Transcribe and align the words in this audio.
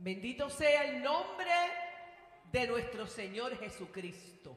Bendito 0.00 0.48
sea 0.48 0.84
el 0.84 1.02
nombre 1.02 1.50
de 2.52 2.68
nuestro 2.68 3.04
Señor 3.08 3.58
Jesucristo. 3.58 4.56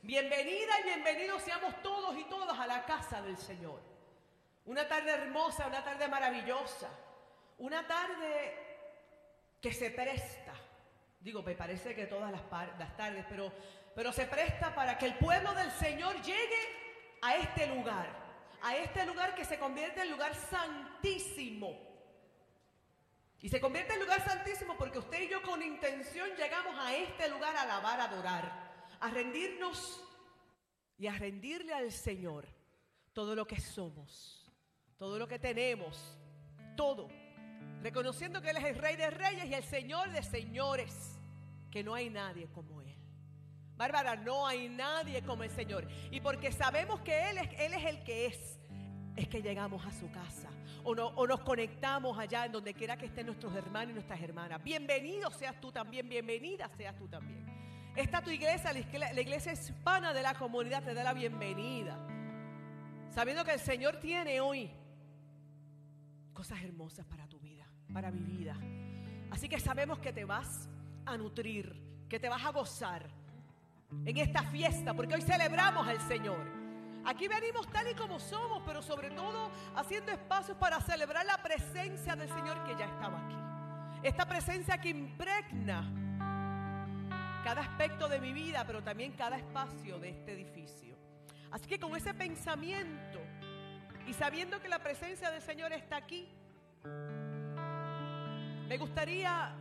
Bienvenida 0.00 0.80
y 0.80 0.84
bienvenidos 0.84 1.42
seamos 1.42 1.82
todos 1.82 2.16
y 2.16 2.24
todas 2.24 2.58
a 2.58 2.66
la 2.66 2.86
casa 2.86 3.20
del 3.20 3.36
Señor. 3.36 3.82
Una 4.64 4.88
tarde 4.88 5.10
hermosa, 5.10 5.66
una 5.66 5.84
tarde 5.84 6.08
maravillosa, 6.08 6.88
una 7.58 7.86
tarde 7.86 8.56
que 9.60 9.74
se 9.74 9.90
presta. 9.90 10.54
Digo, 11.20 11.42
me 11.42 11.54
parece 11.54 11.94
que 11.94 12.06
todas 12.06 12.32
las, 12.32 12.40
las 12.78 12.96
tardes, 12.96 13.26
pero, 13.28 13.52
pero 13.94 14.10
se 14.10 14.24
presta 14.24 14.74
para 14.74 14.96
que 14.96 15.04
el 15.04 15.18
pueblo 15.18 15.52
del 15.52 15.70
Señor 15.72 16.16
llegue 16.22 17.18
a 17.20 17.36
este 17.36 17.66
lugar, 17.66 18.08
a 18.62 18.74
este 18.78 19.04
lugar 19.04 19.34
que 19.34 19.44
se 19.44 19.58
convierte 19.58 20.00
en 20.00 20.12
lugar 20.12 20.34
santísimo. 20.34 21.91
Y 23.42 23.48
se 23.48 23.60
convierte 23.60 23.92
en 23.92 24.00
lugar 24.00 24.24
santísimo 24.24 24.76
porque 24.78 24.98
usted 24.98 25.22
y 25.22 25.28
yo 25.28 25.42
con 25.42 25.62
intención 25.62 26.30
llegamos 26.36 26.74
a 26.78 26.94
este 26.96 27.28
lugar 27.28 27.54
a 27.54 27.62
alabar, 27.62 28.00
a 28.00 28.04
adorar, 28.04 28.86
a 29.00 29.10
rendirnos 29.10 30.02
y 30.96 31.08
a 31.08 31.12
rendirle 31.12 31.74
al 31.74 31.92
Señor 31.92 32.46
todo 33.12 33.34
lo 33.34 33.46
que 33.46 33.60
somos, 33.60 34.48
todo 34.96 35.18
lo 35.18 35.28
que 35.28 35.38
tenemos, 35.38 36.16
todo 36.76 37.10
reconociendo 37.82 38.40
que 38.40 38.50
Él 38.50 38.58
es 38.58 38.64
el 38.64 38.76
Rey 38.76 38.96
de 38.96 39.10
Reyes 39.10 39.46
y 39.46 39.54
el 39.54 39.64
Señor 39.64 40.10
de 40.10 40.22
Señores, 40.22 41.18
que 41.70 41.82
no 41.82 41.94
hay 41.94 42.08
nadie 42.08 42.48
como 42.48 42.80
Él. 42.80 42.94
Bárbara, 43.76 44.14
no 44.14 44.46
hay 44.46 44.68
nadie 44.68 45.22
como 45.22 45.42
el 45.42 45.50
Señor. 45.50 45.88
Y 46.10 46.20
porque 46.20 46.52
sabemos 46.52 47.00
que 47.00 47.30
Él 47.30 47.38
es, 47.38 47.48
Él 47.58 47.74
es 47.74 47.84
el 47.84 48.04
que 48.04 48.26
es, 48.26 48.60
es 49.16 49.28
que 49.28 49.42
llegamos 49.42 49.84
a 49.84 49.92
su 49.92 50.10
casa 50.12 50.48
o, 50.84 50.94
no, 50.94 51.08
o 51.08 51.26
nos 51.26 51.40
conectamos 51.40 52.18
allá 52.18 52.46
en 52.46 52.52
donde 52.52 52.74
quiera 52.74 52.96
que 52.96 53.06
estén 53.06 53.26
nuestros 53.26 53.54
hermanos 53.54 53.90
y 53.90 53.94
nuestras 53.94 54.20
hermanas. 54.20 54.62
Bienvenido 54.62 55.30
seas 55.30 55.60
tú 55.60 55.70
también, 55.72 56.08
bienvenida 56.08 56.68
seas 56.76 56.96
tú 56.96 57.08
también. 57.08 57.46
Esta 57.94 58.22
tu 58.22 58.30
iglesia, 58.30 58.72
la 58.72 59.20
iglesia 59.20 59.52
hispana 59.52 60.12
de 60.12 60.22
la 60.22 60.34
comunidad, 60.34 60.82
te 60.82 60.94
da 60.94 61.04
la 61.04 61.12
bienvenida. 61.12 61.98
Sabiendo 63.10 63.44
que 63.44 63.52
el 63.52 63.60
Señor 63.60 63.96
tiene 63.96 64.40
hoy 64.40 64.70
cosas 66.32 66.62
hermosas 66.62 67.04
para 67.06 67.26
tu 67.26 67.38
vida 67.38 67.52
para 67.92 68.10
mi 68.10 68.22
vida. 68.22 68.56
Así 69.30 69.48
que 69.48 69.60
sabemos 69.60 69.98
que 69.98 70.12
te 70.12 70.24
vas 70.24 70.68
a 71.06 71.16
nutrir, 71.16 72.06
que 72.08 72.18
te 72.18 72.28
vas 72.28 72.44
a 72.44 72.50
gozar 72.50 73.08
en 74.04 74.16
esta 74.16 74.42
fiesta, 74.44 74.94
porque 74.94 75.14
hoy 75.14 75.22
celebramos 75.22 75.86
al 75.86 76.00
Señor. 76.00 76.61
Aquí 77.04 77.26
venimos 77.26 77.68
tal 77.68 77.90
y 77.90 77.94
como 77.94 78.20
somos, 78.20 78.62
pero 78.64 78.80
sobre 78.80 79.10
todo 79.10 79.50
haciendo 79.74 80.12
espacios 80.12 80.56
para 80.56 80.80
celebrar 80.80 81.26
la 81.26 81.42
presencia 81.42 82.14
del 82.14 82.28
Señor 82.28 82.62
que 82.64 82.76
ya 82.76 82.86
estaba 82.86 83.24
aquí. 83.24 84.06
Esta 84.06 84.26
presencia 84.26 84.78
que 84.80 84.90
impregna 84.90 85.90
cada 87.42 87.60
aspecto 87.62 88.08
de 88.08 88.20
mi 88.20 88.32
vida, 88.32 88.64
pero 88.66 88.82
también 88.82 89.12
cada 89.12 89.36
espacio 89.36 89.98
de 89.98 90.10
este 90.10 90.32
edificio. 90.32 90.96
Así 91.50 91.66
que 91.66 91.78
con 91.78 91.94
ese 91.96 92.14
pensamiento 92.14 93.20
y 94.06 94.12
sabiendo 94.12 94.60
que 94.60 94.68
la 94.68 94.78
presencia 94.78 95.30
del 95.30 95.42
Señor 95.42 95.72
está 95.72 95.96
aquí, 95.96 96.28
me 98.68 98.78
gustaría 98.78 99.54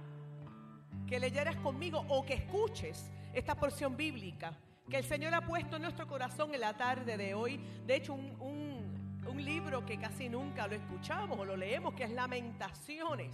que 1.07 1.19
leyeras 1.19 1.55
conmigo 1.57 2.05
o 2.07 2.23
que 2.25 2.35
escuches 2.35 3.11
esta 3.33 3.55
porción 3.55 3.97
bíblica 3.97 4.53
que 4.91 4.97
el 4.97 5.05
Señor 5.05 5.33
ha 5.33 5.41
puesto 5.41 5.77
en 5.77 5.83
nuestro 5.83 6.05
corazón 6.05 6.53
en 6.53 6.59
la 6.59 6.75
tarde 6.75 7.15
de 7.15 7.33
hoy. 7.33 7.57
De 7.87 7.95
hecho, 7.95 8.13
un, 8.13 9.21
un 9.25 9.45
libro 9.45 9.85
que 9.85 9.97
casi 9.97 10.27
nunca 10.27 10.67
lo 10.67 10.75
escuchamos 10.75 11.39
o 11.39 11.45
lo 11.45 11.55
leemos, 11.55 11.93
que 11.93 12.03
es 12.03 12.11
Lamentaciones. 12.11 13.33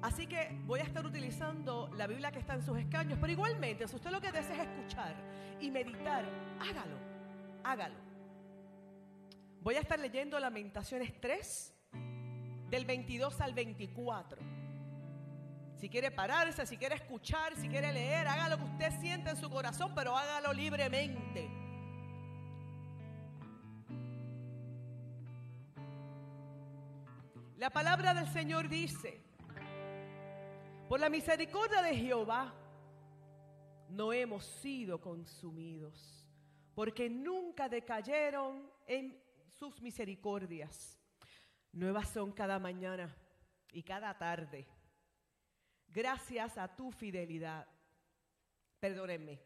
Así 0.00 0.26
que 0.26 0.58
voy 0.64 0.80
a 0.80 0.84
estar 0.84 1.04
utilizando 1.04 1.90
la 1.94 2.06
Biblia 2.06 2.32
que 2.32 2.38
está 2.38 2.54
en 2.54 2.62
sus 2.62 2.78
escaños, 2.78 3.18
pero 3.20 3.30
igualmente, 3.30 3.86
si 3.86 3.96
usted 3.96 4.10
lo 4.10 4.18
que 4.18 4.32
desea 4.32 4.62
es 4.62 4.68
escuchar 4.68 5.14
y 5.60 5.70
meditar, 5.70 6.24
hágalo, 6.58 6.96
hágalo. 7.62 7.96
Voy 9.60 9.74
a 9.74 9.80
estar 9.80 9.98
leyendo 9.98 10.40
Lamentaciones 10.40 11.20
3, 11.20 11.74
del 12.70 12.86
22 12.86 13.42
al 13.42 13.52
24. 13.52 14.40
Si 15.80 15.88
quiere 15.88 16.10
pararse, 16.10 16.66
si 16.66 16.76
quiere 16.76 16.96
escuchar, 16.96 17.56
si 17.56 17.66
quiere 17.66 17.90
leer, 17.90 18.28
haga 18.28 18.50
lo 18.50 18.58
que 18.58 18.64
usted 18.64 19.00
siente 19.00 19.30
en 19.30 19.36
su 19.38 19.48
corazón, 19.48 19.94
pero 19.94 20.14
hágalo 20.14 20.52
libremente. 20.52 21.48
La 27.56 27.70
palabra 27.70 28.12
del 28.12 28.28
Señor 28.28 28.68
dice, 28.68 29.22
por 30.86 31.00
la 31.00 31.08
misericordia 31.08 31.80
de 31.80 31.96
Jehová 31.96 32.52
no 33.88 34.12
hemos 34.12 34.44
sido 34.44 35.00
consumidos, 35.00 36.28
porque 36.74 37.08
nunca 37.08 37.70
decayeron 37.70 38.70
en 38.86 39.18
sus 39.58 39.80
misericordias. 39.80 41.00
Nuevas 41.72 42.10
son 42.10 42.32
cada 42.32 42.58
mañana 42.58 43.16
y 43.72 43.82
cada 43.82 44.12
tarde. 44.18 44.68
Gracias 45.92 46.56
a 46.56 46.68
tu 46.68 46.90
fidelidad. 46.90 47.66
Perdónenme. 48.78 49.40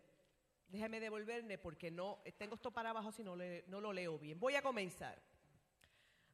Déjame 0.68 1.00
devolverme 1.00 1.58
porque 1.58 1.90
no 1.90 2.18
tengo 2.36 2.56
esto 2.56 2.70
para 2.70 2.90
abajo 2.90 3.12
si 3.12 3.22
no, 3.22 3.36
no 3.36 3.80
lo 3.80 3.92
leo 3.92 4.18
bien. 4.18 4.38
Voy 4.38 4.54
a 4.56 4.62
comenzar. 4.62 5.20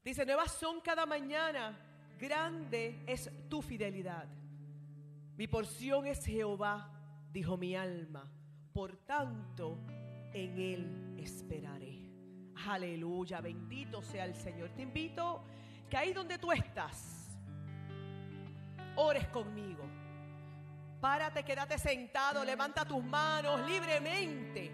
Dice, 0.03 0.25
nuevas 0.25 0.53
son 0.53 0.81
cada 0.81 1.05
mañana. 1.07 1.79
Grande 2.19 3.03
es 3.07 3.31
tu 3.49 3.63
fidelidad. 3.63 4.27
Mi 5.37 5.47
porción 5.47 6.07
es 6.07 6.25
Jehová, 6.25 6.91
dijo 7.31 7.57
mi 7.57 7.75
alma. 7.75 8.31
Por 8.73 8.97
tanto, 9.05 9.79
en 10.33 10.59
él 10.59 11.17
esperaré. 11.19 11.99
Aleluya, 12.67 13.41
bendito 13.41 14.03
sea 14.03 14.25
el 14.25 14.35
Señor. 14.35 14.71
Te 14.71 14.83
invito 14.83 15.43
que 15.89 15.97
ahí 15.97 16.13
donde 16.13 16.39
tú 16.39 16.53
estás, 16.53 17.39
ores 18.97 19.27
conmigo. 19.29 20.00
Párate, 21.01 21.43
quédate 21.45 21.79
sentado, 21.79 22.45
levanta 22.45 22.85
tus 22.85 23.03
manos 23.03 23.67
libremente. 23.67 24.71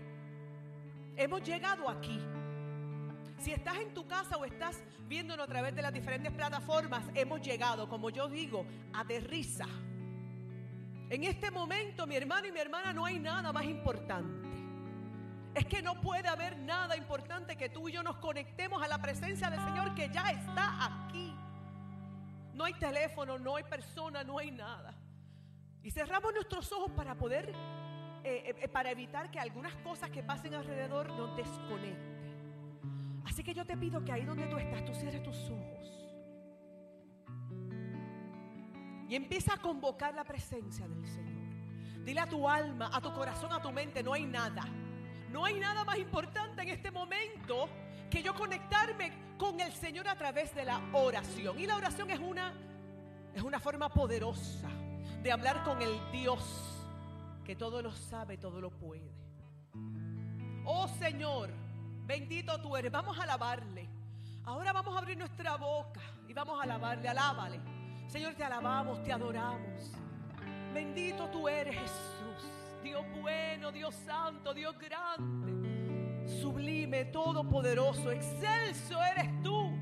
Hemos 1.16 1.42
llegado 1.42 1.88
aquí. 1.88 2.20
Si 3.38 3.52
estás 3.52 3.76
en 3.76 3.94
tu 3.94 4.08
casa 4.08 4.36
o 4.36 4.44
estás 4.44 4.82
viéndonos 5.06 5.44
a 5.44 5.48
través 5.48 5.74
de 5.76 5.82
las 5.82 5.92
diferentes 5.92 6.32
plataformas, 6.32 7.04
hemos 7.14 7.40
llegado, 7.42 7.88
como 7.88 8.10
yo 8.10 8.28
digo, 8.28 8.66
aterriza. 8.92 9.66
En 11.08 11.22
este 11.22 11.52
momento, 11.52 12.06
mi 12.08 12.16
hermano 12.16 12.48
y 12.48 12.52
mi 12.52 12.58
hermana, 12.58 12.92
no 12.92 13.04
hay 13.04 13.20
nada 13.20 13.52
más 13.52 13.64
importante. 13.64 14.48
Es 15.54 15.64
que 15.64 15.80
no 15.80 16.00
puede 16.00 16.26
haber 16.26 16.58
nada 16.58 16.96
importante 16.96 17.56
que 17.56 17.68
tú 17.68 17.88
y 17.88 17.92
yo 17.92 18.02
nos 18.02 18.16
conectemos 18.16 18.82
a 18.82 18.88
la 18.88 19.00
presencia 19.00 19.48
del 19.48 19.60
Señor 19.60 19.94
que 19.94 20.10
ya 20.10 20.28
está 20.30 21.06
aquí. 21.06 21.32
No 22.52 22.64
hay 22.64 22.74
teléfono, 22.74 23.38
no 23.38 23.56
hay 23.56 23.62
persona, 23.62 24.24
no 24.24 24.38
hay 24.38 24.50
nada. 24.50 24.92
Y 25.86 25.92
cerramos 25.92 26.34
nuestros 26.34 26.72
ojos 26.72 26.90
para 26.90 27.14
poder, 27.14 27.54
eh, 28.24 28.56
eh, 28.60 28.66
para 28.66 28.90
evitar 28.90 29.30
que 29.30 29.38
algunas 29.38 29.72
cosas 29.76 30.10
que 30.10 30.20
pasen 30.20 30.52
alrededor 30.52 31.08
nos 31.12 31.36
desconecten. 31.36 33.22
Así 33.24 33.44
que 33.44 33.54
yo 33.54 33.64
te 33.64 33.76
pido 33.76 34.04
que 34.04 34.10
ahí 34.10 34.24
donde 34.24 34.48
tú 34.48 34.56
estás, 34.56 34.84
tú 34.84 34.92
cierres 34.92 35.22
tus 35.22 35.48
ojos. 35.48 36.08
Y 39.08 39.14
empieza 39.14 39.54
a 39.54 39.58
convocar 39.58 40.12
la 40.12 40.24
presencia 40.24 40.88
del 40.88 41.06
Señor. 41.06 42.04
Dile 42.04 42.18
a 42.18 42.26
tu 42.26 42.48
alma, 42.48 42.90
a 42.92 43.00
tu 43.00 43.12
corazón, 43.14 43.52
a 43.52 43.62
tu 43.62 43.70
mente, 43.70 44.02
no 44.02 44.12
hay 44.12 44.24
nada 44.24 44.64
no 45.30 45.44
hay 45.44 45.60
nada 45.60 45.84
más 45.84 45.98
importante 45.98 46.62
en 46.62 46.70
este 46.70 46.90
momento 46.90 47.68
que 48.10 48.22
yo 48.22 48.34
conectarme 48.34 49.12
con 49.36 49.60
el 49.60 49.72
Señor 49.72 50.08
a 50.08 50.16
través 50.16 50.54
de 50.54 50.64
la 50.64 50.80
oración. 50.92 51.60
Y 51.60 51.66
la 51.66 51.76
oración 51.76 52.10
es 52.10 52.18
una, 52.18 52.54
es 53.34 53.42
una 53.42 53.60
forma 53.60 53.88
poderosa 53.88 54.70
de 55.26 55.32
hablar 55.32 55.64
con 55.64 55.82
el 55.82 56.00
Dios 56.12 56.40
que 57.44 57.56
todo 57.56 57.82
lo 57.82 57.90
sabe, 57.90 58.38
todo 58.38 58.60
lo 58.60 58.70
puede. 58.70 59.10
Oh 60.64 60.86
Señor, 60.86 61.50
bendito 62.06 62.60
tú 62.60 62.76
eres. 62.76 62.92
Vamos 62.92 63.18
a 63.18 63.24
alabarle. 63.24 63.88
Ahora 64.44 64.72
vamos 64.72 64.94
a 64.94 64.98
abrir 64.98 65.18
nuestra 65.18 65.56
boca 65.56 66.00
y 66.28 66.32
vamos 66.32 66.60
a 66.60 66.62
alabarle, 66.62 67.08
alábale. 67.08 67.60
Señor, 68.06 68.34
te 68.34 68.44
alabamos, 68.44 69.02
te 69.02 69.12
adoramos. 69.12 69.90
Bendito 70.72 71.28
tú 71.30 71.48
eres 71.48 71.74
Jesús. 71.74 72.52
Dios 72.84 73.04
bueno, 73.20 73.72
Dios 73.72 73.96
santo, 74.06 74.54
Dios 74.54 74.78
grande, 74.78 76.28
sublime, 76.40 77.06
todopoderoso, 77.06 78.12
excelso 78.12 79.02
eres 79.02 79.42
tú. 79.42 79.72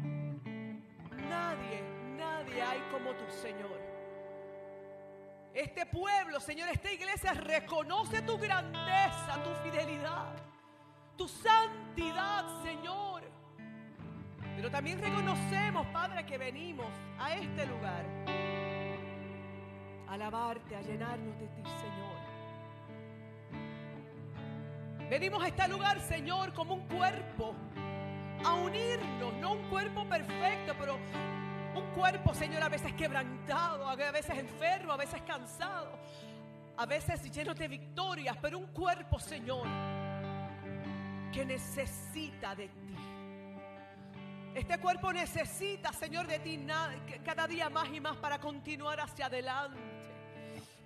Nadie, 1.29 1.83
nadie 2.17 2.63
hay 2.63 2.81
como 2.91 3.11
tu 3.11 3.31
Señor. 3.43 3.94
Este 5.55 5.87
pueblo, 5.87 6.41
Señor, 6.41 6.69
esta 6.69 6.91
iglesia 6.93 7.33
reconoce 7.33 8.23
tu 8.23 8.37
grandeza, 8.37 9.41
tu 9.45 9.51
fidelidad, 9.63 10.35
tu 11.17 11.29
santidad, 11.29 12.45
Señor. 12.65 13.23
Pero 14.57 14.69
también 14.69 15.01
reconocemos, 15.01 15.87
Padre, 15.89 16.27
que 16.27 16.39
venimos 16.39 16.93
a 17.19 17.35
este 17.35 17.67
lugar 17.67 18.05
alabarte, 20.09 20.75
a 20.77 20.83
llenarnos 20.83 21.39
de 21.39 21.47
ti, 21.47 21.63
Señor. 21.63 22.15
Venimos 25.09 25.43
a 25.43 25.49
este 25.49 25.69
lugar, 25.69 26.01
Señor, 26.01 26.53
como 26.53 26.75
un 26.75 26.87
cuerpo, 26.89 27.55
a 28.45 28.55
unirnos, 28.55 29.35
no 29.35 29.53
un 29.53 29.69
cuerpo 29.71 30.05
perfecto, 30.05 30.75
pero 30.79 30.99
un 31.75 31.91
cuerpo, 31.91 32.35
Señor, 32.35 32.63
a 32.63 32.69
veces 32.69 32.93
quebrantado, 32.95 33.89
a 33.89 33.97
veces 33.97 34.39
enfermo, 34.39 34.93
a 34.93 34.97
veces 34.97 35.21
cansado, 35.23 35.99
a 36.77 36.87
veces 36.87 37.31
lleno 37.31 37.55
de 37.55 37.69
victorias, 37.69 38.37
pero 38.41 38.59
un 38.59 38.67
cuerpo, 38.69 39.19
Señor, 39.19 39.67
que 41.33 41.45
necesita 41.45 42.55
de 42.55 42.69
ti. 42.69 42.95
Este 44.55 44.79
cuerpo 44.79 45.13
necesita, 45.13 45.93
Señor, 45.93 46.29
de 46.29 46.39
ti 46.39 46.65
cada 47.25 47.49
día 47.49 47.69
más 47.69 47.89
y 47.93 48.01
más 48.01 48.17
para 48.19 48.39
continuar 48.39 49.01
hacia 49.01 49.27
adelante. 49.27 49.81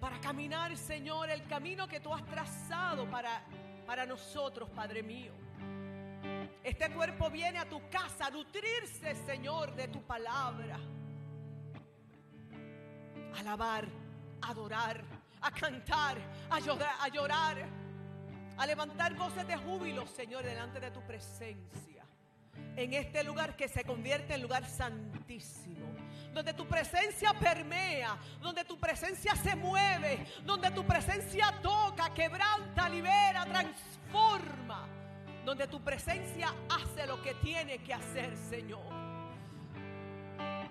Para 0.00 0.18
caminar, 0.20 0.74
Señor, 0.76 1.28
el 1.28 1.44
camino 1.46 1.86
que 1.86 2.00
tú 2.00 2.14
has 2.14 2.24
trazado 2.24 3.10
para, 3.10 3.42
para 3.86 4.06
nosotros, 4.06 4.70
Padre 4.70 5.02
mío. 5.02 5.47
Este 6.62 6.90
cuerpo 6.90 7.30
viene 7.30 7.58
a 7.58 7.68
tu 7.68 7.80
casa 7.88 8.26
a 8.26 8.30
nutrirse, 8.30 9.14
Señor, 9.26 9.74
de 9.74 9.88
tu 9.88 10.02
palabra. 10.02 10.78
alabar, 13.38 13.86
adorar, 14.42 15.04
a 15.40 15.50
cantar, 15.52 16.18
a 16.50 16.58
llorar, 16.58 16.94
a 17.00 17.08
llorar, 17.08 17.56
a 18.56 18.66
levantar 18.66 19.14
voces 19.14 19.46
de 19.46 19.56
júbilo, 19.56 20.06
Señor, 20.06 20.44
delante 20.44 20.80
de 20.80 20.90
tu 20.90 21.00
presencia 21.02 21.88
en 22.78 22.94
este 22.94 23.24
lugar 23.24 23.56
que 23.56 23.68
se 23.68 23.84
convierte 23.84 24.34
en 24.34 24.42
lugar 24.42 24.64
santísimo. 24.64 25.86
Donde 26.32 26.52
tu 26.52 26.66
presencia 26.66 27.32
permea, 27.34 28.16
donde 28.40 28.64
tu 28.64 28.78
presencia 28.78 29.34
se 29.34 29.56
mueve, 29.56 30.24
donde 30.44 30.70
tu 30.70 30.84
presencia 30.86 31.52
toca, 31.60 32.12
quebranta, 32.14 32.88
libera, 32.88 33.44
transforma. 33.46 34.86
Donde 35.44 35.66
tu 35.66 35.80
presencia 35.80 36.52
hace 36.68 37.06
lo 37.06 37.20
que 37.22 37.34
tiene 37.34 37.78
que 37.78 37.94
hacer, 37.94 38.36
Señor. 38.36 38.82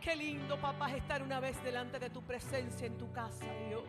Qué 0.02 0.16
lindo, 0.16 0.60
papá, 0.60 0.92
estar 0.96 1.22
una 1.22 1.40
vez 1.40 1.62
delante 1.64 2.00
de 2.00 2.10
tu 2.10 2.22
presencia 2.22 2.88
en 2.88 2.98
tu 2.98 3.12
casa, 3.12 3.46
Dios. 3.68 3.84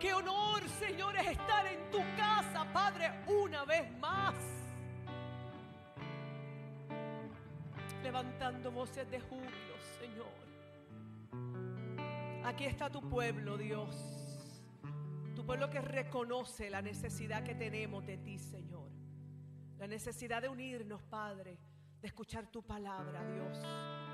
Qué 0.00 0.12
honor, 0.14 0.62
Señor, 0.78 1.16
es 1.16 1.26
estar 1.26 1.66
en 1.66 1.90
tu 1.90 1.98
casa, 2.16 2.66
Padre, 2.72 3.10
una 3.26 3.64
vez 3.64 3.90
más. 3.98 4.34
levantando 8.06 8.70
voces 8.70 9.10
de 9.10 9.18
júbilo, 9.18 9.76
Señor. 9.98 10.32
Aquí 12.44 12.64
está 12.64 12.88
tu 12.88 13.00
pueblo, 13.00 13.58
Dios. 13.58 13.96
Tu 15.34 15.44
pueblo 15.44 15.68
que 15.68 15.80
reconoce 15.80 16.70
la 16.70 16.82
necesidad 16.82 17.42
que 17.42 17.56
tenemos 17.56 18.06
de 18.06 18.18
ti, 18.18 18.38
Señor. 18.38 18.85
La 19.78 19.86
necesidad 19.86 20.40
de 20.40 20.48
unirnos, 20.48 21.02
Padre, 21.02 21.58
de 22.00 22.08
escuchar 22.08 22.46
tu 22.46 22.62
palabra, 22.62 23.22
Dios. 23.30 23.58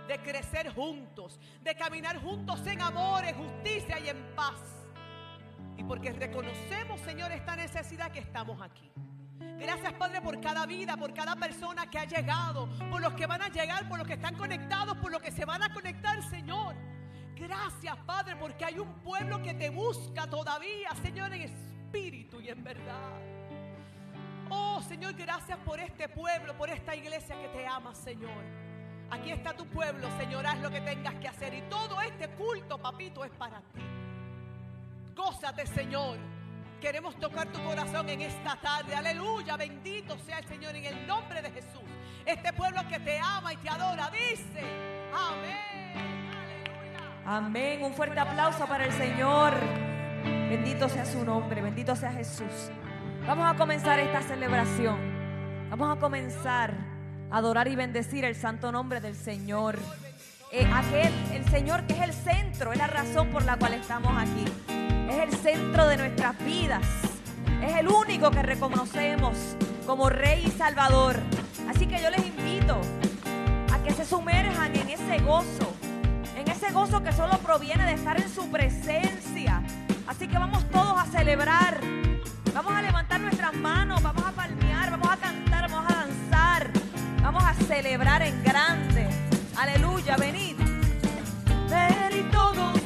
De 0.09 0.19
crecer 0.19 0.75
juntos, 0.75 1.39
de 1.63 1.75
caminar 1.77 2.21
juntos 2.21 2.67
en 2.67 2.81
amor, 2.83 3.25
en 3.25 3.35
justicia 3.37 4.01
y 4.01 4.09
en 4.09 4.35
paz. 4.35 4.61
Y 5.77 5.85
porque 5.85 6.13
reconocemos, 6.13 7.01
Señor, 7.01 7.31
esta 7.31 7.55
necesidad 7.55 8.11
que 8.11 8.19
estamos 8.19 8.61
aquí. 8.61 8.91
Gracias, 9.59 9.93
Padre, 9.95 10.21
por 10.21 10.41
cada 10.41 10.67
vida, 10.67 10.97
por 10.97 11.15
cada 11.15 11.37
persona 11.37 11.89
que 11.89 11.99
ha 11.99 12.05
llegado, 12.05 12.69
por 12.91 13.01
los 13.01 13.15
que 13.15 13.27
van 13.27 13.43
a 13.43 13.49
llegar, 13.49 13.89
por 13.89 13.99
los 13.99 14.07
que 14.07 14.15
están 14.15 14.37
conectados, 14.37 14.97
por 14.97 15.13
los 15.13 15.23
que 15.23 15.31
se 15.31 15.45
van 15.45 15.63
a 15.63 15.73
conectar, 15.73 16.21
Señor. 16.29 16.75
Gracias, 17.37 17.97
Padre, 18.05 18.37
porque 18.37 18.65
hay 18.65 18.79
un 18.79 18.93
pueblo 19.01 19.41
que 19.43 19.55
te 19.55 19.71
busca 19.71 20.27
todavía, 20.29 20.91
Señor, 21.03 21.33
en 21.33 21.43
espíritu 21.43 22.41
y 22.41 22.49
en 22.49 22.63
verdad. 22.65 23.32
Oh, 24.55 24.83
Señor, 24.83 25.15
gracias 25.15 25.59
por 25.65 25.81
este 25.81 26.09
pueblo, 26.11 26.55
por 26.59 26.69
esta 26.69 26.95
iglesia 26.95 27.35
que 27.41 27.49
te 27.49 27.67
ama, 27.67 27.95
Señor. 27.95 28.45
Aquí 29.11 29.31
está 29.31 29.55
tu 29.55 29.67
pueblo, 29.67 30.09
Señor, 30.19 30.47
haz 30.47 30.59
lo 30.61 30.71
que 30.71 30.83
tengas 30.83 31.15
que 31.15 31.29
hacer. 31.29 31.55
Y 31.55 31.63
todo 31.63 31.99
este 32.03 32.29
culto, 32.29 32.77
papito, 32.77 33.25
es 33.25 33.31
para 33.31 33.61
ti. 33.73 33.81
Gózate, 35.17 35.67
Señor. 35.67 36.19
Queremos 36.83 37.17
tocar 37.17 37.47
tu 37.47 37.63
corazón 37.63 38.09
en 38.11 38.21
esta 38.23 38.57
tarde. 38.57 38.95
Aleluya. 38.95 39.57
Bendito 39.57 40.19
sea 40.19 40.39
el 40.41 40.45
Señor 40.47 40.75
en 40.77 40.85
el 40.85 41.07
nombre 41.07 41.41
de 41.41 41.51
Jesús. 41.51 41.83
Este 42.27 42.53
pueblo 42.53 42.87
que 42.89 42.99
te 42.99 43.19
ama 43.19 43.55
y 43.55 43.57
te 43.57 43.71
adora 43.71 44.11
dice, 44.11 44.61
amén. 45.15 46.13
Amén. 47.25 47.83
Un 47.85 47.95
fuerte 47.95 48.21
aplauso 48.21 48.67
para 48.67 48.85
el 48.85 48.93
Señor. 48.93 49.55
Bendito 50.25 50.89
sea 50.89 51.07
su 51.07 51.25
nombre. 51.25 51.63
Bendito 51.63 51.97
sea 51.97 52.13
Jesús. 52.13 52.71
Vamos 53.27 53.51
a 53.51 53.57
comenzar 53.57 53.99
esta 54.01 54.23
celebración. 54.23 54.99
Vamos 55.71 55.97
a 55.97 56.01
comenzar 56.01 56.75
a 57.31 57.39
adorar 57.39 57.69
y 57.69 57.77
bendecir 57.77 58.25
el 58.25 58.35
santo 58.35 58.73
nombre 58.73 59.01
del 59.01 59.15
Señor. 59.15 59.79
Eh, 60.51 60.69
aquel, 60.73 61.13
el 61.33 61.45
Señor 61.49 61.87
que 61.87 61.95
es 61.95 62.01
el 62.03 62.13
centro, 62.13 62.73
es 62.73 62.79
la 62.79 62.87
razón 62.87 63.29
por 63.29 63.45
la 63.45 63.57
cual 63.57 63.75
estamos 63.75 64.13
aquí 64.19 64.45
es 65.13 65.19
el 65.19 65.33
centro 65.33 65.87
de 65.87 65.97
nuestras 65.99 66.39
vidas. 66.45 66.83
Es 67.63 67.77
el 67.77 67.89
único 67.89 68.31
que 68.31 68.43
reconocemos 68.43 69.37
como 69.87 70.09
Rey 70.09 70.45
y 70.47 70.51
Salvador. 70.51 71.21
Así 71.69 71.87
que 71.87 72.01
yo 72.01 72.11
les 72.11 72.27
invito 72.27 72.81
a 73.73 73.83
que 73.83 73.93
se 73.93 74.05
sumerjan 74.05 74.75
en 74.75 74.89
ese 74.89 75.19
gozo, 75.19 75.73
en 76.37 76.49
ese 76.49 76.73
gozo 76.73 77.03
que 77.03 77.13
solo 77.13 77.39
proviene 77.39 77.85
de 77.85 77.93
estar 77.93 78.21
en 78.21 78.29
su 78.29 78.49
presencia. 78.51 79.63
Así 80.07 80.29
que 80.29 80.39
vamos 80.39 80.65
todos 80.71 80.99
a 80.99 81.05
celebrar. 81.07 81.79
Vamos 82.55 82.75
a 82.75 82.83
levantar 82.83 83.19
nuestras 83.19 83.55
manos, 83.55 84.03
vamos 84.03 84.25
a 84.27 84.33
palmear, 84.33 84.91
vamos 84.91 85.09
a 85.09 85.17
cantar, 85.17 85.71
vamos 85.71 85.91
a 85.91 85.95
danzar. 85.95 86.71
Vamos 87.23 87.43
a 87.45 87.55
celebrar 87.55 88.21
en 88.21 88.45
grande. 88.45 89.09
Aleluya, 89.57 90.17
venid. 90.17 90.57
Ven 91.71 92.13
y 92.13 92.31
todos 92.31 92.82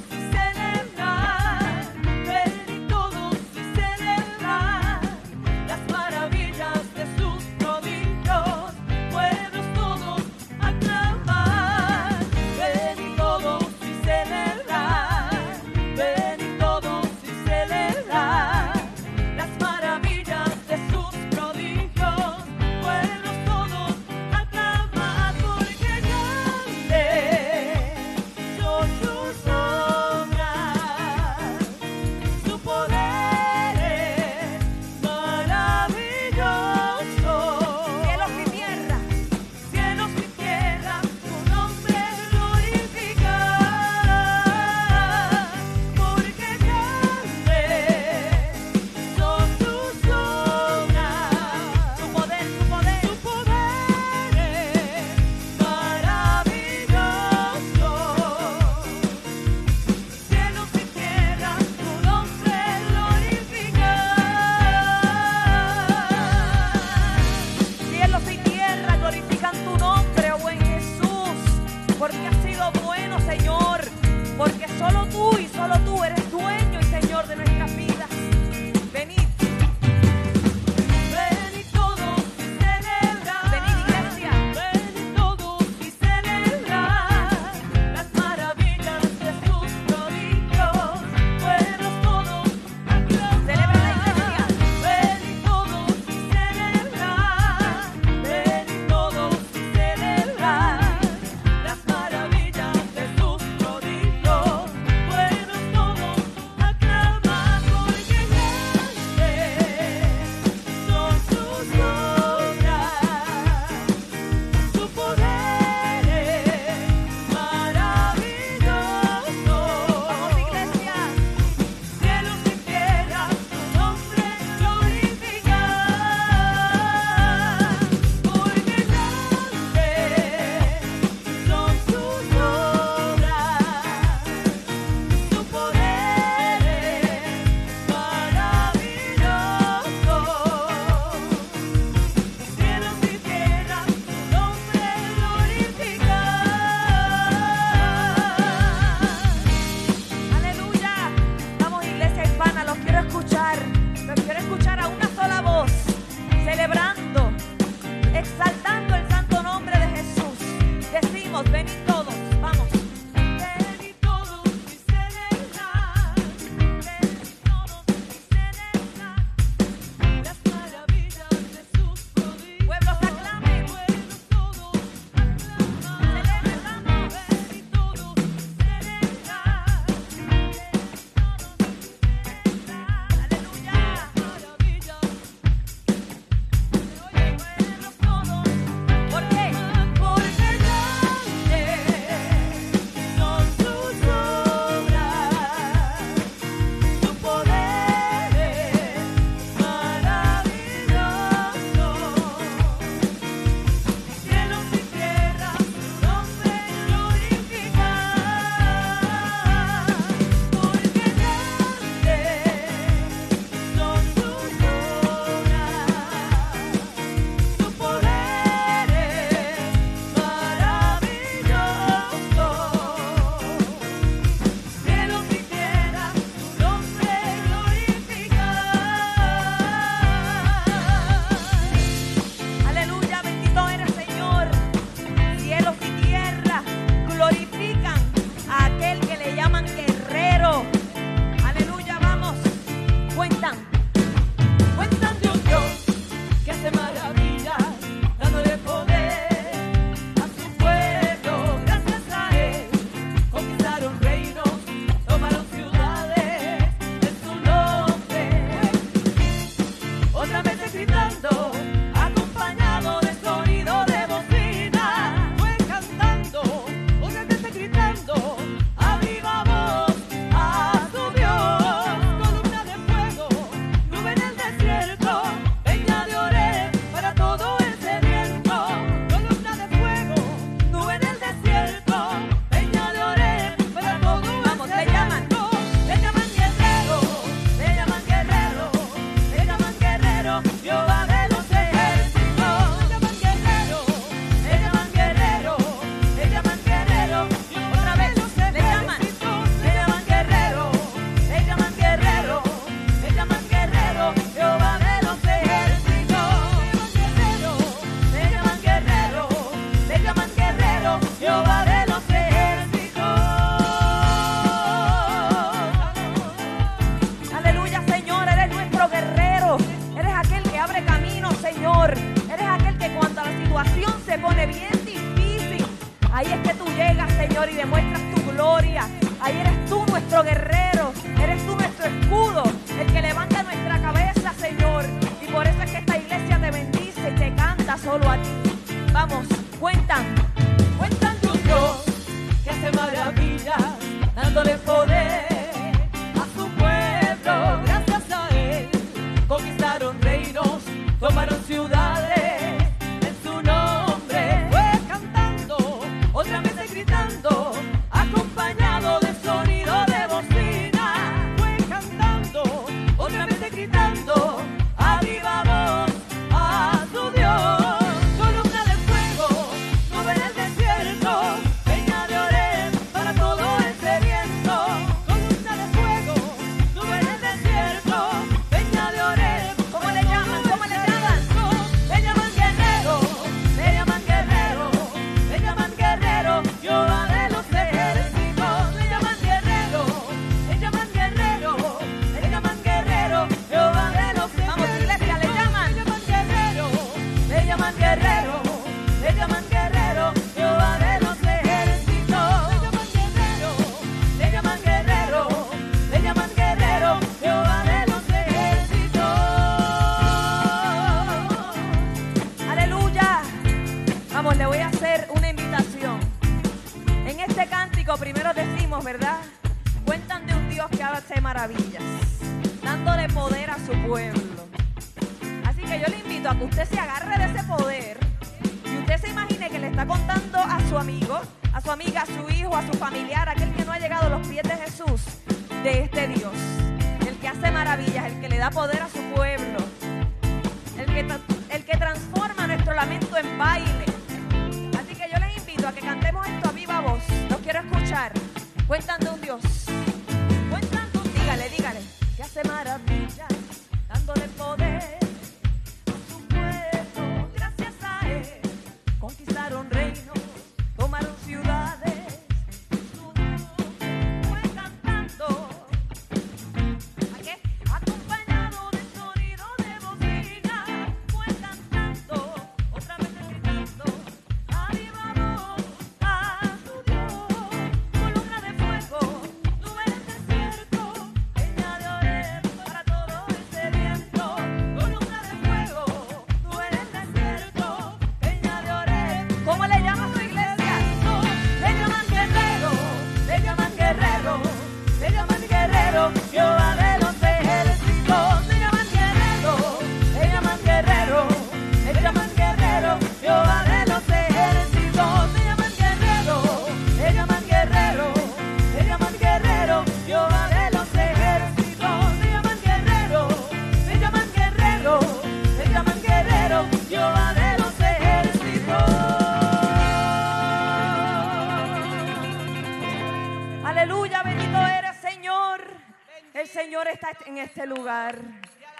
en 527.26 527.38
este 527.38 527.66
lugar. 527.66 528.19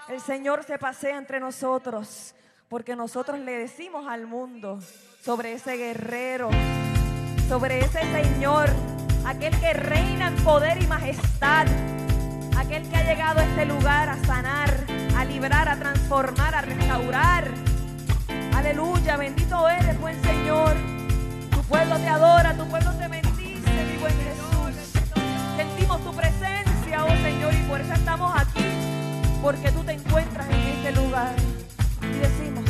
El 0.09 0.19
Señor 0.19 0.63
se 0.65 0.77
pasea 0.77 1.17
entre 1.17 1.39
nosotros 1.39 2.35
porque 2.67 2.95
nosotros 2.95 3.39
le 3.39 3.53
decimos 3.53 4.05
al 4.07 4.27
mundo 4.27 4.79
sobre 5.21 5.53
ese 5.53 5.77
guerrero, 5.77 6.49
sobre 7.47 7.79
ese 7.79 8.01
Señor, 8.01 8.69
aquel 9.25 9.57
que 9.59 9.73
reina 9.73 10.27
en 10.27 10.35
poder 10.43 10.81
y 10.81 10.87
majestad, 10.87 11.67
aquel 12.57 12.89
que 12.89 12.97
ha 12.97 13.03
llegado 13.03 13.39
a 13.39 13.43
este 13.45 13.65
lugar 13.65 14.09
a 14.09 14.17
sanar, 14.25 14.73
a 15.15 15.23
librar, 15.23 15.69
a 15.69 15.77
transformar, 15.77 16.53
a 16.53 16.61
restaurar. 16.61 17.47
Aleluya, 18.55 19.15
bendito 19.15 19.69
eres, 19.69 19.97
buen 20.01 20.21
Señor. 20.21 20.75
Tu 21.51 21.61
pueblo 21.63 21.95
te 21.95 22.07
adora, 22.09 22.53
tu 22.55 22.67
pueblo 22.67 22.91
te 22.93 23.07
bendice, 23.07 23.85
mi 23.89 23.97
buen 23.97 24.13
Jesús. 24.19 25.01
Sentimos 25.55 26.03
tu 26.03 26.11
presencia. 26.13 26.56
Oh, 27.09 27.15
Señor 27.23 27.53
y 27.53 27.63
por 27.69 27.79
eso 27.79 27.93
estamos 27.93 28.33
aquí, 28.37 28.65
porque 29.41 29.71
tú 29.71 29.83
te 29.83 29.93
encuentras 29.93 30.47
en 30.49 30.59
este 30.59 30.91
lugar. 30.93 31.35
Y 32.01 32.19
decimos, 32.19 32.65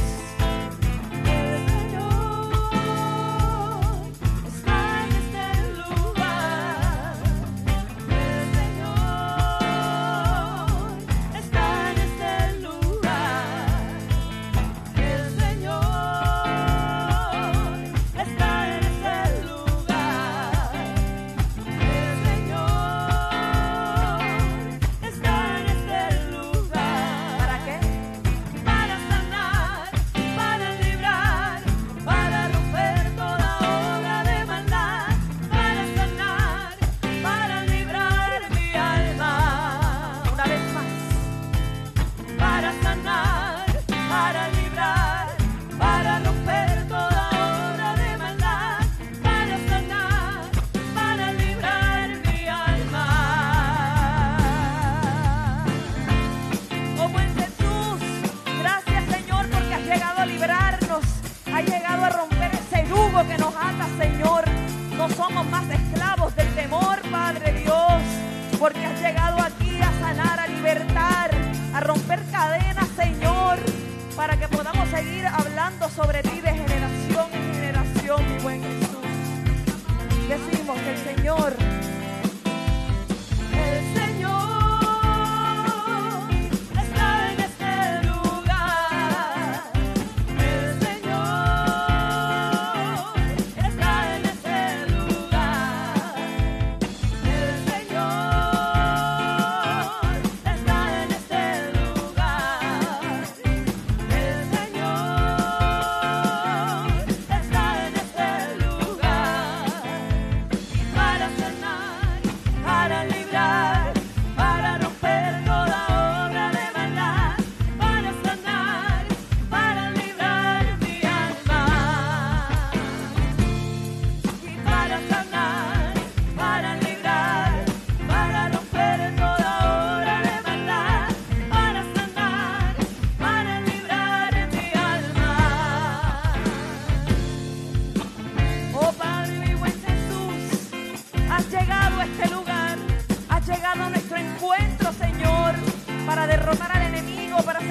somos 65.16 65.46
más 65.50 65.70
esclavos 65.70 66.36
del 66.36 66.54
temor, 66.56 67.02
Padre 67.12 67.54
Dios, 67.64 68.02
porque 68.60 68.86
has 68.86 69.00
llegado 69.02 69.40
aquí 69.42 69.80
a 69.82 69.92
sanar, 70.00 70.40
a 70.40 70.48
libertar, 70.48 71.32
a 71.74 71.80
romper 71.80 72.20
cadenas, 72.32 72.88
Señor, 72.96 73.58
para 74.16 74.38
que 74.38 74.48
podamos 74.48 74.88
seguir 74.90 75.26
hablando 75.28 75.90
sobre 75.90 76.22
ti 76.24 76.42
de 76.42 76.52
generación 76.52 77.26
en 77.34 77.54
generación, 77.54 78.36
mi 78.36 78.44
buen 78.44 78.62
Jesús. 78.62 78.88
Decimos 80.28 80.78
que 80.80 80.92
el 80.92 81.16
Señor 81.16 81.77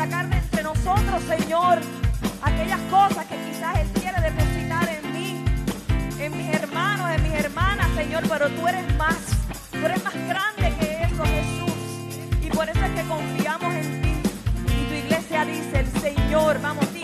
sacar 0.06 0.28
de 0.28 0.36
entre 0.36 0.62
nosotros, 0.62 1.22
Señor, 1.28 1.78
aquellas 2.42 2.80
cosas 2.90 3.24
que 3.26 3.36
quizás 3.36 3.78
Él 3.78 3.88
quiere 4.00 4.20
depositar 4.20 4.88
en 4.88 5.12
mí, 5.12 5.44
en 6.18 6.36
mis 6.36 6.54
hermanos, 6.54 7.10
en 7.10 7.22
mis 7.22 7.32
hermanas, 7.32 7.86
Señor, 7.94 8.22
pero 8.28 8.48
tú 8.50 8.68
eres 8.68 8.96
más, 8.96 9.16
tú 9.72 9.84
eres 9.84 10.02
más 10.04 10.14
grande 10.14 10.74
que 10.78 11.02
eso, 11.02 11.24
Jesús. 11.24 12.42
Y 12.42 12.48
por 12.50 12.68
eso 12.68 12.84
es 12.84 12.90
que 12.92 13.08
confiamos 13.08 13.74
en 13.74 14.02
ti. 14.02 14.14
Y 14.66 14.88
tu 14.88 14.94
iglesia 14.94 15.44
dice, 15.44 15.80
el 15.80 16.00
Señor, 16.00 16.60
vamos. 16.60 16.95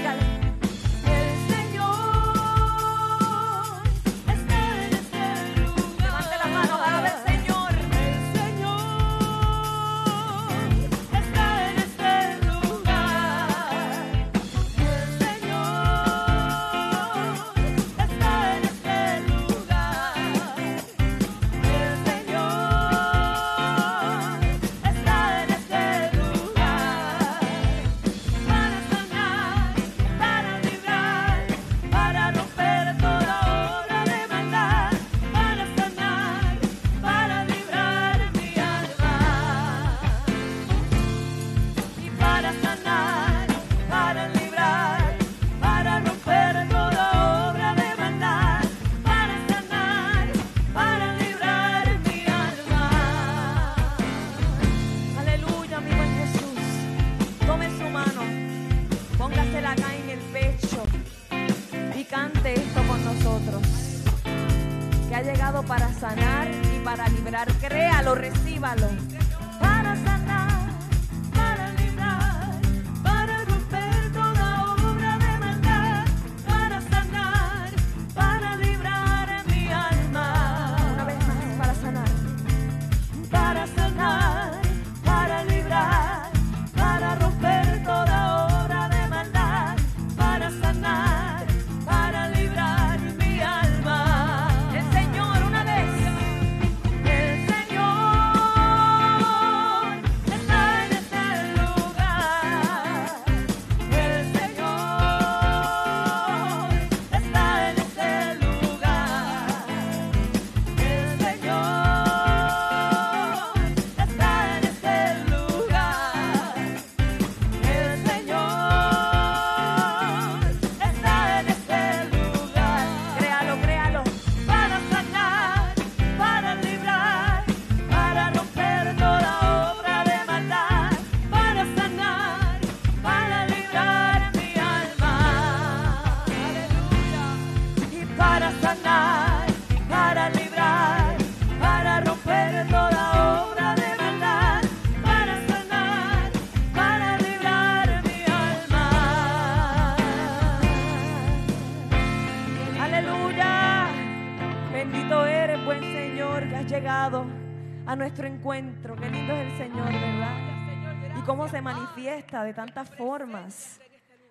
manifiesta 162.02 162.42
de 162.42 162.52
tantas 162.52 162.90
formas. 162.90 163.78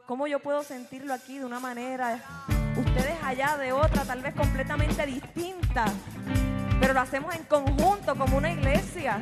Cómo 0.05 0.27
yo 0.27 0.39
puedo 0.39 0.61
sentirlo 0.61 1.13
aquí 1.13 1.37
de 1.37 1.45
una 1.45 1.59
manera, 1.59 2.19
ustedes 2.75 3.15
allá 3.23 3.55
de 3.57 3.71
otra, 3.71 4.03
tal 4.03 4.21
vez 4.21 4.33
completamente 4.35 5.05
distinta. 5.05 5.85
Pero 6.81 6.93
lo 6.93 6.99
hacemos 6.99 7.33
en 7.33 7.43
conjunto 7.43 8.15
como 8.17 8.37
una 8.37 8.51
iglesia, 8.51 9.21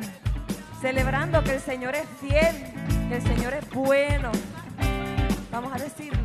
celebrando 0.80 1.44
que 1.44 1.54
el 1.54 1.60
Señor 1.60 1.94
es 1.94 2.08
fiel, 2.20 2.56
que 3.08 3.16
el 3.16 3.22
Señor 3.22 3.54
es 3.54 3.70
bueno. 3.70 4.32
Vamos 5.52 5.72
a 5.72 5.78
decir. 5.78 6.19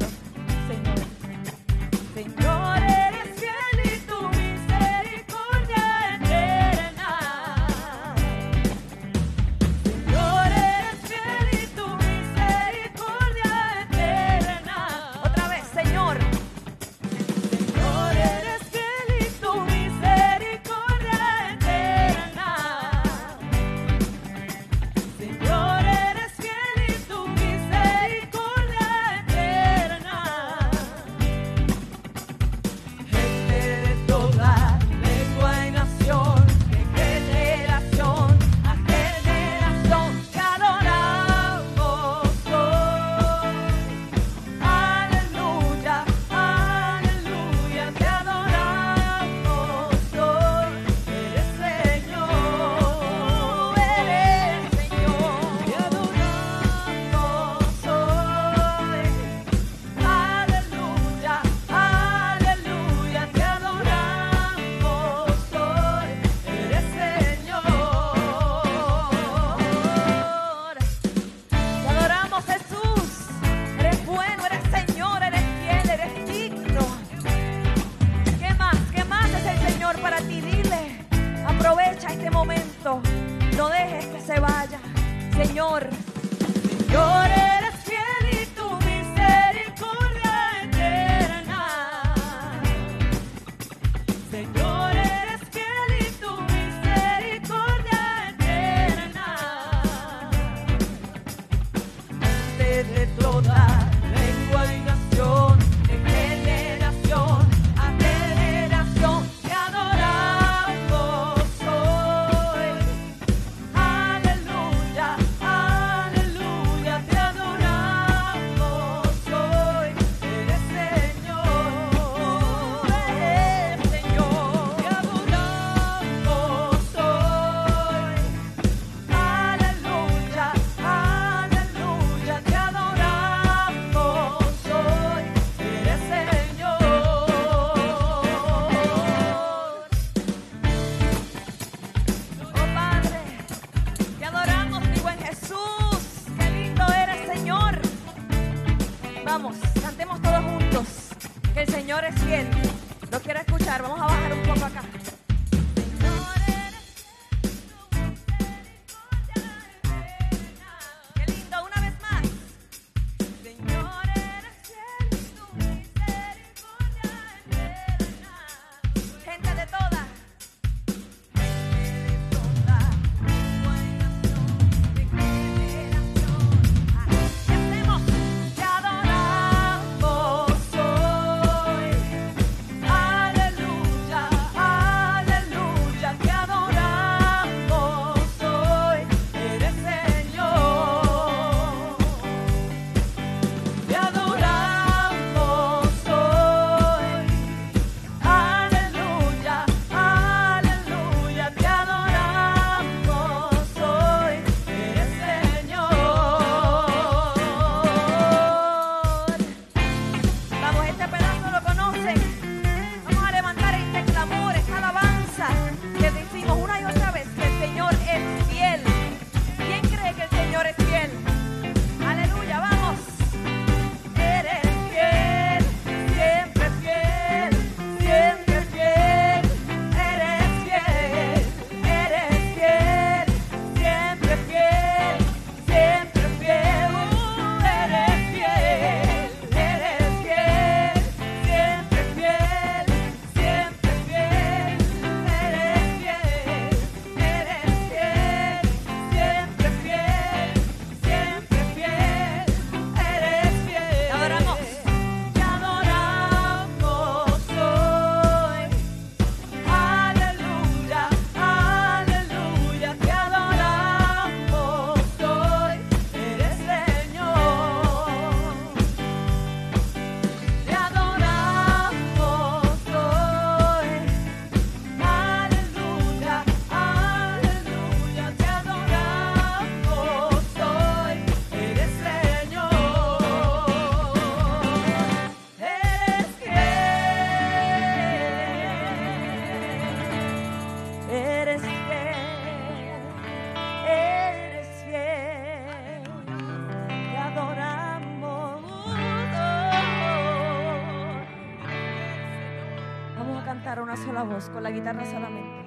Con 304.43 304.63
la 304.63 304.71
guitarra 304.71 305.05
solamente. 305.05 305.65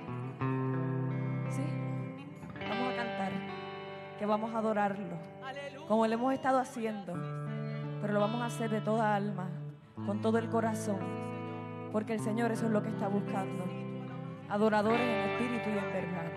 ¿Sí? 1.50 1.62
Vamos 2.68 2.92
a 2.92 2.96
cantar 2.96 3.32
que 4.18 4.26
vamos 4.26 4.54
a 4.54 4.58
adorarlo 4.58 5.16
como 5.88 6.06
lo 6.06 6.12
hemos 6.12 6.34
estado 6.34 6.58
haciendo, 6.58 7.14
pero 8.02 8.12
lo 8.12 8.20
vamos 8.20 8.42
a 8.42 8.46
hacer 8.46 8.68
de 8.68 8.82
toda 8.82 9.14
alma, 9.14 9.48
con 10.06 10.20
todo 10.20 10.36
el 10.36 10.50
corazón, 10.50 10.98
porque 11.92 12.12
el 12.12 12.20
Señor 12.20 12.52
eso 12.52 12.66
es 12.66 12.72
lo 12.72 12.82
que 12.82 12.90
está 12.90 13.08
buscando. 13.08 13.64
Adoradores 14.50 15.00
en 15.00 15.30
espíritu 15.30 15.70
y 15.70 15.78
en 15.78 15.92
verdad. 15.92 16.30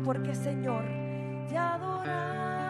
Porque 0.00 0.34
Señor, 0.34 0.84
te 1.48 1.58
adoramos 1.58 2.61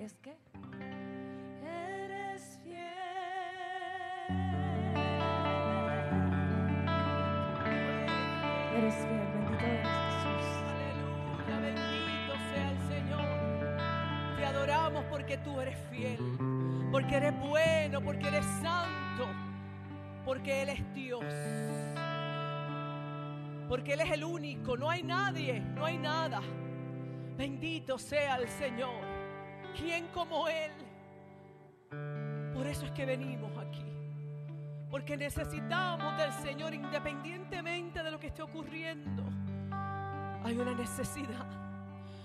¿Es 0.00 0.14
que? 0.14 0.34
Eres 1.62 2.58
fiel. 2.64 2.78
Eres 8.78 8.94
fiel, 8.94 9.28
bendito 9.34 9.66
eres 9.66 9.88
Jesús. 9.98 10.46
Aleluya, 10.70 11.60
bendito 11.60 12.32
sea 12.50 12.70
el 12.70 12.78
Señor. 12.88 14.36
Te 14.38 14.46
adoramos 14.46 15.04
porque 15.10 15.36
tú 15.36 15.60
eres 15.60 15.76
fiel, 15.90 16.18
porque 16.90 17.16
eres 17.16 17.38
bueno, 17.38 18.00
porque 18.00 18.28
eres 18.28 18.46
santo, 18.62 19.28
porque 20.24 20.62
Él 20.62 20.70
es 20.70 20.94
Dios. 20.94 21.24
Porque 23.68 23.92
Él 23.92 24.00
es 24.00 24.10
el 24.12 24.24
único, 24.24 24.78
no 24.78 24.88
hay 24.88 25.02
nadie, 25.02 25.60
no 25.60 25.84
hay 25.84 25.98
nada. 25.98 26.40
Bendito 27.36 27.98
sea 27.98 28.36
el 28.36 28.48
Señor. 28.48 29.19
¿Quién 29.76 30.08
como 30.08 30.48
Él? 30.48 30.72
Por 32.54 32.66
eso 32.66 32.86
es 32.86 32.92
que 32.92 33.06
venimos 33.06 33.56
aquí. 33.58 33.84
Porque 34.90 35.16
necesitamos 35.16 36.16
del 36.18 36.32
Señor 36.32 36.74
independientemente 36.74 38.02
de 38.02 38.10
lo 38.10 38.18
que 38.18 38.28
esté 38.28 38.42
ocurriendo. 38.42 39.22
Hay 40.42 40.56
una 40.56 40.74
necesidad, 40.74 41.46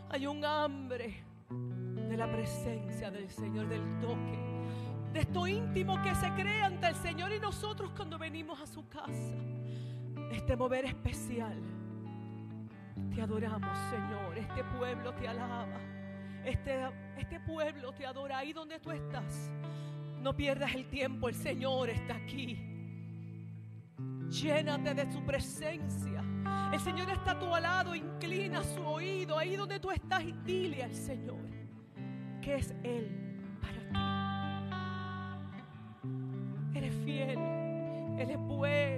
hay 0.09 0.25
un 0.25 0.43
hambre 0.43 1.23
de 1.49 2.17
la 2.17 2.31
presencia 2.31 3.11
del 3.11 3.29
Señor, 3.29 3.67
del 3.67 3.99
toque, 3.99 4.39
de 5.13 5.19
esto 5.19 5.47
íntimo 5.47 6.01
que 6.01 6.15
se 6.15 6.29
crea 6.31 6.65
ante 6.65 6.87
el 6.87 6.95
Señor 6.95 7.31
y 7.33 7.39
nosotros 7.39 7.91
cuando 7.95 8.17
venimos 8.17 8.59
a 8.61 8.65
su 8.65 8.87
casa. 8.87 9.35
Este 10.31 10.55
mover 10.55 10.85
especial 10.85 11.61
Te 13.13 13.21
adoramos, 13.21 13.77
Señor. 13.89 14.37
Este 14.37 14.63
pueblo 14.77 15.13
te 15.13 15.27
alaba. 15.27 15.94
Este, 16.45 16.79
este 17.17 17.39
pueblo 17.39 17.91
te 17.93 18.05
adora 18.05 18.37
ahí 18.37 18.53
donde 18.53 18.79
tú 18.79 18.91
estás. 18.91 19.51
No 20.21 20.35
pierdas 20.35 20.73
el 20.73 20.87
tiempo, 20.89 21.27
el 21.27 21.35
Señor 21.35 21.89
está 21.89 22.15
aquí. 22.15 22.57
Llénate 24.29 24.93
de 24.93 25.11
su 25.11 25.23
presencia. 25.25 26.23
El 26.71 26.79
Señor 26.79 27.09
está 27.09 27.31
a 27.31 27.39
tu 27.39 27.47
lado, 27.47 27.95
inclina 27.95 28.63
su 28.63 28.81
oído 28.81 29.37
ahí 29.37 29.55
donde 29.55 29.79
tú 29.79 29.91
estás 29.91 30.23
y 30.23 30.31
dile 30.43 30.83
al 30.83 30.93
Señor 30.93 31.55
que 32.45 32.55
es 32.57 32.73
Él 32.83 33.09
para 33.59 33.79
ti. 33.89 33.97
Eres 36.77 36.93
fiel, 37.03 37.39
eres 38.19 38.37
bueno, 38.37 38.94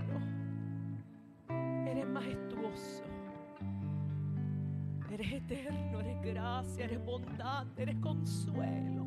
gracia, 6.38 6.85
eres 6.85 7.03
bondad, 7.03 7.65
eres 7.77 7.95
consuelo. 7.97 9.05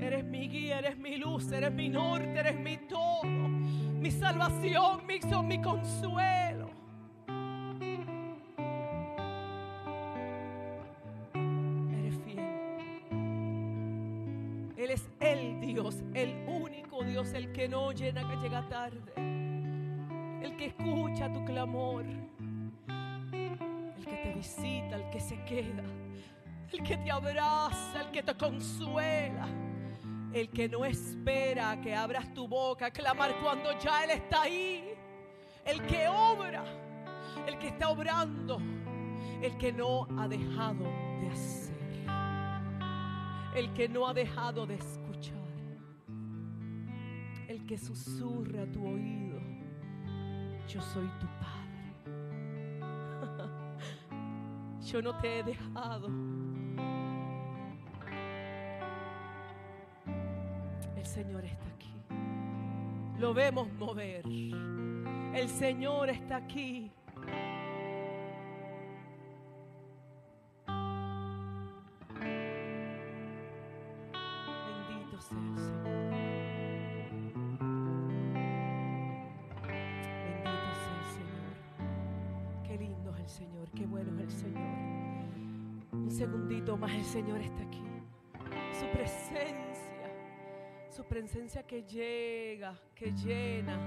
Eres 0.00 0.24
mi 0.24 0.48
guía, 0.48 0.78
eres 0.78 0.96
mi 0.96 1.16
luz, 1.16 1.52
eres 1.52 1.72
mi 1.72 1.90
norte, 1.90 2.38
eres 2.38 2.58
mi 2.58 2.78
todo, 2.88 3.48
mi 4.00 4.10
salvación, 4.10 5.06
mi, 5.06 5.20
mi 5.46 5.62
consuelo. 5.62 6.70
Eres 11.98 12.18
fiel. 12.24 12.38
Él 14.76 14.90
es 14.90 15.08
el 15.20 15.60
Dios, 15.60 16.02
el 16.14 16.48
único 16.48 17.04
Dios, 17.04 17.34
el 17.34 17.52
que 17.52 17.68
no 17.68 17.92
llena, 17.92 18.26
que 18.26 18.36
llega 18.36 18.66
tarde, 18.68 19.12
el 20.42 20.56
que 20.56 20.66
escucha 20.66 21.30
tu 21.32 21.44
clamor, 21.44 22.04
te 24.24 24.32
visita, 24.32 24.96
el 24.96 25.10
que 25.10 25.20
se 25.20 25.36
queda, 25.44 25.84
el 26.72 26.82
que 26.82 26.96
te 26.96 27.10
abraza, 27.10 28.00
el 28.00 28.10
que 28.10 28.22
te 28.22 28.34
consuela 28.34 29.48
el 30.34 30.50
que 30.50 30.68
no 30.68 30.84
espera 30.84 31.80
que 31.80 31.94
abras 31.94 32.34
tu 32.34 32.48
boca 32.48 32.86
a 32.86 32.90
clamar 32.90 33.36
cuando 33.40 33.78
ya 33.78 34.02
Él 34.02 34.10
está 34.10 34.42
ahí, 34.42 34.84
el 35.64 35.80
que 35.86 36.08
obra, 36.08 36.64
el 37.46 37.56
que 37.56 37.68
está 37.68 37.88
obrando, 37.88 38.60
el 39.40 39.56
que 39.56 39.72
no 39.72 40.08
ha 40.18 40.26
dejado 40.26 40.84
de 41.20 41.30
hacer, 41.30 41.74
el 43.54 43.72
que 43.74 43.88
no 43.88 44.08
ha 44.08 44.12
dejado 44.12 44.66
de 44.66 44.74
escuchar, 44.74 45.38
el 47.46 47.64
que 47.64 47.78
susurra 47.78 48.64
a 48.64 48.72
tu 48.72 48.84
oído, 48.84 49.38
yo 50.66 50.82
soy 50.82 51.06
tu 51.20 51.26
Padre, 51.38 51.53
yo 54.84 55.02
no 55.02 55.16
te 55.18 55.40
he 55.40 55.42
dejado. 55.42 56.08
Señor 61.14 61.44
está 61.44 61.68
aquí. 61.68 61.94
Lo 63.20 63.32
vemos 63.32 63.72
mover. 63.74 64.24
El 64.26 65.48
Señor 65.48 66.10
está 66.10 66.36
aquí. 66.38 66.90
Señor 87.14 87.40
está 87.40 87.62
aquí. 87.62 87.80
Su 88.72 88.86
presencia 88.90 89.84
su 90.90 91.04
presencia 91.04 91.62
que 91.64 91.82
llega, 91.82 92.74
que 92.92 93.12
llena, 93.12 93.78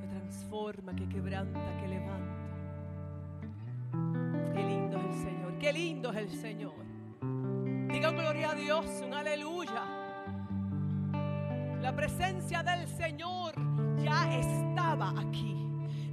que 0.00 0.08
transforma, 0.08 0.94
que 0.94 1.08
quebranta, 1.08 1.60
que 1.80 1.86
levanta. 1.86 2.32
Qué 4.52 4.62
lindo 4.62 4.98
es 4.98 5.04
el 5.04 5.14
Señor, 5.14 5.58
qué 5.58 5.72
lindo 5.72 6.10
es 6.10 6.16
el 6.16 6.30
Señor. 6.30 6.74
Diga 7.92 8.10
gloria 8.10 8.50
a 8.50 8.54
Dios, 8.56 8.86
un 9.04 9.14
aleluya. 9.14 9.84
La 11.80 11.94
presencia 11.94 12.64
del 12.64 12.88
Señor 12.88 13.54
ya 14.02 14.36
estaba 14.36 15.10
aquí. 15.10 15.56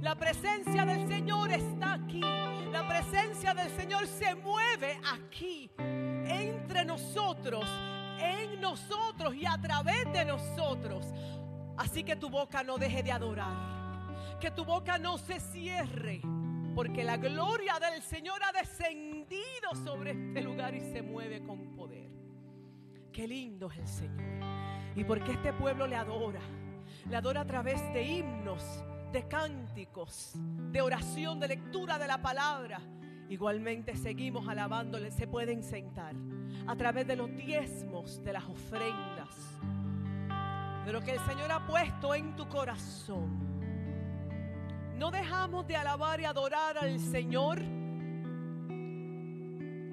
La 0.00 0.14
presencia 0.14 0.84
del 0.84 1.08
Señor 1.08 1.50
está 1.50 1.94
aquí. 1.94 2.20
La 2.74 2.86
presencia 2.88 3.54
del 3.54 3.70
Señor 3.70 4.06
se 4.08 4.34
mueve 4.34 4.98
aquí, 5.14 5.70
entre 6.44 6.84
nosotros 6.84 7.68
en 8.18 8.60
nosotros 8.60 9.34
y 9.34 9.46
a 9.46 9.58
través 9.58 10.10
de 10.12 10.24
nosotros. 10.24 11.06
Así 11.76 12.04
que 12.04 12.16
tu 12.16 12.30
boca 12.30 12.62
no 12.62 12.78
deje 12.78 13.02
de 13.02 13.12
adorar. 13.12 13.74
Que 14.40 14.50
tu 14.50 14.64
boca 14.64 14.98
no 14.98 15.18
se 15.18 15.40
cierre. 15.40 16.20
Porque 16.74 17.04
la 17.04 17.16
gloria 17.16 17.78
del 17.78 18.02
Señor 18.02 18.40
ha 18.42 18.52
descendido 18.52 19.74
sobre 19.84 20.10
este 20.12 20.42
lugar 20.42 20.74
y 20.74 20.80
se 20.80 21.02
mueve 21.02 21.42
con 21.44 21.74
poder. 21.76 22.10
Qué 23.12 23.28
lindo 23.28 23.70
es 23.70 23.78
el 23.78 23.88
Señor. 23.88 24.44
Y 24.96 25.04
porque 25.04 25.32
este 25.32 25.52
pueblo 25.52 25.86
le 25.86 25.96
adora. 25.96 26.40
Le 27.08 27.16
adora 27.16 27.42
a 27.42 27.46
través 27.46 27.80
de 27.92 28.02
himnos, 28.02 28.62
de 29.12 29.26
cánticos, 29.28 30.32
de 30.34 30.80
oración, 30.80 31.38
de 31.38 31.48
lectura 31.48 31.98
de 31.98 32.08
la 32.08 32.20
palabra. 32.20 32.80
Igualmente 33.28 33.96
seguimos 33.96 34.48
alabándole. 34.48 35.10
Se 35.10 35.26
pueden 35.26 35.62
sentar 35.62 36.14
a 36.66 36.76
través 36.76 37.06
de 37.06 37.16
los 37.16 37.34
diezmos, 37.34 38.22
de 38.22 38.32
las 38.32 38.44
ofrendas, 38.44 39.58
de 40.84 40.92
lo 40.92 41.00
que 41.00 41.12
el 41.12 41.20
Señor 41.20 41.50
ha 41.50 41.66
puesto 41.66 42.14
en 42.14 42.36
tu 42.36 42.48
corazón. 42.48 43.54
No 44.96 45.10
dejamos 45.10 45.66
de 45.66 45.76
alabar 45.76 46.20
y 46.20 46.24
adorar 46.24 46.78
al 46.78 47.00
Señor. 47.00 47.60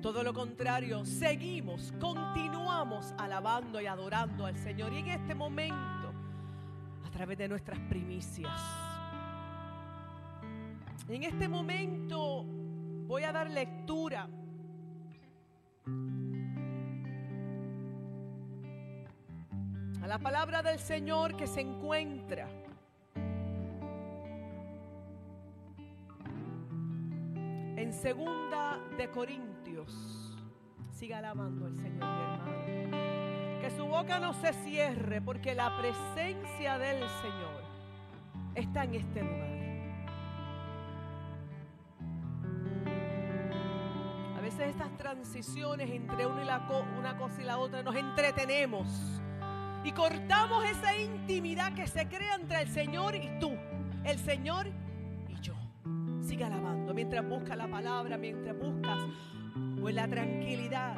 Todo 0.01 0.23
lo 0.23 0.33
contrario, 0.33 1.05
seguimos, 1.05 1.93
continuamos 1.99 3.13
alabando 3.17 3.79
y 3.79 3.85
adorando 3.85 4.45
al 4.45 4.57
Señor. 4.57 4.93
Y 4.93 4.97
en 4.97 5.07
este 5.07 5.35
momento, 5.35 6.13
a 7.05 7.09
través 7.11 7.37
de 7.37 7.47
nuestras 7.47 7.79
primicias. 7.81 8.51
En 11.07 11.23
este 11.23 11.47
momento 11.49 12.45
voy 13.11 13.25
a 13.25 13.33
dar 13.33 13.49
lectura 13.49 14.25
a 20.01 20.07
la 20.07 20.17
palabra 20.17 20.63
del 20.63 20.79
Señor 20.79 21.35
que 21.35 21.45
se 21.45 21.59
encuentra 21.59 22.47
en 27.75 27.91
segunda 27.91 28.79
de 28.97 29.09
Corintios. 29.09 30.39
Siga 30.93 31.17
alabando 31.17 31.65
al 31.65 31.75
Señor, 31.75 32.07
mi 32.07 32.21
hermano. 32.21 33.59
Que 33.59 33.73
su 33.75 33.85
boca 33.87 34.21
no 34.21 34.33
se 34.35 34.53
cierre 34.53 35.21
porque 35.21 35.53
la 35.53 35.77
presencia 35.77 36.77
del 36.77 36.99
Señor 36.99 37.61
está 38.55 38.85
en 38.85 38.95
este 38.95 39.21
lugar. 39.21 39.60
Estas 44.59 44.95
transiciones 44.97 45.89
entre 45.89 46.25
una, 46.25 46.67
cosa 47.17 47.41
y 47.41 47.45
la 47.45 47.57
otra 47.57 47.83
nos 47.83 47.95
entretenemos 47.95 48.87
y 49.83 49.91
cortamos 49.91 50.63
esa 50.65 50.95
intimidad 50.95 51.73
que 51.73 51.87
se 51.87 52.07
crea 52.07 52.35
entre 52.35 52.61
el 52.61 52.67
Señor 52.67 53.15
y 53.15 53.39
tú, 53.39 53.51
el 54.03 54.19
Señor 54.19 54.67
y 55.27 55.35
yo. 55.41 55.53
Sigue 56.21 56.43
alabando 56.43 56.93
mientras 56.93 57.27
buscas 57.27 57.57
la 57.57 57.67
palabra, 57.67 58.17
mientras 58.17 58.57
buscas 58.57 58.99
en 59.55 59.95
la 59.95 60.07
tranquilidad, 60.07 60.95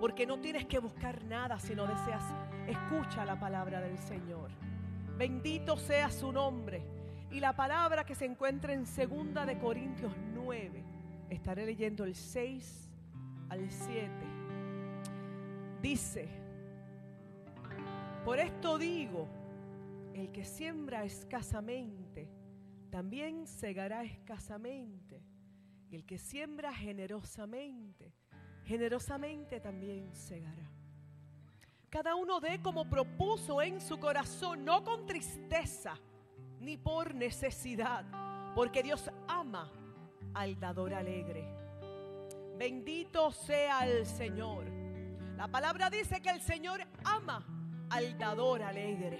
porque 0.00 0.26
no 0.26 0.40
tienes 0.40 0.66
que 0.66 0.78
buscar 0.78 1.24
nada 1.24 1.58
si 1.58 1.74
no 1.74 1.86
deseas. 1.86 2.24
Escucha 2.66 3.24
la 3.24 3.38
palabra 3.38 3.80
del 3.80 3.98
Señor. 3.98 4.50
Bendito 5.16 5.76
sea 5.76 6.10
su 6.10 6.32
nombre. 6.32 6.82
Y 7.30 7.40
la 7.40 7.54
palabra 7.54 8.04
que 8.04 8.14
se 8.14 8.26
encuentra 8.26 8.74
en 8.74 8.84
segunda 8.84 9.46
de 9.46 9.58
Corintios 9.58 10.12
9, 10.34 10.84
estaré 11.32 11.66
leyendo 11.66 12.04
el 12.04 12.14
6 12.14 12.90
al 13.48 13.70
7. 13.70 14.10
Dice, 15.80 16.28
por 18.24 18.38
esto 18.38 18.78
digo, 18.78 19.28
el 20.14 20.30
que 20.30 20.44
siembra 20.44 21.04
escasamente, 21.04 22.28
también 22.90 23.46
segará 23.46 24.04
escasamente. 24.04 25.22
Y 25.90 25.96
el 25.96 26.06
que 26.06 26.18
siembra 26.18 26.72
generosamente, 26.72 28.14
generosamente 28.64 29.60
también 29.60 30.14
segará. 30.14 30.70
Cada 31.90 32.14
uno 32.14 32.40
dé 32.40 32.62
como 32.62 32.88
propuso 32.88 33.60
en 33.60 33.80
su 33.80 33.98
corazón, 33.98 34.64
no 34.64 34.82
con 34.84 35.04
tristeza 35.04 35.98
ni 36.60 36.76
por 36.76 37.14
necesidad, 37.14 38.06
porque 38.54 38.82
Dios 38.82 39.10
ama 39.26 39.70
al 40.34 40.58
dador 40.58 40.94
alegre. 40.94 41.48
Bendito 42.58 43.32
sea 43.32 43.86
el 43.86 44.06
Señor. 44.06 44.64
La 45.36 45.48
palabra 45.48 45.90
dice 45.90 46.20
que 46.20 46.30
el 46.30 46.40
Señor 46.40 46.80
ama 47.04 47.44
al 47.90 48.16
dador 48.18 48.62
alegre. 48.62 49.18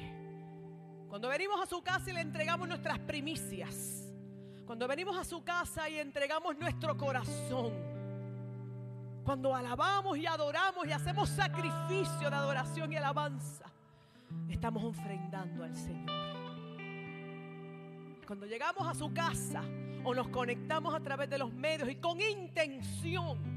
Cuando 1.08 1.28
venimos 1.28 1.60
a 1.60 1.66
su 1.66 1.82
casa 1.82 2.10
y 2.10 2.14
le 2.14 2.20
entregamos 2.20 2.68
nuestras 2.68 2.98
primicias, 3.00 4.10
cuando 4.64 4.88
venimos 4.88 5.16
a 5.18 5.24
su 5.24 5.42
casa 5.44 5.88
y 5.88 5.98
entregamos 5.98 6.56
nuestro 6.56 6.96
corazón, 6.96 7.72
cuando 9.24 9.54
alabamos 9.54 10.16
y 10.16 10.26
adoramos 10.26 10.86
y 10.86 10.92
hacemos 10.92 11.28
sacrificio 11.28 12.30
de 12.30 12.36
adoración 12.36 12.92
y 12.92 12.96
alabanza, 12.96 13.66
estamos 14.48 14.82
ofrendando 14.84 15.64
al 15.64 15.76
Señor. 15.76 16.10
Cuando 18.26 18.46
llegamos 18.46 18.86
a 18.86 18.94
su 18.94 19.12
casa 19.12 19.62
o 20.04 20.14
nos 20.14 20.28
conectamos 20.28 20.94
a 20.94 21.00
través 21.00 21.28
de 21.30 21.38
los 21.38 21.52
medios 21.52 21.88
y 21.90 21.96
con 21.96 22.20
intención 22.20 23.52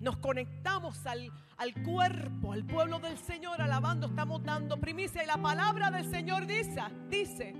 nos 0.00 0.16
conectamos 0.16 1.04
al, 1.06 1.30
al, 1.58 1.74
cuerpo, 1.82 2.52
al 2.52 2.64
pueblo 2.64 2.98
del 3.00 3.18
Señor, 3.18 3.60
alabando, 3.60 4.06
estamos 4.06 4.42
dando 4.42 4.78
primicia. 4.78 5.22
Y 5.22 5.26
la 5.26 5.36
palabra 5.36 5.90
del 5.90 6.10
Señor 6.10 6.46
dice, 6.46 6.80
dice 7.08 7.54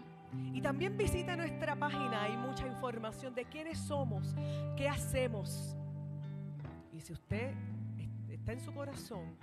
Y 0.53 0.61
también 0.61 0.97
visita 0.97 1.35
nuestra 1.35 1.75
página, 1.75 2.23
hay 2.23 2.37
mucha 2.37 2.67
información 2.67 3.33
de 3.33 3.45
quiénes 3.45 3.77
somos, 3.77 4.35
qué 4.75 4.87
hacemos. 4.87 5.75
Y 6.91 6.99
si 6.99 7.13
usted 7.13 7.53
está 8.29 8.51
en 8.51 8.59
su 8.59 8.73
corazón, 8.73 9.35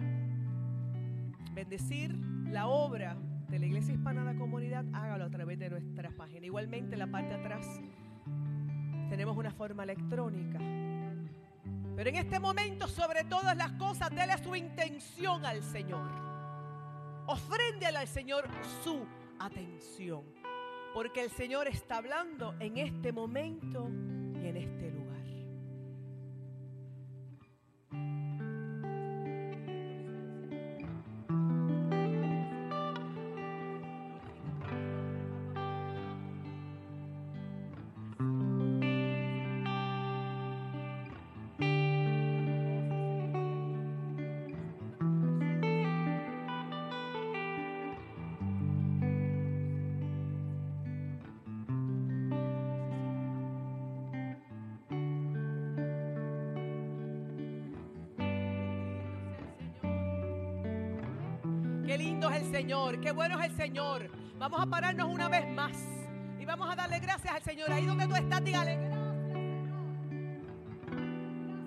bendecir 1.52 2.14
la 2.48 2.68
obra 2.68 3.16
de 3.48 3.58
la 3.58 3.66
Iglesia 3.66 3.94
Hispana 3.94 4.24
de 4.24 4.34
la 4.34 4.38
Comunidad, 4.38 4.84
hágalo 4.92 5.24
a 5.24 5.30
través 5.30 5.58
de 5.58 5.70
nuestra 5.70 6.10
página. 6.10 6.46
Igualmente 6.46 6.94
en 6.94 6.98
la 6.98 7.06
parte 7.06 7.28
de 7.28 7.40
atrás 7.40 7.66
tenemos 9.08 9.36
una 9.36 9.50
forma 9.50 9.84
electrónica. 9.84 10.58
Pero 11.96 12.10
en 12.10 12.16
este 12.16 12.38
momento, 12.38 12.86
sobre 12.86 13.24
todas 13.24 13.56
las 13.56 13.72
cosas, 13.72 14.10
déle 14.10 14.36
su 14.38 14.54
intención 14.54 15.46
al 15.46 15.62
Señor. 15.62 16.10
Ofréndele 17.26 17.96
al 17.96 18.06
Señor 18.06 18.46
su 18.84 19.06
atención 19.38 20.35
porque 20.96 21.20
el 21.20 21.28
Señor 21.30 21.68
está 21.68 21.98
hablando 21.98 22.54
en 22.58 22.78
este 22.78 23.12
momento 23.12 23.90
y 24.42 24.46
en 24.46 24.56
este 24.56 24.90
lugar. 24.92 25.05
Señor, 62.96 63.00
qué 63.00 63.12
bueno 63.12 63.38
es 63.40 63.50
el 63.50 63.56
Señor. 63.56 64.10
Vamos 64.38 64.60
a 64.60 64.66
pararnos 64.66 65.08
una 65.08 65.28
vez 65.28 65.46
más 65.50 65.76
y 66.40 66.44
vamos 66.46 66.70
a 66.70 66.76
darle 66.76 66.98
gracias 66.98 67.34
al 67.34 67.42
Señor. 67.42 67.70
Ahí 67.70 67.84
donde 67.84 68.06
tú 68.06 68.14
estás, 68.14 68.42
dígale 68.42 68.76
gracias, 68.76 69.10
Señor. 69.50 69.84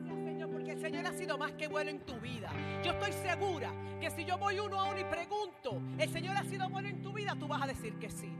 Gracias, 0.05 0.23
Señor, 0.25 0.51
porque 0.51 0.71
el 0.71 0.81
Señor 0.81 1.05
ha 1.05 1.13
sido 1.13 1.37
más 1.37 1.51
que 1.51 1.67
bueno 1.67 1.91
en 1.91 1.99
tu 1.99 2.19
vida. 2.19 2.49
Yo 2.83 2.93
estoy 2.93 3.13
segura 3.13 3.71
que 3.99 4.09
si 4.09 4.25
yo 4.25 4.39
voy 4.39 4.59
uno 4.59 4.79
a 4.79 4.89
uno 4.89 4.99
y 4.99 5.03
pregunto, 5.03 5.81
¿el 5.99 6.09
Señor 6.09 6.35
ha 6.35 6.43
sido 6.43 6.67
bueno 6.69 6.89
en 6.89 7.01
tu 7.01 7.13
vida? 7.13 7.35
Tú 7.39 7.47
vas 7.47 7.61
a 7.61 7.67
decir 7.67 7.99
que 7.99 8.09
sí. 8.09 8.33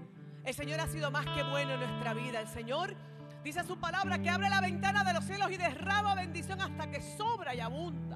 El 0.44 0.54
Señor 0.56 0.80
ha 0.80 0.88
sido 0.88 1.12
más 1.12 1.26
que 1.28 1.44
bueno 1.44 1.74
en 1.74 1.82
nuestra 1.82 2.16
vida. 2.16 2.42
El 2.42 2.48
Señor 2.48 2.96
dice 3.44 3.64
su 3.66 3.78
palabra 3.78 4.20
que 4.20 4.30
abre 4.30 4.50
la 4.50 4.62
ventana 4.62 5.04
de 5.04 5.14
los 5.14 5.26
cielos 5.26 5.52
y 5.52 5.58
derrama 5.58 6.16
bendición 6.16 6.60
hasta 6.60 6.90
que 6.90 7.02
sobra 7.02 7.54
y 7.54 7.60
abunda. 7.60 8.09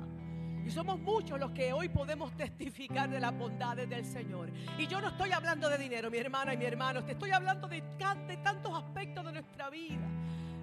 Y 0.65 0.71
somos 0.71 0.99
muchos 0.99 1.39
los 1.39 1.51
que 1.51 1.73
hoy 1.73 1.89
podemos 1.89 2.35
testificar 2.37 3.09
de 3.09 3.19
las 3.19 3.37
bondades 3.37 3.89
del 3.89 4.05
Señor. 4.05 4.49
Y 4.77 4.87
yo 4.87 5.01
no 5.01 5.09
estoy 5.09 5.31
hablando 5.31 5.69
de 5.69 5.77
dinero, 5.77 6.09
mi 6.09 6.17
hermana 6.17 6.53
y 6.53 6.57
mi 6.57 6.65
hermano. 6.65 7.03
Te 7.03 7.11
estoy 7.13 7.31
hablando 7.31 7.67
de, 7.67 7.83
de 8.27 8.37
tantos 8.37 8.73
aspectos 8.73 9.25
de 9.25 9.31
nuestra 9.33 9.69
vida 9.69 10.07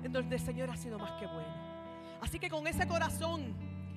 en 0.03 0.13
donde 0.13 0.37
el 0.37 0.43
Señor 0.43 0.71
ha 0.71 0.77
sido 0.77 0.99
más 0.99 1.13
que 1.21 1.27
bueno. 1.27 1.55
Así 2.23 2.39
que 2.39 2.49
con 2.49 2.67
ese 2.67 2.87
corazón 2.87 3.55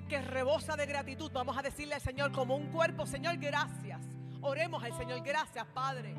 que 0.10 0.22
rebosa 0.22 0.76
de 0.76 0.86
gratitud, 0.86 1.32
vamos 1.34 1.58
a 1.58 1.62
decirle 1.62 1.96
al 1.96 2.02
Señor 2.02 2.32
como 2.32 2.56
un 2.56 2.68
cuerpo, 2.68 3.06
Señor, 3.06 3.38
gracias. 3.38 4.02
Oremos 4.42 4.84
al 4.84 4.96
Señor, 4.98 5.22
gracias, 5.24 5.66
Padre. 5.74 6.14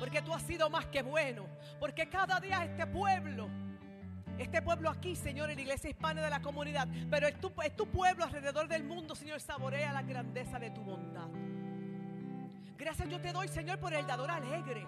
Porque 0.00 0.20
tú 0.22 0.34
has 0.34 0.42
sido 0.42 0.68
más 0.68 0.86
que 0.86 1.02
bueno. 1.02 1.46
Porque 1.78 2.08
cada 2.08 2.40
día 2.40 2.64
este 2.64 2.86
pueblo 2.86 3.48
este 4.38 4.62
pueblo 4.62 4.90
aquí, 4.90 5.16
Señor, 5.16 5.50
en 5.50 5.56
la 5.56 5.62
iglesia 5.62 5.90
hispana 5.90 6.22
de 6.22 6.30
la 6.30 6.40
comunidad, 6.40 6.88
pero 7.10 7.26
es 7.26 7.38
tu, 7.40 7.52
es 7.62 7.74
tu 7.76 7.86
pueblo 7.86 8.24
alrededor 8.24 8.68
del 8.68 8.84
mundo, 8.84 9.14
Señor, 9.14 9.40
saborea 9.40 9.92
la 9.92 10.02
grandeza 10.02 10.58
de 10.58 10.70
tu 10.70 10.82
bondad. 10.82 11.28
Gracias 12.76 13.08
yo 13.08 13.20
te 13.20 13.32
doy, 13.32 13.48
Señor, 13.48 13.80
por 13.80 13.92
el 13.92 14.06
dador 14.06 14.30
alegre. 14.30 14.86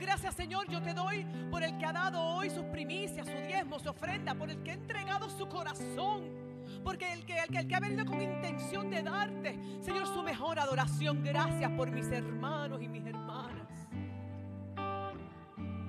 Gracias, 0.00 0.34
Señor, 0.34 0.68
yo 0.70 0.80
te 0.80 0.94
doy 0.94 1.26
por 1.50 1.62
el 1.62 1.76
que 1.76 1.84
ha 1.84 1.92
dado 1.92 2.22
hoy 2.22 2.50
sus 2.50 2.64
primicias, 2.66 3.26
su 3.26 3.36
diezmo, 3.46 3.78
su 3.78 3.90
ofrenda, 3.90 4.34
por 4.34 4.48
el 4.48 4.62
que 4.62 4.70
ha 4.70 4.74
entregado 4.74 5.28
su 5.28 5.48
corazón. 5.48 6.48
Porque 6.84 7.12
el 7.12 7.24
que, 7.24 7.36
el, 7.38 7.48
que, 7.48 7.58
el 7.58 7.66
que 7.66 7.74
ha 7.74 7.80
venido 7.80 8.04
con 8.06 8.20
intención 8.20 8.90
de 8.90 9.02
darte, 9.02 9.58
Señor, 9.80 10.06
su 10.06 10.22
mejor 10.22 10.58
adoración. 10.58 11.22
Gracias 11.24 11.70
por 11.72 11.90
mis 11.90 12.06
hermanos 12.10 12.80
y 12.80 12.88
mis 12.88 13.04
hermanas. 13.04 13.68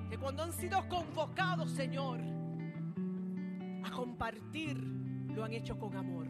Que 0.08 0.18
cuando 0.18 0.42
han 0.42 0.52
sido 0.52 0.86
convocados, 0.88 1.70
Señor, 1.70 2.18
a 3.84 3.90
compartir, 3.90 4.76
lo 4.76 5.44
han 5.44 5.52
hecho 5.52 5.78
con 5.78 5.96
amor. 5.96 6.26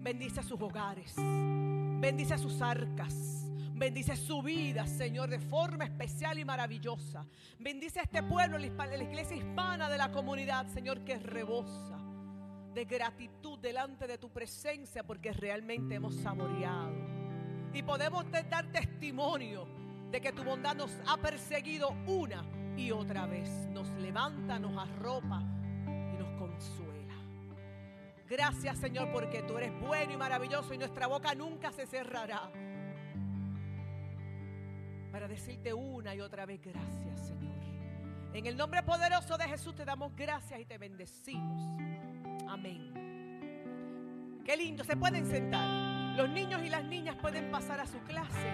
Bendice 0.00 0.40
a 0.40 0.42
sus 0.42 0.60
hogares, 0.60 1.14
bendice 1.16 2.34
a 2.34 2.38
sus 2.38 2.60
arcas. 2.62 3.44
Bendice 3.78 4.16
su 4.16 4.42
vida, 4.42 4.88
Señor, 4.88 5.30
de 5.30 5.38
forma 5.38 5.84
especial 5.84 6.36
y 6.36 6.44
maravillosa. 6.44 7.24
Bendice 7.60 8.00
a 8.00 8.02
este 8.02 8.24
pueblo, 8.24 8.58
la 8.58 8.66
iglesia 8.66 9.36
hispana 9.36 9.88
de 9.88 9.96
la 9.96 10.10
comunidad, 10.10 10.66
Señor, 10.66 11.04
que 11.04 11.16
rebosa 11.16 11.96
de 12.74 12.84
gratitud 12.84 13.58
delante 13.58 14.06
de 14.06 14.18
tu 14.18 14.30
presencia 14.30 15.04
porque 15.04 15.32
realmente 15.32 15.94
hemos 15.94 16.14
saboreado. 16.16 16.92
Y 17.72 17.82
podemos 17.82 18.24
dar 18.50 18.66
testimonio 18.72 19.66
de 20.10 20.20
que 20.20 20.32
tu 20.32 20.42
bondad 20.42 20.74
nos 20.74 20.90
ha 21.06 21.16
perseguido 21.16 21.90
una 22.06 22.44
y 22.76 22.90
otra 22.90 23.26
vez. 23.26 23.48
Nos 23.72 23.88
levanta, 24.00 24.58
nos 24.58 24.76
arropa. 24.76 25.42
Gracias 28.28 28.78
Señor 28.78 29.10
porque 29.10 29.42
tú 29.42 29.56
eres 29.56 29.72
bueno 29.80 30.12
y 30.12 30.16
maravilloso 30.16 30.74
y 30.74 30.78
nuestra 30.78 31.06
boca 31.06 31.34
nunca 31.34 31.72
se 31.72 31.86
cerrará. 31.86 32.50
Para 35.10 35.26
decirte 35.26 35.72
una 35.72 36.14
y 36.14 36.20
otra 36.20 36.44
vez 36.44 36.60
gracias 36.60 37.28
Señor. 37.28 37.56
En 38.34 38.46
el 38.46 38.56
nombre 38.56 38.82
poderoso 38.82 39.38
de 39.38 39.48
Jesús 39.48 39.74
te 39.74 39.86
damos 39.86 40.14
gracias 40.14 40.60
y 40.60 40.66
te 40.66 40.76
bendecimos. 40.76 41.80
Amén. 42.46 44.42
Qué 44.44 44.56
lindo, 44.56 44.84
se 44.84 44.96
pueden 44.96 45.26
sentar. 45.26 46.16
Los 46.16 46.28
niños 46.28 46.62
y 46.62 46.68
las 46.68 46.84
niñas 46.84 47.16
pueden 47.16 47.50
pasar 47.50 47.80
a 47.80 47.86
su 47.86 47.98
clase. 48.00 48.50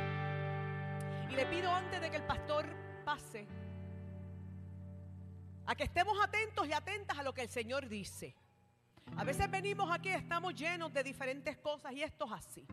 Y 1.31 1.35
le 1.35 1.47
pido 1.47 1.73
antes 1.73 2.01
de 2.01 2.11
que 2.11 2.17
el 2.17 2.25
pastor 2.25 2.67
pase 3.05 3.49
a 5.67 5.75
que 5.75 5.85
estemos 5.85 6.17
atentos 6.23 6.69
y 6.69 6.73
atentas 6.73 7.19
a 7.19 7.23
lo 7.23 7.35
que 7.35 7.43
el 7.43 7.49
Señor 7.49 7.89
dice. 7.89 8.37
A 9.17 9.25
veces 9.25 9.51
venimos 9.51 9.89
aquí, 9.93 10.09
estamos 10.09 10.55
llenos 10.55 10.93
de 10.93 11.03
diferentes 11.03 11.57
cosas 11.59 11.93
y 11.93 12.03
esto 12.03 12.27
es 12.27 12.33
así. 12.33 12.67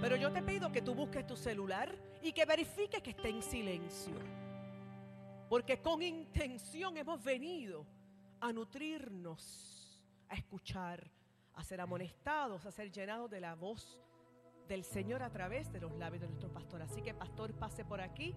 Pero 0.00 0.16
yo 0.16 0.32
te 0.32 0.42
pido 0.42 0.70
que 0.72 0.82
tú 0.82 0.94
busques 0.94 1.26
tu 1.26 1.36
celular 1.36 1.96
y 2.22 2.32
que 2.32 2.44
verifiques 2.44 3.02
que 3.02 3.10
esté 3.10 3.28
en 3.28 3.42
silencio. 3.42 4.14
Porque 5.48 5.80
con 5.80 6.02
intención 6.02 6.96
hemos 6.96 7.22
venido 7.22 7.86
a 8.40 8.52
nutrirnos, 8.52 10.02
a 10.28 10.34
escuchar, 10.34 11.10
a 11.54 11.64
ser 11.64 11.80
amonestados, 11.80 12.66
a 12.66 12.70
ser 12.72 12.90
llenados 12.90 13.30
de 13.30 13.40
la 13.40 13.54
voz 13.54 14.00
del 14.68 14.84
Señor 14.84 15.22
a 15.22 15.30
través 15.30 15.72
de 15.72 15.80
los 15.80 15.92
labios 15.96 16.22
de 16.22 16.28
nuestro 16.28 16.52
pastor. 16.52 16.82
Así 16.82 17.00
que 17.00 17.14
pastor, 17.14 17.54
pase 17.54 17.84
por 17.84 18.00
aquí. 18.00 18.34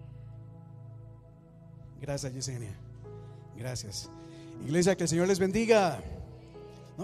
Gracias, 2.00 2.32
Yesenia. 2.32 2.74
Gracias. 3.56 4.10
Iglesia, 4.62 4.96
que 4.96 5.02
el 5.02 5.08
Señor 5.08 5.28
les 5.28 5.38
bendiga. 5.38 6.00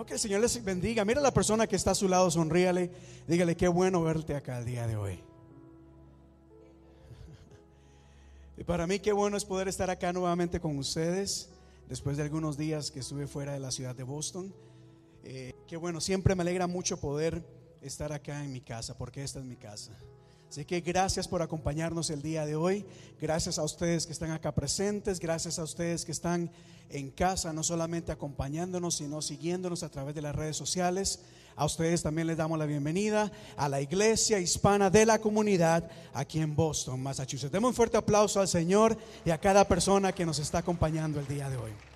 Que 0.05 0.15
el 0.15 0.21
Señor 0.21 0.41
les 0.41 0.63
bendiga. 0.63 1.05
Mira 1.05 1.21
a 1.21 1.23
la 1.23 1.33
persona 1.33 1.67
que 1.67 1.77
está 1.77 1.93
a 1.93 1.95
su 1.95 2.07
lado, 2.07 2.31
sonríale. 2.31 2.91
Dígale, 3.27 3.57
qué 3.57 3.67
bueno 3.67 4.03
verte 4.03 4.35
acá 4.35 4.59
el 4.59 4.67
día 4.67 4.87
de 4.87 4.97
hoy. 4.97 5.19
Y 8.59 8.65
para 8.65 8.87
mí 8.87 8.99
qué 8.99 9.13
bueno 9.13 9.37
es 9.37 9.45
poder 9.45 9.69
estar 9.69 9.89
acá 9.89 10.13
nuevamente 10.13 10.61
con 10.61 10.77
ustedes 10.79 11.49
después 11.89 12.17
de 12.17 12.25
algunos 12.25 12.57
días 12.57 12.91
que 12.91 13.01
estuve 13.01 13.27
fuera 13.27 13.53
de 13.53 13.61
la 13.61 13.71
ciudad 13.71 13.95
de 13.95 14.03
Boston. 14.03 14.53
Eh, 15.25 15.55
qué 15.67 15.77
bueno, 15.77 16.01
siempre 16.01 16.35
me 16.35 16.43
alegra 16.43 16.67
mucho 16.67 17.01
poder 17.01 17.43
estar 17.81 18.13
acá 18.13 18.45
en 18.45 18.53
mi 18.53 18.61
casa, 18.61 18.97
porque 18.97 19.23
esta 19.23 19.39
es 19.39 19.45
mi 19.45 19.57
casa. 19.57 19.93
Así 20.49 20.65
que 20.65 20.81
gracias 20.81 21.29
por 21.29 21.43
acompañarnos 21.43 22.11
el 22.11 22.23
día 22.23 22.47
de 22.47 22.57
hoy. 22.57 22.85
Gracias 23.21 23.59
a 23.59 23.65
ustedes 23.65 24.07
que 24.07 24.13
están 24.13 24.31
acá 24.31 24.55
presentes. 24.55 25.19
Gracias 25.21 25.59
a 25.59 25.65
ustedes 25.65 26.05
que 26.05 26.13
están 26.13 26.51
en 26.91 27.11
casa, 27.11 27.53
no 27.53 27.63
solamente 27.63 28.13
acompañándonos, 28.13 28.97
sino 28.97 29.21
siguiéndonos 29.23 29.83
a 29.83 29.89
través 29.89 30.15
de 30.15 30.23
las 30.23 30.35
redes 30.35 30.57
sociales. 30.57 31.21
A 31.57 31.65
ustedes 31.65 32.03
también 32.03 32.27
les 32.27 32.37
damos 32.37 32.59
la 32.59 32.67
bienvenida 32.67 33.33
a 33.57 33.69
la 33.69 33.81
iglesia 33.81 34.39
hispana 34.39 34.91
de 34.91 35.07
la 35.07 35.19
comunidad 35.19 35.91
aquí 36.13 36.39
en 36.41 36.55
Boston, 36.55 37.03
Massachusetts. 37.03 37.51
Demos 37.51 37.71
un 37.71 37.75
fuerte 37.75 37.97
aplauso 37.97 38.41
al 38.41 38.49
Señor 38.49 38.97
y 39.25 39.31
a 39.31 39.39
cada 39.39 39.67
persona 39.67 40.13
que 40.13 40.27
nos 40.27 40.39
está 40.39 40.59
acompañando 40.59 41.19
el 41.19 41.27
día 41.27 41.49
de 41.49 41.57
hoy. 41.57 41.96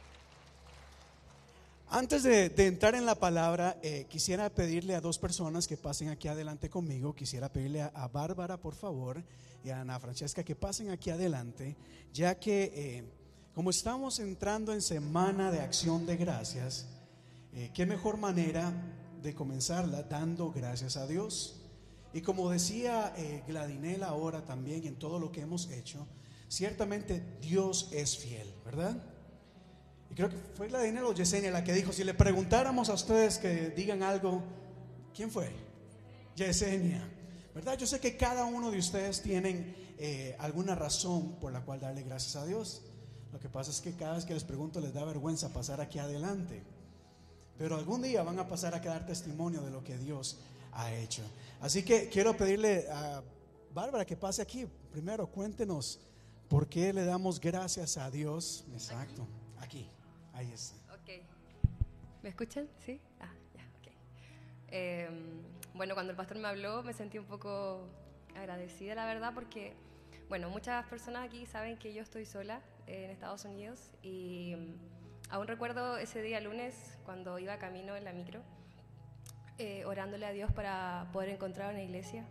Antes 1.93 2.23
de, 2.23 2.53
entrar 2.57 2.95
en 2.95 3.05
la 3.05 3.17
palabra, 3.17 3.77
eh, 3.83 4.07
quisiera 4.09 4.49
pedirle 4.49 4.95
a 4.95 5.01
dos 5.01 5.19
personas 5.19 5.67
que 5.67 5.77
pasen 5.77 6.09
aquí 6.09 6.29
adelante 6.29 6.71
conmigo. 6.71 7.17
Quisiera 7.17 7.53
pedirle 7.53 7.83
a, 7.83 8.07
Bárbara, 8.07 8.59
por 8.59 8.77
favor, 8.77 9.25
y 9.65 9.71
a 9.71 9.81
Ana 9.81 9.99
Francesca 9.99 10.45
que 10.45 10.55
pasen 10.55 10.91
aquí 10.91 11.11
adelante, 11.11 11.77
ya 12.13 12.39
que 12.39 12.73
eh, 12.77 13.05
como 13.57 13.71
estamos 13.71 14.21
entrando 14.21 14.73
en 14.73 14.83
semana 14.83 15.51
de 15.51 15.63
acción 15.63 16.07
de 16.07 16.17
gracias, 16.17 16.87
eh, 17.55 17.73
qué 17.75 17.87
mejor 17.87 18.19
manera 18.19 18.73
de 19.21 19.35
comenzarla 19.35 20.05
dando 20.05 20.53
gracias 20.53 20.97
a 20.97 21.09
Dios. 21.09 21.61
Y 22.13 22.21
como 22.21 22.51
decía 22.51 23.13
Gladinel 23.49 24.05
ahora 24.05 24.45
también 24.45 24.87
en 24.87 24.97
todo 24.97 25.19
lo 25.19 25.33
que 25.33 25.41
hemos 25.41 25.69
hecho, 25.73 26.07
ciertamente 26.47 27.21
Dios 27.41 27.89
es 27.93 28.17
fiel, 28.17 28.55
¿verdad? 28.65 28.97
Y 30.11 30.15
creo 30.15 30.29
que 30.29 30.37
fue 30.55 30.69
la 30.69 30.81
de 30.81 31.01
o 31.03 31.15
Yesenia 31.15 31.51
la 31.51 31.63
que 31.63 31.73
dijo, 31.73 31.93
si 31.93 32.05
le 32.05 32.15
preguntáramos 32.15 32.89
a 32.89 32.95
ustedes 32.95 33.39
que 33.39 33.71
digan 33.71 34.03
algo, 34.03 34.43
¿quién 35.15 35.31
fue? 35.31 35.51
Yesenia. 36.35 37.09
¿Verdad? 37.55 37.79
Yo 37.79 37.87
sé 37.87 38.01
que 38.01 38.17
cada 38.17 38.45
uno 38.45 38.71
de 38.71 38.79
ustedes 38.79 39.23
tienen 39.23 39.75
eh, 39.99 40.37
alguna 40.39 40.75
razón 40.75 41.37
por 41.41 41.53
la 41.53 41.61
cual 41.61 41.81
darle 41.81 42.03
gracias 42.03 42.37
a 42.37 42.45
Dios. 42.45 42.83
Lo 43.33 43.39
que 43.39 43.49
pasa 43.49 43.71
es 43.71 43.81
que 43.81 43.93
cada 43.93 44.15
vez 44.15 44.25
que 44.25 44.35
les 44.35 44.45
pregunto 44.45 44.81
les 44.81 44.93
da 44.93 45.05
vergüenza 45.05 45.53
pasar 45.53 45.81
aquí 45.81 45.99
adelante. 45.99 46.63
Pero 47.59 47.77
algún 47.77 48.03
día 48.03 48.23
van 48.23 48.39
a 48.39 48.49
pasar 48.49 48.75
a 48.75 48.81
quedar 48.81 49.07
testimonio 49.07 49.63
de 49.63 49.71
lo 49.71 49.85
que 49.85 49.99
Dios 49.99 50.39
ha 50.73 50.93
hecho. 50.95 51.23
Así 51.61 51.83
que 51.83 52.09
quiero 52.09 52.37
pedirle 52.37 52.87
a 52.91 53.23
Bárbara 53.73 54.05
que 54.05 54.17
pase 54.17 54.43
aquí. 54.43 54.67
Primero, 54.91 55.27
cuéntenos 55.29 56.01
por 56.49 56.69
qué 56.69 56.93
le 56.93 57.05
damos 57.05 57.39
gracias 57.39 57.97
a 57.97 58.11
Dios. 58.11 58.65
Exacto, 58.73 59.27
aquí. 59.59 59.89
Ahí 60.41 60.55
Ok. 60.95 61.23
¿Me 62.23 62.31
escuchan? 62.31 62.67
Sí. 62.79 62.99
Ah, 63.21 63.29
ya, 63.55 63.63
ok. 63.79 63.93
Em, 64.69 65.43
bueno, 65.75 65.93
cuando 65.93 66.13
el 66.13 66.17
pastor 66.17 66.39
me 66.39 66.49
habló 66.49 66.83
me 66.83 66.95
sentí 66.95 67.19
un 67.19 67.27
poco 67.27 67.87
agradecida, 68.35 68.95
la 68.95 69.05
verdad, 69.05 69.35
porque, 69.35 69.75
bueno, 70.31 70.49
muchas 70.49 70.87
personas 70.87 71.27
aquí 71.27 71.45
saben 71.45 71.77
que 71.77 71.93
yo 71.93 72.01
estoy 72.01 72.25
sola 72.25 72.63
en 72.87 73.11
Estados 73.11 73.45
Unidos 73.45 73.93
y 74.01 74.55
mm, 74.57 75.29
aún 75.29 75.47
recuerdo 75.47 75.99
ese 75.99 76.23
día 76.23 76.41
lunes 76.41 76.97
cuando 77.05 77.39
iba 77.39 77.59
camino 77.59 77.95
en 77.95 78.05
la 78.05 78.15
micro, 78.15 78.41
eh, 79.59 79.85
orándole 79.85 80.25
a 80.25 80.33
Dios 80.33 80.51
para 80.53 81.11
poder 81.13 81.29
encontrar 81.29 81.71
una 81.71 81.83
iglesia. 81.83 82.25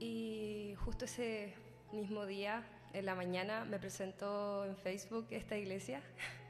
Y 0.00 0.74
justo 0.84 1.04
ese 1.04 1.54
mismo 1.92 2.26
día, 2.26 2.64
en 2.92 3.06
la 3.06 3.14
mañana, 3.14 3.64
me 3.64 3.78
presentó 3.78 4.64
en 4.64 4.76
Facebook 4.76 5.28
esta 5.30 5.56
iglesia. 5.56 6.02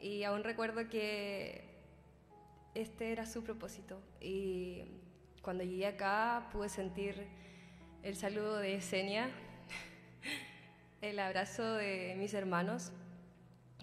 Y 0.00 0.24
aún 0.24 0.44
recuerdo 0.44 0.88
que 0.88 1.64
este 2.74 3.12
era 3.12 3.26
su 3.26 3.42
propósito. 3.42 4.00
Y 4.20 4.84
cuando 5.42 5.64
llegué 5.64 5.86
acá 5.86 6.48
pude 6.52 6.68
sentir 6.68 7.26
el 8.02 8.16
saludo 8.16 8.58
de 8.58 8.80
Senia, 8.80 9.30
el 11.00 11.18
abrazo 11.18 11.74
de 11.74 12.14
mis 12.18 12.34
hermanos. 12.34 12.92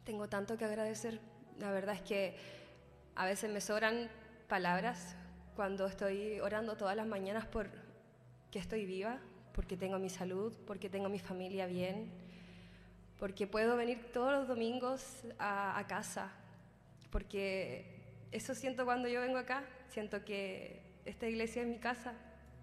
Tengo 0.03 0.29
tanto 0.29 0.57
que 0.57 0.65
agradecer. 0.65 1.19
La 1.59 1.71
verdad 1.71 1.95
es 1.95 2.01
que 2.01 2.35
a 3.15 3.25
veces 3.25 3.51
me 3.51 3.61
sobran 3.61 4.09
palabras 4.47 5.15
cuando 5.55 5.87
estoy 5.87 6.39
orando 6.39 6.75
todas 6.75 6.95
las 6.95 7.07
mañanas 7.07 7.45
por 7.45 7.69
que 8.51 8.59
estoy 8.59 8.85
viva, 8.85 9.19
porque 9.53 9.77
tengo 9.77 9.97
mi 9.99 10.09
salud, 10.09 10.53
porque 10.67 10.89
tengo 10.89 11.09
mi 11.09 11.19
familia 11.19 11.65
bien, 11.65 12.11
porque 13.23 13.47
puedo 13.47 13.77
venir 13.77 14.11
todos 14.11 14.33
los 14.33 14.49
domingos 14.49 15.23
a, 15.39 15.81
casa, 15.87 16.29
porque 17.09 17.85
eso 18.33 18.53
siento 18.53 18.83
cuando 18.83 19.07
yo 19.07 19.21
vengo 19.21 19.37
acá, 19.37 19.63
siento 19.87 20.25
que 20.25 20.81
esta 21.05 21.25
iglesia 21.29 21.61
es 21.61 21.69
mi 21.69 21.77
casa. 21.77 22.15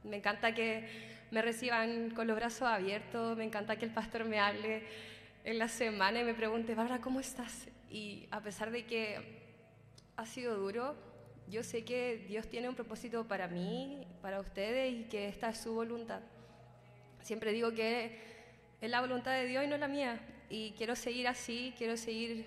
Me 0.05 0.19
encanta 0.19 0.53
que 0.53 0.87
me 1.31 1.41
reciban 1.41 2.11
con 2.11 2.27
los 2.27 2.37
brazos 2.37 2.69
abiertos, 2.69 3.39
me 3.39 3.45
encanta 3.45 3.77
que 3.77 3.87
el 3.87 3.95
pastor 3.95 4.27
me 4.27 4.39
hable 4.39 4.83
en 5.45 5.59
la 5.59 5.67
semana 5.67 6.21
y 6.21 6.25
me 6.25 6.35
pregunte, 6.35 6.75
Bárbara, 6.75 7.01
¿cómo 7.01 7.21
estás? 7.21 7.67
Y 7.89 8.29
a 8.31 8.43
pesar 8.43 8.71
de 8.71 8.85
que 8.85 9.41
ha 10.19 10.27
sido 10.27 10.59
duro, 10.59 10.95
yo 11.49 11.63
sé 11.63 11.87
que 11.87 12.27
Dios 12.29 12.49
tiene 12.49 12.69
un 12.69 12.75
propósito 12.75 13.27
para 13.27 13.49
mí, 13.49 14.07
para 14.21 14.41
ustedes 14.41 14.93
y 14.93 15.05
que 15.05 15.27
esta 15.27 15.49
es 15.49 15.57
su 15.57 15.73
voluntad. 15.73 16.21
Siempre 17.23 17.53
digo 17.53 17.73
que 17.73 18.21
es 18.79 18.91
la 18.91 19.01
voluntad 19.01 19.33
de 19.33 19.47
Dios 19.47 19.65
y 19.65 19.67
no 19.67 19.79
la 19.79 19.89
mía 19.89 20.21
y 20.51 20.73
quiero 20.73 20.97
seguir 20.97 21.29
así, 21.29 21.73
quiero 21.79 21.97
seguir 21.97 22.45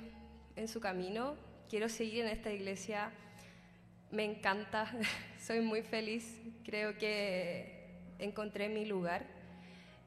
en 0.58 0.68
su 0.68 0.82
camino, 0.82 1.36
quiero 1.70 1.88
seguir 1.88 2.26
en 2.26 2.32
esta 2.32 2.52
iglesia. 2.52 3.12
Me 4.12 4.26
encanta, 4.26 4.92
soy 5.40 5.62
muy 5.62 5.82
feliz, 5.82 6.42
creo 6.66 6.98
que 6.98 8.02
encontré 8.20 8.68
mi 8.68 8.86
lugar. 8.86 9.26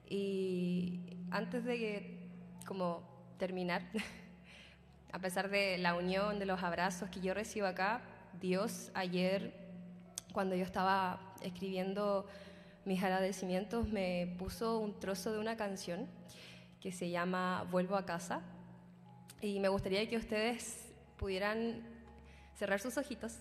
Y 0.09 1.01
antes 1.30 1.64
de 1.64 2.18
como 2.66 3.03
terminar, 3.38 3.82
a 5.12 5.18
pesar 5.18 5.49
de 5.49 5.78
la 5.78 5.94
unión, 5.94 6.38
de 6.38 6.44
los 6.44 6.62
abrazos 6.62 7.09
que 7.09 7.20
yo 7.20 7.32
recibo 7.32 7.66
acá, 7.66 8.03
Dios 8.38 8.90
ayer, 8.92 9.55
cuando 10.34 10.55
yo 10.55 10.64
estaba 10.64 11.34
escribiendo 11.40 12.28
mis 12.84 13.03
agradecimientos, 13.03 13.88
me 13.88 14.36
puso 14.38 14.78
un 14.78 15.01
trozo 15.01 15.32
de 15.32 15.38
una 15.38 15.57
canción 15.57 16.07
que 16.87 16.93
se 16.93 17.11
llama 17.11 17.66
Vuelvo 17.72 17.97
a 17.97 18.07
casa. 18.07 18.43
Y 19.41 19.59
me 19.59 19.68
gustaría 19.68 20.09
que 20.09 20.16
ustedes 20.16 20.87
pudieran 21.16 21.82
cerrar 22.55 22.78
sus 22.78 22.97
ojitos 22.97 23.41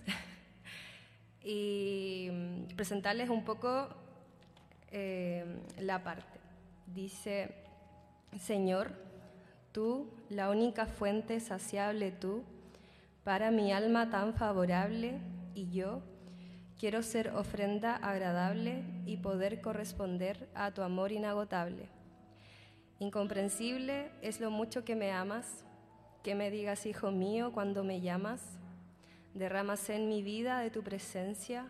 y 1.44 2.28
mm, 2.32 2.76
presentarles 2.76 3.30
un 3.30 3.46
poco 3.46 3.90
eh, 4.90 5.46
la 5.78 6.04
parte. 6.04 6.40
Dice, 6.88 7.54
Señor, 8.40 8.94
tú, 9.72 10.10
la 10.32 10.50
única 10.50 10.88
fuente 10.88 11.40
saciable 11.40 12.12
tú, 12.12 12.42
para 13.24 13.52
mi 13.52 13.72
alma 13.72 14.10
tan 14.10 14.34
favorable, 14.34 15.20
y 15.54 15.70
yo 15.70 16.02
quiero 16.80 17.04
ser 17.04 17.30
ofrenda 17.30 17.96
agradable 17.96 18.82
y 19.06 19.18
poder 19.18 19.62
corresponder 19.62 20.50
a 20.56 20.72
tu 20.72 20.82
amor 20.82 21.12
inagotable. 21.12 21.95
Incomprensible 23.00 24.12
es 24.22 24.40
lo 24.40 24.52
mucho 24.52 24.86
que 24.86 24.96
me 24.96 25.12
amas, 25.12 25.66
que 26.24 26.36
me 26.36 26.50
digas, 26.50 26.86
hijo 26.86 27.12
mío, 27.12 27.52
cuando 27.54 27.84
me 27.84 28.02
llamas. 28.02 28.42
Derramas 29.34 29.90
en 29.90 30.08
mi 30.08 30.24
vida 30.24 30.60
de 30.60 30.70
tu 30.70 30.82
presencia. 30.82 31.68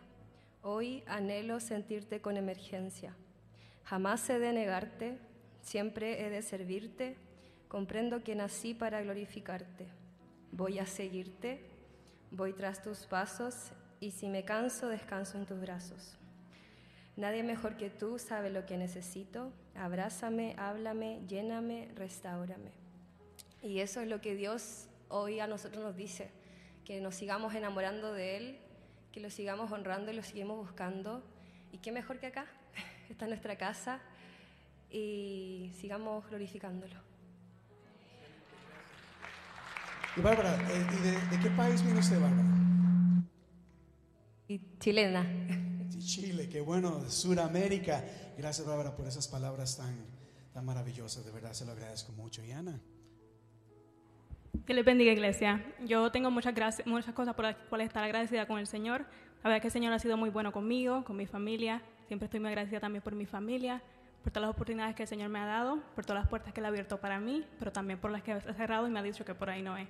Hoy 0.61 1.03
anhelo 1.07 1.59
sentirte 1.59 2.21
con 2.21 2.37
emergencia. 2.37 3.15
Jamás 3.83 4.29
he 4.29 4.39
de 4.39 4.53
negarte, 4.53 5.17
siempre 5.61 6.25
he 6.25 6.29
de 6.29 6.41
servirte, 6.41 7.17
Comprendo 7.67 8.23
que 8.23 8.35
nací 8.35 8.73
para 8.73 9.01
glorificarte. 9.01 9.87
Voy 10.51 10.79
a 10.79 10.85
seguirte, 10.85 11.59
voy 12.31 12.53
tras 12.53 12.81
tus 12.81 12.99
pasos 12.99 13.71
y 13.99 14.11
si 14.11 14.29
me 14.29 14.45
canso, 14.45 14.87
descanso 14.87 15.37
en 15.37 15.45
tus 15.45 15.59
brazos. 15.59 16.17
Nadie 17.17 17.43
mejor 17.43 17.77
que 17.77 17.89
tú 17.89 18.19
sabe 18.19 18.49
lo 18.49 18.65
que 18.65 18.77
necesito. 18.77 19.53
Abrázame, 19.75 20.53
háblame, 20.57 21.21
lléname, 21.27 21.89
restaurame. 21.95 22.71
Y 23.63 23.79
eso 23.79 24.01
es 24.01 24.07
lo 24.09 24.19
que 24.19 24.35
Dios 24.35 24.87
hoy 25.07 25.39
a 25.39 25.47
nosotros 25.47 25.83
nos 25.83 25.95
dice, 25.95 26.29
que 26.83 26.99
nos 26.99 27.15
sigamos 27.15 27.55
enamorando 27.55 28.11
de 28.11 28.37
Él, 28.37 28.57
que 29.13 29.21
lo 29.21 29.29
sigamos 29.29 29.71
honrando 29.71 30.11
y 30.11 30.15
lo 30.15 30.23
seguimos 30.23 30.57
buscando. 30.57 31.23
Y 31.71 31.77
qué 31.77 31.91
mejor 31.91 32.19
que 32.19 32.27
acá, 32.27 32.47
está 33.09 33.27
nuestra 33.27 33.57
casa 33.57 34.01
y 34.91 35.71
sigamos 35.79 36.27
glorificándolo. 36.29 36.95
Y 40.17 40.21
Bárbara, 40.21 40.53
eh, 40.69 40.87
¿y 40.91 41.01
de, 41.01 41.11
de 41.11 41.43
qué 41.43 41.49
país 41.51 41.81
viene 41.81 41.99
usted, 41.99 42.19
Bárbara? 42.19 42.43
Y 44.47 44.61
chilena. 44.79 45.25
Chile, 46.05 46.47
qué 46.47 46.61
bueno, 46.61 47.09
Sudamérica. 47.09 48.03
Gracias, 48.37 48.67
Bárbara, 48.67 48.95
por 48.95 49.07
esas 49.07 49.27
palabras 49.27 49.75
tan, 49.75 49.95
tan 50.53 50.63
maravillosas. 50.63 51.25
De 51.25 51.31
verdad, 51.31 51.53
se 51.53 51.65
lo 51.65 51.71
agradezco 51.71 52.11
mucho. 52.11 52.43
Y 52.45 52.51
Ana, 52.51 52.79
Que 54.65 54.73
le 54.73 54.83
bendiga, 54.83 55.11
iglesia. 55.11 55.65
Yo 55.85 56.11
tengo 56.11 56.29
muchas, 56.29 56.53
gracias, 56.53 56.87
muchas 56.87 57.13
cosas 57.15 57.33
por 57.33 57.45
las 57.45 57.55
cuales 57.69 57.87
estar 57.87 58.03
agradecida 58.03 58.45
con 58.45 58.59
el 58.59 58.67
Señor. 58.67 59.01
La 59.43 59.49
verdad 59.49 59.61
que 59.61 59.67
el 59.67 59.73
Señor 59.73 59.93
ha 59.93 59.99
sido 59.99 60.15
muy 60.15 60.29
bueno 60.29 60.51
conmigo, 60.51 61.03
con 61.03 61.17
mi 61.17 61.25
familia. 61.25 61.81
Siempre 62.07 62.25
estoy 62.25 62.39
muy 62.39 62.49
agradecida 62.49 62.79
también 62.79 63.01
por 63.01 63.15
mi 63.15 63.25
familia, 63.25 63.81
por 64.23 64.31
todas 64.31 64.47
las 64.47 64.53
oportunidades 64.53 64.95
que 64.95 65.03
el 65.03 65.09
Señor 65.09 65.29
me 65.29 65.39
ha 65.39 65.45
dado, 65.45 65.81
por 65.95 66.05
todas 66.05 66.21
las 66.21 66.29
puertas 66.29 66.53
que 66.53 66.59
Él 66.59 66.65
ha 66.65 66.69
abierto 66.69 66.99
para 67.01 67.19
mí, 67.19 67.43
pero 67.57 67.71
también 67.71 67.99
por 67.99 68.11
las 68.11 68.21
que 68.21 68.31
ha 68.31 68.53
cerrado 68.53 68.87
y 68.87 68.91
me 68.91 68.99
ha 68.99 69.03
dicho 69.03 69.25
que 69.25 69.33
por 69.33 69.49
ahí 69.49 69.63
no 69.63 69.75
es. 69.75 69.87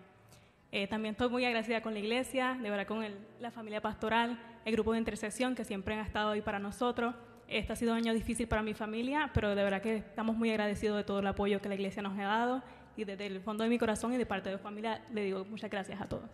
Eh, 0.78 0.88
también 0.88 1.14
estoy 1.14 1.30
muy 1.30 1.46
agradecida 1.46 1.82
con 1.82 1.94
la 1.94 2.00
iglesia, 2.02 2.60
de 2.62 2.70
verdad 2.70 2.86
con 2.86 3.02
el- 3.02 3.18
la 3.40 3.50
familia 3.50 3.80
pastoral, 3.82 4.38
el 4.66 4.74
grupo 4.74 4.92
de 4.92 4.98
intercesión 5.00 5.56
que 5.56 5.64
siempre 5.64 5.94
han 5.96 6.02
estado 6.06 6.32
ahí 6.32 6.42
para 6.42 6.60
nosotros. 6.60 7.16
Este 7.48 7.72
ha 7.72 7.78
sido 7.78 7.94
un 7.94 8.00
año 8.00 8.14
difícil 8.14 8.46
para 8.50 8.62
mi 8.62 8.74
familia, 8.74 9.32
pero 9.34 9.56
de 9.56 9.64
verdad 9.64 9.82
que 9.82 9.96
estamos 9.96 10.36
muy 10.36 10.50
agradecidos 10.50 10.98
de 10.98 11.06
todo 11.06 11.20
el 11.20 11.28
apoyo 11.28 11.62
que 11.62 11.70
la 11.70 11.76
iglesia 11.76 12.02
nos 12.02 12.20
ha 12.20 12.24
dado 12.24 12.62
y 12.98 13.06
desde 13.06 13.26
el 13.28 13.40
fondo 13.40 13.64
de 13.64 13.70
mi 13.70 13.80
corazón 13.80 14.12
y 14.12 14.18
de 14.18 14.26
parte 14.26 14.50
de 14.50 14.58
mi 14.58 14.62
familia 14.62 15.02
le 15.14 15.24
digo 15.24 15.46
muchas 15.46 15.70
gracias 15.72 16.02
a 16.02 16.10
todos. 16.10 16.30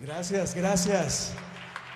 gracias, 0.00 0.52
gracias. 0.56 1.32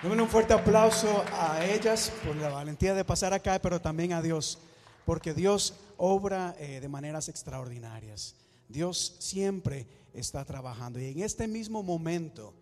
Démosle 0.01 0.23
un 0.23 0.29
fuerte 0.29 0.53
aplauso 0.53 1.25
a 1.33 1.65
ellas 1.65 2.13
por 2.25 2.37
la 2.37 2.47
valentía 2.47 2.93
de 2.93 3.03
pasar 3.03 3.33
acá, 3.33 3.59
pero 3.61 3.81
también 3.81 4.13
a 4.13 4.21
Dios, 4.21 4.57
porque 5.05 5.33
Dios 5.33 5.77
obra 5.97 6.55
eh, 6.59 6.79
de 6.79 6.87
maneras 6.87 7.27
extraordinarias. 7.27 8.35
Dios 8.67 9.15
siempre 9.19 9.87
está 10.13 10.43
trabajando 10.45 10.99
y 10.99 11.05
en 11.05 11.19
este 11.21 11.47
mismo 11.47 11.83
momento 11.83 12.53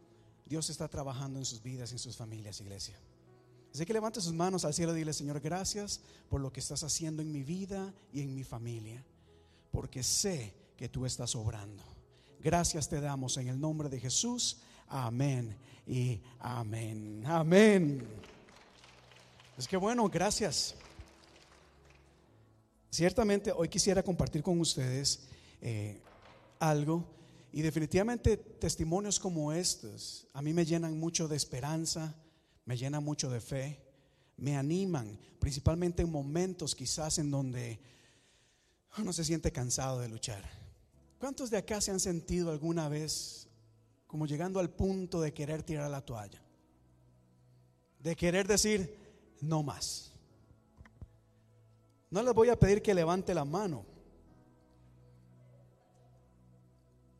Dios 0.45 0.69
está 0.69 0.87
trabajando 0.87 1.39
en 1.39 1.45
sus 1.45 1.61
vidas 1.63 1.91
en 1.91 1.99
sus 1.99 2.15
familias, 2.15 2.59
iglesia. 2.61 2.99
Así 3.73 3.85
que 3.85 3.93
levante 3.93 4.21
sus 4.21 4.33
manos 4.33 4.65
al 4.65 4.73
cielo 4.73 4.93
y 4.93 4.99
dile, 4.99 5.13
Señor, 5.13 5.39
gracias 5.39 6.01
por 6.29 6.41
lo 6.41 6.51
que 6.51 6.59
estás 6.59 6.83
haciendo 6.83 7.21
en 7.21 7.31
mi 7.31 7.43
vida 7.43 7.91
y 8.11 8.21
en 8.21 8.35
mi 8.35 8.43
familia, 8.43 9.03
porque 9.71 10.03
sé 10.03 10.53
que 10.77 10.89
tú 10.89 11.05
estás 11.05 11.35
obrando. 11.35 11.83
Gracias 12.39 12.87
te 12.87 13.01
damos 13.01 13.37
en 13.37 13.47
el 13.47 13.59
nombre 13.59 13.89
de 13.89 13.99
Jesús. 13.99 14.57
Amén 14.87 15.57
y 15.87 16.21
amén. 16.39 17.23
Amén. 17.25 18.05
Es 19.57 19.67
que 19.67 19.77
bueno, 19.77 20.07
gracias. 20.09 20.75
Ciertamente 22.91 23.51
hoy 23.51 23.69
quisiera 23.69 24.03
compartir 24.03 24.43
con 24.43 24.59
ustedes 24.59 25.21
eh, 25.65 25.97
algo 26.59 27.05
y 27.53 27.61
definitivamente 27.61 28.35
testimonios 28.35 29.17
como 29.17 29.53
estos 29.53 30.27
a 30.33 30.41
mí 30.41 30.51
me 30.53 30.65
llenan 30.65 30.99
mucho 30.99 31.29
de 31.29 31.37
esperanza, 31.37 32.13
me 32.65 32.75
llenan 32.75 33.01
mucho 33.01 33.29
de 33.29 33.39
fe, 33.39 33.79
me 34.35 34.57
animan, 34.57 35.17
principalmente 35.39 36.01
en 36.01 36.11
momentos 36.11 36.75
quizás 36.75 37.17
en 37.17 37.31
donde 37.31 37.79
uno 38.97 39.13
se 39.13 39.23
siente 39.23 39.53
cansado 39.53 40.01
de 40.01 40.09
luchar. 40.09 40.43
¿Cuántos 41.17 41.49
de 41.49 41.57
acá 41.57 41.79
se 41.79 41.91
han 41.91 42.01
sentido 42.01 42.51
alguna 42.51 42.89
vez 42.89 43.47
como 44.05 44.25
llegando 44.25 44.59
al 44.59 44.69
punto 44.69 45.21
de 45.21 45.33
querer 45.33 45.63
tirar 45.63 45.89
la 45.89 46.01
toalla? 46.01 46.41
De 47.99 48.17
querer 48.17 48.47
decir, 48.47 48.97
no 49.39 49.63
más. 49.63 50.11
No 52.09 52.21
les 52.21 52.33
voy 52.33 52.49
a 52.49 52.59
pedir 52.59 52.81
que 52.81 52.93
levante 52.93 53.33
la 53.33 53.45
mano, 53.45 53.92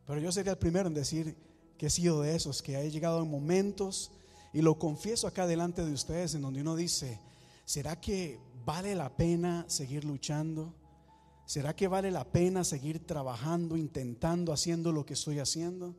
pero 0.06 0.20
yo 0.20 0.32
sería 0.32 0.52
el 0.52 0.58
primero 0.58 0.88
en 0.88 0.94
decir 0.94 1.36
que 1.78 1.86
he 1.86 1.90
sido 1.90 2.22
de 2.22 2.36
esos, 2.36 2.62
que 2.62 2.78
he 2.78 2.90
llegado 2.90 3.22
en 3.22 3.30
momentos, 3.30 4.12
y 4.52 4.62
lo 4.62 4.78
confieso 4.78 5.26
acá 5.26 5.46
delante 5.46 5.84
de 5.84 5.92
ustedes, 5.92 6.34
en 6.34 6.42
donde 6.42 6.60
uno 6.60 6.76
dice, 6.76 7.20
¿será 7.64 8.00
que 8.00 8.38
vale 8.64 8.94
la 8.94 9.16
pena 9.16 9.64
seguir 9.68 10.04
luchando? 10.04 10.72
¿Será 11.46 11.74
que 11.74 11.88
vale 11.88 12.10
la 12.10 12.24
pena 12.24 12.64
seguir 12.64 13.04
trabajando, 13.04 13.76
intentando, 13.76 14.52
haciendo 14.52 14.92
lo 14.92 15.04
que 15.04 15.14
estoy 15.14 15.38
haciendo? 15.40 15.94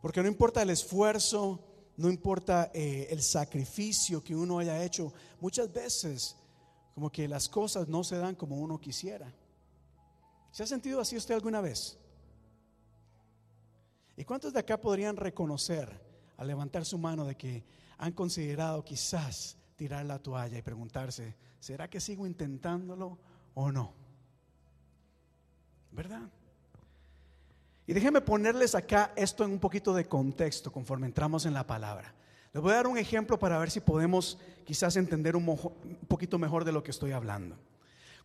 Porque 0.00 0.22
no 0.22 0.28
importa 0.28 0.62
el 0.62 0.70
esfuerzo, 0.70 1.60
no 1.96 2.08
importa 2.08 2.70
eh, 2.72 3.08
el 3.10 3.22
sacrificio 3.22 4.22
que 4.22 4.34
uno 4.34 4.58
haya 4.58 4.82
hecho, 4.82 5.12
muchas 5.40 5.72
veces 5.72 6.36
como 6.94 7.10
que 7.10 7.28
las 7.28 7.48
cosas 7.48 7.86
no 7.86 8.02
se 8.02 8.16
dan 8.16 8.34
como 8.34 8.56
uno 8.56 8.80
quisiera. 8.80 9.32
¿Se 10.50 10.62
ha 10.62 10.66
sentido 10.66 11.00
así 11.00 11.16
usted 11.16 11.34
alguna 11.34 11.60
vez? 11.60 11.98
¿Y 14.18 14.24
cuántos 14.24 14.52
de 14.52 14.58
acá 14.58 14.80
podrían 14.80 15.16
reconocer 15.16 15.88
al 16.38 16.48
levantar 16.48 16.84
su 16.84 16.98
mano 16.98 17.24
de 17.24 17.36
que 17.36 17.64
han 17.98 18.12
considerado 18.12 18.84
quizás 18.84 19.56
tirar 19.76 20.04
la 20.06 20.18
toalla 20.18 20.58
y 20.58 20.62
preguntarse, 20.62 21.36
¿será 21.60 21.88
que 21.88 22.00
sigo 22.00 22.26
intentándolo 22.26 23.16
o 23.54 23.70
no? 23.70 23.94
¿Verdad? 25.92 26.22
Y 27.86 27.92
déjenme 27.92 28.20
ponerles 28.20 28.74
acá 28.74 29.12
esto 29.14 29.44
en 29.44 29.52
un 29.52 29.60
poquito 29.60 29.94
de 29.94 30.08
contexto 30.08 30.72
conforme 30.72 31.06
entramos 31.06 31.46
en 31.46 31.54
la 31.54 31.64
palabra. 31.64 32.12
Les 32.52 32.60
voy 32.60 32.72
a 32.72 32.76
dar 32.76 32.88
un 32.88 32.98
ejemplo 32.98 33.38
para 33.38 33.56
ver 33.60 33.70
si 33.70 33.78
podemos 33.78 34.36
quizás 34.64 34.96
entender 34.96 35.36
un, 35.36 35.46
mojo- 35.46 35.76
un 35.84 36.08
poquito 36.08 36.40
mejor 36.40 36.64
de 36.64 36.72
lo 36.72 36.82
que 36.82 36.90
estoy 36.90 37.12
hablando. 37.12 37.56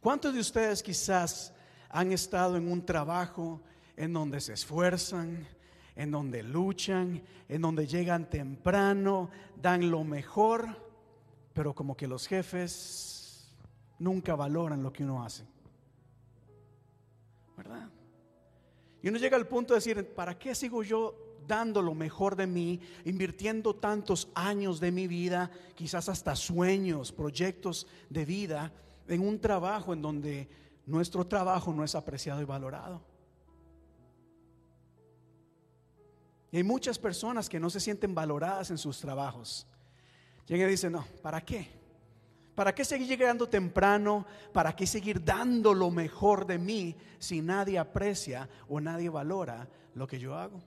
¿Cuántos 0.02 0.34
de 0.34 0.40
ustedes 0.40 0.82
quizás 0.82 1.54
han 1.88 2.12
estado 2.12 2.58
en 2.58 2.72
un 2.72 2.84
trabajo 2.84 3.62
en 3.96 4.12
donde 4.12 4.42
se 4.42 4.54
esfuerzan, 4.54 5.48
en 5.96 6.12
donde 6.12 6.44
luchan, 6.44 7.22
en 7.48 7.62
donde 7.62 7.88
llegan 7.88 8.30
temprano, 8.30 9.30
dan 9.56 9.90
lo 9.90 10.04
mejor, 10.04 10.68
pero 11.54 11.74
como 11.74 11.96
que 11.96 12.08
los 12.08 12.28
jefes 12.28 13.54
nunca 14.00 14.36
valoran 14.36 14.82
lo 14.82 14.92
que 14.92 15.04
uno 15.04 15.24
hace? 15.24 15.46
¿Verdad? 17.56 17.90
Y 19.02 19.10
uno 19.10 19.18
llega 19.18 19.38
al 19.38 19.48
punto 19.48 19.74
de 19.74 19.80
decir, 19.80 20.14
¿para 20.16 20.38
qué 20.38 20.56
sigo 20.56 20.82
yo 20.82 21.16
dando 21.46 21.82
lo 21.82 21.94
mejor 21.94 22.36
de 22.36 22.48
mí, 22.48 22.80
invirtiendo 23.06 23.76
tantos 23.76 24.30
años 24.34 24.80
de 24.80 24.92
mi 24.92 25.08
vida, 25.08 25.52
quizás 25.76 26.10
hasta 26.10 26.36
sueños, 26.36 27.12
proyectos 27.12 27.86
de 28.10 28.26
vida, 28.26 28.72
en 29.08 29.22
un 29.22 29.40
trabajo 29.40 29.94
en 29.94 30.02
donde 30.02 30.48
nuestro 30.86 31.28
trabajo 31.28 31.74
no 31.74 31.84
es 31.84 31.96
apreciado 31.96 32.42
y 32.42 32.46
valorado? 32.46 33.02
Y 36.54 36.58
hay 36.58 36.64
muchas 36.64 37.00
personas 37.00 37.50
que 37.50 37.60
no 37.60 37.68
se 37.72 37.80
sienten 37.80 38.14
valoradas 38.14 38.70
en 38.70 38.78
sus 38.78 39.00
trabajos. 39.00 39.66
Llegan 40.46 40.68
y 40.68 40.74
dicen, 40.74 40.92
no, 40.92 41.04
¿para 41.24 41.42
qué? 41.42 41.68
¿Para 42.54 42.76
qué 42.76 42.86
seguir 42.86 43.08
llegando 43.08 43.50
temprano? 43.50 44.24
¿Para 44.54 44.76
qué 44.76 44.86
seguir 44.86 45.26
dando 45.26 45.74
lo 45.74 45.90
mejor 45.90 46.46
de 46.46 46.60
mí 46.60 46.96
si 47.18 47.42
nadie 47.42 47.80
aprecia 47.80 48.48
o 48.70 48.80
nadie 48.80 49.10
valora 49.10 49.68
lo 49.96 50.06
que 50.06 50.20
yo 50.20 50.36
hago? 50.36 50.62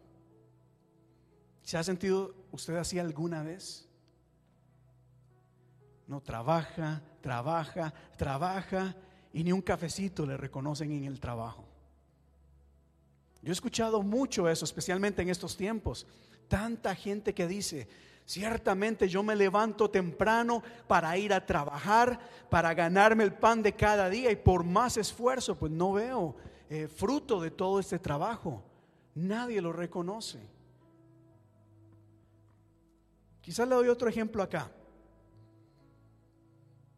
¿Se 1.63 1.79
ha 1.79 1.85
sentido 1.85 2.35
usted 2.51 2.75
así 2.75 2.99
alguna 2.99 3.45
vez? 3.45 3.89
No 6.09 6.21
trabaja, 6.21 7.01
trabaja, 7.21 7.95
trabaja 8.17 8.97
y 9.33 9.45
ni 9.45 9.53
un 9.53 9.63
cafecito 9.63 10.27
le 10.27 10.37
reconocen 10.37 10.91
en 10.91 11.05
el 11.05 11.21
trabajo. 11.21 11.66
Yo 13.47 13.53
he 13.53 13.55
escuchado 13.55 14.03
mucho 14.03 14.49
eso, 14.49 14.65
especialmente 14.65 15.23
en 15.23 15.29
estos 15.29 15.57
tiempos. 15.57 16.05
Tanta 16.49 16.97
gente 16.97 17.33
que 17.33 17.47
dice, 17.47 17.87
ciertamente 18.25 19.09
yo 19.09 19.23
me 19.23 19.37
levanto 19.37 19.89
temprano 19.89 20.65
para 20.89 21.17
ir 21.17 21.33
a 21.33 21.47
trabajar, 21.47 22.19
para 22.51 22.75
ganarme 22.75 23.23
el 23.23 23.33
pan 23.33 23.63
de 23.63 23.73
cada 23.73 24.11
día 24.11 24.33
y 24.33 24.37
por 24.37 24.65
más 24.65 24.97
esfuerzo, 24.97 25.55
pues 25.55 25.71
no 25.71 25.93
veo 25.93 26.35
eh, 26.69 26.89
fruto 26.89 27.41
de 27.41 27.53
todo 27.53 27.79
este 27.79 28.01
trabajo. 28.01 28.65
Nadie 29.15 29.63
lo 29.63 29.73
reconoce. 29.73 30.41
Quizás 33.41 33.69
le 33.69 33.77
doy 33.77 33.87
otro 33.87 34.09
ejemplo 34.09 34.43
acá. 34.43 34.73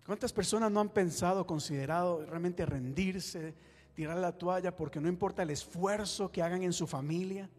¿Cuántas 0.06 0.32
personas 0.32 0.72
no 0.72 0.80
han 0.80 0.88
pensado, 0.88 1.46
considerado 1.46 2.24
realmente 2.24 2.64
rendirse, 2.64 3.54
tirar 3.98 4.16
la 4.18 4.30
toalla 4.30 4.76
porque 4.76 5.00
no 5.00 5.08
importa 5.08 5.42
el 5.42 5.50
esfuerzo 5.50 6.30
que 6.30 6.40
hagan 6.40 6.62
en 6.62 6.72
su 6.72 6.86
familia, 6.86 7.50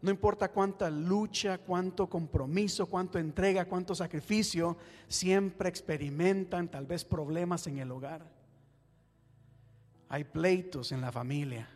no 0.00 0.10
importa 0.10 0.50
cuánta 0.50 0.88
lucha, 0.88 1.58
cuánto 1.58 2.08
compromiso, 2.08 2.86
cuánto 2.86 3.18
entrega, 3.18 3.66
cuánto 3.66 3.94
sacrificio, 3.94 4.78
siempre 5.06 5.68
experimentan 5.68 6.70
tal 6.70 6.86
vez 6.86 7.04
problemas 7.04 7.66
en 7.66 7.76
el 7.76 7.90
hogar. 7.90 8.26
Hay 10.08 10.24
pleitos 10.24 10.92
en 10.92 11.02
la 11.02 11.12
familia. 11.12 11.68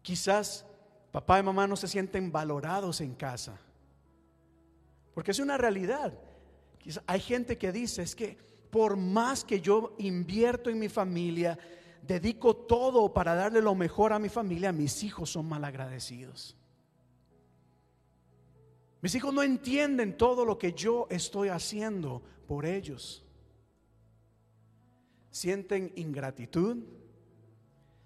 Quizás 0.00 0.64
papá 1.12 1.40
y 1.40 1.42
mamá 1.42 1.66
no 1.66 1.76
se 1.76 1.88
sienten 1.88 2.32
valorados 2.32 3.02
en 3.02 3.14
casa. 3.14 3.60
Porque 5.12 5.32
es 5.32 5.40
una 5.40 5.58
realidad. 5.58 6.14
hay 7.06 7.20
gente 7.20 7.58
que 7.58 7.70
dice, 7.70 8.00
es 8.00 8.16
que 8.16 8.46
por 8.70 8.96
más 8.96 9.44
que 9.44 9.60
yo 9.60 9.94
invierto 9.98 10.70
en 10.70 10.78
mi 10.78 10.88
familia, 10.88 11.58
dedico 12.02 12.54
todo 12.54 13.12
para 13.12 13.34
darle 13.34 13.60
lo 13.60 13.74
mejor 13.74 14.12
a 14.12 14.18
mi 14.18 14.28
familia, 14.28 14.72
mis 14.72 15.02
hijos 15.02 15.30
son 15.30 15.48
malagradecidos. 15.48 16.56
Mis 19.00 19.14
hijos 19.14 19.32
no 19.32 19.42
entienden 19.42 20.16
todo 20.16 20.44
lo 20.44 20.58
que 20.58 20.72
yo 20.72 21.06
estoy 21.10 21.48
haciendo 21.48 22.22
por 22.46 22.64
ellos. 22.66 23.24
Sienten 25.30 25.92
ingratitud, 25.96 26.78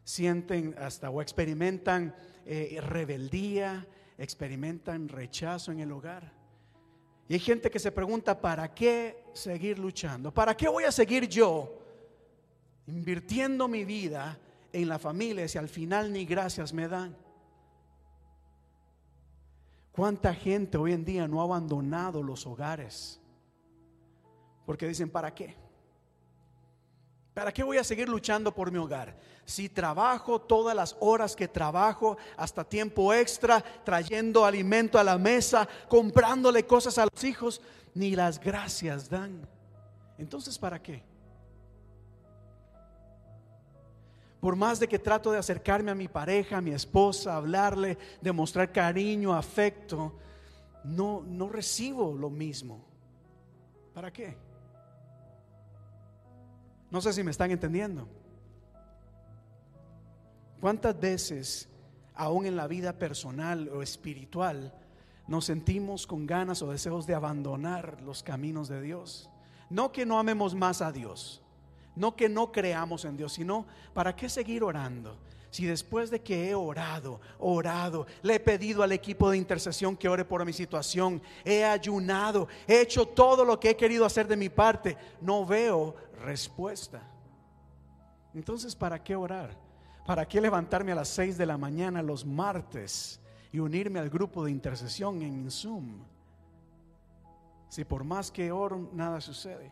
sienten 0.04 0.74
hasta 0.78 1.10
o 1.10 1.22
experimentan 1.22 2.14
eh, 2.44 2.80
rebeldía, 2.82 3.86
experimentan 4.18 5.08
rechazo 5.08 5.72
en 5.72 5.80
el 5.80 5.92
hogar. 5.92 6.32
Y 7.28 7.34
hay 7.34 7.40
gente 7.40 7.70
que 7.70 7.78
se 7.78 7.92
pregunta, 7.92 8.40
¿para 8.40 8.74
qué 8.74 9.19
seguir 9.32 9.78
luchando? 9.78 10.32
¿Para 10.32 10.56
qué 10.56 10.68
voy 10.68 10.84
a 10.84 10.92
seguir 10.92 11.28
yo 11.28 11.78
invirtiendo 12.86 13.68
mi 13.68 13.84
vida 13.84 14.38
en 14.72 14.88
la 14.88 14.98
familia 14.98 15.48
si 15.48 15.58
al 15.58 15.68
final 15.68 16.12
ni 16.12 16.24
gracias 16.24 16.72
me 16.72 16.88
dan? 16.88 17.16
¿Cuánta 19.92 20.32
gente 20.34 20.78
hoy 20.78 20.92
en 20.92 21.04
día 21.04 21.26
no 21.26 21.40
ha 21.40 21.44
abandonado 21.44 22.22
los 22.22 22.46
hogares? 22.46 23.20
Porque 24.64 24.86
dicen, 24.86 25.10
¿para 25.10 25.34
qué? 25.34 25.56
¿Para 27.34 27.52
qué 27.52 27.62
voy 27.62 27.78
a 27.78 27.84
seguir 27.84 28.08
luchando 28.08 28.52
por 28.54 28.70
mi 28.70 28.78
hogar? 28.78 29.16
Si 29.44 29.68
trabajo 29.68 30.40
todas 30.40 30.76
las 30.76 30.96
horas 31.00 31.34
que 31.34 31.48
trabajo, 31.48 32.16
hasta 32.36 32.64
tiempo 32.64 33.12
extra, 33.12 33.62
trayendo 33.84 34.44
alimento 34.44 34.98
a 34.98 35.04
la 35.04 35.18
mesa, 35.18 35.68
comprándole 35.88 36.66
cosas 36.66 36.98
a 36.98 37.06
los 37.12 37.24
hijos, 37.24 37.60
ni 38.00 38.16
las 38.16 38.40
gracias 38.40 39.10
dan. 39.10 39.46
Entonces, 40.16 40.58
¿para 40.58 40.82
qué? 40.82 41.02
Por 44.40 44.56
más 44.56 44.80
de 44.80 44.88
que 44.88 44.98
trato 44.98 45.30
de 45.30 45.38
acercarme 45.38 45.90
a 45.90 45.94
mi 45.94 46.08
pareja, 46.08 46.56
a 46.56 46.60
mi 46.62 46.70
esposa, 46.70 47.36
hablarle, 47.36 47.98
demostrar 48.22 48.72
cariño, 48.72 49.34
afecto, 49.34 50.16
no, 50.82 51.22
no 51.26 51.50
recibo 51.50 52.14
lo 52.14 52.30
mismo. 52.30 52.82
¿Para 53.92 54.10
qué? 54.10 54.34
No 56.90 57.02
sé 57.02 57.12
si 57.12 57.22
me 57.22 57.32
están 57.32 57.50
entendiendo. 57.50 58.08
¿Cuántas 60.58 60.98
veces, 60.98 61.68
aún 62.14 62.46
en 62.46 62.56
la 62.56 62.66
vida 62.66 62.94
personal 62.94 63.68
o 63.68 63.82
espiritual, 63.82 64.72
nos 65.30 65.44
sentimos 65.44 66.08
con 66.08 66.26
ganas 66.26 66.60
o 66.60 66.72
deseos 66.72 67.06
de 67.06 67.14
abandonar 67.14 68.02
los 68.02 68.24
caminos 68.24 68.66
de 68.68 68.82
Dios? 68.82 69.30
No 69.70 69.92
que 69.92 70.04
no 70.04 70.18
amemos 70.18 70.56
más 70.56 70.82
a 70.82 70.90
Dios, 70.90 71.40
no 71.94 72.16
que 72.16 72.28
no 72.28 72.50
creamos 72.50 73.04
en 73.04 73.16
Dios, 73.16 73.34
sino 73.34 73.64
¿para 73.94 74.16
qué 74.16 74.28
seguir 74.28 74.64
orando? 74.64 75.16
Si 75.52 75.66
después 75.66 76.10
de 76.10 76.20
que 76.20 76.50
he 76.50 76.54
orado, 76.56 77.20
orado, 77.38 78.08
le 78.22 78.34
he 78.34 78.40
pedido 78.40 78.82
al 78.82 78.90
equipo 78.90 79.30
de 79.30 79.38
intercesión 79.38 79.96
que 79.96 80.08
ore 80.08 80.24
por 80.24 80.44
mi 80.44 80.52
situación, 80.52 81.22
he 81.44 81.64
ayunado, 81.64 82.48
he 82.66 82.80
hecho 82.80 83.06
todo 83.06 83.44
lo 83.44 83.60
que 83.60 83.70
he 83.70 83.76
querido 83.76 84.04
hacer 84.04 84.26
de 84.26 84.36
mi 84.36 84.48
parte, 84.48 84.96
no 85.20 85.46
veo 85.46 85.94
respuesta. 86.24 87.08
Entonces, 88.34 88.74
¿para 88.74 89.00
qué 89.00 89.14
orar? 89.14 89.56
¿Para 90.04 90.26
qué 90.26 90.40
levantarme 90.40 90.90
a 90.90 90.96
las 90.96 91.08
6 91.10 91.38
de 91.38 91.46
la 91.46 91.56
mañana 91.56 92.02
los 92.02 92.26
martes 92.26 93.19
y 93.52 93.58
unirme 93.58 93.98
al 93.98 94.10
grupo 94.10 94.44
de 94.44 94.50
intercesión 94.50 95.22
en 95.22 95.50
Zoom? 95.50 96.04
Si 97.68 97.84
por 97.84 98.04
más 98.04 98.30
que 98.30 98.50
oro, 98.50 98.90
nada 98.92 99.20
sucede. 99.20 99.70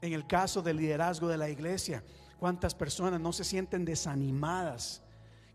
En 0.00 0.12
el 0.12 0.26
caso 0.26 0.62
del 0.62 0.78
liderazgo 0.78 1.28
de 1.28 1.38
la 1.38 1.48
iglesia, 1.48 2.02
¿cuántas 2.38 2.74
personas 2.74 3.20
no 3.20 3.32
se 3.32 3.44
sienten 3.44 3.84
desanimadas? 3.84 5.02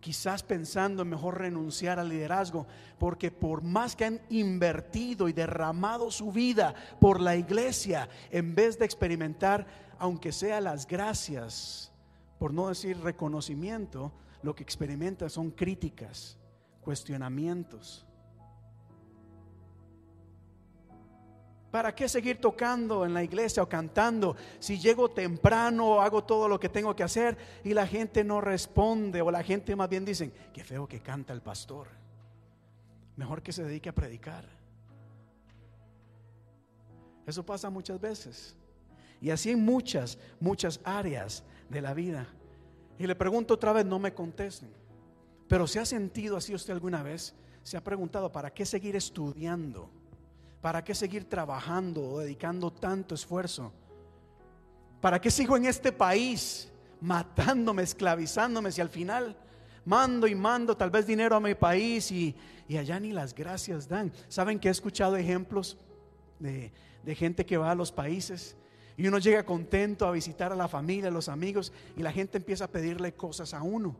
quizás 0.05 0.43
pensando 0.43 1.01
en 1.01 1.09
mejor 1.09 1.39
renunciar 1.39 1.97
al 1.97 2.09
liderazgo, 2.09 2.67
porque 2.99 3.31
por 3.31 3.63
más 3.63 3.95
que 3.95 4.05
han 4.05 4.21
invertido 4.29 5.27
y 5.27 5.33
derramado 5.33 6.11
su 6.11 6.31
vida 6.31 6.75
por 7.01 7.19
la 7.19 7.35
iglesia, 7.35 8.07
en 8.29 8.53
vez 8.53 8.77
de 8.77 8.85
experimentar, 8.85 9.65
aunque 9.97 10.31
sea 10.31 10.61
las 10.61 10.85
gracias, 10.85 11.91
por 12.37 12.53
no 12.53 12.67
decir 12.67 12.99
reconocimiento, 12.99 14.11
lo 14.41 14.55
que 14.55 14.63
experimentan 14.63 15.29
son 15.29 15.51
críticas, 15.51 16.37
cuestionamientos. 16.81 18.05
¿Para 21.71 21.93
qué 21.93 22.07
seguir 22.07 22.39
tocando 22.39 23.05
en 23.05 23.13
la 23.13 23.21
iglesia 23.21 23.61
o 23.61 23.67
cantando 23.67 24.37
si 24.59 24.79
llego 24.79 25.09
temprano, 25.09 25.99
hago 25.99 26.23
todo 26.23 26.47
lo 26.47 26.57
que 26.57 26.69
tengo 26.69 26.95
que 26.95 27.03
hacer 27.03 27.37
y 27.65 27.73
la 27.73 27.85
gente 27.85 28.23
no 28.23 28.39
responde 28.39 29.21
o 29.21 29.29
la 29.29 29.43
gente 29.43 29.75
más 29.75 29.89
bien 29.89 30.05
dicen, 30.05 30.31
qué 30.53 30.63
feo 30.63 30.87
que 30.87 31.01
canta 31.01 31.33
el 31.33 31.41
pastor? 31.41 31.87
Mejor 33.17 33.43
que 33.43 33.51
se 33.51 33.63
dedique 33.63 33.89
a 33.89 33.93
predicar. 33.93 34.45
Eso 37.25 37.45
pasa 37.45 37.69
muchas 37.69 37.99
veces. 37.99 38.55
Y 39.19 39.29
así 39.31 39.51
en 39.51 39.65
muchas, 39.65 40.17
muchas 40.39 40.79
áreas 40.83 41.43
de 41.69 41.81
la 41.81 41.93
vida. 41.93 42.27
Y 42.97 43.07
le 43.07 43.15
pregunto 43.15 43.53
otra 43.53 43.73
vez, 43.73 43.85
no 43.85 43.99
me 43.99 44.13
contesten. 44.13 44.69
Pero 45.47 45.67
¿se 45.67 45.79
ha 45.79 45.85
sentido 45.85 46.37
así 46.37 46.53
usted 46.55 46.73
alguna 46.73 47.03
vez? 47.03 47.35
¿Se 47.63 47.77
ha 47.77 47.83
preguntado 47.83 48.31
para 48.31 48.53
qué 48.53 48.65
seguir 48.65 48.95
estudiando? 48.95 49.89
¿Para 50.61 50.83
qué 50.83 50.95
seguir 50.95 51.25
trabajando 51.29 52.01
o 52.03 52.19
dedicando 52.19 52.71
tanto 52.71 53.15
esfuerzo? 53.15 53.71
¿Para 55.01 55.19
qué 55.19 55.29
sigo 55.29 55.57
en 55.57 55.65
este 55.65 55.91
país 55.91 56.71
matándome, 57.01 57.83
esclavizándome 57.83 58.71
si 58.71 58.81
al 58.81 58.89
final 58.89 59.35
mando 59.83 60.25
y 60.25 60.33
mando 60.33 60.75
tal 60.75 60.89
vez 60.89 61.05
dinero 61.05 61.35
a 61.35 61.39
mi 61.39 61.53
país 61.53 62.11
y, 62.11 62.35
allá 62.69 62.99
ni 62.99 63.11
las 63.11 63.35
gracias 63.35 63.87
dan? 63.87 64.11
¿Saben 64.27 64.59
que 64.59 64.69
he 64.69 64.71
escuchado 64.71 65.15
ejemplos 65.17 65.77
de, 66.39 66.71
de 67.03 67.15
gente 67.15 67.45
que 67.45 67.57
va 67.57 67.71
a 67.71 67.75
los 67.75 67.91
países 67.91 68.55
y 68.97 69.07
uno 69.07 69.19
llega 69.19 69.43
contento 69.43 70.07
a 70.07 70.11
visitar 70.11 70.51
a 70.51 70.55
la 70.55 70.67
familia, 70.67 71.09
a 71.09 71.11
los 71.11 71.27
amigos 71.27 71.73
y 71.97 72.01
la 72.01 72.11
gente 72.11 72.37
empieza 72.37 72.65
a 72.65 72.67
pedirle 72.69 73.13
cosas 73.13 73.53
a 73.53 73.61
uno? 73.61 73.95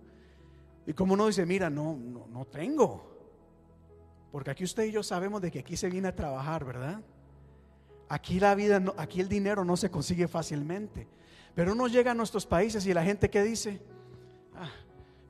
Y 0.87 0.93
como 0.93 1.13
uno 1.13 1.27
dice, 1.27 1.45
mira, 1.45 1.69
no, 1.69 1.97
no, 1.97 2.27
no 2.27 2.45
tengo. 2.45 3.15
Porque 4.31 4.51
aquí 4.51 4.63
usted 4.63 4.85
y 4.85 4.91
yo 4.91 5.03
sabemos 5.03 5.41
de 5.41 5.51
que 5.51 5.59
aquí 5.59 5.75
se 5.75 5.89
viene 5.89 6.07
a 6.07 6.15
trabajar, 6.15 6.63
¿verdad? 6.63 7.01
Aquí 8.07 8.39
la 8.39 8.55
vida, 8.55 8.81
aquí 8.97 9.19
el 9.19 9.27
dinero 9.27 9.65
no 9.65 9.75
se 9.75 9.89
consigue 9.89 10.27
fácilmente. 10.27 11.07
Pero 11.55 11.73
uno 11.73 11.87
llega 11.87 12.11
a 12.11 12.15
nuestros 12.15 12.45
países 12.45 12.85
y 12.85 12.93
la 12.93 13.03
gente 13.03 13.29
que 13.29 13.41
dice, 13.41 13.81
ah, 14.55 14.69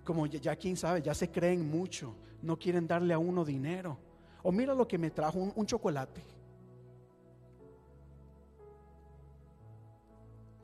como 0.03 0.25
ya, 0.27 0.39
ya, 0.39 0.55
quién 0.55 0.75
sabe, 0.75 1.01
ya 1.01 1.13
se 1.13 1.31
creen 1.31 1.69
mucho, 1.69 2.15
no 2.41 2.57
quieren 2.57 2.87
darle 2.87 3.13
a 3.13 3.17
uno 3.17 3.45
dinero. 3.45 3.97
O 4.43 4.51
mira 4.51 4.75
lo 4.75 4.87
que 4.87 4.97
me 4.97 5.09
trajo, 5.09 5.39
un 5.39 5.65
chocolate. 5.65 6.34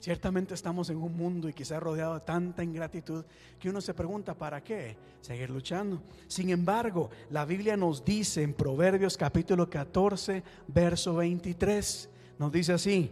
Ciertamente 0.02 0.56
estamos 0.56 0.89
en 0.89 0.97
un 0.97 1.16
mundo 1.16 1.47
y 1.47 1.54
quizá 1.54 1.80
rodeado 1.80 2.16
de 2.16 2.22
tanta 2.22 2.64
ingratitud 2.64 3.24
que 3.60 3.70
uno 3.70 3.82
se 3.82 3.93
pregunta, 3.93 4.34
¿para 4.34 4.64
qué? 4.64 4.97
Seguir 5.22 5.52
luchando. 5.52 6.02
Sin 6.28 6.49
embargo, 6.49 7.12
la 7.30 7.45
Biblia 7.45 7.78
nos 7.78 8.04
dice 8.04 8.41
en 8.41 8.56
Proverbios 8.56 9.16
capítulo 9.16 9.70
14, 9.70 10.43
verso 10.68 11.14
23, 11.18 12.10
nos 12.39 12.52
dice 12.52 12.74
así, 12.74 13.12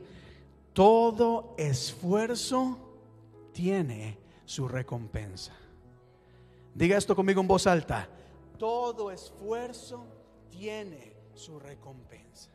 todo 0.74 1.54
esfuerzo 1.60 2.80
tiene 3.54 4.18
su 4.44 4.68
recompensa. 4.68 5.54
Diga 6.74 6.98
esto 6.98 7.16
conmigo 7.16 7.40
en 7.40 7.48
voz 7.48 7.68
alta, 7.68 8.10
todo 8.58 9.12
esfuerzo 9.12 10.08
tiene 10.50 11.14
su 11.36 11.60
recompensa. 11.60 12.50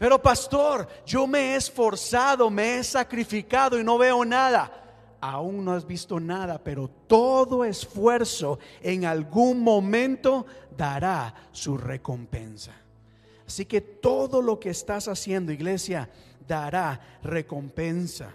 Pero 0.00 0.22
pastor, 0.22 0.88
yo 1.04 1.26
me 1.26 1.52
he 1.52 1.56
esforzado, 1.56 2.48
me 2.48 2.78
he 2.78 2.84
sacrificado 2.84 3.78
y 3.78 3.84
no 3.84 3.98
veo 3.98 4.24
nada. 4.24 4.72
Aún 5.20 5.62
no 5.62 5.74
has 5.74 5.86
visto 5.86 6.18
nada, 6.18 6.56
pero 6.64 6.88
todo 6.88 7.66
esfuerzo 7.66 8.58
en 8.80 9.04
algún 9.04 9.60
momento 9.60 10.46
dará 10.74 11.34
su 11.52 11.76
recompensa. 11.76 12.72
Así 13.46 13.66
que 13.66 13.82
todo 13.82 14.40
lo 14.40 14.58
que 14.58 14.70
estás 14.70 15.06
haciendo, 15.06 15.52
iglesia, 15.52 16.08
dará 16.48 17.18
recompensa. 17.22 18.30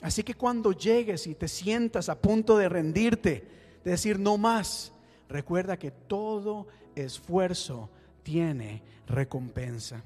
Así 0.00 0.22
que 0.22 0.32
cuando 0.32 0.72
llegues 0.72 1.26
y 1.26 1.34
te 1.34 1.48
sientas 1.48 2.08
a 2.08 2.18
punto 2.18 2.56
de 2.56 2.70
rendirte, 2.70 3.46
de 3.84 3.90
decir 3.90 4.18
no 4.18 4.38
más, 4.38 4.90
recuerda 5.28 5.78
que 5.78 5.90
todo 5.90 6.66
esfuerzo 6.94 7.90
tiene 8.22 8.82
recompensa. 9.06 10.02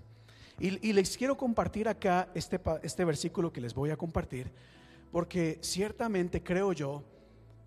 Y, 0.61 0.92
les 0.92 1.16
quiero 1.16 1.38
compartir 1.38 1.88
acá 1.88 2.28
este, 2.34 2.61
este 2.82 3.04
versículo 3.06 3.50
que 3.50 3.62
les 3.62 3.72
voy 3.72 3.88
a 3.88 3.96
compartir, 3.96 4.52
porque 5.11 5.58
ciertamente 5.62 6.42
creo 6.42 6.74
yo 6.74 7.02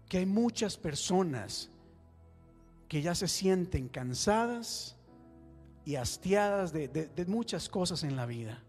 que 0.08 0.20
hay 0.20 0.28
muchas 0.28 0.78
personas 0.78 1.72
que 2.88 3.02
ya 3.02 3.16
se 3.16 3.28
sienten 3.28 3.90
cansadas 3.90 4.96
y 5.86 5.96
hastiadas 5.96 6.72
de, 6.72 6.88
de 6.88 7.26
muchas 7.26 7.68
cosas 7.68 8.04
en 8.04 8.16
la 8.16 8.28
vida. 8.28 8.62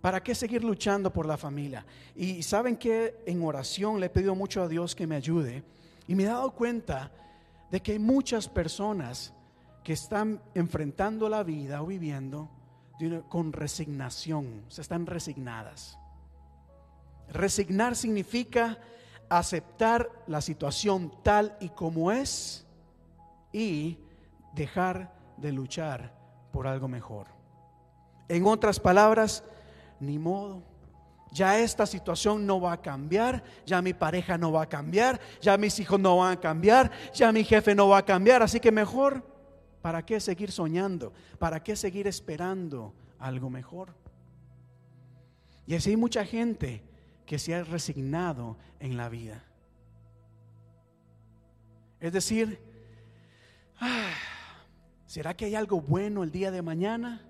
¿Para 0.00 0.22
qué 0.22 0.34
seguir 0.34 0.64
luchando 0.64 1.12
por 1.12 1.26
la 1.26 1.36
familia? 1.36 1.84
Y 2.16 2.42
saben 2.42 2.78
que 2.78 3.22
en 3.26 3.42
oración 3.42 4.00
le 4.00 4.06
he 4.06 4.10
pedido 4.10 4.34
mucho 4.34 4.62
a 4.62 4.68
Dios 4.68 4.94
que 4.94 5.06
me 5.06 5.16
ayude 5.16 5.62
y 6.08 6.14
me 6.14 6.22
he 6.22 6.26
dado 6.26 6.52
cuenta 6.52 7.12
de 7.70 7.82
que 7.82 7.92
hay 7.92 7.98
muchas 7.98 8.48
personas 8.48 9.34
que 9.82 9.92
están 9.92 10.40
enfrentando 10.54 11.28
la 11.28 11.42
vida 11.42 11.82
o 11.82 11.86
viviendo 11.86 12.48
con 13.28 13.52
resignación, 13.52 14.64
se 14.68 14.80
están 14.80 15.06
resignadas. 15.06 15.98
Resignar 17.32 17.96
significa 17.96 18.78
aceptar 19.28 20.10
la 20.26 20.40
situación 20.40 21.12
tal 21.22 21.56
y 21.60 21.70
como 21.70 22.12
es 22.12 22.66
y 23.52 23.98
dejar 24.54 25.12
de 25.36 25.52
luchar 25.52 26.12
por 26.52 26.66
algo 26.66 26.88
mejor. 26.88 27.26
En 28.28 28.46
otras 28.46 28.78
palabras, 28.78 29.42
ni 30.00 30.18
modo. 30.18 30.62
Ya 31.32 31.58
esta 31.58 31.84
situación 31.84 32.46
no 32.46 32.60
va 32.60 32.74
a 32.74 32.80
cambiar, 32.80 33.42
ya 33.66 33.82
mi 33.82 33.92
pareja 33.92 34.38
no 34.38 34.52
va 34.52 34.62
a 34.62 34.68
cambiar, 34.68 35.20
ya 35.40 35.56
mis 35.56 35.80
hijos 35.80 35.98
no 35.98 36.16
van 36.18 36.34
a 36.34 36.40
cambiar, 36.40 36.92
ya 37.12 37.32
mi 37.32 37.42
jefe 37.42 37.74
no 37.74 37.88
va 37.88 37.98
a 37.98 38.04
cambiar, 38.04 38.40
así 38.42 38.60
que 38.60 38.70
mejor 38.70 39.33
¿Para 39.84 40.06
qué 40.06 40.18
seguir 40.18 40.50
soñando? 40.50 41.12
¿Para 41.38 41.62
qué 41.62 41.76
seguir 41.76 42.06
esperando 42.06 42.94
algo 43.18 43.50
mejor? 43.50 43.94
Y 45.66 45.74
así 45.74 45.90
hay 45.90 45.98
mucha 45.98 46.24
gente 46.24 46.82
que 47.26 47.38
se 47.38 47.54
ha 47.54 47.62
resignado 47.64 48.56
en 48.80 48.96
la 48.96 49.10
vida. 49.10 49.44
Es 52.00 52.14
decir, 52.14 52.58
ah, 53.78 54.08
¿será 55.04 55.36
que 55.36 55.44
hay 55.44 55.54
algo 55.54 55.82
bueno 55.82 56.22
el 56.22 56.30
día 56.30 56.50
de 56.50 56.62
mañana? 56.62 57.20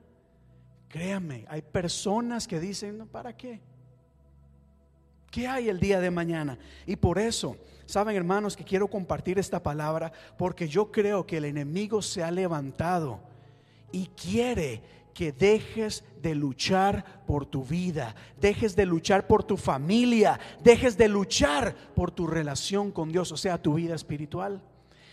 Créame, 0.86 1.46
hay 1.48 1.62
personas 1.62 2.46
que 2.46 2.60
dicen, 2.60 3.08
¿para 3.08 3.36
qué? 3.36 3.62
¿Qué 5.28 5.48
hay 5.48 5.68
el 5.68 5.80
día 5.80 5.98
de 5.98 6.12
mañana? 6.12 6.56
Y 6.86 6.94
por 6.94 7.18
eso, 7.18 7.56
saben 7.86 8.16
hermanos 8.16 8.56
que 8.56 8.64
quiero 8.64 8.88
compartir 8.88 9.38
esta 9.38 9.62
palabra 9.62 10.12
porque 10.36 10.68
yo 10.68 10.90
creo 10.90 11.26
que 11.26 11.38
el 11.38 11.44
enemigo 11.44 12.02
se 12.02 12.22
ha 12.22 12.30
levantado 12.30 13.20
y 13.92 14.06
quiere 14.08 14.82
que 15.14 15.32
dejes 15.32 16.04
de 16.20 16.34
luchar 16.34 17.24
por 17.26 17.46
tu 17.46 17.64
vida, 17.64 18.16
dejes 18.40 18.74
de 18.74 18.84
luchar 18.84 19.26
por 19.26 19.44
tu 19.44 19.56
familia, 19.56 20.40
dejes 20.62 20.98
de 20.98 21.08
luchar 21.08 21.74
por 21.94 22.10
tu 22.10 22.26
relación 22.26 22.90
con 22.90 23.12
Dios, 23.12 23.30
o 23.30 23.36
sea, 23.36 23.62
tu 23.62 23.74
vida 23.74 23.94
espiritual. 23.94 24.60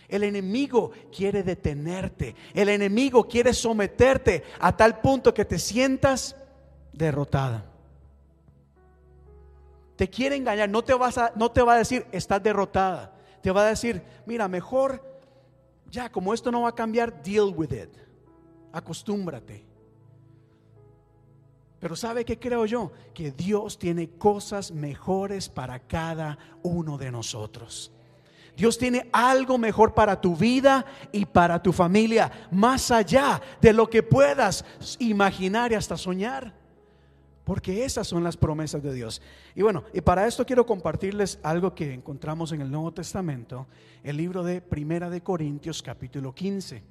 El 0.08 0.24
enemigo 0.24 0.90
quiere 1.16 1.42
detenerte, 1.42 2.34
el 2.52 2.68
enemigo 2.68 3.28
quiere 3.28 3.54
someterte 3.54 4.42
a 4.58 4.76
tal 4.76 5.00
punto 5.00 5.32
que 5.32 5.44
te 5.44 5.58
sientas 5.58 6.36
derrotada 6.92 7.71
te 10.02 10.10
quiere 10.10 10.34
engañar, 10.34 10.68
no 10.68 10.82
te, 10.82 10.94
vas 10.94 11.16
a, 11.16 11.30
no 11.36 11.52
te 11.52 11.62
va 11.62 11.74
a 11.74 11.78
decir, 11.78 12.04
estás 12.10 12.42
derrotada. 12.42 13.14
Te 13.40 13.52
va 13.52 13.62
a 13.62 13.66
decir, 13.66 14.02
mira, 14.26 14.48
mejor, 14.48 15.00
ya, 15.88 16.10
como 16.10 16.34
esto 16.34 16.50
no 16.50 16.62
va 16.62 16.70
a 16.70 16.74
cambiar, 16.74 17.22
deal 17.22 17.54
with 17.54 17.70
it. 17.70 17.96
Acostúmbrate. 18.72 19.64
Pero 21.78 21.94
¿sabe 21.94 22.24
qué 22.24 22.36
creo 22.36 22.66
yo? 22.66 22.90
Que 23.14 23.30
Dios 23.30 23.78
tiene 23.78 24.10
cosas 24.10 24.72
mejores 24.72 25.48
para 25.48 25.78
cada 25.78 26.36
uno 26.64 26.98
de 26.98 27.12
nosotros. 27.12 27.92
Dios 28.56 28.78
tiene 28.78 29.08
algo 29.12 29.56
mejor 29.56 29.94
para 29.94 30.20
tu 30.20 30.34
vida 30.34 30.84
y 31.12 31.26
para 31.26 31.62
tu 31.62 31.72
familia, 31.72 32.48
más 32.50 32.90
allá 32.90 33.40
de 33.60 33.72
lo 33.72 33.88
que 33.88 34.02
puedas 34.02 34.64
imaginar 34.98 35.70
y 35.70 35.76
hasta 35.76 35.96
soñar. 35.96 36.60
Porque 37.52 37.84
esas 37.84 38.08
son 38.08 38.24
las 38.24 38.38
promesas 38.38 38.82
de 38.82 38.94
Dios. 38.94 39.20
Y 39.54 39.60
bueno, 39.60 39.84
y 39.92 40.00
para 40.00 40.26
esto 40.26 40.46
quiero 40.46 40.64
compartirles 40.64 41.38
algo 41.42 41.74
que 41.74 41.92
encontramos 41.92 42.50
en 42.52 42.62
el 42.62 42.70
Nuevo 42.70 42.94
Testamento, 42.94 43.66
el 44.02 44.16
libro 44.16 44.42
de 44.42 44.62
Primera 44.62 45.10
de 45.10 45.20
Corintios 45.20 45.82
capítulo 45.82 46.34
15. 46.34 46.82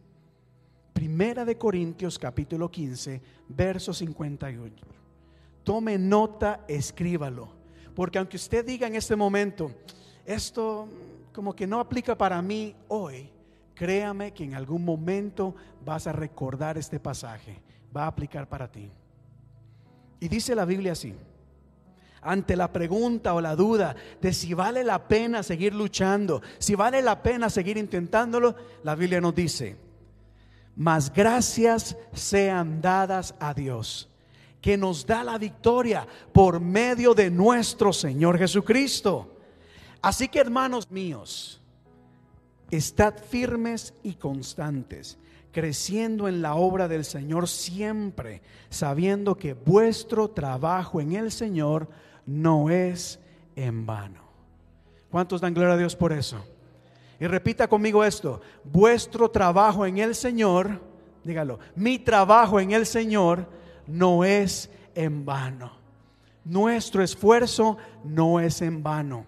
Primera 0.93 1.45
de 1.45 1.57
Corintios 1.57 2.19
capítulo 2.19 2.69
15, 2.69 3.19
verso 3.47 3.91
51. 3.91 4.71
Tome 5.63 5.97
nota, 5.97 6.63
escríbalo. 6.67 7.49
Porque 7.95 8.19
aunque 8.19 8.37
usted 8.37 8.63
diga 8.63 8.85
en 8.85 8.93
este 8.93 9.15
momento, 9.15 9.71
esto 10.27 10.87
como 11.33 11.55
que 11.55 11.65
no 11.65 11.79
aplica 11.79 12.15
para 12.15 12.39
mí 12.39 12.75
hoy, 12.87 13.31
créame 13.73 14.31
que 14.31 14.43
en 14.43 14.53
algún 14.53 14.85
momento 14.85 15.55
vas 15.83 16.05
a 16.05 16.11
recordar 16.11 16.77
este 16.77 16.99
pasaje. 16.99 17.63
Va 17.97 18.03
a 18.03 18.09
aplicar 18.09 18.47
para 18.47 18.71
ti. 18.71 18.91
Y 20.21 20.27
dice 20.29 20.53
la 20.53 20.65
Biblia 20.65 20.91
así, 20.91 21.15
ante 22.21 22.55
la 22.55 22.71
pregunta 22.71 23.33
o 23.33 23.41
la 23.41 23.55
duda 23.55 23.95
de 24.21 24.31
si 24.33 24.53
vale 24.53 24.83
la 24.83 25.07
pena 25.07 25.41
seguir 25.41 25.73
luchando, 25.73 26.43
si 26.59 26.75
vale 26.75 27.01
la 27.01 27.23
pena 27.23 27.49
seguir 27.49 27.75
intentándolo, 27.77 28.55
la 28.83 28.93
Biblia 28.93 29.19
nos 29.19 29.33
dice, 29.33 29.75
mas 30.75 31.11
gracias 31.11 31.97
sean 32.13 32.81
dadas 32.81 33.33
a 33.39 33.55
Dios, 33.55 34.07
que 34.61 34.77
nos 34.77 35.07
da 35.07 35.23
la 35.23 35.39
victoria 35.39 36.07
por 36.31 36.59
medio 36.59 37.15
de 37.15 37.31
nuestro 37.31 37.91
Señor 37.91 38.37
Jesucristo. 38.37 39.39
Así 40.03 40.27
que 40.27 40.37
hermanos 40.37 40.91
míos, 40.91 41.59
estad 42.69 43.15
firmes 43.17 43.95
y 44.03 44.13
constantes 44.13 45.17
creciendo 45.51 46.27
en 46.27 46.41
la 46.41 46.55
obra 46.55 46.87
del 46.87 47.05
Señor 47.05 47.47
siempre, 47.47 48.41
sabiendo 48.69 49.35
que 49.35 49.53
vuestro 49.53 50.29
trabajo 50.29 51.01
en 51.01 51.13
el 51.13 51.31
Señor 51.31 51.89
no 52.25 52.69
es 52.69 53.19
en 53.55 53.85
vano. 53.85 54.21
¿Cuántos 55.09 55.41
dan 55.41 55.53
gloria 55.53 55.73
a 55.73 55.77
Dios 55.77 55.95
por 55.95 56.13
eso? 56.13 56.43
Y 57.19 57.27
repita 57.27 57.67
conmigo 57.67 58.03
esto, 58.03 58.41
vuestro 58.63 59.29
trabajo 59.29 59.85
en 59.85 59.97
el 59.99 60.15
Señor, 60.15 60.81
dígalo, 61.23 61.59
mi 61.75 61.99
trabajo 61.99 62.59
en 62.59 62.71
el 62.71 62.85
Señor 62.85 63.47
no 63.85 64.23
es 64.23 64.71
en 64.95 65.25
vano. 65.25 65.73
Nuestro 66.43 67.03
esfuerzo 67.03 67.77
no 68.03 68.39
es 68.39 68.61
en 68.61 68.81
vano. 68.81 69.25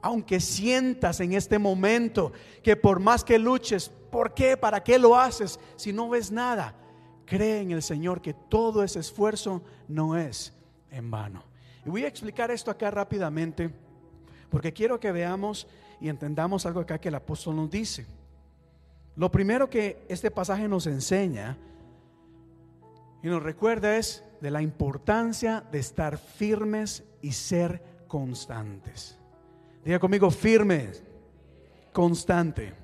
Aunque 0.00 0.38
sientas 0.38 1.18
en 1.18 1.32
este 1.32 1.58
momento 1.58 2.32
que 2.62 2.76
por 2.76 3.00
más 3.00 3.24
que 3.24 3.38
luches 3.38 3.90
¿Por 4.10 4.34
qué? 4.34 4.56
¿Para 4.56 4.82
qué 4.82 4.98
lo 4.98 5.16
haces 5.16 5.58
si 5.76 5.92
no 5.92 6.08
ves 6.08 6.30
nada? 6.30 6.74
Cree 7.24 7.60
en 7.60 7.72
el 7.72 7.82
Señor 7.82 8.20
que 8.20 8.34
todo 8.34 8.82
ese 8.82 9.00
esfuerzo 9.00 9.62
no 9.86 10.16
es 10.16 10.52
en 10.90 11.10
vano. 11.10 11.44
Y 11.84 11.90
voy 11.90 12.04
a 12.04 12.08
explicar 12.08 12.50
esto 12.50 12.70
acá 12.70 12.90
rápidamente 12.90 13.70
porque 14.50 14.72
quiero 14.72 14.98
que 14.98 15.12
veamos 15.12 15.66
y 16.00 16.08
entendamos 16.08 16.64
algo 16.66 16.80
acá 16.80 16.98
que 16.98 17.08
el 17.08 17.14
apóstol 17.14 17.56
nos 17.56 17.70
dice. 17.70 18.06
Lo 19.16 19.30
primero 19.30 19.68
que 19.68 20.04
este 20.08 20.30
pasaje 20.30 20.68
nos 20.68 20.86
enseña 20.86 21.58
y 23.22 23.28
nos 23.28 23.42
recuerda 23.42 23.96
es 23.96 24.22
de 24.40 24.50
la 24.50 24.62
importancia 24.62 25.64
de 25.72 25.80
estar 25.80 26.18
firmes 26.18 27.04
y 27.20 27.32
ser 27.32 27.82
constantes. 28.06 29.18
Diga 29.84 29.98
conmigo, 29.98 30.30
firmes, 30.30 31.02
constante. 31.92 32.74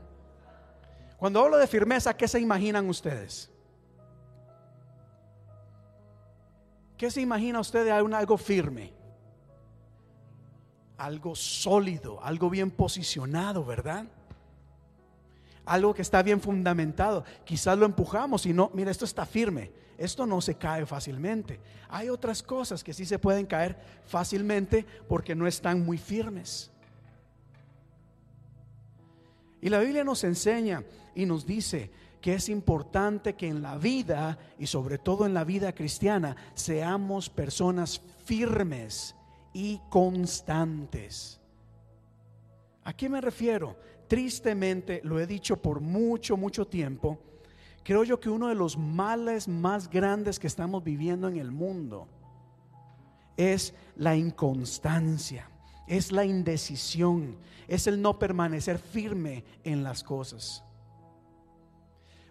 Cuando 1.25 1.41
hablo 1.41 1.57
de 1.57 1.67
firmeza, 1.67 2.15
¿qué 2.15 2.29
se 2.29 2.39
imaginan 2.39 2.87
ustedes? 2.87 3.51
¿Qué 6.99 7.11
se 7.11 7.23
imagina 7.23 7.61
usted 7.61 7.83
de 7.83 7.93
algo 7.93 8.37
firme? 8.37 8.93
Algo 10.99 11.35
sólido, 11.35 12.23
algo 12.23 12.51
bien 12.51 12.71
posicionado, 12.71 13.65
¿verdad? 13.65 14.05
Algo 15.65 15.95
que 15.95 16.03
está 16.03 16.23
bien 16.23 16.43
fundamentado. 16.43 17.25
Quizás 17.47 17.79
lo 17.79 17.87
empujamos 17.87 18.45
y 18.45 18.53
no, 18.53 18.71
mira, 18.75 18.91
esto 18.91 19.07
está 19.07 19.25
firme. 19.25 19.73
Esto 19.97 20.27
no 20.27 20.43
se 20.43 20.57
cae 20.57 20.85
fácilmente. 20.85 21.59
Hay 21.89 22.11
otras 22.11 22.43
cosas 22.43 22.85
que 22.85 22.93
sí 22.93 23.07
se 23.07 23.19
pueden 23.19 23.47
caer 23.47 23.79
fácilmente 24.05 24.85
porque 25.09 25.35
no 25.35 25.47
están 25.47 25.87
muy 25.87 25.97
firmes. 25.97 26.71
Y 29.63 29.71
la 29.71 29.79
Biblia 29.79 30.05
nos 30.05 30.23
enseña 30.25 30.85
y 31.15 31.27
nos 31.27 31.47
dice 31.47 31.91
que 32.21 32.35
es 32.35 32.49
importante 32.49 33.35
que 33.35 33.49
en 33.49 33.61
la 33.61 33.77
vida 33.77 34.39
y 34.59 34.67
sobre 34.67 34.99
todo 34.99 35.27
en 35.27 35.35
la 35.35 35.45
vida 35.45 35.75
cristiana 35.75 36.35
seamos 36.55 37.29
personas 37.29 38.01
firmes 38.25 39.15
y 39.53 39.79
constantes. 39.91 41.41
¿A 42.83 42.95
qué 42.95 43.09
me 43.09 43.21
refiero? 43.21 43.77
Tristemente, 44.09 45.01
lo 45.05 45.21
he 45.21 45.27
dicho 45.27 45.61
por 45.61 45.81
mucho, 45.81 46.37
mucho 46.37 46.67
tiempo, 46.67 47.19
creo 47.83 48.05
yo 48.05 48.21
que 48.21 48.31
uno 48.31 48.49
de 48.49 48.55
los 48.55 48.77
males 48.77 49.49
más 49.49 49.91
grandes 49.91 50.39
que 50.39 50.47
estamos 50.47 50.83
viviendo 50.83 51.29
en 51.29 51.37
el 51.37 51.51
mundo 51.51 52.09
es 53.37 53.75
la 53.97 54.17
inconstancia, 54.17 55.51
es 55.87 56.13
la 56.13 56.25
indecisión, 56.25 57.37
es 57.69 57.87
el 57.87 58.01
no 58.01 58.19
permanecer 58.19 58.79
firme 58.79 59.45
en 59.63 59.83
las 59.83 60.03
cosas. 60.03 60.65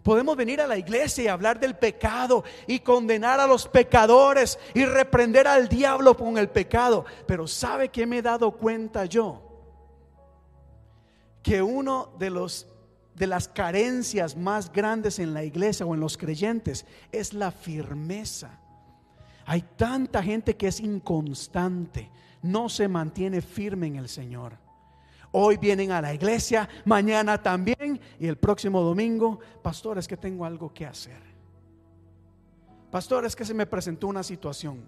Podemos 0.03 0.35
venir 0.35 0.59
a 0.59 0.67
la 0.67 0.77
iglesia 0.77 1.23
y 1.23 1.27
hablar 1.27 1.59
del 1.59 1.75
pecado 1.75 2.43
y 2.67 2.79
condenar 2.79 3.39
a 3.39 3.47
los 3.47 3.67
pecadores 3.67 4.59
y 4.73 4.85
reprender 4.85 5.47
al 5.47 5.69
diablo 5.69 6.15
con 6.17 6.37
el 6.37 6.49
pecado. 6.49 7.05
Pero 7.25 7.47
¿sabe 7.47 7.89
qué 7.89 8.05
me 8.05 8.17
he 8.17 8.21
dado 8.21 8.51
cuenta 8.51 9.05
yo? 9.05 9.41
Que 11.41 11.61
uno 11.61 12.13
de 12.19 12.29
los 12.29 12.67
de 13.15 13.27
las 13.27 13.47
carencias 13.47 14.35
más 14.35 14.71
grandes 14.71 15.19
en 15.19 15.33
la 15.33 15.43
iglesia 15.43 15.85
o 15.85 15.93
en 15.93 15.99
los 15.99 16.17
creyentes 16.17 16.85
es 17.11 17.33
la 17.33 17.51
firmeza. 17.51 18.59
Hay 19.45 19.61
tanta 19.75 20.23
gente 20.23 20.55
que 20.55 20.67
es 20.67 20.79
inconstante, 20.79 22.09
no 22.41 22.69
se 22.69 22.87
mantiene 22.87 23.41
firme 23.41 23.87
en 23.87 23.97
el 23.97 24.09
Señor. 24.09 24.62
Hoy 25.36 25.57
vienen 25.57 25.91
a 25.91 25.99
la 25.99 26.13
iglesia, 26.13 26.69
mañana 26.86 27.41
también 27.41 27.99
y 28.19 28.27
el 28.27 28.38
próximo 28.38 28.81
domingo, 28.81 29.39
pastor, 29.63 29.97
es 29.97 30.07
que 30.07 30.15
tengo 30.15 30.45
algo 30.45 30.71
que 30.71 30.86
hacer. 30.86 31.21
Pastor, 32.91 33.25
es 33.25 33.36
que 33.36 33.43
se 33.43 33.55
me 33.55 33.65
presentó 33.65 34.07
una 34.07 34.21
situación. 34.21 34.84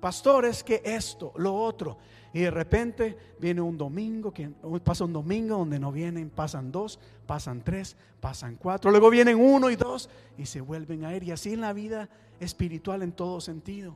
Pastor, 0.00 0.46
es 0.46 0.64
que 0.64 0.82
esto, 0.84 1.32
lo 1.36 1.54
otro. 1.54 1.98
Y 2.32 2.40
de 2.40 2.50
repente 2.50 3.16
viene 3.38 3.60
un 3.60 3.78
domingo, 3.78 4.32
que 4.32 4.50
pasa 4.82 5.04
un 5.04 5.12
domingo 5.12 5.58
donde 5.58 5.78
no 5.78 5.92
vienen, 5.92 6.28
pasan 6.30 6.72
dos, 6.72 6.98
pasan 7.24 7.62
tres, 7.62 7.96
pasan 8.20 8.56
cuatro, 8.56 8.90
luego 8.90 9.10
vienen 9.10 9.38
uno 9.38 9.70
y 9.70 9.76
dos 9.76 10.10
y 10.36 10.46
se 10.46 10.60
vuelven 10.60 11.04
a 11.04 11.14
ir. 11.14 11.22
Y 11.22 11.30
así 11.30 11.52
en 11.52 11.60
la 11.60 11.72
vida 11.72 12.08
espiritual 12.40 13.02
en 13.02 13.12
todo 13.12 13.40
sentido. 13.40 13.94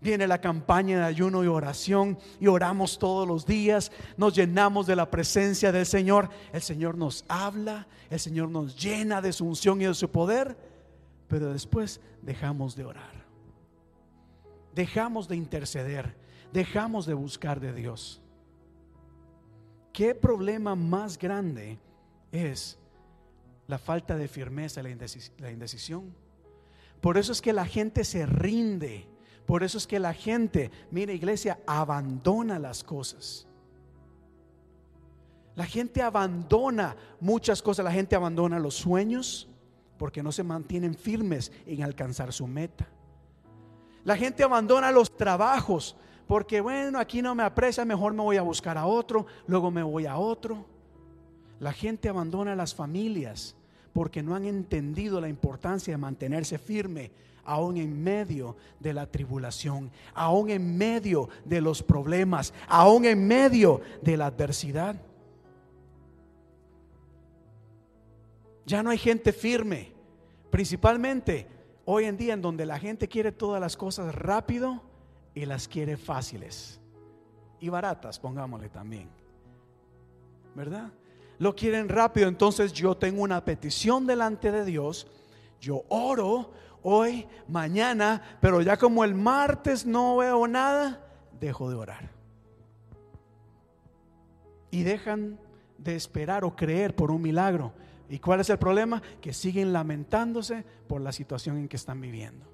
Viene 0.00 0.26
la 0.26 0.40
campaña 0.40 0.98
de 0.98 1.04
ayuno 1.04 1.44
y 1.44 1.46
oración 1.46 2.18
y 2.40 2.46
oramos 2.46 2.98
todos 2.98 3.28
los 3.28 3.44
días, 3.44 3.92
nos 4.16 4.34
llenamos 4.34 4.86
de 4.86 4.96
la 4.96 5.10
presencia 5.10 5.72
del 5.72 5.84
Señor. 5.84 6.30
El 6.52 6.62
Señor 6.62 6.96
nos 6.96 7.24
habla, 7.28 7.86
el 8.08 8.18
Señor 8.18 8.48
nos 8.48 8.80
llena 8.80 9.20
de 9.20 9.32
su 9.32 9.44
unción 9.44 9.80
y 9.82 9.84
de 9.84 9.94
su 9.94 10.10
poder, 10.10 10.56
pero 11.28 11.52
después 11.52 12.00
dejamos 12.22 12.76
de 12.76 12.84
orar. 12.84 13.20
Dejamos 14.74 15.28
de 15.28 15.36
interceder, 15.36 16.16
dejamos 16.52 17.04
de 17.04 17.14
buscar 17.14 17.60
de 17.60 17.74
Dios. 17.74 18.22
¿Qué 19.92 20.14
problema 20.14 20.74
más 20.74 21.18
grande 21.18 21.78
es 22.32 22.78
la 23.66 23.78
falta 23.78 24.16
de 24.16 24.28
firmeza, 24.28 24.82
la, 24.82 24.90
indecisión? 25.50 26.14
Por 27.00 27.18
eso 27.18 27.32
es 27.32 27.42
que 27.42 27.52
la 27.52 27.66
gente 27.66 28.04
se 28.04 28.24
rinde. 28.26 29.06
Por 29.46 29.62
eso 29.62 29.78
es 29.78 29.86
que 29.86 29.98
la 29.98 30.14
gente, 30.14 30.70
mira 30.90 31.12
iglesia, 31.12 31.58
abandona 31.66 32.58
las 32.58 32.84
cosas. 32.84 33.46
La 35.56 35.66
gente 35.66 36.02
abandona 36.02 36.96
muchas 37.20 37.60
cosas. 37.60 37.84
La 37.84 37.92
gente 37.92 38.16
abandona 38.16 38.58
los 38.58 38.74
sueños 38.74 39.48
porque 39.98 40.22
no 40.22 40.32
se 40.32 40.42
mantienen 40.42 40.94
firmes 40.94 41.52
en 41.66 41.82
alcanzar 41.82 42.32
su 42.32 42.46
meta. 42.46 42.88
La 44.04 44.16
gente 44.16 44.42
abandona 44.42 44.90
los 44.90 45.14
trabajos 45.16 45.96
porque, 46.26 46.60
bueno, 46.60 46.98
aquí 46.98 47.20
no 47.20 47.34
me 47.34 47.42
aprecia, 47.42 47.84
mejor 47.84 48.14
me 48.14 48.22
voy 48.22 48.36
a 48.36 48.42
buscar 48.42 48.78
a 48.78 48.86
otro, 48.86 49.26
luego 49.46 49.70
me 49.70 49.82
voy 49.82 50.06
a 50.06 50.16
otro. 50.16 50.64
La 51.58 51.72
gente 51.72 52.08
abandona 52.08 52.56
las 52.56 52.74
familias 52.74 53.56
porque 53.92 54.22
no 54.22 54.34
han 54.34 54.44
entendido 54.44 55.20
la 55.20 55.28
importancia 55.28 55.92
de 55.92 55.98
mantenerse 55.98 56.56
firme 56.56 57.10
aún 57.44 57.76
en 57.76 58.02
medio 58.02 58.56
de 58.78 58.92
la 58.92 59.06
tribulación, 59.06 59.90
aún 60.14 60.50
en 60.50 60.76
medio 60.76 61.28
de 61.44 61.60
los 61.60 61.82
problemas, 61.82 62.52
aún 62.68 63.04
en 63.04 63.26
medio 63.26 63.80
de 64.02 64.16
la 64.16 64.26
adversidad. 64.26 64.96
Ya 68.66 68.82
no 68.82 68.90
hay 68.90 68.98
gente 68.98 69.32
firme, 69.32 69.92
principalmente 70.50 71.46
hoy 71.84 72.04
en 72.04 72.16
día 72.16 72.34
en 72.34 72.42
donde 72.42 72.66
la 72.66 72.78
gente 72.78 73.08
quiere 73.08 73.32
todas 73.32 73.60
las 73.60 73.76
cosas 73.76 74.14
rápido 74.14 74.82
y 75.34 75.44
las 75.44 75.66
quiere 75.66 75.96
fáciles 75.96 76.80
y 77.60 77.68
baratas, 77.68 78.18
pongámosle 78.18 78.68
también. 78.68 79.08
¿Verdad? 80.54 80.92
Lo 81.38 81.54
quieren 81.54 81.88
rápido, 81.88 82.28
entonces 82.28 82.72
yo 82.72 82.96
tengo 82.96 83.22
una 83.22 83.44
petición 83.44 84.06
delante 84.06 84.50
de 84.50 84.64
Dios, 84.64 85.06
yo 85.60 85.84
oro 85.88 86.52
hoy, 86.82 87.26
mañana, 87.48 88.38
pero 88.40 88.62
ya 88.62 88.76
como 88.76 89.04
el 89.04 89.14
martes 89.14 89.86
no 89.86 90.16
veo 90.16 90.46
nada, 90.46 91.04
dejo 91.40 91.70
de 91.70 91.76
orar. 91.76 92.10
Y 94.70 94.82
dejan 94.82 95.38
de 95.78 95.96
esperar 95.96 96.44
o 96.44 96.54
creer 96.54 96.94
por 96.94 97.10
un 97.10 97.22
milagro. 97.22 97.72
¿Y 98.08 98.18
cuál 98.18 98.40
es 98.40 98.50
el 98.50 98.58
problema? 98.58 99.02
Que 99.20 99.32
siguen 99.32 99.72
lamentándose 99.72 100.64
por 100.88 101.00
la 101.00 101.12
situación 101.12 101.58
en 101.58 101.68
que 101.68 101.76
están 101.76 102.00
viviendo. 102.00 102.46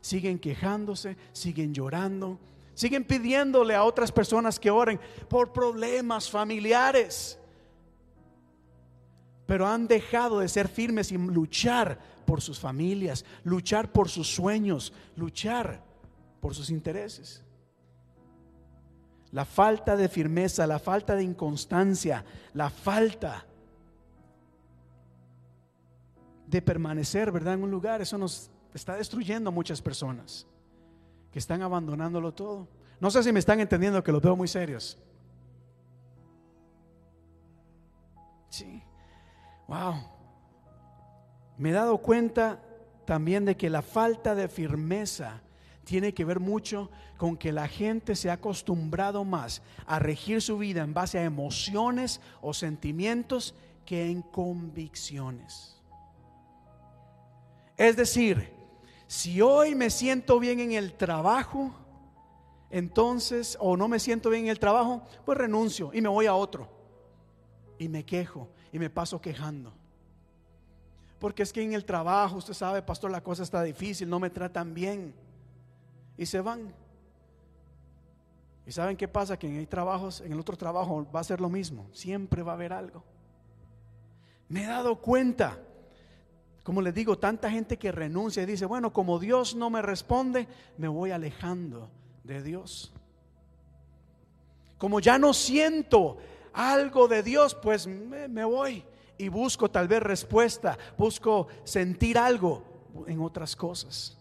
Siguen 0.00 0.38
quejándose, 0.38 1.16
siguen 1.32 1.72
llorando, 1.72 2.38
siguen 2.74 3.04
pidiéndole 3.04 3.74
a 3.74 3.84
otras 3.84 4.10
personas 4.10 4.58
que 4.58 4.70
oren 4.70 4.98
por 5.28 5.52
problemas 5.52 6.30
familiares. 6.30 7.38
Pero 9.46 9.66
han 9.66 9.86
dejado 9.86 10.40
de 10.40 10.48
ser 10.48 10.68
firmes 10.68 11.12
y 11.12 11.18
luchar 11.18 12.11
por 12.24 12.40
sus 12.40 12.58
familias, 12.58 13.24
luchar 13.44 13.92
por 13.92 14.08
sus 14.08 14.34
sueños, 14.34 14.92
luchar 15.16 15.82
por 16.40 16.54
sus 16.54 16.70
intereses. 16.70 17.44
La 19.30 19.44
falta 19.44 19.96
de 19.96 20.08
firmeza, 20.08 20.66
la 20.66 20.78
falta 20.78 21.16
de 21.16 21.22
inconstancia, 21.22 22.24
la 22.52 22.68
falta 22.68 23.46
de 26.46 26.60
permanecer, 26.60 27.32
¿verdad? 27.32 27.54
En 27.54 27.62
un 27.62 27.70
lugar, 27.70 28.02
eso 28.02 28.18
nos 28.18 28.50
está 28.74 28.96
destruyendo 28.96 29.48
a 29.48 29.52
muchas 29.52 29.80
personas 29.80 30.46
que 31.30 31.38
están 31.38 31.62
abandonándolo 31.62 32.32
todo. 32.32 32.68
No 33.00 33.10
sé 33.10 33.22
si 33.22 33.32
me 33.32 33.38
están 33.38 33.58
entendiendo 33.58 34.04
que 34.04 34.12
los 34.12 34.20
veo 34.20 34.36
muy 34.36 34.48
serios. 34.48 34.98
Sí. 38.50 38.82
Wow. 39.66 40.11
Me 41.62 41.70
he 41.70 41.74
dado 41.74 41.98
cuenta 41.98 42.60
también 43.04 43.44
de 43.44 43.56
que 43.56 43.70
la 43.70 43.82
falta 43.82 44.34
de 44.34 44.48
firmeza 44.48 45.42
tiene 45.84 46.12
que 46.12 46.24
ver 46.24 46.40
mucho 46.40 46.90
con 47.16 47.36
que 47.36 47.52
la 47.52 47.68
gente 47.68 48.16
se 48.16 48.30
ha 48.30 48.32
acostumbrado 48.32 49.22
más 49.22 49.62
a 49.86 50.00
regir 50.00 50.42
su 50.42 50.58
vida 50.58 50.82
en 50.82 50.92
base 50.92 51.20
a 51.20 51.24
emociones 51.24 52.20
o 52.40 52.52
sentimientos 52.52 53.54
que 53.86 54.10
en 54.10 54.22
convicciones. 54.22 55.80
Es 57.76 57.94
decir, 57.94 58.52
si 59.06 59.40
hoy 59.40 59.76
me 59.76 59.90
siento 59.90 60.40
bien 60.40 60.58
en 60.58 60.72
el 60.72 60.94
trabajo, 60.94 61.72
entonces, 62.70 63.56
o 63.60 63.76
no 63.76 63.86
me 63.86 64.00
siento 64.00 64.30
bien 64.30 64.46
en 64.46 64.50
el 64.50 64.58
trabajo, 64.58 65.04
pues 65.24 65.38
renuncio 65.38 65.92
y 65.94 66.00
me 66.00 66.08
voy 66.08 66.26
a 66.26 66.34
otro. 66.34 66.68
Y 67.78 67.88
me 67.88 68.04
quejo 68.04 68.48
y 68.72 68.80
me 68.80 68.90
paso 68.90 69.20
quejando. 69.20 69.80
Porque 71.22 71.44
es 71.44 71.52
que 71.52 71.62
en 71.62 71.72
el 71.72 71.84
trabajo, 71.84 72.38
usted 72.38 72.52
sabe, 72.52 72.82
pastor, 72.82 73.12
la 73.12 73.22
cosa 73.22 73.44
está 73.44 73.62
difícil, 73.62 74.08
no 74.10 74.18
me 74.18 74.28
tratan 74.28 74.74
bien. 74.74 75.14
Y 76.18 76.26
se 76.26 76.40
van. 76.40 76.74
¿Y 78.66 78.72
saben 78.72 78.96
qué 78.96 79.06
pasa? 79.06 79.38
Que 79.38 79.46
en 79.46 79.54
el, 79.54 79.68
trabajos, 79.68 80.20
en 80.20 80.32
el 80.32 80.40
otro 80.40 80.56
trabajo 80.56 81.06
va 81.14 81.20
a 81.20 81.24
ser 81.24 81.40
lo 81.40 81.48
mismo. 81.48 81.86
Siempre 81.92 82.42
va 82.42 82.50
a 82.50 82.54
haber 82.56 82.72
algo. 82.72 83.04
Me 84.48 84.64
he 84.64 84.66
dado 84.66 84.96
cuenta 84.96 85.60
como 86.64 86.80
les 86.80 86.92
digo, 86.92 87.18
tanta 87.18 87.50
gente 87.50 87.76
que 87.76 87.92
renuncia 87.92 88.42
y 88.42 88.46
dice, 88.46 88.66
bueno, 88.66 88.92
como 88.92 89.20
Dios 89.20 89.54
no 89.54 89.68
me 89.70 89.82
responde, 89.82 90.46
me 90.78 90.88
voy 90.88 91.12
alejando 91.12 91.88
de 92.24 92.42
Dios. 92.42 92.92
Como 94.78 95.00
ya 95.00 95.18
no 95.18 95.34
siento 95.34 96.18
algo 96.52 97.06
de 97.08 97.22
Dios, 97.22 97.54
pues 97.54 97.86
me, 97.86 98.44
voy 98.44 98.84
y 99.18 99.28
busco 99.28 99.70
tal 99.70 99.88
vez 99.88 100.02
respuesta, 100.02 100.78
busco 100.96 101.48
sentir 101.64 102.18
algo 102.18 102.62
en 103.06 103.20
otras 103.20 103.54
cosas. 103.54 104.18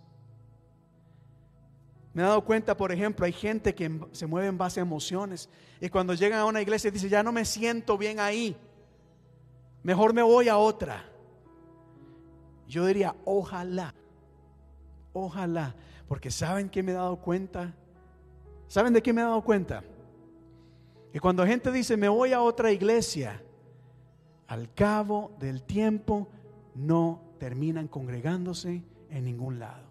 Me 2.13 2.21
he 2.21 2.25
dado 2.25 2.43
cuenta, 2.43 2.75
por 2.75 2.91
ejemplo, 2.91 3.25
hay 3.25 3.31
gente 3.31 3.73
que 3.73 3.99
se 4.11 4.27
mueve 4.27 4.47
en 4.47 4.57
base 4.57 4.79
a 4.79 4.83
emociones 4.83 5.49
y 5.79 5.89
cuando 5.89 6.13
llegan 6.13 6.39
a 6.39 6.45
una 6.45 6.61
iglesia 6.61 6.91
dice, 6.91 7.07
ya 7.07 7.23
no 7.23 7.31
me 7.31 7.45
siento 7.45 7.97
bien 7.97 8.19
ahí, 8.19 8.55
mejor 9.81 10.13
me 10.13 10.21
voy 10.21 10.49
a 10.49 10.57
otra. 10.57 11.05
Yo 12.67 12.85
diría, 12.85 13.15
ojalá, 13.25 13.93
ojalá, 15.13 15.75
porque 16.07 16.31
¿saben 16.31 16.69
que 16.69 16.83
me 16.83 16.91
he 16.91 16.95
dado 16.95 17.15
cuenta? 17.17 17.73
¿Saben 18.67 18.93
de 18.93 19.01
qué 19.01 19.13
me 19.13 19.21
he 19.21 19.25
dado 19.25 19.41
cuenta? 19.41 19.83
Que 21.11 21.19
cuando 21.19 21.45
gente 21.45 21.71
dice, 21.71 21.97
me 21.97 22.07
voy 22.07 22.31
a 22.33 22.41
otra 22.41 22.71
iglesia, 22.71 23.41
al 24.51 24.73
cabo 24.73 25.31
del 25.39 25.63
tiempo 25.63 26.27
no 26.75 27.21
terminan 27.39 27.87
congregándose 27.87 28.83
en 29.09 29.23
ningún 29.23 29.59
lado. 29.59 29.87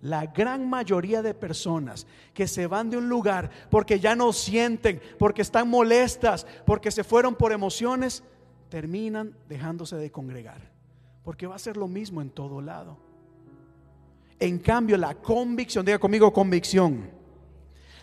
La 0.00 0.26
gran 0.26 0.68
mayoría 0.68 1.22
de 1.22 1.34
personas 1.34 2.08
que 2.34 2.48
se 2.48 2.66
van 2.66 2.90
de 2.90 2.96
un 2.96 3.08
lugar 3.08 3.48
porque 3.70 4.00
ya 4.00 4.16
no 4.16 4.32
sienten, 4.32 5.00
porque 5.20 5.42
están 5.42 5.70
molestas, 5.70 6.48
porque 6.66 6.90
se 6.90 7.04
fueron 7.04 7.36
por 7.36 7.52
emociones, 7.52 8.24
terminan 8.68 9.36
dejándose 9.48 9.94
de 9.94 10.10
congregar. 10.10 10.72
Porque 11.22 11.46
va 11.46 11.54
a 11.54 11.60
ser 11.60 11.76
lo 11.76 11.86
mismo 11.86 12.20
en 12.20 12.30
todo 12.30 12.60
lado. 12.60 12.98
En 14.40 14.58
cambio, 14.58 14.96
la 14.96 15.14
convicción, 15.14 15.86
diga 15.86 16.00
conmigo 16.00 16.32
convicción. 16.32 17.08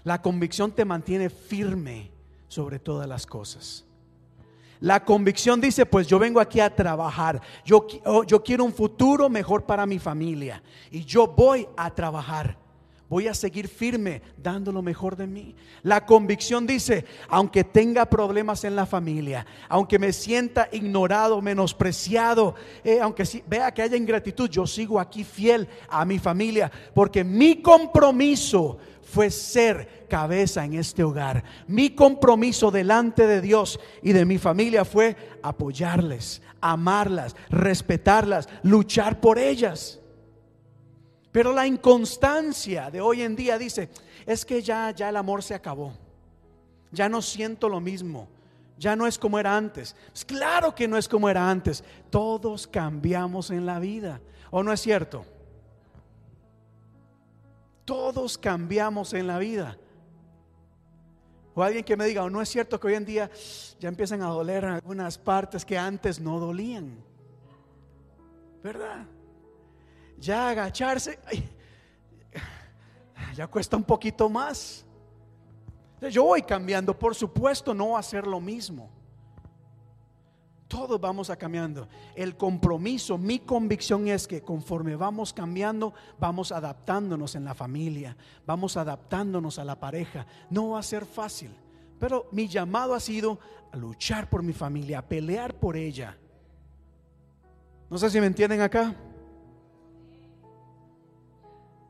La 0.05 0.21
convicción 0.21 0.71
te 0.71 0.85
mantiene 0.85 1.29
firme 1.29 2.09
sobre 2.47 2.79
todas 2.79 3.05
las 3.05 3.25
cosas. 3.25 3.88
La 4.81 5.03
convicción 5.03 5.59
dice, 5.59 5.85
pues 5.85 6.07
yo 6.07 6.17
vengo 6.19 6.39
aquí 6.39 6.59
a 6.59 6.73
trabajar. 6.73 7.41
Yo, 7.65 7.85
oh, 8.05 8.23
yo 8.23 8.41
quiero 8.41 8.63
un 8.63 8.73
futuro 8.73 9.29
mejor 9.29 9.65
para 9.65 9.85
mi 9.85 9.99
familia. 9.99 10.63
Y 10.89 11.03
yo 11.03 11.27
voy 11.27 11.67
a 11.75 11.93
trabajar. 11.93 12.57
Voy 13.09 13.27
a 13.27 13.33
seguir 13.33 13.67
firme 13.67 14.21
dando 14.37 14.71
lo 14.71 14.83
mejor 14.83 15.15
de 15.15 15.25
mí. 15.25 15.55
La 15.81 16.05
convicción 16.05 16.67
dice, 16.67 17.05
aunque 17.27 17.63
tenga 17.63 18.05
problemas 18.05 18.63
en 18.63 18.75
la 18.75 18.85
familia, 18.85 19.47
aunque 19.67 19.97
me 19.97 20.13
sienta 20.13 20.69
ignorado, 20.71 21.41
menospreciado, 21.41 22.53
eh, 22.83 22.99
aunque 23.01 23.23
vea 23.47 23.73
que 23.73 23.81
haya 23.81 23.97
ingratitud, 23.97 24.47
yo 24.47 24.67
sigo 24.67 24.99
aquí 24.99 25.23
fiel 25.23 25.67
a 25.89 26.05
mi 26.05 26.19
familia, 26.19 26.71
porque 26.93 27.23
mi 27.23 27.63
compromiso 27.63 28.77
fue 29.09 29.31
ser 29.31 30.05
cabeza 30.07 30.63
en 30.63 30.75
este 30.75 31.03
hogar. 31.03 31.43
Mi 31.67 31.89
compromiso 31.89 32.69
delante 32.69 33.25
de 33.25 33.41
Dios 33.41 33.79
y 34.03 34.13
de 34.13 34.23
mi 34.23 34.37
familia 34.37 34.85
fue 34.85 35.15
apoyarles, 35.41 36.43
amarlas, 36.61 37.35
respetarlas, 37.49 38.47
luchar 38.61 39.19
por 39.19 39.39
ellas. 39.39 39.99
Pero 41.31 41.53
la 41.53 41.65
inconstancia 41.65 42.91
de 42.91 43.01
hoy 43.01 43.23
en 43.23 43.35
día 43.35 43.57
dice, 43.57 43.89
es 44.27 44.45
que 44.45 44.61
ya 44.61 44.91
ya 44.91 45.09
el 45.09 45.17
amor 45.17 45.41
se 45.41 45.55
acabó. 45.55 45.93
Ya 46.91 47.09
no 47.09 47.21
siento 47.21 47.67
lo 47.67 47.79
mismo. 47.79 48.27
Ya 48.77 48.95
no 48.95 49.07
es 49.07 49.17
como 49.17 49.39
era 49.39 49.57
antes. 49.57 49.95
Pues 50.11 50.23
claro 50.23 50.73
que 50.75 50.87
no 50.87 50.97
es 50.97 51.09
como 51.09 51.29
era 51.29 51.49
antes. 51.49 51.83
Todos 52.11 52.67
cambiamos 52.67 53.49
en 53.49 53.65
la 53.65 53.79
vida. 53.79 54.21
¿O 54.51 54.63
no 54.63 54.71
es 54.71 54.81
cierto? 54.81 55.25
Todos 57.89 58.37
cambiamos 58.37 59.15
en 59.15 59.25
la 59.25 59.39
vida. 59.39 59.75
O 61.55 61.63
alguien 61.63 61.83
que 61.83 61.97
me 61.97 62.05
diga, 62.05 62.23
o 62.23 62.29
no 62.29 62.39
es 62.39 62.47
cierto 62.47 62.79
que 62.79 62.85
hoy 62.85 62.93
en 62.93 63.03
día 63.03 63.31
ya 63.79 63.89
empiezan 63.89 64.21
a 64.21 64.27
doler 64.27 64.63
algunas 64.63 65.17
partes 65.17 65.65
que 65.65 65.75
antes 65.75 66.19
no 66.19 66.39
dolían. 66.39 67.03
¿Verdad? 68.61 69.07
Ya 70.19 70.49
agacharse, 70.49 71.17
ya 73.33 73.47
cuesta 73.47 73.75
un 73.75 73.83
poquito 73.83 74.29
más. 74.29 74.85
Yo 76.11 76.25
voy 76.25 76.43
cambiando, 76.43 76.95
por 76.95 77.15
supuesto, 77.15 77.73
no 77.73 77.89
va 77.89 78.01
a 78.01 78.03
ser 78.03 78.27
lo 78.27 78.39
mismo. 78.39 78.87
Todos 80.69 81.01
vamos 81.01 81.31
a 81.31 81.35
cambiando. 81.35 81.87
El 82.13 82.37
compromiso, 82.37 83.17
mi 83.17 83.39
convicción 83.39 84.07
es 84.07 84.27
que 84.27 84.43
conforme 84.43 84.95
vamos 84.95 85.33
cambiando, 85.33 85.95
vamos 86.19 86.51
adaptándonos 86.51 87.33
en 87.33 87.43
la 87.43 87.55
familia, 87.55 88.15
vamos 88.45 88.77
adaptándonos 88.77 89.57
a 89.57 89.65
la 89.65 89.79
pareja. 89.79 90.27
No 90.51 90.69
va 90.69 90.79
a 90.79 90.83
ser 90.83 91.07
fácil, 91.07 91.49
pero 91.99 92.27
mi 92.31 92.47
llamado 92.47 92.93
ha 92.93 92.99
sido 92.99 93.39
a 93.71 93.77
luchar 93.77 94.29
por 94.29 94.43
mi 94.43 94.53
familia, 94.53 94.99
a 94.99 95.07
pelear 95.07 95.55
por 95.55 95.75
ella. 95.75 96.15
No 97.89 97.97
sé 97.97 98.11
si 98.11 98.21
me 98.21 98.27
entienden 98.27 98.61
acá. 98.61 98.95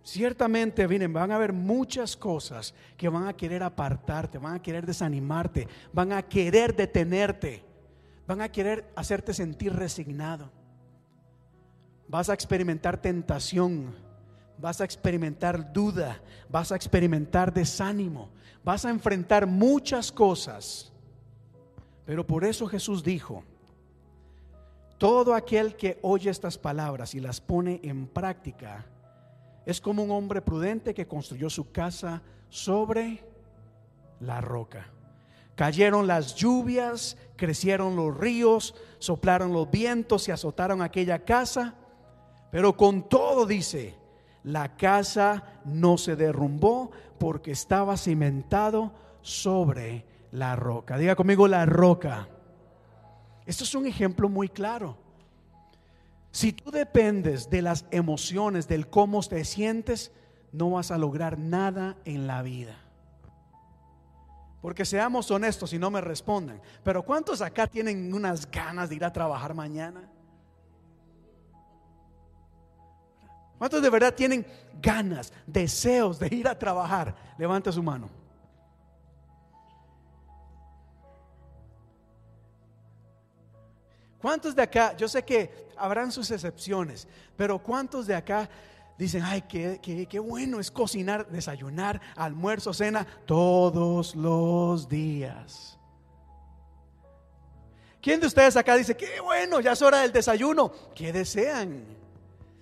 Ciertamente, 0.04 0.88
miren, 0.88 1.12
van 1.12 1.34
a 1.34 1.36
haber 1.36 1.52
muchas 1.52 2.16
cosas 2.16 2.74
que 2.96 3.10
van 3.10 3.28
a 3.28 3.34
querer 3.34 3.62
apartarte, 3.62 4.38
van 4.38 4.56
a 4.56 4.62
querer 4.62 4.86
desanimarte, 4.86 5.68
van 5.92 6.14
a 6.14 6.22
querer 6.22 6.74
detenerte 6.74 7.68
van 8.30 8.42
a 8.42 8.52
querer 8.52 8.86
hacerte 8.96 9.34
sentir 9.34 9.74
resignado. 9.74 10.52
Vas 12.08 12.30
a 12.30 12.36
experimentar 12.36 13.02
tentación, 13.02 13.96
vas 14.60 14.82
a 14.82 14.84
experimentar 14.84 15.74
duda, 15.74 16.22
vas 16.48 16.72
a 16.72 16.76
experimentar 16.76 17.52
desánimo, 17.52 18.30
vas 18.64 18.86
a 18.86 18.92
enfrentar 18.92 19.48
muchas 19.48 20.12
cosas. 20.12 20.94
Pero 22.06 22.26
por 22.28 22.44
eso 22.46 22.68
Jesús 22.68 23.04
dijo, 23.04 23.44
todo 25.00 25.34
aquel 25.34 25.76
que 25.76 25.98
oye 26.04 26.30
estas 26.30 26.56
palabras 26.56 27.16
y 27.16 27.20
las 27.20 27.42
pone 27.42 27.80
en 27.82 28.06
práctica 28.06 28.86
es 29.66 29.82
como 29.82 30.04
un 30.04 30.12
hombre 30.12 30.44
prudente 30.44 30.94
que 30.94 31.08
construyó 31.08 31.50
su 31.50 31.72
casa 31.72 32.22
sobre 32.48 33.24
la 34.20 34.40
roca. 34.40 34.86
Cayeron 35.60 36.08
las 36.08 36.36
lluvias, 36.36 37.18
crecieron 37.36 37.98
los 37.98 38.16
ríos, 38.16 38.76
soplaron 38.98 39.52
los 39.52 39.70
vientos 39.70 40.26
y 40.26 40.32
azotaron 40.32 40.82
aquella 40.82 41.26
casa. 41.26 41.76
Pero 42.50 42.78
con 42.78 43.10
todo 43.10 43.46
dice, 43.46 43.94
la 44.46 44.78
casa 44.78 45.60
no 45.66 45.98
se 45.98 46.16
derrumbó 46.16 46.92
porque 47.18 47.52
estaba 47.52 47.98
cimentado 47.98 48.94
sobre 49.22 50.06
la 50.32 50.56
roca. 50.56 50.98
Diga 50.98 51.18
conmigo 51.18 51.46
la 51.46 51.66
roca. 51.66 52.30
Esto 53.46 53.66
es 53.66 53.76
un 53.76 53.86
ejemplo 53.86 54.30
muy 54.30 54.48
claro. 54.48 54.96
Si 56.32 56.54
tú 56.54 56.72
dependes 56.72 57.50
de 57.50 57.64
las 57.64 57.84
emociones, 57.92 58.70
del 58.70 58.88
cómo 58.88 59.22
te 59.24 59.44
sientes, 59.44 60.14
no 60.54 60.70
vas 60.70 60.90
a 60.90 60.98
lograr 60.98 61.38
nada 61.38 61.98
en 62.06 62.28
la 62.28 62.44
vida. 62.44 62.78
Porque 64.62 64.86
seamos 64.86 65.32
honestos 65.32 65.72
y 65.74 65.80
no 65.80 65.90
me 65.90 66.02
respondan. 66.02 66.62
Pero 66.84 67.04
¿cuántos 67.04 67.42
acá 67.42 67.68
tienen 67.68 68.14
unas 68.14 68.50
ganas 68.50 68.90
de 68.90 68.96
ir 68.96 69.06
a 69.06 69.14
trabajar 69.14 69.54
mañana? 69.54 70.10
¿Cuántos 73.58 73.82
de 73.82 73.90
verdad 73.90 74.14
tienen 74.14 74.46
ganas, 74.82 75.34
deseos 75.46 76.20
de 76.20 76.28
ir 76.34 76.48
a 76.48 76.58
trabajar? 76.58 77.16
Levante 77.38 77.72
su 77.72 77.84
mano. 77.84 78.10
¿Cuántos 84.22 84.54
de 84.56 84.62
acá, 84.62 84.96
yo 84.98 85.08
sé 85.08 85.24
que 85.24 85.70
habrán 85.78 86.12
sus 86.12 86.30
excepciones, 86.32 87.08
pero 87.38 87.60
cuántos 87.60 88.06
de 88.06 88.16
acá 88.16 88.50
dicen, 89.00 89.24
ay, 89.24 89.44
qué, 89.44 89.80
qué, 89.82 90.20
bueno 90.20 90.60
es 90.60 90.70
cocinar, 90.70 91.26
desayunar, 91.30 92.02
almuerzo, 92.18 92.74
cena, 92.74 93.08
todos 93.26 94.14
los 94.14 94.90
días. 94.90 95.80
¿Quién 98.02 98.20
de 98.20 98.28
ustedes 98.28 98.58
acá 98.58 98.76
dice, 98.76 98.98
qué 98.98 99.22
bueno, 99.22 99.62
ya 99.62 99.72
es 99.72 99.82
hora 99.82 100.02
del 100.02 100.12
desayuno? 100.12 100.72
¿Qué 100.94 101.14
desean? 101.14 101.86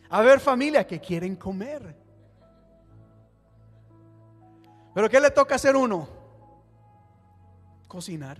A 0.09 0.21
ver 0.21 0.39
familia, 0.39 0.85
¿qué 0.85 1.01
quieren 1.01 1.35
comer? 1.35 1.95
¿Pero 4.93 5.09
qué 5.09 5.19
le 5.19 5.31
toca 5.31 5.55
hacer 5.55 5.75
uno? 5.75 6.07
Cocinar. 7.87 8.37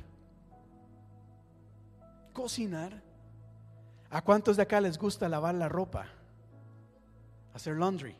Cocinar. 2.31 3.01
¿A 4.11 4.21
cuántos 4.21 4.55
de 4.55 4.63
acá 4.63 4.79
les 4.79 4.99
gusta 4.99 5.27
lavar 5.27 5.55
la 5.55 5.67
ropa? 5.67 6.07
Hacer 7.57 7.75
laundry. 7.75 8.15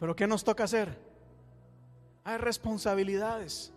Pero 0.00 0.16
¿qué 0.16 0.26
nos 0.26 0.42
toca 0.42 0.64
hacer? 0.64 0.98
Hay 2.24 2.38
responsabilidades. 2.38 3.72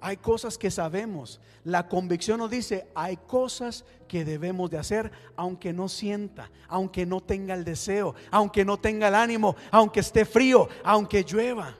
Hay 0.00 0.18
cosas 0.18 0.58
que 0.58 0.70
sabemos. 0.70 1.40
La 1.62 1.88
convicción 1.88 2.38
nos 2.38 2.50
dice, 2.50 2.88
hay 2.94 3.16
cosas 3.16 3.86
que 4.06 4.24
debemos 4.24 4.70
de 4.70 4.78
hacer 4.78 5.10
aunque 5.34 5.72
no 5.72 5.88
sienta, 5.88 6.50
aunque 6.68 7.06
no 7.06 7.22
tenga 7.22 7.54
el 7.54 7.64
deseo, 7.64 8.14
aunque 8.30 8.64
no 8.64 8.76
tenga 8.76 9.08
el 9.08 9.14
ánimo, 9.14 9.56
aunque 9.70 10.00
esté 10.00 10.26
frío, 10.26 10.68
aunque 10.82 11.24
llueva. 11.24 11.78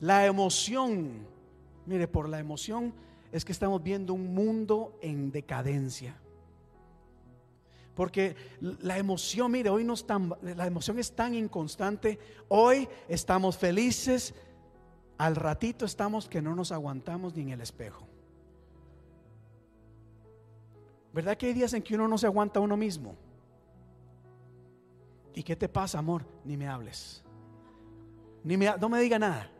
La 0.00 0.26
emoción, 0.26 1.26
mire, 1.86 2.08
por 2.08 2.28
la 2.28 2.40
emoción 2.40 2.94
es 3.30 3.44
que 3.44 3.52
estamos 3.52 3.82
viendo 3.82 4.12
un 4.12 4.34
mundo 4.34 4.98
en 5.00 5.30
decadencia. 5.30 6.16
Porque 8.00 8.34
la 8.60 8.96
emoción, 8.96 9.52
mire, 9.52 9.68
hoy 9.68 9.84
no 9.84 9.94
tan, 9.94 10.32
la 10.40 10.66
emoción 10.66 10.98
es 10.98 11.14
tan 11.14 11.34
inconstante. 11.34 12.18
Hoy 12.48 12.88
estamos 13.06 13.58
felices, 13.58 14.34
al 15.18 15.36
ratito 15.36 15.84
estamos 15.84 16.26
que 16.26 16.40
no 16.40 16.54
nos 16.54 16.72
aguantamos 16.72 17.36
ni 17.36 17.42
en 17.42 17.50
el 17.50 17.60
espejo. 17.60 18.08
¿Verdad 21.12 21.36
que 21.36 21.48
hay 21.48 21.52
días 21.52 21.74
en 21.74 21.82
que 21.82 21.94
uno 21.94 22.08
no 22.08 22.16
se 22.16 22.24
aguanta 22.24 22.58
a 22.58 22.62
uno 22.62 22.74
mismo? 22.74 23.16
¿Y 25.34 25.42
qué 25.42 25.54
te 25.54 25.68
pasa, 25.68 25.98
amor? 25.98 26.24
Ni 26.42 26.56
me 26.56 26.68
hables. 26.68 27.22
Ni 28.42 28.56
me, 28.56 28.74
no 28.80 28.88
me 28.88 28.98
diga 28.98 29.18
nada. 29.18 29.50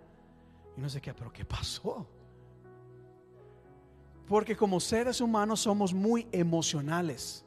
Y 0.79 0.81
no 0.81 0.89
sé 0.89 0.99
qué, 1.03 1.13
pero 1.13 1.31
¿qué 1.31 1.45
pasó? 1.45 2.07
Porque 4.27 4.57
como 4.57 4.81
seres 4.81 5.21
humanos 5.21 5.61
somos 5.61 5.93
muy 5.93 6.27
emocionales. 6.33 7.45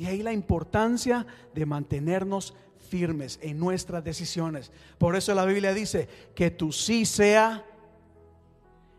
Y 0.00 0.06
ahí 0.06 0.22
la 0.22 0.32
importancia 0.32 1.26
de 1.52 1.66
mantenernos 1.66 2.54
firmes 2.88 3.38
en 3.42 3.58
nuestras 3.58 4.02
decisiones. 4.02 4.72
Por 4.96 5.14
eso 5.14 5.34
la 5.34 5.44
Biblia 5.44 5.74
dice 5.74 6.08
que 6.34 6.50
tu 6.50 6.72
sí 6.72 7.04
sea 7.04 7.62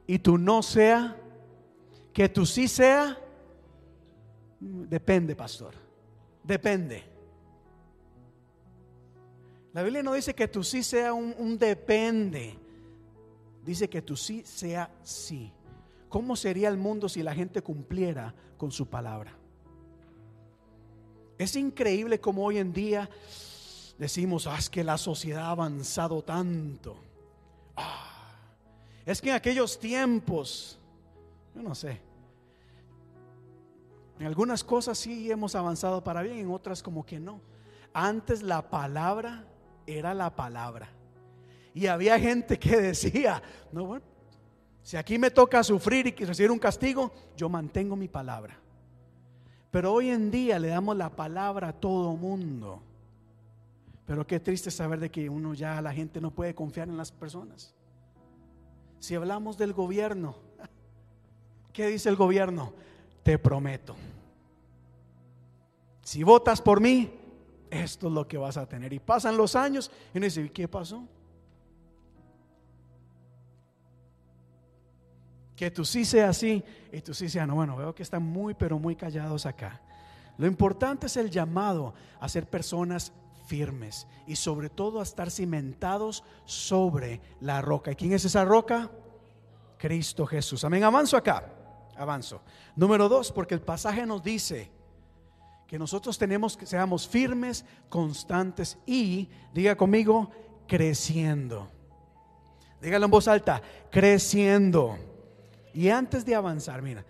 y 0.05 0.19
tu 0.19 0.37
no 0.37 0.61
sea. 0.61 1.17
Que 2.13 2.29
tu 2.29 2.45
sí 2.45 2.67
sea, 2.67 3.17
depende, 4.59 5.35
pastor. 5.35 5.73
Depende. 6.43 7.03
La 9.73 9.81
Biblia 9.81 10.03
no 10.03 10.13
dice 10.13 10.35
que 10.35 10.47
tu 10.49 10.63
sí 10.63 10.83
sea 10.83 11.13
un, 11.13 11.33
un 11.39 11.57
depende. 11.57 12.59
Dice 13.65 13.89
que 13.89 14.03
tu 14.03 14.15
sí 14.15 14.43
sea 14.45 14.91
sí. 15.01 15.51
¿Cómo 16.09 16.35
sería 16.35 16.69
el 16.69 16.77
mundo 16.77 17.09
si 17.09 17.23
la 17.23 17.33
gente 17.33 17.63
cumpliera 17.63 18.35
con 18.55 18.71
su 18.71 18.87
palabra? 18.87 19.40
Es 21.41 21.55
increíble 21.55 22.19
como 22.19 22.45
hoy 22.45 22.59
en 22.59 22.71
día 22.71 23.09
decimos, 23.97 24.45
ah, 24.45 24.57
es 24.59 24.69
que 24.69 24.83
la 24.83 24.95
sociedad 24.99 25.45
ha 25.45 25.49
avanzado 25.49 26.21
tanto. 26.21 26.95
Ah, 27.75 28.35
es 29.03 29.19
que 29.19 29.29
en 29.29 29.35
aquellos 29.37 29.79
tiempos, 29.79 30.77
yo 31.55 31.63
no 31.63 31.73
sé, 31.73 31.99
en 34.19 34.27
algunas 34.27 34.63
cosas 34.63 34.99
sí 34.99 35.31
hemos 35.31 35.55
avanzado 35.55 36.03
para 36.03 36.21
bien, 36.21 36.37
en 36.37 36.51
otras 36.51 36.83
como 36.83 37.03
que 37.03 37.19
no. 37.19 37.41
Antes 37.91 38.43
la 38.43 38.69
palabra 38.69 39.43
era 39.87 40.13
la 40.13 40.35
palabra. 40.35 40.89
Y 41.73 41.87
había 41.87 42.19
gente 42.19 42.59
que 42.59 42.77
decía, 42.77 43.41
no, 43.71 43.85
bueno, 43.85 44.05
si 44.83 44.95
aquí 44.95 45.17
me 45.17 45.31
toca 45.31 45.63
sufrir 45.63 46.05
y 46.19 46.23
recibir 46.23 46.51
un 46.51 46.59
castigo, 46.59 47.11
yo 47.35 47.49
mantengo 47.49 47.95
mi 47.95 48.07
palabra. 48.07 48.59
Pero 49.71 49.93
hoy 49.93 50.09
en 50.09 50.29
día 50.29 50.59
le 50.59 50.67
damos 50.67 50.97
la 50.97 51.09
palabra 51.09 51.69
a 51.69 51.73
todo 51.73 52.15
mundo. 52.15 52.81
Pero 54.05 54.27
qué 54.27 54.39
triste 54.39 54.69
saber 54.69 54.99
de 54.99 55.09
que 55.09 55.29
uno 55.29 55.53
ya, 55.53 55.81
la 55.81 55.93
gente 55.93 56.19
no 56.19 56.31
puede 56.31 56.53
confiar 56.53 56.89
en 56.89 56.97
las 56.97 57.11
personas. 57.11 57.73
Si 58.99 59.15
hablamos 59.15 59.57
del 59.57 59.71
gobierno, 59.71 60.35
¿qué 61.73 61.87
dice 61.87 62.09
el 62.09 62.17
gobierno? 62.17 62.73
Te 63.23 63.39
prometo. 63.39 63.95
Si 66.03 66.23
votas 66.23 66.61
por 66.61 66.81
mí, 66.81 67.09
esto 67.69 68.07
es 68.07 68.13
lo 68.13 68.27
que 68.27 68.37
vas 68.37 68.57
a 68.57 68.67
tener. 68.67 68.91
Y 68.91 68.99
pasan 68.99 69.37
los 69.37 69.55
años 69.55 69.89
y 70.13 70.17
uno 70.17 70.25
dice, 70.25 70.51
¿qué 70.51 70.67
pasó? 70.67 71.07
Que 75.61 75.69
tú 75.69 75.85
sí 75.85 76.05
sea 76.05 76.29
así 76.29 76.63
y 76.91 77.01
tú 77.01 77.13
sí 77.13 77.29
sea 77.29 77.45
no. 77.45 77.53
Bueno, 77.53 77.77
veo 77.77 77.93
que 77.93 78.01
están 78.01 78.23
muy, 78.23 78.55
pero 78.55 78.79
muy 78.79 78.95
callados 78.95 79.45
acá. 79.45 79.79
Lo 80.39 80.47
importante 80.47 81.05
es 81.05 81.17
el 81.17 81.29
llamado 81.29 81.93
a 82.19 82.27
ser 82.29 82.47
personas 82.47 83.13
firmes 83.45 84.07
y 84.25 84.35
sobre 84.37 84.71
todo 84.71 84.99
a 84.99 85.03
estar 85.03 85.29
cimentados 85.29 86.23
sobre 86.45 87.21
la 87.41 87.61
roca. 87.61 87.91
¿Y 87.91 87.95
quién 87.95 88.13
es 88.13 88.25
esa 88.25 88.43
roca? 88.43 88.89
Cristo 89.77 90.25
Jesús. 90.25 90.63
Amén. 90.63 90.83
Avanzo 90.83 91.15
acá. 91.15 91.53
Avanzo. 91.95 92.41
Número 92.75 93.07
dos, 93.07 93.31
porque 93.31 93.53
el 93.53 93.61
pasaje 93.61 94.03
nos 94.07 94.23
dice 94.23 94.71
que 95.67 95.77
nosotros 95.77 96.17
tenemos 96.17 96.57
que 96.57 96.65
seamos 96.65 97.07
firmes, 97.07 97.65
constantes 97.87 98.79
y, 98.87 99.29
diga 99.53 99.75
conmigo, 99.75 100.31
creciendo. 100.67 101.69
Dígalo 102.81 103.05
en 103.05 103.11
voz 103.11 103.27
alta, 103.27 103.61
creciendo. 103.91 105.10
Y 105.73 105.89
antes 105.89 106.25
de 106.25 106.35
avanzar, 106.35 106.81
mira, 106.81 107.05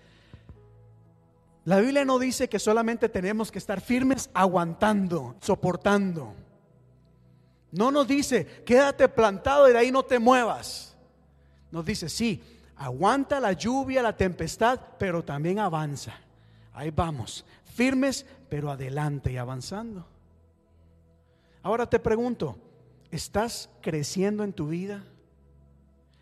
la 1.65 1.79
Biblia 1.79 2.05
no 2.05 2.17
dice 2.17 2.49
que 2.49 2.59
solamente 2.59 3.07
tenemos 3.09 3.51
que 3.51 3.59
estar 3.59 3.81
firmes 3.81 4.29
aguantando, 4.33 5.35
soportando. 5.41 6.33
No 7.71 7.91
nos 7.91 8.07
dice, 8.07 8.63
quédate 8.65 9.07
plantado 9.07 9.69
y 9.69 9.73
de 9.73 9.77
ahí 9.77 9.91
no 9.91 10.03
te 10.03 10.19
muevas. 10.19 10.95
Nos 11.71 11.85
dice, 11.85 12.09
sí, 12.09 12.41
aguanta 12.75 13.39
la 13.39 13.53
lluvia, 13.53 14.01
la 14.01 14.17
tempestad, 14.17 14.79
pero 14.97 15.23
también 15.23 15.59
avanza. 15.59 16.13
Ahí 16.73 16.89
vamos, 16.89 17.45
firmes, 17.75 18.25
pero 18.49 18.71
adelante 18.71 19.31
y 19.31 19.37
avanzando. 19.37 20.05
Ahora 21.63 21.87
te 21.87 21.99
pregunto, 21.99 22.57
¿estás 23.11 23.69
creciendo 23.81 24.43
en 24.43 24.51
tu 24.51 24.67
vida? 24.67 25.03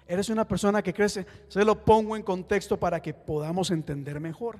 Eres 0.09 0.27
una 0.29 0.47
persona 0.47 0.81
que 0.81 0.91
crece. 0.91 1.27
Se 1.49 1.63
lo 1.63 1.85
pongo 1.85 2.15
en 2.15 2.23
contexto 2.23 2.79
para 2.79 2.99
que 2.99 3.13
podamos 3.13 3.69
entender 3.69 4.19
mejor. 4.19 4.59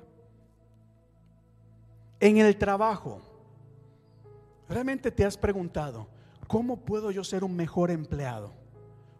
En 2.20 2.38
el 2.38 2.56
trabajo, 2.56 3.20
¿realmente 4.68 5.10
te 5.10 5.24
has 5.24 5.36
preguntado, 5.36 6.06
¿cómo 6.46 6.76
puedo 6.76 7.10
yo 7.10 7.24
ser 7.24 7.42
un 7.42 7.56
mejor 7.56 7.90
empleado? 7.90 8.52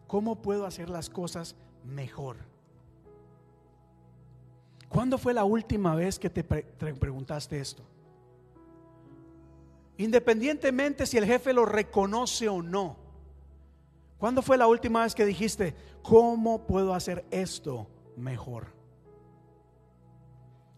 ¿Cómo 0.07 0.41
puedo 0.41 0.65
hacer 0.65 0.89
las 0.89 1.09
cosas 1.09 1.57
mejor? 1.83 2.37
¿Cuándo 4.87 5.17
fue 5.17 5.33
la 5.33 5.43
última 5.43 5.95
vez 5.95 6.17
que 6.17 6.29
te, 6.29 6.45
preguntaste 6.45 7.59
esto? 7.59 7.83
Independientemente 9.97 11.05
si 11.05 11.17
el 11.17 11.25
jefe 11.25 11.51
lo 11.51 11.65
reconoce 11.65 12.47
o 12.47 12.61
no. 12.61 13.00
¿Cuándo 14.21 14.43
fue 14.43 14.55
la 14.55 14.67
última 14.67 15.01
vez 15.01 15.15
que 15.15 15.25
dijiste, 15.25 15.73
¿cómo 16.03 16.67
puedo 16.67 16.93
hacer 16.93 17.25
esto 17.31 17.87
mejor? 18.15 18.67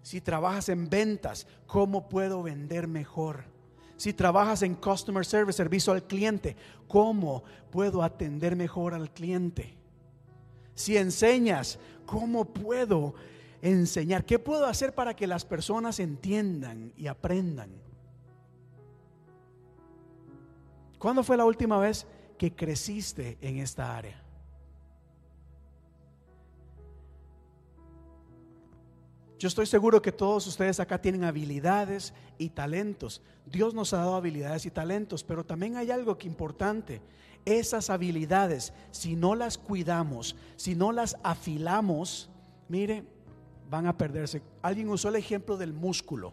Si 0.01 0.21
trabajas 0.21 0.69
en 0.69 0.89
ventas, 0.89 1.45
¿cómo 1.67 2.07
puedo 2.07 2.41
vender 2.41 2.87
mejor? 2.87 3.43
Si 3.97 4.13
trabajas 4.13 4.61
en 4.61 4.75
customer 4.75 5.25
service, 5.25 5.57
servicio 5.57 5.91
al 5.91 6.03
cliente, 6.03 6.55
¿cómo 6.87 7.43
puedo 7.69 8.01
atender 8.01 8.55
mejor 8.55 8.93
al 8.93 9.11
cliente? 9.11 9.75
Si 10.73 10.95
enseñas, 10.95 11.79
¿cómo 12.05 12.45
puedo 12.45 13.13
enseñar? 13.61 14.23
¿Qué 14.23 14.39
puedo 14.39 14.67
hacer 14.67 14.95
para 14.95 15.17
que 15.17 15.27
las 15.27 15.43
personas 15.43 15.99
entiendan 15.99 16.93
y 16.95 17.07
aprendan? 17.07 17.71
¿Cuándo 20.97 21.25
fue 21.25 21.35
la 21.35 21.43
última 21.43 21.77
vez 21.77 22.07
que 22.37 22.55
creciste 22.55 23.37
en 23.41 23.57
esta 23.57 23.95
área. 23.95 24.23
Yo 29.43 29.47
estoy 29.47 29.65
seguro 29.65 30.01
que 30.01 30.13
todos 30.13 30.47
ustedes 30.47 30.79
acá 30.79 31.01
tienen 31.01 31.25
habilidades 31.25 32.13
y 32.37 32.49
talentos. 32.49 33.21
Dios 33.45 33.73
nos 33.73 33.91
ha 33.93 33.97
dado 33.97 34.15
habilidades 34.15 34.65
y 34.65 34.71
talentos, 34.71 35.23
pero 35.23 35.45
también 35.45 35.75
hay 35.75 35.91
algo 35.91 36.17
que 36.17 36.27
importante. 36.27 37.01
Esas 37.43 37.89
habilidades, 37.89 38.71
si 38.91 39.17
no 39.17 39.35
las 39.35 39.57
cuidamos, 39.57 40.37
si 40.55 40.75
no 40.75 40.93
las 40.93 41.17
afilamos, 41.23 42.29
mire, 42.69 43.03
van 43.69 43.85
a 43.85 43.97
perderse. 43.97 44.41
Alguien 44.61 44.87
usó 44.87 45.09
el 45.09 45.17
ejemplo 45.17 45.57
del 45.57 45.73
músculo. 45.73 46.31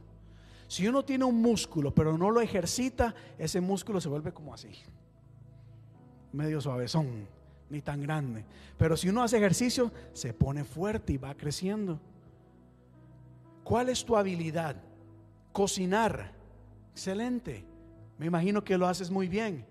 Si 0.69 0.87
uno 0.87 1.05
tiene 1.05 1.25
un 1.25 1.43
músculo, 1.43 1.93
pero 1.93 2.17
no 2.17 2.31
lo 2.31 2.41
ejercita, 2.41 3.13
ese 3.39 3.61
músculo 3.61 4.01
se 4.01 4.09
vuelve 4.09 4.33
como 4.33 4.55
así 4.55 4.71
medio 6.33 6.61
suavezón, 6.61 7.27
ni 7.69 7.81
tan 7.81 8.03
grande. 8.03 8.45
Pero 8.77 8.97
si 8.97 9.09
uno 9.09 9.23
hace 9.23 9.39
ejercicio, 9.39 9.93
se 10.13 10.33
pone 10.33 10.65
fuerte 10.65 11.13
y 11.13 11.19
va 11.19 11.35
creciendo. 11.35 12.01
¿Cuál 13.65 13.89
es 13.89 14.05
tu 14.05 14.17
habilidad? 14.17 14.77
Cocinar. 15.53 16.33
Excelente. 16.93 17.65
Me 18.19 18.27
imagino 18.27 18.63
que 18.65 18.77
lo 18.77 18.87
haces 18.87 19.11
muy 19.11 19.29
bien. 19.29 19.65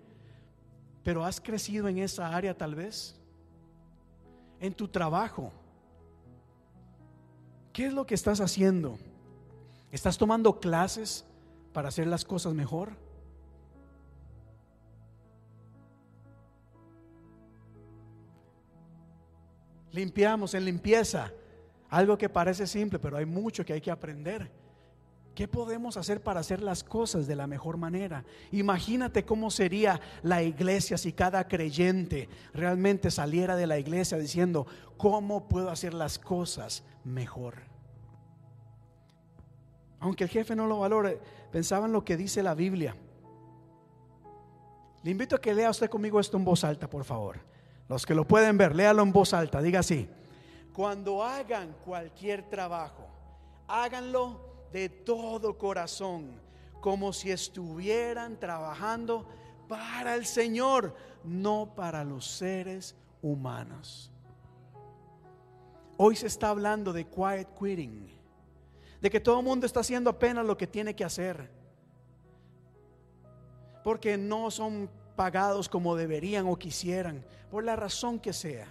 Pero 1.02 1.24
has 1.24 1.40
crecido 1.40 1.88
en 1.88 1.98
esa 1.98 2.34
área 2.34 2.56
tal 2.56 2.74
vez. 2.74 3.16
En 4.58 4.74
tu 4.74 4.88
trabajo. 4.88 5.52
¿Qué 7.72 7.86
es 7.86 7.92
lo 7.92 8.06
que 8.06 8.14
estás 8.14 8.40
haciendo? 8.40 8.98
¿Estás 9.92 10.18
tomando 10.18 10.60
clases 10.60 11.24
para 11.72 11.88
hacer 11.88 12.06
las 12.06 12.24
cosas 12.24 12.54
mejor? 12.54 12.96
Limpiamos 19.92 20.54
en 20.54 20.64
limpieza. 20.64 21.32
Algo 21.88 22.16
que 22.16 22.28
parece 22.28 22.66
simple, 22.66 22.98
pero 22.98 23.16
hay 23.16 23.26
mucho 23.26 23.64
que 23.64 23.72
hay 23.72 23.80
que 23.80 23.90
aprender. 23.90 24.50
¿Qué 25.34 25.48
podemos 25.48 25.96
hacer 25.96 26.22
para 26.22 26.40
hacer 26.40 26.60
las 26.60 26.84
cosas 26.84 27.26
de 27.26 27.36
la 27.36 27.46
mejor 27.46 27.76
manera? 27.76 28.24
Imagínate 28.52 29.24
cómo 29.24 29.50
sería 29.50 30.00
la 30.22 30.42
iglesia 30.42 30.98
si 30.98 31.12
cada 31.12 31.48
creyente 31.48 32.28
realmente 32.52 33.10
saliera 33.10 33.56
de 33.56 33.66
la 33.66 33.78
iglesia 33.78 34.18
diciendo, 34.18 34.66
¿cómo 34.96 35.48
puedo 35.48 35.70
hacer 35.70 35.94
las 35.94 36.18
cosas 36.18 36.82
mejor? 37.04 37.54
Aunque 40.00 40.24
el 40.24 40.30
jefe 40.30 40.56
no 40.56 40.66
lo 40.66 40.80
valore, 40.80 41.20
pensaba 41.50 41.86
en 41.86 41.92
lo 41.92 42.04
que 42.04 42.16
dice 42.16 42.42
la 42.42 42.54
Biblia. 42.54 42.96
Le 45.02 45.10
invito 45.10 45.36
a 45.36 45.40
que 45.40 45.54
lea 45.54 45.70
usted 45.70 45.88
conmigo 45.88 46.20
esto 46.20 46.36
en 46.36 46.44
voz 46.44 46.64
alta, 46.64 46.88
por 46.88 47.04
favor. 47.04 47.40
Los 47.90 48.06
que 48.06 48.14
lo 48.14 48.24
pueden 48.24 48.56
ver, 48.56 48.76
léalo 48.76 49.02
en 49.02 49.12
voz 49.12 49.34
alta, 49.34 49.60
diga 49.60 49.80
así. 49.80 50.08
Cuando 50.72 51.24
hagan 51.24 51.74
cualquier 51.84 52.48
trabajo, 52.48 53.08
háganlo 53.66 54.68
de 54.72 54.88
todo 54.88 55.58
corazón, 55.58 56.40
como 56.80 57.12
si 57.12 57.32
estuvieran 57.32 58.38
trabajando 58.38 59.26
para 59.66 60.14
el 60.14 60.24
Señor, 60.24 60.94
no 61.24 61.72
para 61.74 62.04
los 62.04 62.26
seres 62.26 62.94
humanos. 63.22 64.12
Hoy 65.96 66.14
se 66.14 66.28
está 66.28 66.50
hablando 66.50 66.92
de 66.92 67.08
quiet 67.08 67.48
quitting, 67.58 68.08
de 69.00 69.10
que 69.10 69.18
todo 69.18 69.40
el 69.40 69.44
mundo 69.44 69.66
está 69.66 69.80
haciendo 69.80 70.10
apenas 70.10 70.46
lo 70.46 70.56
que 70.56 70.68
tiene 70.68 70.94
que 70.94 71.04
hacer, 71.04 71.50
porque 73.82 74.16
no 74.16 74.48
son 74.52 74.88
pagados 75.20 75.68
como 75.68 75.94
deberían 75.96 76.46
o 76.46 76.56
quisieran, 76.56 77.22
por 77.50 77.62
la 77.62 77.76
razón 77.76 78.18
que 78.18 78.32
sea. 78.32 78.66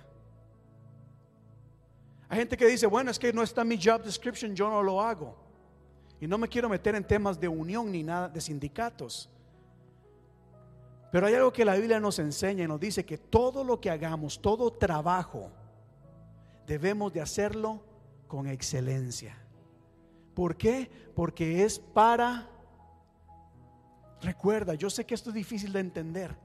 Hay 2.28 2.40
gente 2.40 2.58
que 2.58 2.66
dice, 2.66 2.88
bueno, 2.88 3.12
es 3.12 3.20
que 3.20 3.32
no 3.32 3.44
está 3.44 3.64
mi 3.64 3.80
job 3.80 4.02
description, 4.02 4.56
yo 4.56 4.68
no 4.68 4.82
lo 4.82 5.00
hago. 5.00 5.36
Y 6.20 6.26
no 6.26 6.40
me 6.40 6.48
quiero 6.48 6.68
meter 6.68 6.96
en 6.96 7.04
temas 7.04 7.40
de 7.40 7.48
unión 7.48 7.92
ni 7.92 8.02
nada 8.02 8.28
de 8.28 8.42
sindicatos. 8.42 9.30
Pero 11.12 11.28
hay 11.28 11.36
algo 11.36 11.54
que 11.54 11.64
la 11.64 11.76
Biblia 11.76 12.00
nos 12.00 12.18
enseña 12.18 12.64
y 12.64 12.68
nos 12.68 12.80
dice 12.80 13.06
que 13.06 13.20
todo 13.20 13.64
lo 13.64 13.80
que 13.80 13.92
hagamos, 13.92 14.42
todo 14.42 14.74
trabajo, 14.74 15.52
debemos 16.66 17.14
de 17.14 17.22
hacerlo 17.22 17.84
con 18.28 18.48
excelencia. 18.48 19.38
¿Por 20.34 20.58
qué? 20.58 20.90
Porque 21.14 21.64
es 21.64 21.78
para... 21.78 22.50
Recuerda, 24.22 24.74
yo 24.74 24.90
sé 24.90 25.06
que 25.06 25.16
esto 25.16 25.30
es 25.30 25.36
difícil 25.36 25.72
de 25.72 25.80
entender. 25.80 26.36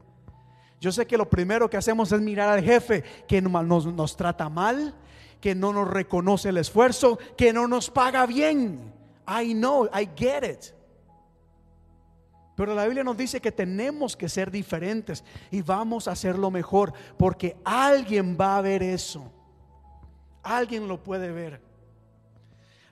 Yo 0.80 0.92
sé 0.92 1.06
que 1.06 1.16
lo 1.16 1.28
primero 1.28 1.68
que 1.68 1.76
hacemos 1.76 2.12
es 2.12 2.20
mirar 2.20 2.48
al 2.50 2.62
jefe 2.62 3.02
que 3.26 3.40
nos, 3.40 3.86
nos 3.86 4.16
trata 4.16 4.48
mal, 4.48 4.94
que 5.40 5.54
no 5.54 5.72
nos 5.72 5.88
reconoce 5.88 6.50
el 6.50 6.58
esfuerzo, 6.58 7.18
que 7.36 7.52
no 7.52 7.66
nos 7.66 7.90
paga 7.90 8.26
bien. 8.26 8.92
I 9.26 9.54
know, 9.54 9.86
I 9.86 10.08
get 10.16 10.44
it. 10.44 10.74
Pero 12.56 12.74
la 12.74 12.84
Biblia 12.84 13.02
nos 13.02 13.16
dice 13.16 13.40
que 13.40 13.50
tenemos 13.50 14.16
que 14.16 14.28
ser 14.28 14.50
diferentes 14.50 15.24
y 15.50 15.62
vamos 15.62 16.06
a 16.06 16.12
hacerlo 16.12 16.50
mejor 16.50 16.92
porque 17.18 17.56
alguien 17.64 18.36
va 18.40 18.58
a 18.58 18.62
ver 18.62 18.82
eso. 18.82 19.32
Alguien 20.42 20.86
lo 20.86 21.02
puede 21.02 21.32
ver. 21.32 21.60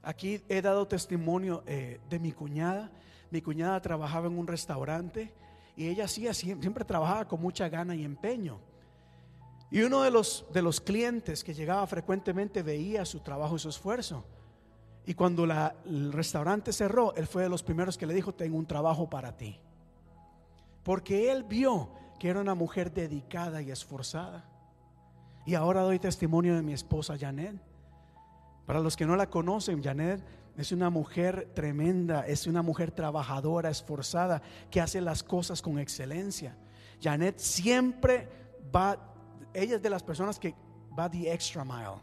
Aquí 0.02 0.42
he 0.48 0.62
dado 0.62 0.88
testimonio 0.88 1.62
eh, 1.66 2.00
de 2.10 2.18
mi 2.18 2.32
cuñada. 2.32 2.90
Mi 3.32 3.40
cuñada 3.40 3.80
trabajaba 3.80 4.26
en 4.26 4.38
un 4.38 4.46
restaurante 4.46 5.32
y 5.74 5.88
ella 5.88 6.04
hacía, 6.04 6.34
siempre 6.34 6.84
trabajaba 6.84 7.26
con 7.26 7.40
mucha 7.40 7.66
gana 7.70 7.96
y 7.96 8.04
empeño. 8.04 8.58
Y 9.70 9.80
uno 9.80 10.02
de 10.02 10.10
los, 10.10 10.44
de 10.52 10.60
los 10.60 10.82
clientes 10.82 11.42
que 11.42 11.54
llegaba 11.54 11.86
frecuentemente 11.86 12.62
veía 12.62 13.06
su 13.06 13.20
trabajo 13.20 13.56
y 13.56 13.58
su 13.58 13.70
esfuerzo. 13.70 14.26
Y 15.06 15.14
cuando 15.14 15.44
el 15.44 16.12
restaurante 16.12 16.74
cerró, 16.74 17.14
él 17.14 17.26
fue 17.26 17.44
de 17.44 17.48
los 17.48 17.62
primeros 17.62 17.96
que 17.96 18.06
le 18.06 18.12
dijo, 18.12 18.34
tengo 18.34 18.58
un 18.58 18.66
trabajo 18.66 19.08
para 19.08 19.34
ti. 19.34 19.58
Porque 20.82 21.32
él 21.32 21.44
vio 21.44 21.88
que 22.20 22.28
era 22.28 22.42
una 22.42 22.54
mujer 22.54 22.92
dedicada 22.92 23.62
y 23.62 23.70
esforzada. 23.70 24.44
Y 25.46 25.54
ahora 25.54 25.80
doy 25.80 25.98
testimonio 25.98 26.54
de 26.54 26.60
mi 26.60 26.74
esposa 26.74 27.16
Janet. 27.18 27.56
Para 28.66 28.80
los 28.80 28.94
que 28.94 29.06
no 29.06 29.16
la 29.16 29.30
conocen, 29.30 29.82
Janet 29.82 30.22
es 30.56 30.70
una 30.72 30.90
mujer 30.90 31.50
tremenda, 31.54 32.26
es 32.26 32.46
una 32.46 32.62
mujer 32.62 32.90
trabajadora, 32.90 33.70
esforzada, 33.70 34.42
que 34.70 34.80
hace 34.80 35.00
las 35.00 35.22
cosas 35.22 35.62
con 35.62 35.78
excelencia. 35.78 36.56
Janet 37.00 37.38
siempre 37.38 38.28
va, 38.74 38.98
ella 39.54 39.76
es 39.76 39.82
de 39.82 39.90
las 39.90 40.02
personas 40.02 40.38
que 40.38 40.54
va 40.98 41.10
the 41.10 41.32
extra 41.32 41.64
mile 41.64 42.00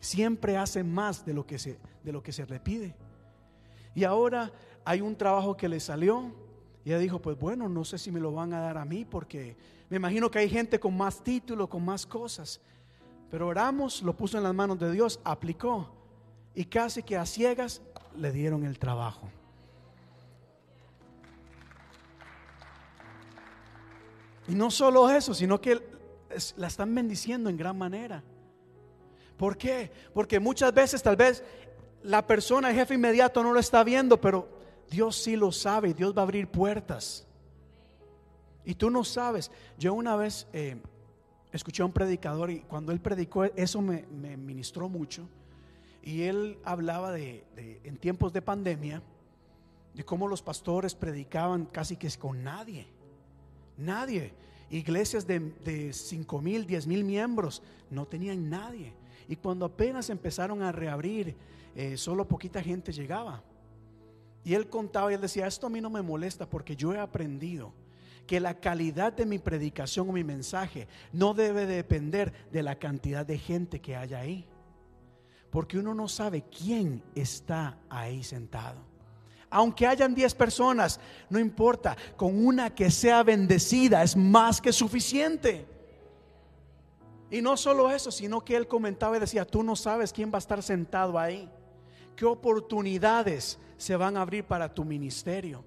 Siempre 0.00 0.56
hace 0.56 0.82
más 0.84 1.24
de 1.24 1.34
lo 1.34 1.46
que 1.46 1.58
se, 1.58 1.78
de 2.02 2.12
lo 2.12 2.22
que 2.22 2.32
se 2.32 2.46
le 2.46 2.60
pide. 2.60 2.94
Y 3.94 4.04
ahora 4.04 4.52
hay 4.84 5.00
un 5.00 5.16
trabajo 5.16 5.56
que 5.56 5.68
le 5.68 5.80
salió. 5.80 6.32
Y 6.84 6.90
ella 6.90 6.98
dijo, 6.98 7.20
pues 7.20 7.38
bueno, 7.38 7.68
no 7.68 7.84
sé 7.84 7.98
si 7.98 8.12
me 8.12 8.20
lo 8.20 8.32
van 8.32 8.52
a 8.52 8.60
dar 8.60 8.78
a 8.78 8.84
mí 8.84 9.04
porque 9.04 9.56
me 9.88 9.96
imagino 9.96 10.30
que 10.30 10.38
hay 10.38 10.48
gente 10.48 10.78
con 10.78 10.96
más 10.96 11.22
título, 11.24 11.68
con 11.68 11.84
más 11.84 12.06
cosas. 12.06 12.60
Pero 13.30 13.48
oramos, 13.48 14.02
lo 14.02 14.16
puso 14.16 14.38
en 14.38 14.44
las 14.44 14.54
manos 14.54 14.78
de 14.78 14.92
Dios, 14.92 15.20
aplicó. 15.24 15.90
Y 16.56 16.64
casi 16.64 17.04
que 17.04 17.16
a 17.16 17.24
ciegas 17.24 17.80
le 18.16 18.32
dieron 18.32 18.64
el 18.64 18.80
trabajo. 18.80 19.28
Y 24.48 24.54
no 24.54 24.72
solo 24.72 25.08
eso, 25.08 25.34
sino 25.34 25.60
que 25.60 25.80
la 26.56 26.66
están 26.66 26.92
bendiciendo 26.92 27.48
en 27.48 27.56
gran 27.56 27.78
manera. 27.78 28.24
¿Por 29.36 29.56
qué? 29.56 29.92
Porque 30.14 30.40
muchas 30.40 30.72
veces 30.72 31.02
tal 31.02 31.16
vez 31.16 31.44
la 32.02 32.26
persona, 32.26 32.70
el 32.70 32.76
jefe 32.76 32.94
inmediato 32.94 33.42
no 33.42 33.52
lo 33.52 33.60
está 33.60 33.84
viendo, 33.84 34.20
pero 34.20 34.48
Dios 34.90 35.16
sí 35.16 35.36
lo 35.36 35.52
sabe 35.52 35.90
y 35.90 35.92
Dios 35.92 36.16
va 36.16 36.22
a 36.22 36.24
abrir 36.24 36.48
puertas. 36.48 37.26
Y 38.64 38.74
tú 38.74 38.90
no 38.90 39.04
sabes. 39.04 39.50
Yo 39.78 39.94
una 39.94 40.16
vez 40.16 40.46
eh, 40.52 40.76
escuché 41.52 41.82
a 41.82 41.86
un 41.86 41.92
predicador 41.92 42.50
y 42.50 42.60
cuando 42.60 42.92
él 42.92 43.00
predicó 43.00 43.44
eso 43.44 43.80
me, 43.82 44.06
ministró 44.36 44.88
mucho. 44.88 45.28
Y 46.06 46.22
él 46.22 46.56
hablaba 46.62 47.10
de, 47.10 47.42
en 47.82 47.96
tiempos 47.96 48.32
de 48.32 48.40
pandemia, 48.40 49.02
de 49.92 50.04
cómo 50.04 50.28
los 50.28 50.40
pastores 50.40 50.94
predicaban 50.94 51.66
casi 51.66 51.96
que 51.96 52.08
con 52.16 52.44
nadie. 52.44 52.86
Nadie. 53.76 54.32
Iglesias 54.70 55.26
de, 55.26 55.40
de 55.40 55.92
5 55.92 56.40
mil, 56.40 56.64
10 56.64 56.86
mil 56.86 57.02
miembros 57.02 57.60
no 57.90 58.06
tenían 58.06 58.48
nadie. 58.48 58.94
Y 59.26 59.34
cuando 59.34 59.66
apenas 59.66 60.08
empezaron 60.08 60.62
a 60.62 60.70
reabrir, 60.70 61.34
eh, 61.74 61.96
solo 61.96 62.28
poquita 62.28 62.62
gente 62.62 62.92
llegaba. 62.92 63.42
Y 64.44 64.54
él 64.54 64.68
contaba 64.68 65.10
y 65.10 65.16
él 65.16 65.20
decía, 65.20 65.48
esto 65.48 65.66
a 65.66 65.70
mí 65.70 65.80
no 65.80 65.90
me 65.90 66.02
molesta 66.02 66.48
porque 66.48 66.76
yo 66.76 66.94
he 66.94 67.00
aprendido 67.00 67.72
que 68.28 68.38
la 68.38 68.60
calidad 68.60 69.12
de 69.12 69.26
mi 69.26 69.40
predicación 69.40 70.08
o 70.08 70.12
mi 70.12 70.22
mensaje 70.22 70.86
no 71.12 71.34
debe 71.34 71.66
depender 71.66 72.32
de 72.52 72.62
la 72.62 72.78
cantidad 72.78 73.26
de 73.26 73.38
gente 73.38 73.80
que 73.80 73.96
haya 73.96 74.20
ahí. 74.20 74.46
Porque 75.50 75.78
uno 75.78 75.94
no 75.94 76.08
sabe 76.08 76.42
quién 76.42 77.02
está 77.14 77.78
ahí 77.88 78.22
sentado. 78.22 78.80
Aunque 79.48 79.86
hayan 79.86 80.14
10 80.14 80.34
personas, 80.34 81.00
no 81.30 81.38
importa, 81.38 81.96
con 82.16 82.44
una 82.44 82.74
que 82.74 82.90
sea 82.90 83.22
bendecida 83.22 84.02
es 84.02 84.16
más 84.16 84.60
que 84.60 84.72
suficiente. 84.72 85.66
Y 87.30 87.40
no 87.40 87.56
solo 87.56 87.90
eso, 87.90 88.10
sino 88.10 88.44
que 88.44 88.56
él 88.56 88.68
comentaba 88.68 89.16
y 89.16 89.20
decía, 89.20 89.44
tú 89.44 89.62
no 89.62 89.76
sabes 89.76 90.12
quién 90.12 90.30
va 90.30 90.36
a 90.36 90.38
estar 90.38 90.62
sentado 90.62 91.18
ahí. 91.18 91.50
¿Qué 92.14 92.24
oportunidades 92.24 93.58
se 93.76 93.96
van 93.96 94.16
a 94.16 94.22
abrir 94.22 94.44
para 94.44 94.72
tu 94.72 94.84
ministerio? 94.84 95.64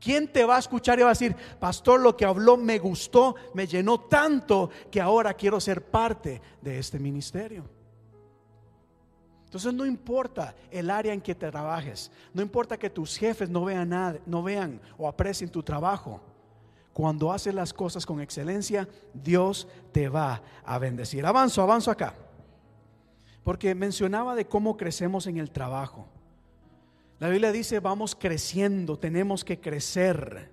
¿Quién 0.00 0.30
te 0.32 0.44
va 0.44 0.56
a 0.56 0.60
escuchar 0.60 0.98
y 0.98 1.02
va 1.02 1.08
a 1.08 1.12
decir, 1.12 1.34
pastor, 1.58 2.00
lo 2.00 2.16
que 2.16 2.24
habló 2.24 2.56
me 2.56 2.78
gustó, 2.78 3.34
me 3.54 3.66
llenó 3.66 4.00
tanto 4.00 4.70
que 4.90 5.00
ahora 5.00 5.34
quiero 5.34 5.60
ser 5.60 5.90
parte 5.90 6.40
de 6.62 6.78
este 6.78 6.98
ministerio? 6.98 7.77
Entonces 9.48 9.72
no 9.72 9.86
importa 9.86 10.54
el 10.70 10.90
área 10.90 11.14
en 11.14 11.22
que 11.22 11.34
te 11.34 11.50
trabajes, 11.50 12.12
no 12.34 12.42
importa 12.42 12.76
que 12.76 12.90
tus 12.90 13.16
jefes 13.16 13.48
no 13.48 13.64
vean 13.64 13.88
nada, 13.88 14.18
no 14.26 14.42
vean 14.42 14.78
o 14.98 15.08
aprecien 15.08 15.48
tu 15.48 15.62
trabajo. 15.62 16.20
Cuando 16.92 17.32
haces 17.32 17.54
las 17.54 17.72
cosas 17.72 18.04
con 18.04 18.20
excelencia, 18.20 18.86
Dios 19.14 19.66
te 19.90 20.10
va 20.10 20.42
a 20.66 20.78
bendecir. 20.78 21.24
Avanzo, 21.24 21.62
avanzo 21.62 21.90
acá. 21.90 22.14
Porque 23.42 23.74
mencionaba 23.74 24.34
de 24.34 24.46
cómo 24.46 24.76
crecemos 24.76 25.26
en 25.26 25.38
el 25.38 25.50
trabajo. 25.50 26.06
La 27.18 27.30
Biblia 27.30 27.50
dice, 27.50 27.80
vamos 27.80 28.14
creciendo, 28.14 28.98
tenemos 28.98 29.46
que 29.46 29.58
crecer. 29.58 30.52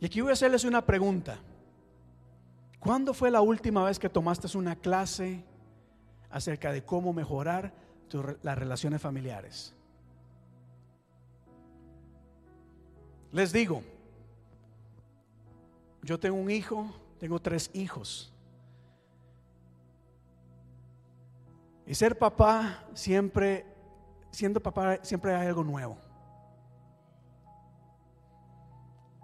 Y 0.00 0.06
aquí 0.06 0.22
voy 0.22 0.30
a 0.30 0.32
hacerles 0.32 0.64
una 0.64 0.86
pregunta. 0.86 1.40
¿Cuándo 2.78 3.12
fue 3.12 3.30
la 3.30 3.42
última 3.42 3.84
vez 3.84 3.98
que 3.98 4.08
tomaste 4.08 4.56
una 4.56 4.76
clase 4.76 5.44
acerca 6.32 6.72
de 6.72 6.84
cómo 6.84 7.12
mejorar 7.12 7.72
las 8.42 8.58
relaciones 8.58 9.00
familiares? 9.00 9.74
Les 13.30 13.52
digo, 13.52 13.82
yo 16.02 16.18
tengo 16.18 16.36
un 16.36 16.50
hijo, 16.50 16.92
tengo 17.18 17.40
tres 17.40 17.70
hijos. 17.72 18.32
Y 21.86 21.94
ser 21.94 22.18
papá 22.18 22.84
siempre 22.94 23.72
siendo 24.32 24.60
papá 24.60 24.98
siempre 25.02 25.34
hay 25.34 25.46
algo 25.46 25.62
nuevo. 25.62 25.96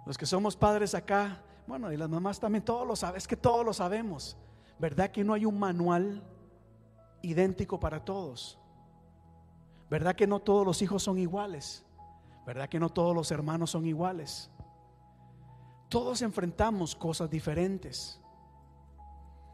Los 0.05 0.17
que 0.17 0.25
somos 0.25 0.55
padres 0.55 0.95
acá, 0.95 1.41
bueno, 1.67 1.91
y 1.91 1.97
las 1.97 2.09
mamás 2.09 2.39
también, 2.39 2.63
todos 2.63 2.87
lo 2.87 2.95
saben, 2.95 3.17
es 3.17 3.27
que 3.27 3.35
todos 3.35 3.65
lo 3.65 3.73
sabemos. 3.73 4.37
¿Verdad 4.79 5.11
que 5.11 5.23
no 5.23 5.33
hay 5.33 5.45
un 5.45 5.59
manual 5.59 6.23
idéntico 7.21 7.79
para 7.79 8.03
todos? 8.03 8.57
¿Verdad 9.89 10.15
que 10.15 10.27
no 10.27 10.39
todos 10.39 10.65
los 10.65 10.81
hijos 10.81 11.03
son 11.03 11.17
iguales? 11.17 11.85
¿Verdad 12.45 12.69
que 12.69 12.79
no 12.79 12.89
todos 12.89 13.15
los 13.15 13.31
hermanos 13.31 13.71
son 13.71 13.85
iguales? 13.85 14.49
Todos 15.89 16.21
enfrentamos 16.21 16.95
cosas 16.95 17.29
diferentes. 17.29 18.19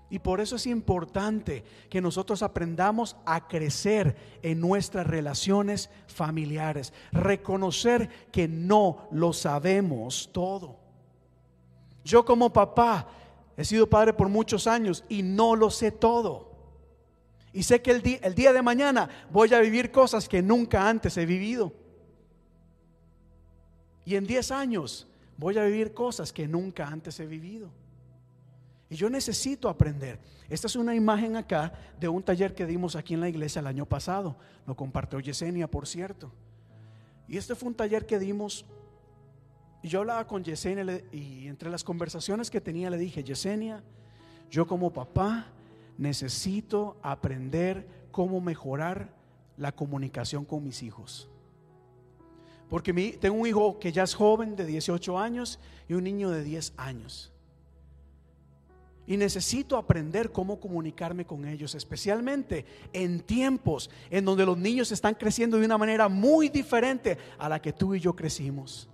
Y 0.09 0.19
por 0.19 0.39
eso 0.39 0.57
es 0.57 0.67
importante 0.67 1.63
que 1.89 2.01
nosotros 2.01 2.43
aprendamos 2.43 3.15
a 3.25 3.47
crecer 3.47 4.15
en 4.43 4.59
nuestras 4.59 5.07
relaciones 5.07 5.89
familiares, 6.07 6.93
reconocer 7.11 8.09
que 8.31 8.47
no 8.47 9.07
lo 9.11 9.33
sabemos 9.33 10.29
todo. 10.31 10.77
Yo 12.03 12.23
como 12.23 12.53
papá 12.53 13.07
he 13.57 13.65
sido 13.65 13.89
padre 13.89 14.13
por 14.13 14.29
muchos 14.29 14.67
años 14.67 15.03
y 15.09 15.23
no 15.23 15.55
lo 15.55 15.71
sé 15.71 15.91
todo. 15.91 16.54
Y 17.55 17.63
sé 17.63 17.81
que 17.81 17.91
el, 17.91 18.01
día, 18.01 18.19
el 18.21 18.35
día 18.35 18.51
de 18.51 18.61
mañana 18.61 19.09
voy 19.31 19.53
a 19.53 19.61
vivir 19.61 19.89
cosas 19.89 20.27
que 20.27 20.41
nunca 20.41 20.89
antes 20.89 21.15
he 21.15 21.25
vivido. 21.25 21.71
Y 24.03 24.17
en 24.17 24.27
10 24.27 24.51
años 24.51 25.07
voy 25.37 25.57
a 25.57 25.63
vivir 25.63 25.93
cosas 25.93 26.33
que 26.33 26.49
nunca 26.49 26.85
antes 26.85 27.17
he 27.21 27.25
vivido. 27.25 27.71
Y 28.89 28.97
yo 28.97 29.09
necesito 29.09 29.69
aprender. 29.69 30.19
Esta 30.49 30.67
es 30.67 30.75
una 30.75 30.95
imagen 30.95 31.37
acá 31.37 31.71
de 31.97 32.09
un 32.09 32.21
taller 32.21 32.53
que 32.53 32.65
dimos 32.65 32.97
aquí 32.97 33.13
en 33.13 33.21
la 33.21 33.29
iglesia 33.29 33.61
el 33.61 33.67
año 33.67 33.85
pasado. 33.85 34.35
Lo 34.67 34.75
compartió 34.75 35.21
Yesenia, 35.21 35.71
por 35.71 35.87
cierto. 35.87 36.33
Y 37.25 37.37
este 37.37 37.55
fue 37.55 37.69
un 37.69 37.75
taller 37.75 38.05
que 38.05 38.19
dimos. 38.19 38.65
Y 39.81 39.87
yo 39.87 40.01
hablaba 40.01 40.27
con 40.27 40.43
Yesenia 40.43 41.01
y 41.13 41.47
entre 41.47 41.69
las 41.69 41.85
conversaciones 41.85 42.51
que 42.51 42.59
tenía 42.59 42.89
le 42.89 42.97
dije, 42.97 43.23
Yesenia, 43.23 43.81
yo 44.51 44.67
como 44.67 44.91
papá 44.91 45.47
necesito 45.97 46.97
aprender 47.01 47.87
cómo 48.11 48.41
mejorar 48.41 49.13
la 49.57 49.71
comunicación 49.71 50.45
con 50.45 50.63
mis 50.63 50.83
hijos. 50.83 51.29
Porque 52.69 52.93
tengo 53.19 53.37
un 53.37 53.47
hijo 53.47 53.79
que 53.79 53.91
ya 53.91 54.03
es 54.03 54.15
joven 54.15 54.55
de 54.55 54.65
18 54.65 55.19
años 55.19 55.59
y 55.87 55.93
un 55.93 56.03
niño 56.03 56.31
de 56.31 56.43
10 56.43 56.73
años. 56.77 57.31
Y 59.07 59.17
necesito 59.17 59.77
aprender 59.77 60.31
cómo 60.31 60.59
comunicarme 60.59 61.25
con 61.25 61.45
ellos, 61.45 61.75
especialmente 61.75 62.65
en 62.91 63.19
tiempos 63.19 63.91
en 64.09 64.25
donde 64.25 64.47
los 64.47 64.57
niños 64.57 64.91
están 64.91 65.13
creciendo 65.13 65.59
de 65.59 65.65
una 65.65 65.77
manera 65.77 66.09
muy 66.09 66.49
diferente 66.49 67.17
a 67.37 67.47
la 67.47 67.61
que 67.61 67.71
tú 67.71 67.93
y 67.93 67.99
yo 67.99 68.15
crecimos. 68.15 68.89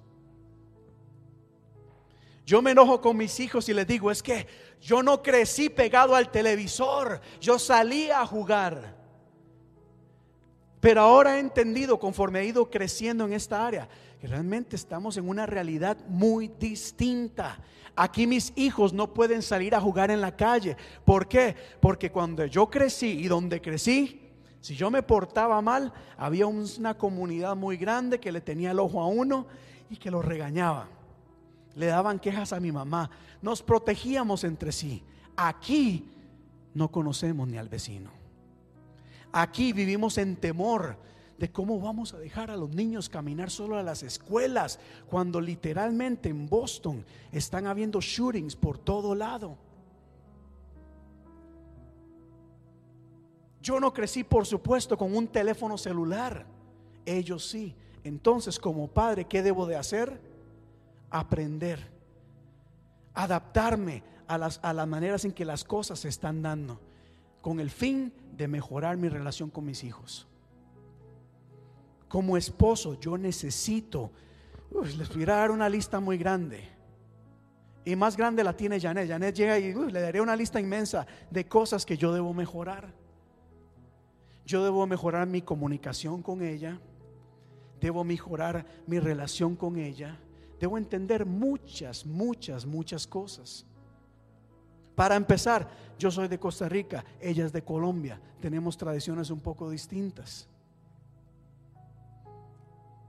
Yo 2.45 2.61
me 2.61 2.71
enojo 2.71 2.99
con 2.99 3.15
mis 3.15 3.39
hijos 3.39 3.69
y 3.69 3.73
les 3.73 3.87
digo, 3.87 4.11
es 4.11 4.21
que 4.21 4.47
yo 4.81 5.03
no 5.03 5.21
crecí 5.21 5.69
pegado 5.69 6.15
al 6.15 6.31
televisor, 6.31 7.21
yo 7.39 7.59
salí 7.59 8.09
a 8.09 8.25
jugar. 8.25 8.99
Pero 10.79 11.01
ahora 11.01 11.37
he 11.37 11.39
entendido, 11.39 11.99
conforme 11.99 12.39
he 12.39 12.45
ido 12.45 12.69
creciendo 12.69 13.25
en 13.25 13.33
esta 13.33 13.65
área, 13.65 13.87
que 14.19 14.27
realmente 14.27 14.75
estamos 14.75 15.15
en 15.17 15.29
una 15.29 15.45
realidad 15.45 15.97
muy 16.07 16.47
distinta. 16.59 17.59
Aquí 17.95 18.25
mis 18.25 18.51
hijos 18.55 18.91
no 18.91 19.13
pueden 19.13 19.43
salir 19.43 19.75
a 19.75 19.81
jugar 19.81 20.09
en 20.09 20.21
la 20.21 20.35
calle. 20.35 20.75
¿Por 21.05 21.27
qué? 21.27 21.55
Porque 21.79 22.11
cuando 22.11 22.45
yo 22.45 22.67
crecí 22.67 23.07
y 23.07 23.27
donde 23.27 23.61
crecí, 23.61 24.29
si 24.59 24.75
yo 24.75 24.89
me 24.89 25.03
portaba 25.03 25.61
mal, 25.61 25.93
había 26.17 26.47
una 26.47 26.97
comunidad 26.97 27.55
muy 27.55 27.77
grande 27.77 28.19
que 28.19 28.31
le 28.31 28.41
tenía 28.41 28.71
el 28.71 28.79
ojo 28.79 29.01
a 29.01 29.07
uno 29.07 29.45
y 29.91 29.97
que 29.97 30.09
lo 30.09 30.23
regañaba. 30.23 30.87
Le 31.75 31.87
daban 31.87 32.19
quejas 32.19 32.53
a 32.53 32.59
mi 32.59 32.71
mamá. 32.71 33.09
Nos 33.41 33.61
protegíamos 33.61 34.43
entre 34.43 34.71
sí. 34.71 35.03
Aquí 35.35 36.09
no 36.73 36.91
conocemos 36.91 37.47
ni 37.47 37.57
al 37.57 37.69
vecino. 37.69 38.11
Aquí 39.31 39.73
vivimos 39.73 40.17
en 40.17 40.35
temor 40.35 40.97
de 41.37 41.51
cómo 41.51 41.79
vamos 41.79 42.13
a 42.13 42.19
dejar 42.19 42.51
a 42.51 42.57
los 42.57 42.69
niños 42.69 43.09
caminar 43.09 43.49
solo 43.49 43.77
a 43.77 43.83
las 43.83 44.03
escuelas 44.03 44.79
cuando 45.09 45.41
literalmente 45.41 46.29
en 46.29 46.47
Boston 46.47 47.03
están 47.31 47.65
habiendo 47.65 47.99
shootings 47.99 48.55
por 48.55 48.77
todo 48.77 49.15
lado. 49.15 49.57
Yo 53.61 53.79
no 53.79 53.93
crecí, 53.93 54.23
por 54.23 54.45
supuesto, 54.45 54.97
con 54.97 55.15
un 55.15 55.27
teléfono 55.27 55.77
celular. 55.77 56.45
Ellos 57.05 57.45
sí. 57.47 57.75
Entonces, 58.03 58.59
como 58.59 58.87
padre, 58.87 59.25
¿qué 59.25 59.43
debo 59.43 59.65
de 59.65 59.75
hacer? 59.75 60.19
Aprender. 61.11 61.91
Adaptarme 63.13 64.03
a 64.27 64.37
las, 64.37 64.59
a 64.63 64.73
las 64.73 64.87
maneras 64.87 65.25
en 65.25 65.33
que 65.33 65.45
las 65.45 65.63
cosas 65.63 65.99
se 65.99 66.09
están 66.09 66.41
dando. 66.41 66.81
Con 67.41 67.59
el 67.59 67.69
fin 67.69 68.13
de 68.35 68.47
mejorar 68.47 68.97
mi 68.97 69.09
relación 69.09 69.49
con 69.49 69.65
mis 69.65 69.83
hijos 69.83 70.27
como 72.11 72.35
esposo 72.35 72.99
yo 72.99 73.17
necesito, 73.17 74.11
les 74.97 75.15
voy 75.15 75.23
a 75.23 75.27
dar 75.27 75.49
una 75.49 75.69
lista 75.69 76.01
muy 76.01 76.17
grande. 76.17 76.67
Y 77.85 77.95
más 77.95 78.17
grande 78.17 78.43
la 78.43 78.51
tiene 78.51 78.81
Janet. 78.81 79.07
Janet 79.07 79.33
llega 79.33 79.57
y 79.57 79.73
le 79.73 80.01
daré 80.01 80.19
una 80.19 80.35
lista 80.35 80.59
inmensa 80.59 81.07
de 81.29 81.47
cosas 81.47 81.85
que 81.85 81.97
yo 81.97 82.13
debo 82.13 82.33
mejorar. 82.33 82.93
Yo 84.45 84.63
debo 84.65 84.85
mejorar 84.85 85.25
mi 85.25 85.41
comunicación 85.41 86.21
con 86.21 86.43
ella. 86.43 86.81
Debo 87.79 88.03
mejorar 88.03 88.65
mi 88.87 88.99
relación 88.99 89.55
con 89.55 89.77
ella. 89.77 90.19
Debo 90.61 90.77
entender 90.77 91.25
muchas, 91.25 92.05
muchas, 92.05 92.67
muchas 92.67 93.07
cosas. 93.07 93.65
Para 94.93 95.15
empezar, 95.15 95.67
yo 95.97 96.11
soy 96.11 96.27
de 96.27 96.39
Costa 96.39 96.69
Rica, 96.69 97.03
ella 97.19 97.47
es 97.47 97.51
de 97.51 97.63
Colombia. 97.63 98.21
Tenemos 98.39 98.77
tradiciones 98.77 99.31
un 99.31 99.39
poco 99.39 99.71
distintas. 99.71 100.47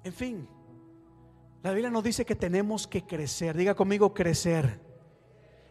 En 0.02 0.14
fin, 0.14 0.48
la 1.62 1.72
Biblia 1.72 1.90
nos 1.90 2.02
dice 2.02 2.24
que 2.24 2.34
tenemos 2.34 2.86
que 2.86 3.04
crecer. 3.04 3.54
Diga 3.54 3.74
conmigo 3.74 4.14
crecer. 4.14 4.80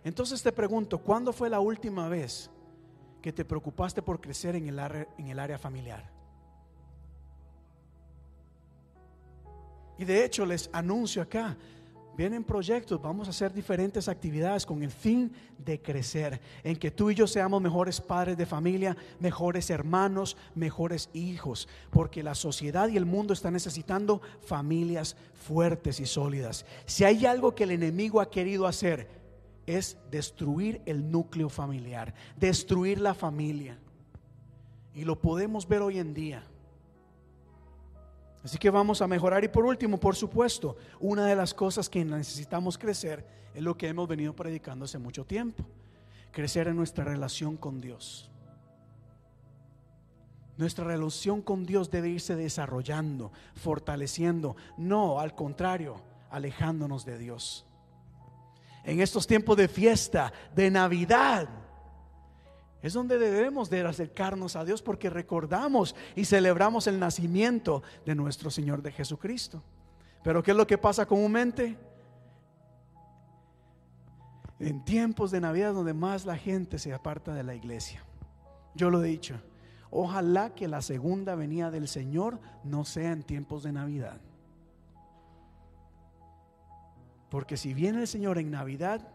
Entonces 0.03 0.43
te 0.43 0.51
pregunto, 0.51 0.99
¿cuándo 0.99 1.33
fue 1.33 1.49
la 1.49 1.61
última 1.61 2.07
vez 2.07 2.51
que 3.23 3.33
te 3.33 3.43
preocupaste 3.43 4.03
por 4.03 4.21
crecer 4.21 4.55
en 4.55 4.67
el 4.67 4.79
en 5.17 5.29
el 5.29 5.39
área 5.39 5.57
familiar? 5.57 6.20
Y 10.01 10.05
de 10.05 10.25
hecho 10.25 10.47
les 10.47 10.67
anuncio 10.73 11.21
acá, 11.21 11.55
Vienen 12.17 12.43
proyectos, 12.43 13.01
vamos 13.01 13.27
a 13.27 13.29
hacer 13.29 13.53
diferentes 13.53 14.09
actividades 14.09 14.65
con 14.65 14.83
el 14.83 14.91
fin 14.91 15.31
de 15.57 15.81
crecer, 15.81 16.41
en 16.61 16.75
que 16.75 16.91
tú 16.91 17.09
y 17.09 17.15
yo 17.15 17.25
seamos 17.25 17.61
mejores 17.61 18.01
padres 18.01 18.37
de 18.37 18.45
familia, 18.45 18.97
mejores 19.19 19.69
hermanos, 19.69 20.35
mejores 20.53 21.09
hijos, 21.13 21.69
porque 21.89 22.21
la 22.21 22.35
sociedad 22.35 22.89
y 22.89 22.97
el 22.97 23.05
mundo 23.05 23.33
están 23.33 23.53
necesitando 23.53 24.21
familias 24.41 25.15
fuertes 25.33 26.01
y 26.01 26.05
sólidas. 26.05 26.65
Si 26.85 27.05
hay 27.05 27.25
algo 27.25 27.55
que 27.55 27.63
el 27.63 27.71
enemigo 27.71 28.19
ha 28.19 28.29
querido 28.29 28.67
hacer, 28.67 29.07
es 29.65 29.97
destruir 30.11 30.81
el 30.85 31.09
núcleo 31.09 31.47
familiar, 31.47 32.13
destruir 32.35 32.99
la 32.99 33.13
familia. 33.13 33.79
Y 34.93 35.05
lo 35.05 35.21
podemos 35.21 35.65
ver 35.65 35.81
hoy 35.81 35.97
en 35.97 36.13
día. 36.13 36.43
Así 38.43 38.57
que 38.57 38.69
vamos 38.69 39.01
a 39.01 39.07
mejorar. 39.07 39.43
Y 39.43 39.47
por 39.47 39.65
último, 39.65 39.99
por 39.99 40.15
supuesto, 40.15 40.76
una 40.99 41.26
de 41.26 41.35
las 41.35 41.53
cosas 41.53 41.89
que 41.89 42.03
necesitamos 42.03 42.77
crecer 42.77 43.26
es 43.53 43.61
lo 43.61 43.77
que 43.77 43.88
hemos 43.88 44.07
venido 44.07 44.35
predicando 44.35 44.85
hace 44.85 44.97
mucho 44.97 45.26
tiempo. 45.26 45.63
Crecer 46.31 46.68
en 46.68 46.76
nuestra 46.76 47.03
relación 47.03 47.57
con 47.57 47.81
Dios. 47.81 48.30
Nuestra 50.57 50.85
relación 50.85 51.41
con 51.41 51.65
Dios 51.65 51.89
debe 51.89 52.09
irse 52.09 52.35
desarrollando, 52.35 53.31
fortaleciendo, 53.55 54.55
no 54.77 55.19
al 55.19 55.34
contrario, 55.34 56.01
alejándonos 56.30 57.05
de 57.05 57.18
Dios. 57.18 57.65
En 58.84 59.01
estos 59.01 59.27
tiempos 59.27 59.57
de 59.57 59.68
fiesta, 59.68 60.34
de 60.55 60.72
Navidad, 60.72 61.47
es 62.81 62.93
donde 62.93 63.19
debemos 63.19 63.69
de 63.69 63.81
acercarnos 63.81 64.55
a 64.55 64.65
Dios 64.65 64.81
porque 64.81 65.09
recordamos 65.09 65.95
y 66.15 66.25
celebramos 66.25 66.87
el 66.87 66.99
nacimiento 66.99 67.83
de 68.05 68.15
nuestro 68.15 68.49
Señor 68.49 68.81
de 68.81 68.91
Jesucristo. 68.91 69.61
Pero 70.23 70.41
¿qué 70.41 70.51
es 70.51 70.57
lo 70.57 70.65
que 70.65 70.77
pasa 70.77 71.05
comúnmente? 71.05 71.77
En 74.59 74.83
tiempos 74.83 75.31
de 75.31 75.41
Navidad 75.41 75.73
donde 75.73 75.93
más 75.93 76.25
la 76.25 76.37
gente 76.37 76.79
se 76.79 76.93
aparta 76.93 77.33
de 77.33 77.43
la 77.43 77.53
iglesia. 77.53 78.03
Yo 78.73 78.89
lo 78.89 79.03
he 79.03 79.07
dicho, 79.07 79.35
ojalá 79.91 80.55
que 80.55 80.67
la 80.67 80.81
segunda 80.81 81.35
venida 81.35 81.69
del 81.69 81.87
Señor 81.87 82.39
no 82.63 82.83
sea 82.83 83.11
en 83.11 83.23
tiempos 83.23 83.63
de 83.63 83.73
Navidad. 83.73 84.19
Porque 87.29 87.57
si 87.57 87.73
viene 87.73 88.01
el 88.01 88.07
Señor 88.07 88.39
en 88.39 88.51
Navidad, 88.51 89.07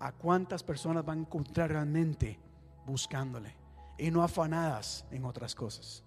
¿a 0.00 0.12
cuántas 0.12 0.62
personas 0.62 1.04
van 1.04 1.18
a 1.18 1.22
encontrar 1.22 1.70
realmente 1.70 2.38
buscándole 2.88 3.54
y 3.98 4.10
no 4.10 4.22
afanadas 4.22 5.04
en 5.10 5.24
otras 5.24 5.54
cosas. 5.54 6.02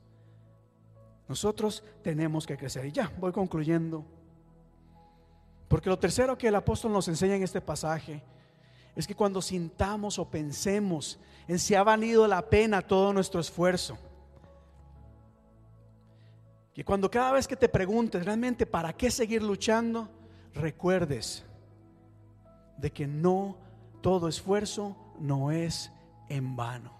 Nosotros 1.27 1.83
tenemos 2.03 2.45
que 2.45 2.57
crecer. 2.57 2.85
Y 2.85 2.91
ya, 2.91 3.11
voy 3.19 3.31
concluyendo. 3.31 4.03
Porque 5.67 5.89
lo 5.89 5.97
tercero 5.97 6.37
que 6.37 6.47
el 6.47 6.55
apóstol 6.55 6.91
nos 6.91 7.07
enseña 7.07 7.35
en 7.35 7.43
este 7.43 7.61
pasaje 7.61 8.21
es 8.95 9.07
que 9.07 9.15
cuando 9.15 9.41
sintamos 9.41 10.19
o 10.19 10.29
pensemos 10.29 11.17
en 11.47 11.59
si 11.59 11.75
ha 11.75 11.83
valido 11.83 12.27
la 12.27 12.41
pena 12.49 12.81
todo 12.81 13.13
nuestro 13.13 13.39
esfuerzo, 13.39 13.97
que 16.73 16.83
cuando 16.83 17.09
cada 17.09 17.31
vez 17.31 17.47
que 17.47 17.55
te 17.55 17.69
preguntes 17.69 18.25
realmente 18.25 18.65
para 18.65 18.91
qué 18.91 19.11
seguir 19.11 19.41
luchando, 19.43 20.09
recuerdes 20.53 21.45
de 22.77 22.91
que 22.91 23.07
no 23.07 23.57
todo 24.01 24.27
esfuerzo 24.27 24.97
no 25.19 25.51
es 25.51 25.91
en 26.31 26.55
vano. 26.55 26.91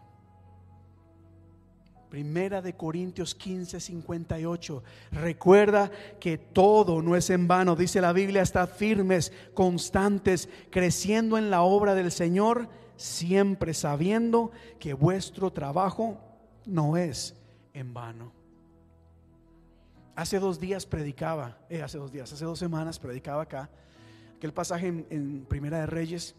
Primera 2.10 2.62
de 2.62 2.76
Corintios 2.76 3.34
15, 3.34 3.80
58. 3.80 4.84
Recuerda 5.12 5.90
que 6.20 6.38
todo 6.38 7.02
no 7.02 7.16
es 7.16 7.30
en 7.30 7.48
vano. 7.48 7.78
Dice 7.78 8.02
la 8.02 8.12
Biblia, 8.12 8.42
estad 8.42 8.68
firmes, 8.68 9.32
constantes, 9.54 10.50
creciendo 10.70 11.38
en 11.38 11.50
la 11.50 11.62
obra 11.62 11.96
del 11.96 12.12
Señor, 12.12 12.68
siempre 12.98 13.74
sabiendo 13.74 14.52
que 14.78 14.94
vuestro 14.94 15.54
trabajo 15.54 16.18
no 16.66 16.98
es 16.98 17.34
en 17.74 17.94
vano. 17.94 18.34
Hace 20.16 20.40
dos 20.40 20.60
días 20.60 20.86
predicaba, 20.86 21.58
eh, 21.70 21.82
hace 21.82 21.98
dos 21.98 22.12
días, 22.12 22.34
hace 22.34 22.44
dos 22.44 22.60
semanas 22.60 23.00
predicaba 23.00 23.44
acá, 23.44 23.70
aquel 24.36 24.52
pasaje 24.52 24.88
en 24.88 25.46
Primera 25.48 25.80
de 25.80 25.86
Reyes, 25.86 26.36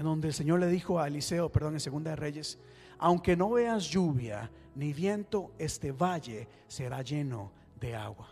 en 0.00 0.06
donde 0.06 0.28
el 0.28 0.34
Señor 0.34 0.60
le 0.60 0.68
dijo 0.68 0.98
a 0.98 1.08
Eliseo, 1.08 1.52
perdón, 1.52 1.74
en 1.74 1.80
Segunda 1.80 2.12
de 2.12 2.16
Reyes, 2.16 2.58
aunque 2.98 3.36
no 3.36 3.50
veas 3.50 3.84
lluvia 3.84 4.50
ni 4.74 4.94
viento, 4.94 5.52
este 5.58 5.92
valle 5.92 6.48
será 6.68 7.02
lleno 7.02 7.52
de 7.78 7.94
agua. 7.94 8.30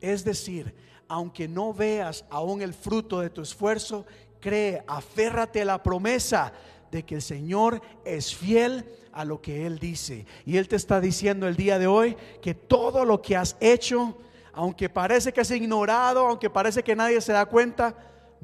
Es 0.00 0.24
decir, 0.24 0.74
aunque 1.06 1.48
no 1.48 1.74
veas 1.74 2.24
aún 2.30 2.62
el 2.62 2.72
fruto 2.72 3.20
de 3.20 3.28
tu 3.28 3.42
esfuerzo, 3.42 4.06
cree, 4.40 4.82
aférrate 4.86 5.60
a 5.60 5.66
la 5.66 5.82
promesa 5.82 6.54
de 6.90 7.02
que 7.02 7.16
el 7.16 7.22
Señor 7.22 7.82
es 8.02 8.34
fiel 8.34 8.86
a 9.12 9.26
lo 9.26 9.42
que 9.42 9.66
Él 9.66 9.78
dice. 9.78 10.24
Y 10.46 10.56
Él 10.56 10.66
te 10.66 10.76
está 10.76 10.98
diciendo 10.98 11.46
el 11.46 11.56
día 11.56 11.78
de 11.78 11.88
hoy 11.88 12.16
que 12.40 12.54
todo 12.54 13.04
lo 13.04 13.20
que 13.20 13.36
has 13.36 13.54
hecho, 13.60 14.16
aunque 14.54 14.88
parece 14.88 15.30
que 15.30 15.42
es 15.42 15.50
ignorado, 15.50 16.26
aunque 16.26 16.48
parece 16.48 16.82
que 16.82 16.96
nadie 16.96 17.20
se 17.20 17.34
da 17.34 17.44
cuenta, 17.44 17.94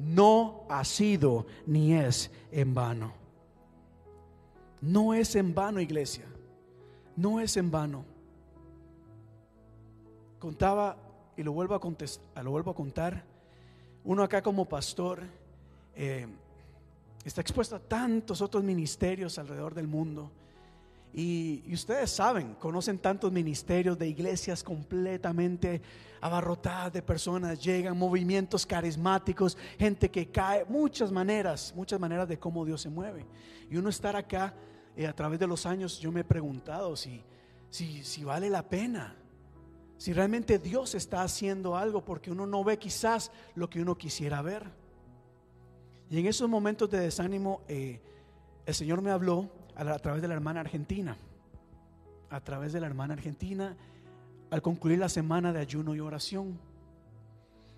no 0.01 0.65
ha 0.69 0.83
sido 0.83 1.45
ni 1.65 1.93
es 1.93 2.31
en 2.51 2.73
vano. 2.73 3.13
No 4.81 5.13
es 5.13 5.35
en 5.35 5.53
vano, 5.53 5.79
iglesia. 5.79 6.25
No 7.15 7.39
es 7.39 7.55
en 7.57 7.69
vano. 7.69 8.03
Contaba, 10.39 10.97
y 11.37 11.43
lo 11.43 11.53
vuelvo 11.53 11.75
a, 11.75 11.79
contestar, 11.79 12.43
lo 12.43 12.51
vuelvo 12.51 12.71
a 12.71 12.75
contar, 12.75 13.23
uno 14.03 14.23
acá 14.23 14.41
como 14.41 14.67
pastor 14.67 15.21
eh, 15.95 16.27
está 17.23 17.41
expuesto 17.41 17.75
a 17.75 17.79
tantos 17.79 18.41
otros 18.41 18.63
ministerios 18.63 19.37
alrededor 19.37 19.75
del 19.75 19.87
mundo. 19.87 20.31
Y, 21.13 21.63
y, 21.65 21.73
ustedes 21.73 22.09
saben, 22.09 22.55
conocen 22.55 22.97
tantos 22.97 23.31
ministerios 23.31 23.97
de 23.97 24.07
iglesias 24.07 24.63
completamente 24.63 25.81
abarrotadas 26.21 26.93
de 26.93 27.01
personas, 27.01 27.61
llegan 27.61 27.97
movimientos 27.97 28.65
carismáticos, 28.65 29.57
gente 29.77 30.09
que 30.09 30.27
cae, 30.27 30.63
muchas 30.65 31.11
maneras, 31.11 31.73
muchas 31.75 31.99
maneras 31.99 32.29
de 32.29 32.39
cómo 32.39 32.63
Dios 32.63 32.81
se 32.81 32.89
mueve. 32.89 33.25
Y 33.69 33.75
uno 33.77 33.89
estar 33.89 34.15
acá 34.15 34.53
eh, 34.95 35.07
a 35.07 35.13
través 35.13 35.39
de 35.39 35.47
los 35.47 35.65
años, 35.65 35.99
yo 35.99 36.11
me 36.11 36.21
he 36.21 36.23
preguntado 36.23 36.95
si, 36.95 37.23
si, 37.69 38.03
si 38.03 38.23
vale 38.23 38.49
la 38.49 38.69
pena, 38.69 39.15
si 39.97 40.13
realmente 40.13 40.59
Dios 40.59 40.95
está 40.95 41.23
haciendo 41.23 41.75
algo, 41.75 42.05
porque 42.05 42.31
uno 42.31 42.45
no 42.45 42.63
ve 42.63 42.77
quizás 42.77 43.31
lo 43.55 43.69
que 43.69 43.81
uno 43.81 43.97
quisiera 43.97 44.41
ver. 44.41 44.65
Y 46.09 46.19
en 46.19 46.25
esos 46.25 46.49
momentos 46.49 46.89
de 46.89 46.99
desánimo, 46.99 47.61
eh, 47.67 48.01
el 48.65 48.73
Señor 48.75 49.01
me 49.01 49.11
habló 49.11 49.49
a, 49.75 49.99
través 49.99 50.21
de 50.21 50.27
la 50.27 50.33
hermana 50.33 50.61
argentina, 50.61 51.17
a 52.29 52.41
través 52.41 52.73
de 52.73 52.79
la 52.79 52.87
hermana 52.87 53.13
argentina, 53.13 53.75
al 54.49 54.61
concluir 54.61 54.99
la 54.99 55.09
semana 55.09 55.53
de 55.53 55.59
ayuno 55.59 55.95
y 55.95 55.99
oración. 55.99 56.59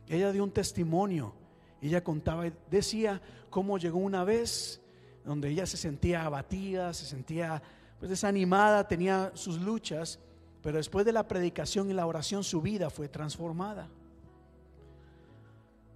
Ella 0.08 0.32
dio 0.32 0.44
un 0.44 0.52
testimonio, 0.52 1.34
ella 1.82 2.04
contaba, 2.04 2.46
decía 2.70 3.22
cómo 3.50 3.78
llegó 3.78 4.00
una 4.00 4.24
vez 4.24 4.82
donde 5.24 5.50
ella 5.50 5.66
se 5.66 5.78
sentía 5.78 6.26
abatida, 6.26 6.94
se 6.94 7.06
sentía 7.06 7.62
pues 8.00 8.10
desanimada, 8.10 8.88
tenía 8.88 9.32
sus 9.34 9.62
luchas, 9.62 10.20
pero 10.62 10.78
después 10.78 11.06
de 11.06 11.14
la 11.14 11.28
predicación 11.28 11.90
y 11.90 11.94
la 11.94 12.06
oración 12.06 12.44
su 12.44 12.62
vida 12.62 12.90
fue 12.90 13.08
transformada. 13.08 13.88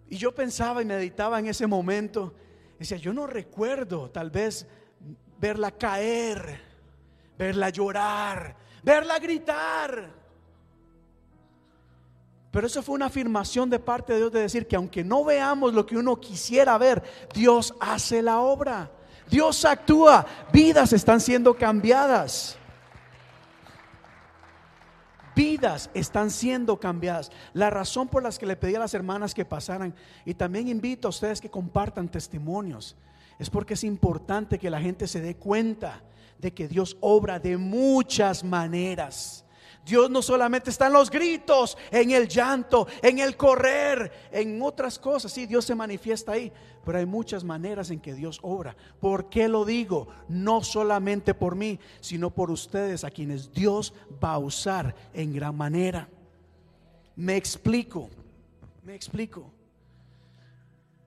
Y 0.10 0.18
yo 0.18 0.34
pensaba 0.34 0.82
y 0.82 0.86
meditaba 0.86 1.40
en 1.40 1.48
ese 1.48 1.68
momento, 1.68 2.34
decía, 2.80 2.98
yo 2.98 3.14
no 3.14 3.28
recuerdo 3.28 4.10
tal 4.10 4.30
vez 4.30 4.66
verla 5.40 5.72
caer, 5.72 6.62
verla 7.38 7.70
llorar, 7.70 8.56
verla 8.84 9.20
gritar. 9.20 10.18
Pero 12.52 12.68
eso 12.68 12.82
fue 12.82 12.96
una 12.96 13.08
afirmación 13.08 13.70
de 13.70 13.80
parte 13.80 14.14
de 14.14 14.20
Dios 14.20 14.32
de 14.32 14.42
decir 14.42 14.68
que 14.68 14.76
aunque 14.76 15.04
no 15.04 15.24
veamos 15.24 15.74
lo 15.74 15.86
que 15.86 15.98
uno 15.98 16.20
quisiera 16.20 16.78
ver, 16.78 17.04
Dios 17.34 17.74
hace 17.80 18.22
la 18.22 18.40
obra. 18.40 18.92
Dios 19.30 19.66
actúa, 19.66 20.26
vidas 20.52 20.94
están 20.94 21.20
siendo 21.20 21.54
cambiadas. 21.54 22.58
Vidas 25.36 25.92
están 25.94 26.32
siendo 26.32 26.80
cambiadas. 26.80 27.32
La 27.54 27.70
razón 27.70 28.08
por 28.08 28.24
la 28.24 28.32
que 28.32 28.48
le 28.48 28.56
pedí 28.56 28.74
a 28.74 28.80
las 28.80 28.96
hermanas 28.96 29.36
que 29.36 29.46
pasaran, 29.46 29.94
y 30.26 30.34
también 30.34 30.68
invito 30.68 31.08
a 31.08 31.10
ustedes 31.10 31.40
que 31.40 31.52
compartan 31.52 32.10
testimonios, 32.10 32.96
es 33.40 33.50
porque 33.50 33.76
es 33.76 33.84
importante 33.84 34.58
que 34.58 34.70
la 34.70 34.82
gente 34.82 35.08
se 35.08 35.22
dé 35.22 35.36
cuenta 35.36 36.04
de 36.40 36.54
que 36.54 36.68
Dios 36.68 36.98
obra 37.02 37.40
de 37.40 37.58
muchas 37.58 38.44
maneras. 38.44 39.46
Dios 39.88 40.10
no 40.10 40.22
solamente 40.22 40.70
está 40.70 40.88
en 40.88 40.94
los 40.94 41.10
gritos, 41.10 41.78
en 41.92 42.12
el 42.12 42.28
llanto, 42.28 42.88
en 43.02 43.20
el 43.20 43.38
correr, 43.38 44.12
en 44.32 44.62
otras 44.62 45.00
cosas. 45.00 45.32
Sí, 45.32 45.46
Dios 45.46 45.64
se 45.64 45.76
manifiesta 45.76 46.34
ahí, 46.34 46.52
pero 46.84 46.98
hay 46.98 47.06
muchas 47.06 47.46
maneras 47.46 47.90
en 47.90 48.02
que 48.02 48.14
Dios 48.14 48.40
obra. 48.42 48.76
¿Por 49.00 49.30
qué 49.30 49.48
lo 49.48 49.64
digo? 49.64 50.10
No 50.28 50.62
solamente 50.62 51.34
por 51.34 51.56
mí, 51.56 51.80
sino 52.02 52.32
por 52.32 52.52
ustedes 52.52 53.06
a 53.06 53.12
quienes 53.12 53.54
Dios 53.54 53.94
va 54.22 54.34
a 54.34 54.40
usar 54.40 54.94
en 55.14 55.34
gran 55.34 55.56
manera. 55.56 56.10
Me 57.16 57.38
explico, 57.38 58.10
me 58.84 58.94
explico. 58.94 59.50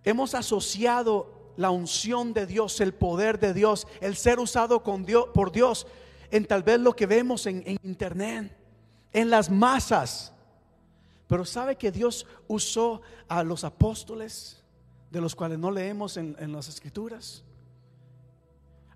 Hemos 0.02 0.34
asociado 0.34 1.39
la 1.60 1.70
unción 1.70 2.32
de 2.32 2.46
Dios, 2.46 2.80
el 2.80 2.94
poder 2.94 3.38
de 3.38 3.52
Dios, 3.52 3.86
el 4.00 4.16
ser 4.16 4.38
usado 4.40 4.82
con 4.82 5.04
Dios, 5.04 5.26
por 5.34 5.52
Dios 5.52 5.86
en 6.30 6.46
tal 6.46 6.62
vez 6.62 6.80
lo 6.80 6.96
que 6.96 7.06
vemos 7.06 7.46
en, 7.46 7.62
en 7.66 7.78
internet 7.82 8.56
en 9.12 9.30
las 9.30 9.50
masas. 9.50 10.32
Pero 11.26 11.44
sabe 11.44 11.76
que 11.76 11.92
Dios 11.92 12.26
usó 12.48 13.02
a 13.28 13.42
los 13.44 13.64
apóstoles, 13.64 14.62
de 15.10 15.20
los 15.20 15.34
cuales 15.34 15.58
no 15.58 15.70
leemos 15.70 16.16
en, 16.16 16.52
las 16.52 16.68
escrituras. 16.68 17.44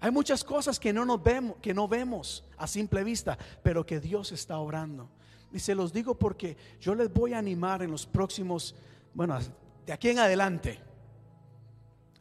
Hay 0.01 0.11
muchas 0.11 0.45
cosas 0.45 0.79
que 0.79 0.93
no 0.93 1.05
nos 1.05 1.23
vemos, 1.23 1.57
que 1.61 1.75
no 1.75 1.89
vemos 1.89 2.45
a 2.57 2.67
simple 2.67 3.05
vista, 3.05 3.39
pero 3.63 3.87
que 3.87 4.01
Dios 4.01 4.33
está 4.33 4.59
orando. 4.59 5.09
Y 5.53 5.61
se 5.61 5.75
los 5.75 5.93
digo 5.93 6.17
porque 6.17 6.57
yo 6.81 6.95
les 6.95 7.13
voy 7.13 7.33
a 7.33 7.39
animar 7.39 7.83
en 7.83 7.91
los 7.91 8.07
próximos, 8.07 8.75
bueno, 9.13 9.39
de 9.87 9.93
aquí 9.93 10.11
en 10.11 10.19
adelante, 10.19 10.81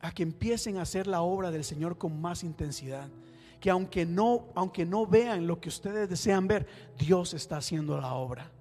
a 0.04 0.12
que 0.12 0.22
empiecen 0.22 0.78
a 0.78 0.84
hacer 0.84 1.08
la 1.08 1.24
obra 1.24 1.50
del 1.50 1.64
Señor 1.64 1.98
con 1.98 2.22
más 2.22 2.44
intensidad 2.44 3.10
que 3.64 3.70
aunque 3.70 4.06
no, 4.06 4.48
aunque 4.56 4.86
no 4.86 5.08
vean 5.08 5.48
lo 5.48 5.62
que 5.62 5.70
ustedes 5.70 6.10
desean 6.10 6.50
ver, 6.50 6.68
Dios 7.00 7.34
está 7.34 7.56
haciendo 7.56 7.98
la 7.98 8.14
obra. 8.14 8.52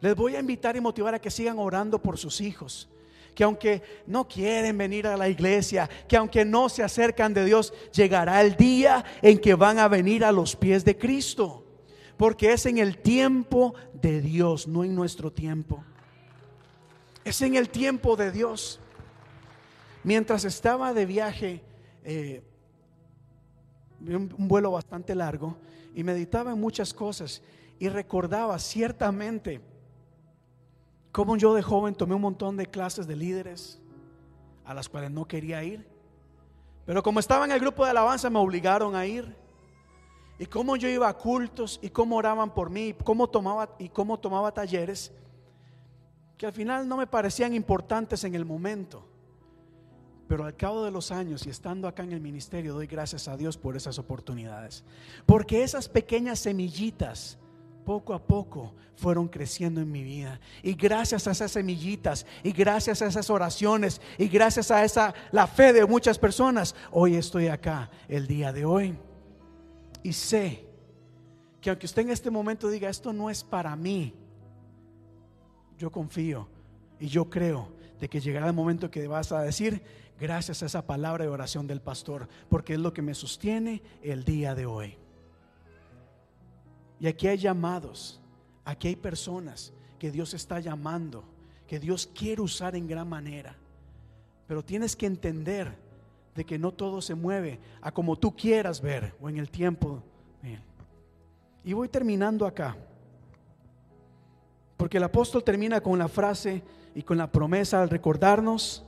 Les 0.00 0.14
voy 0.14 0.36
a 0.36 0.38
invitar 0.38 0.76
y 0.76 0.80
motivar 0.80 1.16
a 1.16 1.18
que 1.18 1.32
sigan 1.32 1.58
orando 1.58 2.00
por 2.00 2.16
sus 2.16 2.40
hijos. 2.40 2.88
Que 3.34 3.42
aunque 3.42 3.82
no 4.06 4.28
quieren 4.28 4.78
venir 4.78 5.08
a 5.08 5.16
la 5.16 5.28
iglesia, 5.28 5.90
que 6.06 6.16
aunque 6.16 6.44
no 6.44 6.68
se 6.68 6.84
acercan 6.84 7.34
de 7.34 7.44
Dios, 7.44 7.74
llegará 7.92 8.40
el 8.40 8.54
día 8.54 9.04
en 9.20 9.40
que 9.40 9.56
van 9.56 9.80
a 9.80 9.88
venir 9.88 10.24
a 10.24 10.30
los 10.30 10.54
pies 10.54 10.84
de 10.84 10.96
Cristo. 10.96 11.66
Porque 12.16 12.52
es 12.52 12.66
en 12.66 12.78
el 12.78 12.98
tiempo 12.98 13.74
de 13.94 14.20
Dios, 14.20 14.68
no 14.68 14.84
en 14.84 14.94
nuestro 14.94 15.32
tiempo. 15.32 15.82
Es 17.24 17.42
en 17.42 17.56
el 17.56 17.68
tiempo 17.68 18.14
de 18.14 18.30
Dios. 18.30 18.78
Mientras 20.06 20.44
estaba 20.44 20.94
de 20.94 21.04
viaje, 21.04 21.64
eh, 22.04 22.40
un, 24.06 24.30
vuelo 24.46 24.70
bastante 24.70 25.16
largo 25.16 25.56
y 25.96 26.04
meditaba 26.04 26.52
en 26.52 26.60
muchas 26.60 26.94
cosas 26.94 27.42
y 27.80 27.88
recordaba 27.88 28.56
ciertamente 28.60 29.60
cómo 31.10 31.36
yo 31.36 31.54
de 31.54 31.62
joven 31.62 31.96
tomé 31.96 32.14
un 32.14 32.20
montón 32.20 32.56
de 32.56 32.66
clases 32.66 33.08
de 33.08 33.16
líderes 33.16 33.80
a 34.64 34.74
las 34.74 34.88
cuales 34.88 35.10
no 35.10 35.26
quería 35.26 35.64
ir. 35.64 35.88
Pero 36.84 37.02
como 37.02 37.18
estaba 37.18 37.44
en 37.44 37.50
el 37.50 37.58
grupo 37.58 37.84
de 37.84 37.90
alabanza 37.90 38.30
me 38.30 38.38
obligaron 38.38 38.94
a 38.94 39.06
ir. 39.06 39.34
y 40.38 40.46
cómo 40.46 40.76
yo 40.76 40.88
iba 40.88 41.08
a 41.08 41.18
cultos 41.18 41.80
y 41.82 41.90
cómo 41.90 42.14
oraban 42.14 42.54
por 42.54 42.70
mí, 42.70 42.94
cómo 43.02 43.28
tomaba 43.28 43.74
y 43.80 43.88
cómo 43.88 44.20
tomaba 44.20 44.54
talleres 44.54 45.10
que 46.38 46.46
al 46.46 46.52
final 46.52 46.86
no 46.86 46.96
me 46.96 47.08
parecían 47.08 47.54
importantes 47.54 48.22
en 48.22 48.36
el 48.36 48.44
momento. 48.44 49.15
Pero 50.28 50.44
al 50.44 50.56
cabo 50.56 50.84
de 50.84 50.90
los 50.90 51.12
años 51.12 51.46
y 51.46 51.50
estando 51.50 51.86
acá 51.86 52.02
en 52.02 52.12
el 52.12 52.20
ministerio, 52.20 52.74
doy 52.74 52.86
gracias 52.86 53.28
a 53.28 53.36
Dios 53.36 53.56
por 53.56 53.76
esas 53.76 53.98
oportunidades. 53.98 54.84
Porque 55.24 55.62
esas 55.62 55.88
pequeñas 55.88 56.40
semillitas, 56.40 57.38
poco 57.84 58.12
a 58.12 58.22
poco, 58.22 58.74
fueron 58.96 59.28
creciendo 59.28 59.80
en 59.80 59.92
mi 59.92 60.02
vida. 60.02 60.40
Y 60.62 60.74
gracias 60.74 61.28
a 61.28 61.30
esas 61.30 61.52
semillitas, 61.52 62.26
y 62.42 62.50
gracias 62.50 63.02
a 63.02 63.06
esas 63.06 63.30
oraciones, 63.30 64.00
y 64.18 64.26
gracias 64.26 64.70
a 64.70 64.84
esa 64.84 65.14
la 65.30 65.46
fe 65.46 65.72
de 65.72 65.86
muchas 65.86 66.18
personas, 66.18 66.74
hoy 66.90 67.14
estoy 67.14 67.46
acá, 67.46 67.90
el 68.08 68.26
día 68.26 68.52
de 68.52 68.64
hoy. 68.64 68.98
Y 70.02 70.12
sé 70.12 70.64
que 71.60 71.70
aunque 71.70 71.86
usted 71.86 72.02
en 72.02 72.10
este 72.10 72.30
momento 72.30 72.68
diga, 72.68 72.88
esto 72.88 73.12
no 73.12 73.30
es 73.30 73.44
para 73.44 73.76
mí, 73.76 74.14
yo 75.78 75.90
confío 75.90 76.48
y 76.98 77.06
yo 77.08 77.28
creo 77.28 77.68
de 78.00 78.08
que 78.08 78.20
llegará 78.20 78.46
el 78.46 78.52
momento 78.52 78.90
que 78.90 79.06
vas 79.08 79.32
a 79.32 79.42
decir, 79.42 79.82
gracias 80.18 80.62
a 80.62 80.66
esa 80.66 80.86
palabra 80.86 81.24
de 81.24 81.30
oración 81.30 81.66
del 81.66 81.80
pastor, 81.80 82.28
porque 82.48 82.74
es 82.74 82.80
lo 82.80 82.92
que 82.92 83.02
me 83.02 83.14
sostiene 83.14 83.82
el 84.02 84.24
día 84.24 84.54
de 84.54 84.66
hoy. 84.66 84.96
Y 86.98 87.06
aquí 87.06 87.26
hay 87.26 87.38
llamados, 87.38 88.20
aquí 88.64 88.88
hay 88.88 88.96
personas 88.96 89.72
que 89.98 90.10
Dios 90.10 90.34
está 90.34 90.60
llamando, 90.60 91.24
que 91.66 91.78
Dios 91.78 92.08
quiere 92.14 92.42
usar 92.42 92.74
en 92.74 92.86
gran 92.86 93.08
manera. 93.08 93.56
Pero 94.46 94.64
tienes 94.64 94.96
que 94.96 95.06
entender 95.06 95.76
de 96.34 96.44
que 96.44 96.58
no 96.58 96.72
todo 96.72 97.02
se 97.02 97.14
mueve 97.14 97.58
a 97.80 97.92
como 97.92 98.16
tú 98.16 98.34
quieras 98.34 98.80
ver 98.80 99.14
o 99.20 99.28
en 99.28 99.38
el 99.38 99.50
tiempo. 99.50 100.02
Y 101.64 101.72
voy 101.72 101.88
terminando 101.88 102.46
acá. 102.46 102.76
Porque 104.76 104.98
el 104.98 105.04
apóstol 105.04 105.42
termina 105.42 105.80
con 105.80 105.98
la 105.98 106.06
frase 106.06 106.62
y 106.94 107.02
con 107.02 107.18
la 107.18 107.32
promesa 107.32 107.82
al 107.82 107.90
recordarnos 107.90 108.85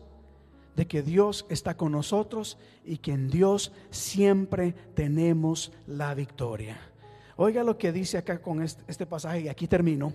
de 0.79 0.87
que 0.87 1.03
Dios 1.03 1.45
está 1.49 1.77
con 1.77 1.91
nosotros 1.91 2.57
y 2.85 2.99
que 2.99 3.11
en 3.11 3.29
Dios 3.29 3.73
siempre 3.91 4.77
tenemos 4.95 5.73
la 5.89 6.15
victoria. 6.15 6.79
Oiga 7.35 7.65
lo 7.65 7.77
que 7.77 7.91
dice 7.91 8.17
acá 8.17 8.41
con 8.41 8.63
este, 8.63 8.85
este, 8.87 9.05
pasaje 9.05 9.41
y 9.41 9.49
aquí 9.49 9.67
termino. 9.67 10.13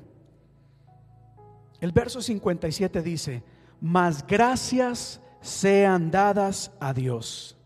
El 1.81 1.91
verso 1.91 2.21
57 2.21 3.01
dice, 3.01 3.43
mas 3.81 4.25
gracias 4.25 5.19
sean 5.41 6.09
dadas 6.09 6.71
a 6.79 6.93
Dios, 6.93 7.57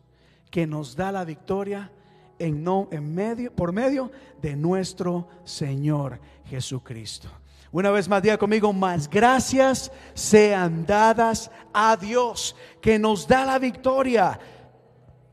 que 0.49 0.65
nos 0.65 0.95
da 0.95 1.11
la 1.11 1.23
victoria 1.23 1.91
en, 2.39 2.63
no, 2.63 2.87
en 2.89 3.13
medio, 3.13 3.53
por 3.53 3.73
medio 3.73 4.09
de 4.41 4.55
nuestro 4.55 5.27
Señor 5.43 6.19
Jesucristo. 6.45 7.29
Una 7.71 7.91
vez 7.91 8.07
más, 8.07 8.21
diga 8.21 8.37
conmigo, 8.37 8.71
más 8.71 9.09
gracias 9.09 9.91
sean 10.13 10.85
dadas 10.85 11.51
a 11.73 11.97
Dios, 11.97 12.55
que 12.81 12.97
nos 12.97 13.27
da 13.27 13.45
la 13.45 13.59
victoria 13.59 14.39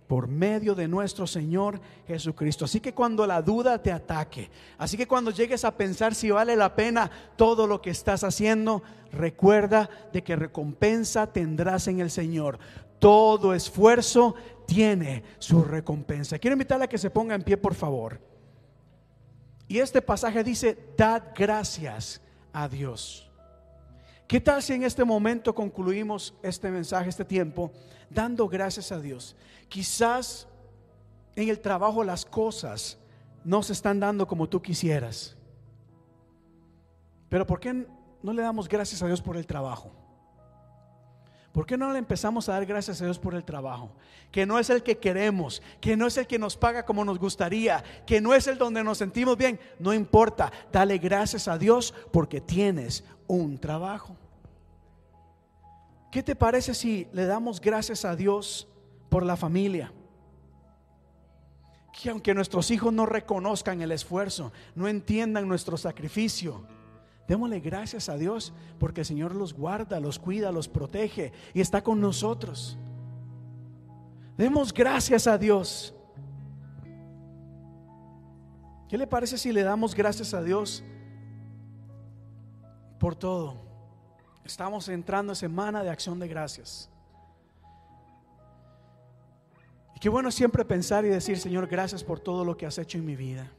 por 0.07 0.29
medio 0.29 0.75
de 0.75 0.89
nuestro 0.89 1.27
Señor 1.27 1.81
Jesucristo. 2.07 2.65
Así 2.65 2.81
que 2.81 2.93
cuando 2.93 3.27
la 3.27 3.41
duda 3.41 3.83
te 3.83 3.93
ataque, 3.93 4.51
así 4.79 4.97
que 4.97 5.07
cuando 5.07 5.31
llegues 5.31 5.65
a 5.65 5.77
pensar 5.77 6.15
si 6.15 6.31
vale 6.31 6.57
la 6.57 6.75
pena 6.75 7.11
todo 7.37 7.67
lo 7.67 7.81
que 7.81 7.91
estás 7.91 8.25
haciendo, 8.25 8.83
recuerda 9.13 9.89
de 10.13 10.23
que 10.23 10.37
recompensa 10.37 11.33
tendrás 11.33 11.89
en 11.89 12.01
el 12.01 12.11
Señor. 12.11 12.59
Todo 12.99 13.55
esfuerzo 13.55 14.35
tiene 14.67 15.23
su 15.39 15.63
recompensa. 15.63 16.39
Quiero 16.39 16.55
invitarle 16.55 16.85
a 16.85 16.89
que 16.89 16.99
se 16.99 17.11
ponga 17.11 17.35
en 17.35 17.43
pie, 17.43 17.57
por 17.57 17.75
favor. 17.75 18.21
Y 19.67 19.79
este 19.79 20.03
pasaje 20.03 20.45
dice, 20.45 20.77
dad 20.97 21.23
gracias 21.35 22.21
a 22.55 22.69
Dios. 22.69 23.31
¿Qué 24.27 24.41
tal 24.41 24.63
si 24.63 24.73
en 24.73 24.85
este 24.85 25.05
momento 25.05 25.55
concluimos 25.55 26.35
este 26.43 26.71
mensaje, 26.71 27.11
este 27.11 27.27
tiempo, 27.27 27.71
dando 28.09 28.49
gracias 28.49 28.91
a 28.91 28.99
Dios? 28.99 29.37
Quizás 29.69 30.49
en 31.37 31.51
el 31.51 31.61
trabajo 31.61 32.03
las 32.03 32.25
cosas 32.25 32.99
no 33.45 33.63
se 33.63 33.75
están 33.75 34.01
dando 34.01 34.27
como 34.27 34.49
tú 34.49 34.63
quisieras. 34.63 35.37
Pero 37.29 37.47
¿por 37.47 37.61
qué 37.61 37.87
no 38.23 38.33
le 38.33 38.41
damos 38.41 38.69
gracias 38.69 39.03
a 39.03 39.07
Dios 39.07 39.21
por 39.21 39.37
el 39.37 39.47
trabajo? 39.47 40.04
¿Por 41.55 41.67
qué 41.67 41.79
no 41.79 41.93
le 41.93 42.01
empezamos 42.01 42.49
a 42.49 42.55
dar 42.55 42.67
gracias 42.67 43.01
a 43.01 43.05
Dios 43.05 43.21
por 43.21 43.33
el 43.33 43.45
trabajo? 43.45 43.93
Que 44.33 44.45
no 44.45 44.59
es 44.59 44.71
el 44.71 44.83
que 44.83 44.99
queremos, 44.99 45.63
que 45.81 45.97
no 45.97 46.09
es 46.09 46.17
el 46.17 46.27
que 46.27 46.37
nos 46.37 46.57
paga 46.57 46.85
como 46.85 47.05
nos 47.05 47.21
gustaría, 47.21 47.85
que 48.05 48.21
no 48.21 48.35
es 48.35 48.49
el 48.49 48.59
donde 48.59 48.83
nos 48.83 48.99
sentimos 48.99 49.37
bien. 49.37 49.61
No 49.79 49.95
importa, 49.95 50.53
dale 50.73 50.99
gracias 50.99 51.47
a 51.47 51.57
Dios 51.57 51.95
porque 52.11 52.41
tienes 52.41 53.05
un 53.29 53.57
trabajo. 53.57 54.17
¿Qué 56.11 56.25
te 56.25 56.35
parece 56.35 56.75
si 56.75 57.07
le 57.13 57.25
damos 57.25 57.61
gracias 57.61 58.05
a 58.05 58.17
Dios 58.17 58.67
por 59.09 59.25
la 59.25 59.37
familia? 59.37 59.93
Que 61.93 62.11
aunque 62.11 62.35
nuestros 62.35 62.73
hijos 62.73 62.93
no 62.93 63.07
reconozcan 63.07 63.81
el 63.81 63.93
esfuerzo, 63.93 64.53
no 64.75 64.89
entiendan 64.89 65.47
nuestro 65.47 65.77
sacrificio, 65.77 66.67
Démosle 67.27 67.61
gracias 67.61 68.09
a 68.09 68.17
Dios 68.17 68.53
porque 68.79 69.01
el 69.01 69.07
Señor 69.07 69.35
los 69.35 69.55
guarda, 69.55 69.99
los 69.99 70.19
cuida, 70.19 70.53
los 70.53 70.69
protege 70.69 71.33
y 71.55 71.61
está 71.61 71.83
con 71.83 72.01
nosotros. 72.01 72.77
Demos 74.37 74.75
gracias 74.75 75.27
a 75.27 75.39
Dios. 75.39 75.95
¿Qué 78.89 78.99
le 78.99 79.07
parece 79.07 79.39
si 79.39 79.53
le 79.53 79.63
damos 79.63 79.95
gracias 79.95 80.35
a 80.35 80.43
Dios 80.43 80.85
por 82.99 83.17
todo? 83.17 83.57
Estamos 84.45 84.89
entrando 84.91 85.33
en 85.33 85.37
semana 85.37 85.83
de 85.83 85.89
acción 85.89 86.19
de 86.19 86.29
gracias. 86.29 86.91
Y 89.97 90.01
qué 90.01 90.11
bueno 90.11 90.31
siempre 90.31 90.63
pensar 90.65 91.07
y 91.07 91.09
decir, 91.09 91.39
Señor, 91.39 91.67
gracias 91.67 92.05
por 92.05 92.21
todo 92.21 92.45
lo 92.45 92.55
que 92.55 92.67
has 92.67 92.77
hecho 92.77 92.99
en 92.99 93.07
mi 93.07 93.17
vida 93.17 93.51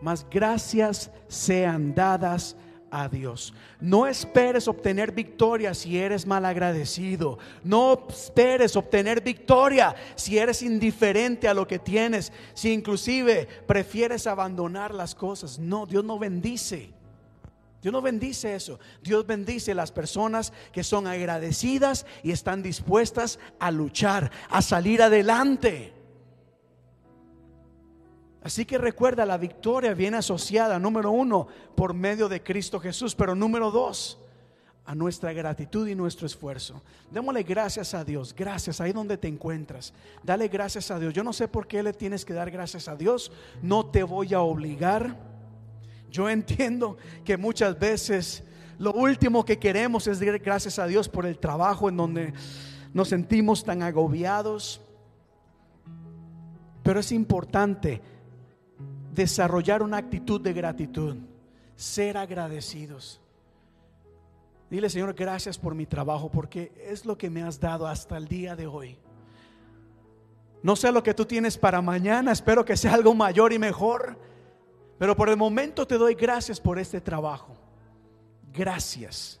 mas 0.00 0.26
gracias 0.30 1.10
sean 1.28 1.94
dadas 1.94 2.56
a 2.90 3.08
Dios. 3.08 3.54
No 3.80 4.06
esperes 4.06 4.68
obtener 4.68 5.12
victoria 5.12 5.74
si 5.74 5.98
eres 5.98 6.26
mal 6.26 6.44
agradecido. 6.44 7.38
No 7.62 8.06
esperes 8.08 8.76
obtener 8.76 9.22
victoria 9.22 9.94
si 10.16 10.38
eres 10.38 10.62
indiferente 10.62 11.48
a 11.48 11.54
lo 11.54 11.66
que 11.66 11.78
tienes, 11.78 12.32
si 12.54 12.72
inclusive 12.72 13.46
prefieres 13.66 14.26
abandonar 14.26 14.94
las 14.94 15.14
cosas. 15.14 15.58
No, 15.58 15.86
Dios 15.86 16.04
no 16.04 16.18
bendice. 16.18 16.92
Dios 17.80 17.92
no 17.92 18.02
bendice 18.02 18.54
eso. 18.54 18.78
Dios 19.02 19.26
bendice 19.26 19.74
las 19.74 19.92
personas 19.92 20.52
que 20.72 20.84
son 20.84 21.06
agradecidas 21.06 22.04
y 22.22 22.32
están 22.32 22.62
dispuestas 22.62 23.38
a 23.58 23.70
luchar, 23.70 24.30
a 24.50 24.60
salir 24.60 25.00
adelante. 25.00 25.99
Así 28.42 28.64
que 28.64 28.78
recuerda, 28.78 29.26
la 29.26 29.36
victoria 29.36 29.92
viene 29.92 30.16
asociada, 30.16 30.78
número 30.78 31.10
uno, 31.10 31.46
por 31.74 31.92
medio 31.92 32.28
de 32.28 32.42
Cristo 32.42 32.80
Jesús, 32.80 33.14
pero 33.14 33.34
número 33.34 33.70
dos, 33.70 34.18
a 34.86 34.94
nuestra 34.94 35.32
gratitud 35.32 35.86
y 35.86 35.94
nuestro 35.94 36.26
esfuerzo. 36.26 36.82
Démosle 37.10 37.42
gracias 37.42 37.92
a 37.92 38.02
Dios, 38.02 38.34
gracias 38.34 38.80
ahí 38.80 38.92
donde 38.92 39.18
te 39.18 39.28
encuentras. 39.28 39.92
Dale 40.22 40.48
gracias 40.48 40.90
a 40.90 40.98
Dios. 40.98 41.12
Yo 41.12 41.22
no 41.22 41.34
sé 41.34 41.48
por 41.48 41.66
qué 41.66 41.82
le 41.82 41.92
tienes 41.92 42.24
que 42.24 42.32
dar 42.32 42.50
gracias 42.50 42.88
a 42.88 42.96
Dios, 42.96 43.30
no 43.62 43.86
te 43.86 44.02
voy 44.02 44.32
a 44.32 44.40
obligar. 44.40 45.16
Yo 46.10 46.28
entiendo 46.28 46.96
que 47.24 47.36
muchas 47.36 47.78
veces 47.78 48.42
lo 48.78 48.94
último 48.94 49.44
que 49.44 49.58
queremos 49.58 50.06
es 50.06 50.18
dar 50.18 50.38
gracias 50.38 50.78
a 50.78 50.86
Dios 50.86 51.10
por 51.10 51.26
el 51.26 51.38
trabajo 51.38 51.90
en 51.90 51.98
donde 51.98 52.32
nos 52.94 53.08
sentimos 53.08 53.62
tan 53.62 53.82
agobiados. 53.82 54.80
Pero 56.82 57.00
es 57.00 57.12
importante 57.12 58.00
desarrollar 59.12 59.82
una 59.82 59.98
actitud 59.98 60.40
de 60.40 60.52
gratitud, 60.52 61.16
ser 61.76 62.16
agradecidos. 62.16 63.20
Dile, 64.70 64.88
Señor, 64.88 65.14
gracias 65.14 65.58
por 65.58 65.74
mi 65.74 65.86
trabajo, 65.86 66.30
porque 66.30 66.72
es 66.86 67.04
lo 67.04 67.18
que 67.18 67.28
me 67.28 67.42
has 67.42 67.58
dado 67.58 67.86
hasta 67.86 68.16
el 68.16 68.28
día 68.28 68.54
de 68.54 68.66
hoy. 68.66 68.96
No 70.62 70.76
sé 70.76 70.92
lo 70.92 71.02
que 71.02 71.14
tú 71.14 71.24
tienes 71.24 71.56
para 71.56 71.80
mañana, 71.80 72.32
espero 72.32 72.64
que 72.64 72.76
sea 72.76 72.94
algo 72.94 73.14
mayor 73.14 73.52
y 73.52 73.58
mejor, 73.58 74.16
pero 74.98 75.16
por 75.16 75.28
el 75.28 75.36
momento 75.36 75.86
te 75.86 75.96
doy 75.96 76.14
gracias 76.14 76.60
por 76.60 76.78
este 76.78 77.00
trabajo. 77.00 77.56
Gracias. 78.52 79.39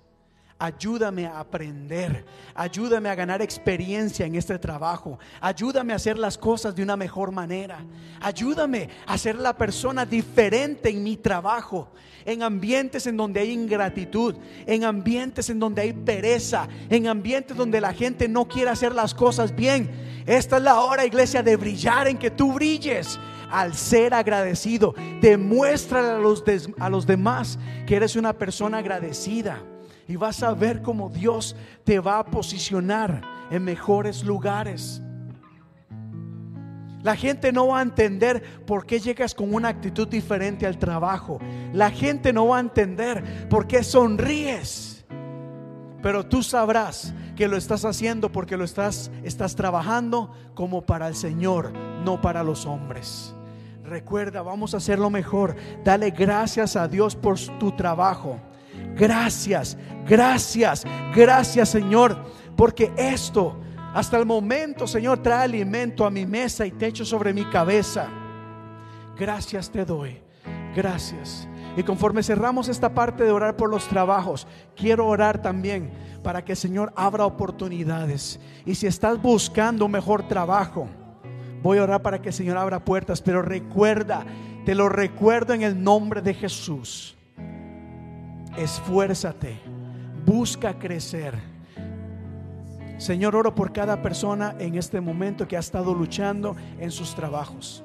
Ayúdame 0.62 1.26
a 1.26 1.40
aprender, 1.40 2.22
ayúdame 2.54 3.08
a 3.08 3.14
ganar 3.14 3.40
experiencia 3.40 4.26
en 4.26 4.34
este 4.34 4.58
trabajo, 4.58 5.18
ayúdame 5.40 5.94
a 5.94 5.96
hacer 5.96 6.18
las 6.18 6.36
cosas 6.36 6.76
de 6.76 6.82
una 6.82 6.98
mejor 6.98 7.32
manera, 7.32 7.82
ayúdame 8.20 8.90
a 9.06 9.16
ser 9.16 9.36
la 9.36 9.56
persona 9.56 10.04
diferente 10.04 10.90
en 10.90 11.02
mi 11.02 11.16
trabajo, 11.16 11.88
en 12.26 12.42
ambientes 12.42 13.06
en 13.06 13.16
donde 13.16 13.40
hay 13.40 13.52
ingratitud, 13.52 14.36
en 14.66 14.84
ambientes 14.84 15.48
en 15.48 15.58
donde 15.58 15.80
hay 15.80 15.94
pereza, 15.94 16.68
en 16.90 17.08
ambientes 17.08 17.56
donde 17.56 17.80
la 17.80 17.94
gente 17.94 18.28
no 18.28 18.46
quiere 18.46 18.70
hacer 18.70 18.94
las 18.94 19.14
cosas 19.14 19.56
bien. 19.56 19.90
Esta 20.26 20.58
es 20.58 20.62
la 20.62 20.80
hora, 20.80 21.06
iglesia, 21.06 21.42
de 21.42 21.56
brillar, 21.56 22.06
en 22.06 22.18
que 22.18 22.30
tú 22.30 22.52
brilles. 22.52 23.18
al 23.50 23.74
ser 23.74 24.14
agradecido. 24.14 24.94
Demuéstrale 25.20 26.10
a 26.10 26.18
los, 26.18 26.44
a 26.78 26.88
los 26.88 27.04
demás 27.04 27.58
que 27.84 27.96
eres 27.96 28.14
una 28.14 28.32
persona 28.32 28.78
agradecida. 28.78 29.60
Y 30.10 30.16
vas 30.16 30.42
a 30.42 30.52
ver 30.54 30.82
cómo 30.82 31.08
Dios 31.08 31.54
te 31.84 32.00
va 32.00 32.18
a 32.18 32.24
posicionar 32.24 33.22
en 33.48 33.62
mejores 33.62 34.24
lugares. 34.24 35.00
La 37.04 37.14
gente 37.14 37.52
no 37.52 37.68
va 37.68 37.78
a 37.78 37.82
entender 37.82 38.64
por 38.66 38.86
qué 38.86 38.98
llegas 38.98 39.36
con 39.36 39.54
una 39.54 39.68
actitud 39.68 40.08
diferente 40.08 40.66
al 40.66 40.80
trabajo. 40.80 41.38
La 41.72 41.92
gente 41.92 42.32
no 42.32 42.48
va 42.48 42.56
a 42.56 42.60
entender 42.60 43.48
por 43.48 43.68
qué 43.68 43.84
sonríes. 43.84 45.06
Pero 46.02 46.26
tú 46.26 46.42
sabrás 46.42 47.14
que 47.36 47.46
lo 47.46 47.56
estás 47.56 47.84
haciendo 47.84 48.32
porque 48.32 48.56
lo 48.56 48.64
estás 48.64 49.12
estás 49.22 49.54
trabajando 49.54 50.32
como 50.54 50.82
para 50.82 51.06
el 51.06 51.14
Señor, 51.14 51.72
no 52.04 52.20
para 52.20 52.42
los 52.42 52.66
hombres. 52.66 53.32
Recuerda, 53.84 54.42
vamos 54.42 54.74
a 54.74 54.78
hacerlo 54.78 55.08
mejor. 55.08 55.54
Dale 55.84 56.10
gracias 56.10 56.74
a 56.74 56.88
Dios 56.88 57.14
por 57.14 57.38
tu 57.60 57.70
trabajo. 57.76 58.40
Gracias, 58.96 59.76
gracias, 60.06 60.84
gracias 61.14 61.68
Señor, 61.68 62.16
porque 62.56 62.92
esto 62.96 63.56
hasta 63.94 64.18
el 64.18 64.26
momento, 64.26 64.86
Señor, 64.86 65.18
trae 65.18 65.44
alimento 65.44 66.06
a 66.06 66.10
mi 66.10 66.24
mesa 66.24 66.64
y 66.64 66.70
techo 66.70 67.04
sobre 67.04 67.32
mi 67.32 67.44
cabeza. 67.46 68.08
Gracias 69.18 69.70
te 69.70 69.84
doy. 69.84 70.20
Gracias. 70.74 71.48
Y 71.76 71.82
conforme 71.82 72.22
cerramos 72.22 72.68
esta 72.68 72.94
parte 72.94 73.24
de 73.24 73.32
orar 73.32 73.56
por 73.56 73.70
los 73.70 73.88
trabajos, 73.88 74.46
quiero 74.76 75.06
orar 75.06 75.42
también 75.42 75.90
para 76.22 76.44
que 76.44 76.52
el 76.52 76.58
Señor 76.58 76.92
abra 76.96 77.24
oportunidades. 77.24 78.38
Y 78.64 78.74
si 78.74 78.86
estás 78.86 79.20
buscando 79.20 79.86
un 79.86 79.92
mejor 79.92 80.28
trabajo, 80.28 80.88
voy 81.62 81.78
a 81.78 81.82
orar 81.82 82.02
para 82.02 82.20
que 82.20 82.28
el 82.28 82.34
Señor 82.34 82.56
abra 82.56 82.84
puertas. 82.84 83.20
Pero 83.20 83.42
recuerda, 83.42 84.24
te 84.64 84.74
lo 84.74 84.88
recuerdo 84.88 85.52
en 85.52 85.62
el 85.62 85.82
nombre 85.82 86.22
de 86.22 86.34
Jesús. 86.34 87.16
Esfuérzate, 88.56 89.60
busca 90.24 90.78
crecer 90.78 91.50
Señor, 93.00 93.34
oro 93.34 93.54
por 93.54 93.72
cada 93.72 94.02
persona 94.02 94.54
en 94.58 94.74
este 94.74 95.00
momento 95.00 95.48
que 95.48 95.56
ha 95.56 95.60
estado 95.60 95.94
luchando 95.94 96.54
en 96.78 96.90
sus 96.90 97.14
trabajos. 97.14 97.82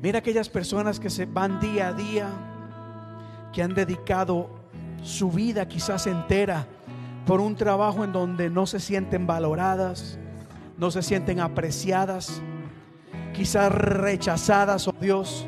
Mira 0.00 0.20
aquellas 0.20 0.48
personas 0.48 1.00
que 1.00 1.10
se 1.10 1.26
van 1.26 1.58
día 1.58 1.88
a 1.88 1.92
día, 1.92 2.28
que 3.52 3.64
han 3.64 3.74
dedicado 3.74 4.50
su 5.02 5.32
vida 5.32 5.66
quizás 5.66 6.06
entera 6.06 6.64
por 7.26 7.40
un 7.40 7.56
trabajo 7.56 8.04
en 8.04 8.12
donde 8.12 8.50
no 8.50 8.66
se 8.66 8.78
sienten 8.78 9.26
valoradas, 9.26 10.16
no 10.78 10.92
se 10.92 11.02
sienten 11.02 11.40
apreciadas, 11.40 12.40
quizás 13.34 13.72
rechazadas, 13.72 14.86
oh 14.86 14.94
Dios, 15.00 15.44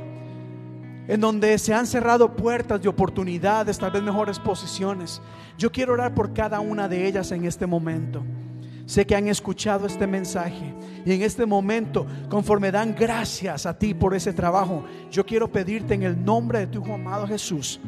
en 1.08 1.20
donde 1.20 1.58
se 1.58 1.72
han 1.72 1.86
cerrado 1.86 2.36
puertas 2.36 2.82
de 2.82 2.88
oportunidades, 2.88 3.78
tal 3.78 3.90
vez 3.90 4.02
mejores 4.02 4.38
posiciones. 4.38 5.22
Yo 5.56 5.72
quiero 5.72 5.94
orar 5.94 6.14
por 6.14 6.34
cada 6.34 6.60
una 6.60 6.86
de 6.86 7.08
ellas 7.08 7.32
en 7.32 7.46
este 7.46 7.66
momento. 7.66 8.22
Sé 8.84 9.06
que 9.06 9.16
han 9.16 9.26
escuchado 9.26 9.86
este 9.86 10.06
mensaje 10.06 10.74
y 11.04 11.12
en 11.12 11.22
este 11.22 11.46
momento, 11.46 12.06
conforme 12.28 12.70
dan 12.70 12.94
gracias 12.94 13.64
a 13.64 13.78
ti 13.78 13.94
por 13.94 14.14
ese 14.14 14.34
trabajo, 14.34 14.84
yo 15.10 15.24
quiero 15.24 15.50
pedirte 15.50 15.94
en 15.94 16.02
el 16.02 16.22
nombre 16.22 16.60
de 16.60 16.66
tu 16.66 16.82
Hijo 16.82 16.94
amado 16.94 17.26
Jesús, 17.26 17.80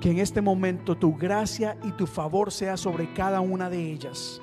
que 0.00 0.10
en 0.10 0.18
este 0.18 0.40
momento 0.40 0.96
tu 0.96 1.16
gracia 1.16 1.76
y 1.82 1.90
tu 1.92 2.06
favor 2.06 2.52
sea 2.52 2.76
sobre 2.76 3.12
cada 3.14 3.40
una 3.40 3.68
de 3.68 3.92
ellas. 3.92 4.40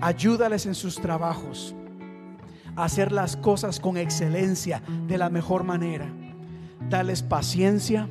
Ayúdales 0.00 0.66
en 0.66 0.74
sus 0.74 0.96
trabajos 0.96 1.74
hacer 2.76 3.12
las 3.12 3.36
cosas 3.36 3.80
con 3.80 3.96
excelencia, 3.96 4.82
de 5.06 5.18
la 5.18 5.30
mejor 5.30 5.64
manera. 5.64 6.06
Dales 6.88 7.22
paciencia 7.22 8.08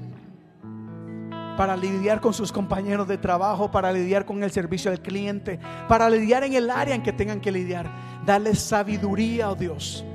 para 1.58 1.78
lidiar 1.78 2.20
con 2.20 2.34
sus 2.34 2.52
compañeros 2.52 3.08
de 3.08 3.18
trabajo, 3.18 3.72
para 3.72 3.92
lidiar 3.92 4.26
con 4.26 4.44
el 4.44 4.52
servicio 4.52 4.92
al 4.92 5.02
cliente, 5.02 5.60
para 5.88 6.10
lidiar 6.10 6.44
en 6.44 6.54
el 6.54 6.70
área 6.70 6.96
en 6.96 7.04
que 7.04 7.14
tengan 7.14 7.40
que 7.40 7.52
lidiar. 7.52 7.90
Dales 8.26 8.60
sabiduría, 8.60 9.50
oh 9.50 9.56
Dios. 9.56 10.06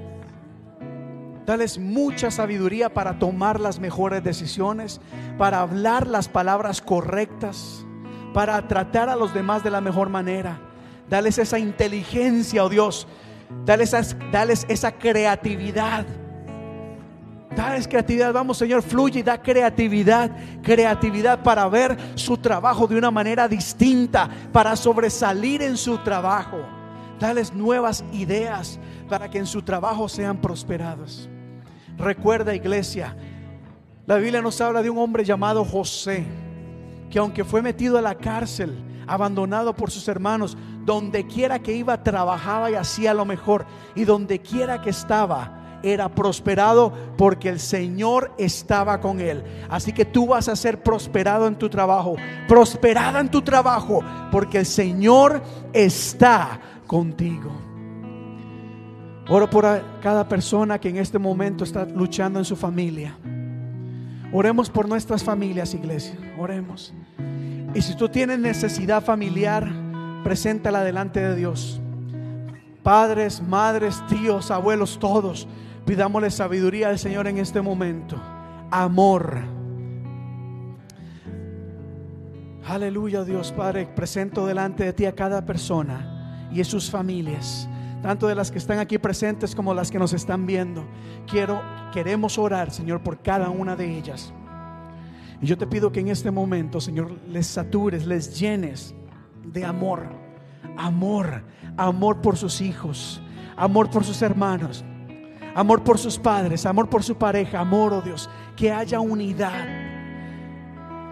Dales 1.46 1.78
mucha 1.78 2.30
sabiduría 2.30 2.92
para 2.92 3.18
tomar 3.18 3.58
las 3.58 3.78
mejores 3.78 4.22
decisiones, 4.22 5.00
para 5.38 5.60
hablar 5.60 6.06
las 6.06 6.28
palabras 6.28 6.82
correctas, 6.82 7.86
para 8.34 8.68
tratar 8.68 9.08
a 9.08 9.16
los 9.16 9.32
demás 9.32 9.64
de 9.64 9.70
la 9.70 9.80
mejor 9.80 10.10
manera. 10.10 10.60
Dales 11.08 11.38
esa 11.38 11.58
inteligencia, 11.58 12.64
oh 12.64 12.68
Dios. 12.68 13.06
Dales, 13.64 13.94
esa 14.68 14.92
creatividad 14.92 16.06
Dales 17.58 17.88
creatividad, 17.88 18.32
vamos 18.32 18.56
Señor, 18.56 18.82
fluye 18.82 19.18
y 19.18 19.22
da 19.24 19.42
creatividad, 19.42 20.30
creatividad 20.62 21.42
para 21.42 21.68
ver 21.68 21.96
su 22.14 22.36
trabajo 22.36 22.86
de 22.86 22.96
una 22.96 23.10
manera 23.10 23.48
distinta, 23.48 24.30
para 24.52 24.76
sobresalir 24.76 25.62
en 25.62 25.76
su 25.76 25.98
trabajo. 25.98 26.58
Dales 27.18 27.52
nuevas 27.52 28.04
ideas 28.12 28.78
para 29.08 29.28
que 29.28 29.38
en 29.38 29.46
su 29.46 29.60
trabajo 29.62 30.08
sean 30.08 30.40
prosperados. 30.40 31.28
Recuerda 31.96 32.54
iglesia, 32.54 33.16
la 34.06 34.18
Biblia 34.18 34.40
nos 34.40 34.60
habla 34.60 34.80
de 34.80 34.90
un 34.90 34.98
hombre 34.98 35.24
llamado 35.24 35.64
José, 35.64 36.24
que 37.10 37.18
aunque 37.18 37.42
fue 37.42 37.60
metido 37.60 37.98
a 37.98 38.02
la 38.02 38.14
cárcel, 38.14 38.84
abandonado 39.08 39.74
por 39.74 39.90
sus 39.90 40.06
hermanos, 40.08 40.56
donde 40.84 41.26
quiera 41.26 41.58
que 41.58 41.72
iba 41.72 42.02
trabajaba 42.02 42.70
y 42.70 42.74
hacía 42.74 43.14
lo 43.14 43.24
mejor, 43.24 43.66
y 43.94 44.04
donde 44.04 44.40
quiera 44.40 44.80
que 44.80 44.90
estaba, 44.90 45.80
era 45.82 46.08
prosperado 46.08 46.92
porque 47.16 47.48
el 47.48 47.60
Señor 47.60 48.32
estaba 48.38 49.00
con 49.00 49.20
él. 49.20 49.44
Así 49.68 49.92
que 49.92 50.04
tú 50.04 50.28
vas 50.28 50.48
a 50.48 50.56
ser 50.56 50.82
prosperado 50.82 51.46
en 51.46 51.56
tu 51.56 51.68
trabajo, 51.68 52.16
prosperada 52.46 53.20
en 53.20 53.30
tu 53.30 53.42
trabajo, 53.42 54.02
porque 54.30 54.58
el 54.58 54.66
Señor 54.66 55.42
está 55.72 56.60
contigo. 56.86 57.50
Oro 59.28 59.50
por 59.50 59.66
cada 60.00 60.26
persona 60.26 60.78
que 60.78 60.88
en 60.88 60.96
este 60.96 61.18
momento 61.18 61.64
está 61.64 61.84
luchando 61.84 62.38
en 62.38 62.44
su 62.44 62.56
familia. 62.56 63.16
Oremos 64.32 64.70
por 64.70 64.88
nuestras 64.88 65.22
familias, 65.22 65.74
iglesia. 65.74 66.16
Oremos. 66.38 66.94
Y 67.74 67.82
si 67.82 67.96
tú 67.96 68.08
tienes 68.08 68.38
necesidad 68.38 69.02
familiar, 69.02 69.68
preséntala 70.24 70.84
delante 70.84 71.20
de 71.20 71.36
Dios. 71.36 71.80
Padres, 72.82 73.42
madres, 73.42 74.02
tíos, 74.08 74.50
abuelos, 74.50 74.98
todos 74.98 75.46
Pidámosle 75.88 76.30
sabiduría 76.30 76.90
al 76.90 76.98
Señor 76.98 77.26
en 77.28 77.38
este 77.38 77.62
momento. 77.62 78.20
Amor. 78.70 79.38
Aleluya, 82.66 83.24
Dios 83.24 83.52
Padre. 83.52 83.86
Presento 83.86 84.46
delante 84.46 84.84
de 84.84 84.92
ti 84.92 85.06
a 85.06 85.14
cada 85.14 85.46
persona 85.46 86.50
y 86.52 86.60
a 86.60 86.64
sus 86.66 86.90
familias, 86.90 87.66
tanto 88.02 88.28
de 88.28 88.34
las 88.34 88.50
que 88.50 88.58
están 88.58 88.80
aquí 88.80 88.98
presentes 88.98 89.54
como 89.54 89.72
las 89.72 89.90
que 89.90 89.98
nos 89.98 90.12
están 90.12 90.44
viendo. 90.44 90.84
Quiero, 91.26 91.62
queremos 91.90 92.36
orar, 92.36 92.70
Señor, 92.70 93.02
por 93.02 93.22
cada 93.22 93.48
una 93.48 93.74
de 93.74 93.96
ellas. 93.96 94.34
Y 95.40 95.46
yo 95.46 95.56
te 95.56 95.66
pido 95.66 95.92
que 95.92 96.00
en 96.00 96.08
este 96.08 96.30
momento, 96.30 96.80
Señor, 96.80 97.12
les 97.28 97.46
satures, 97.46 98.06
les 98.06 98.38
llenes 98.38 98.94
de 99.44 99.64
amor. 99.64 100.08
Amor, 100.76 101.42
amor 101.76 102.20
por 102.20 102.36
sus 102.36 102.60
hijos, 102.60 103.22
amor 103.56 103.90
por 103.90 104.04
sus 104.04 104.22
hermanos 104.22 104.84
amor 105.58 105.82
por 105.82 105.98
sus 105.98 106.18
padres, 106.18 106.64
amor 106.66 106.88
por 106.88 107.02
su 107.02 107.16
pareja, 107.16 107.58
amor, 107.58 107.92
oh 107.92 108.00
Dios, 108.00 108.30
que 108.56 108.70
haya 108.70 109.00
unidad. 109.00 109.66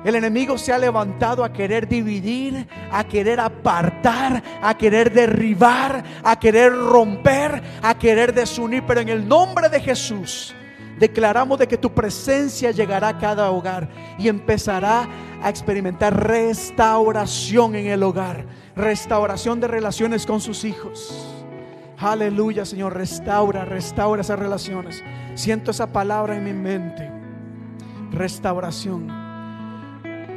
El 0.04 0.14
enemigo 0.14 0.56
se 0.56 0.72
ha 0.72 0.78
levantado 0.78 1.42
a 1.42 1.52
querer 1.52 1.88
dividir, 1.88 2.68
a 2.92 3.02
querer 3.02 3.40
apartar, 3.40 4.40
a 4.62 4.76
querer 4.76 5.12
derribar, 5.12 6.04
a 6.22 6.38
querer 6.38 6.72
romper, 6.72 7.60
a 7.82 7.98
querer 7.98 8.32
desunir, 8.32 8.84
pero 8.86 9.00
en 9.00 9.08
el 9.08 9.26
nombre 9.26 9.68
de 9.68 9.80
Jesús 9.80 10.54
declaramos 10.98 11.58
de 11.58 11.66
que 11.66 11.78
tu 11.78 11.92
presencia 11.92 12.70
llegará 12.70 13.08
a 13.08 13.18
cada 13.18 13.50
hogar 13.50 13.88
y 14.18 14.28
empezará 14.28 15.08
a 15.42 15.50
experimentar 15.50 16.26
restauración 16.26 17.74
en 17.74 17.86
el 17.86 18.02
hogar, 18.02 18.46
restauración 18.74 19.60
de 19.60 19.68
relaciones 19.68 20.26
con 20.26 20.40
sus 20.40 20.64
hijos 20.64 21.36
Aleluya, 21.98 22.64
Señor. 22.64 22.94
Restaura, 22.94 23.64
restaura 23.64 24.20
esas 24.20 24.38
relaciones. 24.38 25.02
Siento 25.34 25.70
esa 25.70 25.92
palabra 25.92 26.36
en 26.36 26.44
mi 26.44 26.52
mente. 26.52 27.10
Restauración. 28.12 29.08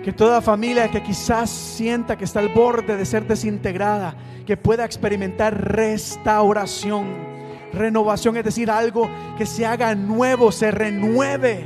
Que 0.04 0.14
toda 0.14 0.42
familia 0.42 0.90
que 0.90 1.04
quizás 1.04 1.50
sienta 1.50 2.18
que 2.18 2.24
está 2.24 2.40
al 2.40 2.50
borde 2.50 2.96
de 2.96 3.06
ser 3.06 3.28
desintegrada, 3.28 4.16
que 4.46 4.56
pueda 4.56 4.86
experimentar 4.86 5.76
restauración. 5.76 7.39
Renovación, 7.74 8.38
es 8.38 8.44
decir, 8.44 8.70
algo 8.72 9.10
que 9.38 9.46
se 9.46 9.66
haga 9.66 9.96
nuevo, 9.96 10.52
se 10.52 10.72
renueve. 10.72 11.66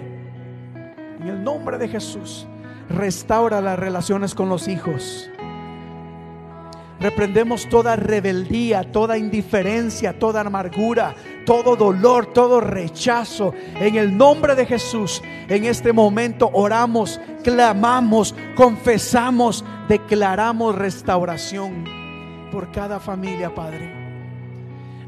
En 1.20 1.28
el 1.28 1.44
nombre 1.44 1.78
de 1.78 1.88
Jesús, 1.88 2.48
restaura 2.90 3.62
las 3.62 3.80
relaciones 3.80 4.36
con 4.36 4.50
los 4.50 4.68
hijos 4.68 5.30
Reprendemos 7.04 7.68
toda 7.68 7.98
rebeldía, 7.98 8.90
toda 8.90 9.18
indiferencia, 9.18 10.18
toda 10.18 10.40
amargura, 10.40 11.14
todo 11.46 11.76
dolor, 11.76 12.28
todo 12.28 12.62
rechazo. 12.62 13.54
En 13.78 13.96
el 13.96 14.18
nombre 14.18 14.56
de 14.56 14.66
Jesús, 14.66 15.22
en 15.50 15.66
este 15.66 15.92
momento 15.92 16.50
oramos, 16.54 17.20
clamamos, 17.44 18.34
confesamos, 18.56 19.66
declaramos 19.90 20.76
restauración 20.76 21.84
por 22.54 22.72
cada 22.72 23.02
familia, 23.02 23.54
Padre. 23.54 24.03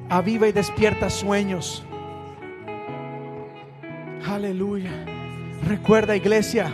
Aviva 0.09 0.47
y 0.47 0.51
despierta 0.51 1.09
sueños. 1.09 1.83
Aleluya. 4.27 4.91
Recuerda, 5.67 6.15
iglesia, 6.15 6.73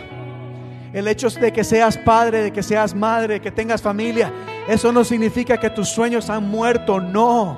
el 0.92 1.08
hecho 1.08 1.30
de 1.30 1.52
que 1.52 1.64
seas 1.64 1.96
padre, 1.96 2.42
de 2.42 2.52
que 2.52 2.62
seas 2.62 2.94
madre, 2.94 3.34
de 3.34 3.40
que 3.40 3.50
tengas 3.50 3.80
familia, 3.80 4.32
eso 4.68 4.92
no 4.92 5.04
significa 5.04 5.58
que 5.58 5.70
tus 5.70 5.88
sueños 5.88 6.28
han 6.28 6.48
muerto, 6.48 7.00
no. 7.00 7.56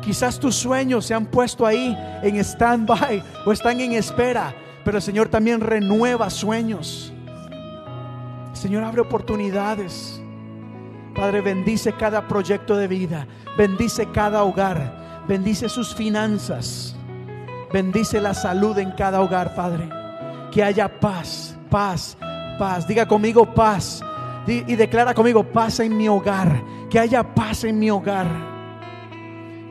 Quizás 0.00 0.38
tus 0.38 0.54
sueños 0.54 1.04
se 1.04 1.14
han 1.14 1.26
puesto 1.26 1.66
ahí 1.66 1.96
en 2.22 2.36
stand-by 2.36 3.22
o 3.44 3.52
están 3.52 3.80
en 3.80 3.92
espera, 3.92 4.54
pero 4.84 4.98
el 4.98 5.02
Señor 5.02 5.28
también 5.28 5.60
renueva 5.60 6.30
sueños. 6.30 7.12
El 8.50 8.56
Señor 8.56 8.84
abre 8.84 9.00
oportunidades. 9.00 10.17
Padre, 11.18 11.40
bendice 11.40 11.92
cada 11.94 12.28
proyecto 12.28 12.76
de 12.76 12.86
vida, 12.86 13.26
bendice 13.56 14.06
cada 14.12 14.44
hogar, 14.44 15.24
bendice 15.26 15.68
sus 15.68 15.92
finanzas, 15.92 16.94
bendice 17.72 18.20
la 18.20 18.34
salud 18.34 18.78
en 18.78 18.92
cada 18.92 19.20
hogar, 19.20 19.52
Padre. 19.56 19.88
Que 20.52 20.62
haya 20.62 21.00
paz, 21.00 21.56
paz, 21.68 22.16
paz. 22.56 22.86
Diga 22.86 23.06
conmigo 23.06 23.52
paz. 23.52 24.00
Y 24.46 24.76
declara 24.76 25.12
conmigo 25.12 25.42
paz 25.42 25.80
en 25.80 25.96
mi 25.96 26.08
hogar. 26.08 26.62
Que 26.88 27.00
haya 27.00 27.22
paz 27.34 27.64
en 27.64 27.80
mi 27.80 27.90
hogar. 27.90 28.28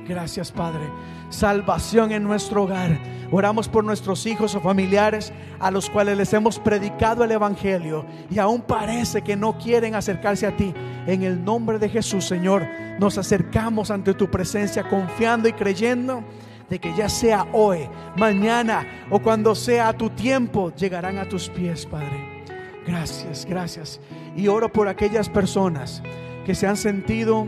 Gracias, 0.05 0.51
Padre. 0.51 0.83
Salvación 1.29 2.11
en 2.11 2.23
nuestro 2.23 2.63
hogar. 2.63 2.97
Oramos 3.31 3.67
por 3.67 3.83
nuestros 3.83 4.25
hijos 4.25 4.55
o 4.55 4.61
familiares 4.61 5.33
a 5.59 5.69
los 5.69 5.89
cuales 5.89 6.17
les 6.17 6.33
hemos 6.33 6.59
predicado 6.59 7.23
el 7.23 7.31
Evangelio 7.31 8.05
y 8.29 8.39
aún 8.39 8.61
parece 8.61 9.21
que 9.21 9.35
no 9.35 9.57
quieren 9.57 9.95
acercarse 9.95 10.47
a 10.47 10.55
ti. 10.55 10.73
En 11.05 11.23
el 11.23 11.43
nombre 11.43 11.77
de 11.77 11.89
Jesús, 11.89 12.25
Señor, 12.25 12.65
nos 12.99 13.17
acercamos 13.17 13.91
ante 13.91 14.13
tu 14.13 14.31
presencia 14.31 14.87
confiando 14.87 15.49
y 15.49 15.53
creyendo 15.53 16.23
de 16.69 16.79
que 16.79 16.93
ya 16.95 17.09
sea 17.09 17.47
hoy, 17.53 17.89
mañana 18.17 18.85
o 19.09 19.19
cuando 19.19 19.55
sea 19.55 19.89
a 19.89 19.93
tu 19.93 20.09
tiempo, 20.09 20.73
llegarán 20.75 21.17
a 21.17 21.27
tus 21.27 21.49
pies, 21.49 21.85
Padre. 21.85 22.45
Gracias, 22.85 23.45
gracias. 23.45 23.99
Y 24.35 24.47
oro 24.47 24.71
por 24.71 24.87
aquellas 24.87 25.29
personas 25.29 26.01
que 26.45 26.55
se 26.55 26.67
han 26.67 26.77
sentido 26.77 27.45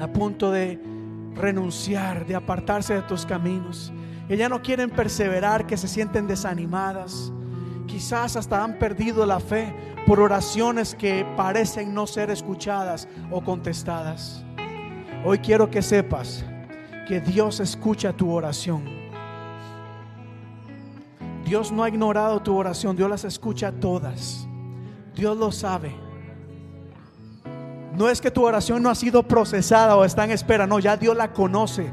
a 0.00 0.06
punto 0.08 0.50
de 0.50 0.78
renunciar, 1.34 2.26
de 2.26 2.34
apartarse 2.34 2.94
de 2.94 3.02
tus 3.02 3.26
caminos, 3.26 3.92
ya 4.28 4.48
no 4.48 4.62
quieren 4.62 4.90
perseverar, 4.90 5.66
que 5.66 5.76
se 5.76 5.88
sienten 5.88 6.26
desanimadas. 6.26 7.32
Quizás 7.86 8.36
hasta 8.36 8.64
han 8.64 8.78
perdido 8.78 9.26
la 9.26 9.40
fe 9.40 9.74
por 10.06 10.20
oraciones 10.20 10.94
que 10.94 11.26
parecen 11.36 11.94
no 11.94 12.06
ser 12.06 12.30
escuchadas 12.30 13.08
o 13.30 13.42
contestadas. 13.42 14.44
Hoy 15.24 15.38
quiero 15.38 15.70
que 15.70 15.82
sepas 15.82 16.44
que 17.06 17.20
Dios 17.20 17.60
escucha 17.60 18.12
tu 18.12 18.32
oración. 18.32 18.84
Dios 21.44 21.70
no 21.70 21.84
ha 21.84 21.88
ignorado 21.88 22.40
tu 22.40 22.56
oración, 22.56 22.96
Dios 22.96 23.10
las 23.10 23.24
escucha 23.24 23.72
todas. 23.72 24.48
Dios 25.14 25.36
lo 25.36 25.52
sabe. 25.52 26.03
No 27.96 28.08
es 28.08 28.20
que 28.20 28.30
tu 28.30 28.44
oración 28.44 28.82
no 28.82 28.90
ha 28.90 28.94
sido 28.94 29.22
procesada 29.22 29.96
o 29.96 30.04
está 30.04 30.24
en 30.24 30.32
espera, 30.32 30.66
no, 30.66 30.78
ya 30.80 30.96
Dios 30.96 31.16
la 31.16 31.32
conoce. 31.32 31.90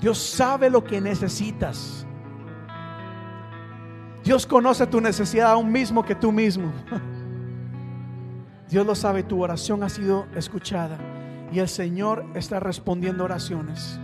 Dios 0.00 0.18
sabe 0.18 0.70
lo 0.70 0.84
que 0.84 1.00
necesitas. 1.00 2.06
Dios 4.22 4.46
conoce 4.46 4.86
tu 4.86 5.00
necesidad 5.00 5.50
aún 5.52 5.72
mismo 5.72 6.04
que 6.04 6.14
tú 6.14 6.30
mismo. 6.30 6.72
Dios 8.68 8.86
lo 8.86 8.94
sabe, 8.94 9.22
tu 9.22 9.42
oración 9.42 9.82
ha 9.82 9.88
sido 9.88 10.26
escuchada 10.36 10.98
y 11.50 11.58
el 11.58 11.68
Señor 11.68 12.26
está 12.34 12.60
respondiendo 12.60 13.24
oraciones. 13.24 13.98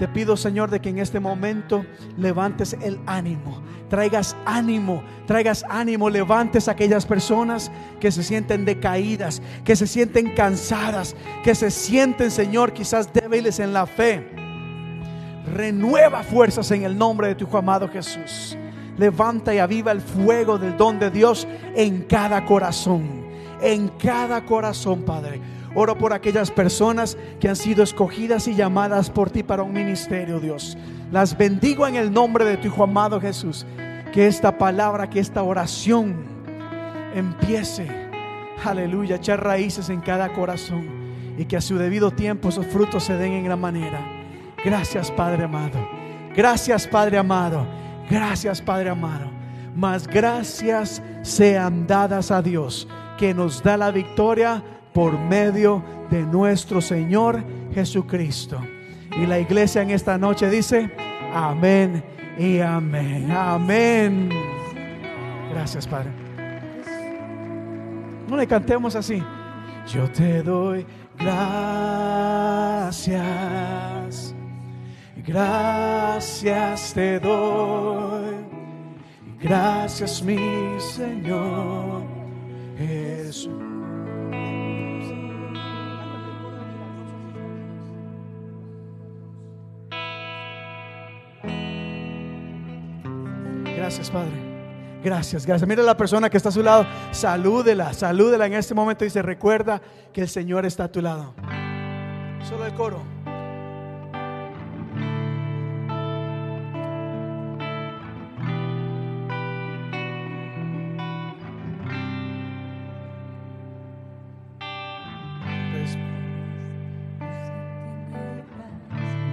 Te 0.00 0.08
pido, 0.08 0.34
Señor, 0.34 0.70
de 0.70 0.80
que 0.80 0.88
en 0.88 0.98
este 0.98 1.20
momento 1.20 1.84
levantes 2.16 2.74
el 2.80 2.98
ánimo, 3.04 3.60
traigas 3.90 4.34
ánimo, 4.46 5.02
traigas 5.26 5.62
ánimo, 5.68 6.08
levantes 6.08 6.68
a 6.68 6.70
aquellas 6.72 7.04
personas 7.04 7.70
que 8.00 8.10
se 8.10 8.22
sienten 8.22 8.64
decaídas, 8.64 9.42
que 9.62 9.76
se 9.76 9.86
sienten 9.86 10.34
cansadas, 10.34 11.14
que 11.44 11.54
se 11.54 11.70
sienten, 11.70 12.30
Señor, 12.30 12.72
quizás 12.72 13.12
débiles 13.12 13.58
en 13.58 13.74
la 13.74 13.84
fe. 13.84 14.26
Renueva 15.54 16.22
fuerzas 16.22 16.70
en 16.70 16.84
el 16.84 16.96
nombre 16.96 17.28
de 17.28 17.34
tu 17.34 17.54
amado 17.54 17.86
Jesús. 17.86 18.56
Levanta 18.96 19.54
y 19.54 19.58
aviva 19.58 19.92
el 19.92 20.00
fuego 20.00 20.56
del 20.56 20.78
don 20.78 20.98
de 20.98 21.10
Dios 21.10 21.46
en 21.76 22.04
cada 22.04 22.46
corazón, 22.46 23.26
en 23.60 23.88
cada 23.98 24.46
corazón, 24.46 25.02
Padre 25.02 25.59
Oro 25.74 25.96
por 25.96 26.12
aquellas 26.12 26.50
personas 26.50 27.16
que 27.38 27.48
han 27.48 27.56
sido 27.56 27.82
escogidas 27.82 28.48
y 28.48 28.54
llamadas 28.54 29.08
por 29.08 29.30
ti 29.30 29.42
para 29.42 29.62
un 29.62 29.72
ministerio, 29.72 30.40
Dios. 30.40 30.76
Las 31.12 31.36
bendigo 31.36 31.86
en 31.86 31.96
el 31.96 32.12
nombre 32.12 32.44
de 32.44 32.56
tu 32.56 32.68
Hijo 32.68 32.82
amado 32.82 33.20
Jesús. 33.20 33.66
Que 34.12 34.26
esta 34.26 34.58
palabra, 34.58 35.08
que 35.08 35.20
esta 35.20 35.44
oración 35.44 36.16
empiece, 37.14 37.86
aleluya, 38.64 39.16
echar 39.16 39.44
raíces 39.44 39.88
en 39.88 40.00
cada 40.00 40.32
corazón 40.32 40.88
y 41.38 41.44
que 41.44 41.56
a 41.56 41.60
su 41.60 41.78
debido 41.78 42.10
tiempo 42.10 42.48
esos 42.48 42.66
frutos 42.66 43.04
se 43.04 43.14
den 43.16 43.32
en 43.32 43.44
gran 43.44 43.60
manera. 43.60 44.00
Gracias, 44.64 45.10
Padre 45.12 45.44
amado. 45.44 45.78
Gracias, 46.34 46.86
Padre 46.88 47.18
amado. 47.18 47.66
Gracias, 48.10 48.60
Padre 48.60 48.90
amado. 48.90 49.30
Mas 49.74 50.08
gracias 50.08 51.00
sean 51.22 51.86
dadas 51.86 52.32
a 52.32 52.42
Dios 52.42 52.88
que 53.16 53.32
nos 53.32 53.62
da 53.62 53.76
la 53.76 53.92
victoria 53.92 54.62
por 54.92 55.18
medio 55.18 55.82
de 56.10 56.22
nuestro 56.22 56.80
Señor 56.80 57.42
Jesucristo. 57.74 58.60
Y 59.16 59.26
la 59.26 59.38
iglesia 59.38 59.82
en 59.82 59.90
esta 59.90 60.16
noche 60.18 60.48
dice, 60.48 60.90
amén 61.34 62.02
y 62.38 62.60
amén. 62.60 63.30
Amén. 63.30 64.30
Gracias, 65.52 65.86
Padre. 65.86 66.10
No 68.28 68.36
le 68.36 68.46
cantemos 68.46 68.94
así. 68.94 69.22
Yo 69.92 70.08
te 70.10 70.42
doy 70.42 70.86
gracias. 71.20 73.10
Gracias 75.26 76.92
te 76.94 77.20
doy. 77.20 78.50
Gracias 79.40 80.22
mi 80.22 80.78
Señor 80.78 82.02
Jesús. 82.76 83.79
Gracias, 93.90 94.08
Padre. 94.08 94.30
Gracias, 95.02 95.44
gracias. 95.44 95.68
Mira 95.68 95.82
a 95.82 95.84
la 95.84 95.96
persona 95.96 96.30
que 96.30 96.36
está 96.36 96.50
a 96.50 96.52
su 96.52 96.62
lado. 96.62 96.86
Salúdela, 97.10 97.92
salúdela 97.92 98.46
en 98.46 98.52
este 98.52 98.72
momento. 98.72 99.04
Dice, 99.04 99.20
recuerda 99.20 99.82
que 100.12 100.20
el 100.20 100.28
Señor 100.28 100.64
está 100.64 100.84
a 100.84 100.92
tu 100.92 101.02
lado. 101.02 101.34
Solo 102.48 102.66
el 102.66 102.74
coro. 102.74 103.02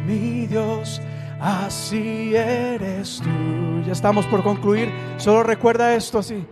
Mi 0.08 0.48
Dios 0.48 1.00
así 1.40 2.36
eres 2.36 3.22
tú. 3.24 3.82
Ya 3.86 3.94
estamos 3.94 4.26
por 4.26 4.44
concluir. 4.44 4.92
Solo 5.18 5.44
recuerda 5.44 5.96
esto 5.96 6.20
así. 6.20 6.46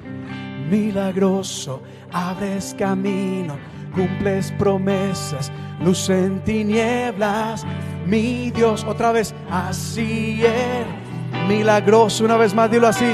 Milagroso, 0.69 1.81
abres 2.11 2.75
camino, 2.77 3.55
cumples 3.93 4.51
promesas, 4.53 5.51
luz 5.83 6.09
en 6.09 6.43
tinieblas. 6.43 7.65
Mi 8.05 8.51
Dios, 8.51 8.83
otra 8.83 9.11
vez, 9.11 9.35
así 9.49 10.43
es. 10.43 11.47
Milagroso, 11.47 12.25
una 12.25 12.37
vez 12.37 12.53
más, 12.53 12.71
dilo 12.71 12.87
así. 12.87 13.05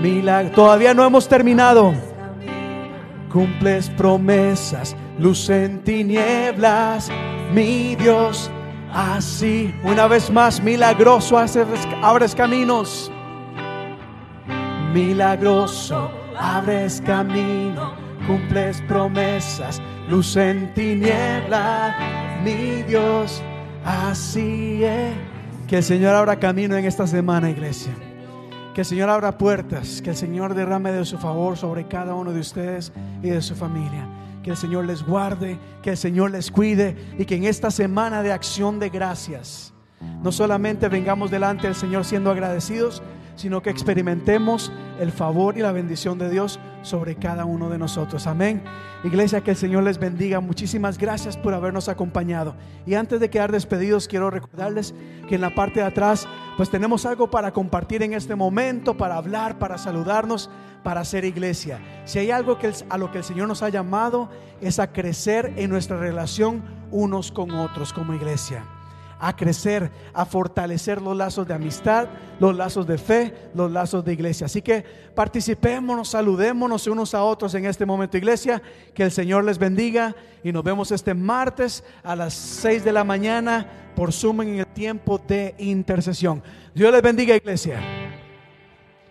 Milag 0.00 0.52
Todavía 0.52 0.94
no 0.94 1.04
hemos 1.04 1.28
terminado. 1.28 1.92
Cumples 3.30 3.90
promesas, 3.90 4.96
luz 5.18 5.50
en 5.50 5.82
tinieblas. 5.84 7.10
Mi 7.52 7.94
Dios, 7.96 8.50
Así, 8.92 9.72
una 9.84 10.08
vez 10.08 10.30
más, 10.30 10.60
milagroso 10.60 11.38
abres 11.38 12.34
caminos. 12.34 13.10
Milagroso, 14.92 16.10
abres 16.36 17.00
camino, 17.06 17.94
cumples 18.26 18.82
promesas, 18.88 19.80
luz 20.08 20.36
en 20.36 20.74
tiniebla, 20.74 21.94
mi 22.42 22.82
Dios, 22.82 23.40
así 23.84 24.82
es. 24.82 25.14
Que 25.68 25.76
el 25.76 25.84
Señor 25.84 26.16
abra 26.16 26.40
camino 26.40 26.76
en 26.76 26.84
esta 26.84 27.06
semana, 27.06 27.48
iglesia. 27.48 27.92
Que 28.74 28.80
el 28.80 28.86
Señor 28.86 29.08
abra 29.08 29.38
puertas, 29.38 30.02
que 30.02 30.10
el 30.10 30.16
Señor 30.16 30.54
derrame 30.54 30.90
de 30.90 31.04
su 31.04 31.16
favor 31.16 31.56
sobre 31.56 31.86
cada 31.86 32.14
uno 32.14 32.32
de 32.32 32.40
ustedes 32.40 32.92
y 33.22 33.30
de 33.30 33.40
su 33.40 33.54
familia. 33.54 34.08
Que 34.42 34.50
el 34.50 34.56
Señor 34.56 34.86
les 34.86 35.02
guarde, 35.02 35.58
que 35.82 35.90
el 35.90 35.96
Señor 35.96 36.30
les 36.30 36.50
cuide 36.50 36.96
y 37.18 37.24
que 37.24 37.36
en 37.36 37.44
esta 37.44 37.70
semana 37.70 38.22
de 38.22 38.32
acción 38.32 38.78
de 38.78 38.88
gracias 38.88 39.74
no 40.22 40.32
solamente 40.32 40.88
vengamos 40.88 41.30
delante 41.30 41.66
del 41.66 41.76
Señor 41.76 42.04
siendo 42.04 42.30
agradecidos, 42.30 43.02
sino 43.36 43.62
que 43.62 43.70
experimentemos 43.70 44.70
el 44.98 45.12
favor 45.12 45.56
y 45.56 45.60
la 45.60 45.72
bendición 45.72 46.18
de 46.18 46.28
Dios 46.28 46.60
sobre 46.82 47.16
cada 47.16 47.46
uno 47.46 47.70
de 47.70 47.78
nosotros. 47.78 48.26
Amén. 48.26 48.62
Iglesia, 49.02 49.40
que 49.40 49.52
el 49.52 49.56
Señor 49.56 49.82
les 49.82 49.98
bendiga. 49.98 50.40
Muchísimas 50.40 50.98
gracias 50.98 51.38
por 51.38 51.54
habernos 51.54 51.88
acompañado. 51.88 52.54
Y 52.86 52.94
antes 52.94 53.18
de 53.18 53.30
quedar 53.30 53.50
despedidos, 53.50 54.08
quiero 54.08 54.30
recordarles 54.30 54.94
que 55.26 55.36
en 55.36 55.40
la 55.40 55.54
parte 55.54 55.80
de 55.80 55.86
atrás, 55.86 56.28
pues 56.58 56.70
tenemos 56.70 57.06
algo 57.06 57.30
para 57.30 57.52
compartir 57.52 58.02
en 58.02 58.12
este 58.12 58.34
momento, 58.34 58.96
para 58.96 59.16
hablar, 59.16 59.58
para 59.58 59.78
saludarnos, 59.78 60.50
para 60.82 61.00
hacer 61.00 61.24
iglesia. 61.24 61.80
Si 62.04 62.18
hay 62.18 62.30
algo 62.30 62.58
que 62.58 62.72
a 62.88 62.98
lo 62.98 63.10
que 63.10 63.18
el 63.18 63.24
Señor 63.24 63.48
nos 63.48 63.62
ha 63.62 63.68
llamado, 63.68 64.30
es 64.60 64.78
a 64.78 64.92
crecer 64.92 65.52
en 65.56 65.70
nuestra 65.70 65.96
relación 65.96 66.62
unos 66.90 67.30
con 67.32 67.50
otros 67.52 67.92
como 67.92 68.14
iglesia 68.14 68.64
a 69.20 69.36
crecer, 69.36 69.90
a 70.14 70.24
fortalecer 70.24 71.00
los 71.00 71.16
lazos 71.16 71.46
de 71.46 71.54
amistad, 71.54 72.08
los 72.40 72.56
lazos 72.56 72.86
de 72.86 72.96
fe, 72.96 73.50
los 73.54 73.70
lazos 73.70 74.04
de 74.04 74.14
iglesia. 74.14 74.46
Así 74.46 74.62
que 74.62 74.82
participémonos, 75.14 76.08
saludémonos 76.08 76.86
unos 76.86 77.14
a 77.14 77.22
otros 77.22 77.54
en 77.54 77.66
este 77.66 77.84
momento, 77.84 78.16
iglesia. 78.16 78.62
Que 78.94 79.04
el 79.04 79.10
Señor 79.10 79.44
les 79.44 79.58
bendiga 79.58 80.16
y 80.42 80.52
nos 80.52 80.64
vemos 80.64 80.90
este 80.90 81.12
martes 81.12 81.84
a 82.02 82.16
las 82.16 82.32
6 82.32 82.82
de 82.82 82.92
la 82.92 83.04
mañana 83.04 83.92
por 83.94 84.12
Zoom 84.12 84.40
en 84.40 84.58
el 84.60 84.66
tiempo 84.66 85.18
de 85.18 85.54
intercesión. 85.58 86.42
Dios 86.74 86.90
les 86.90 87.02
bendiga, 87.02 87.36
iglesia. 87.36 87.99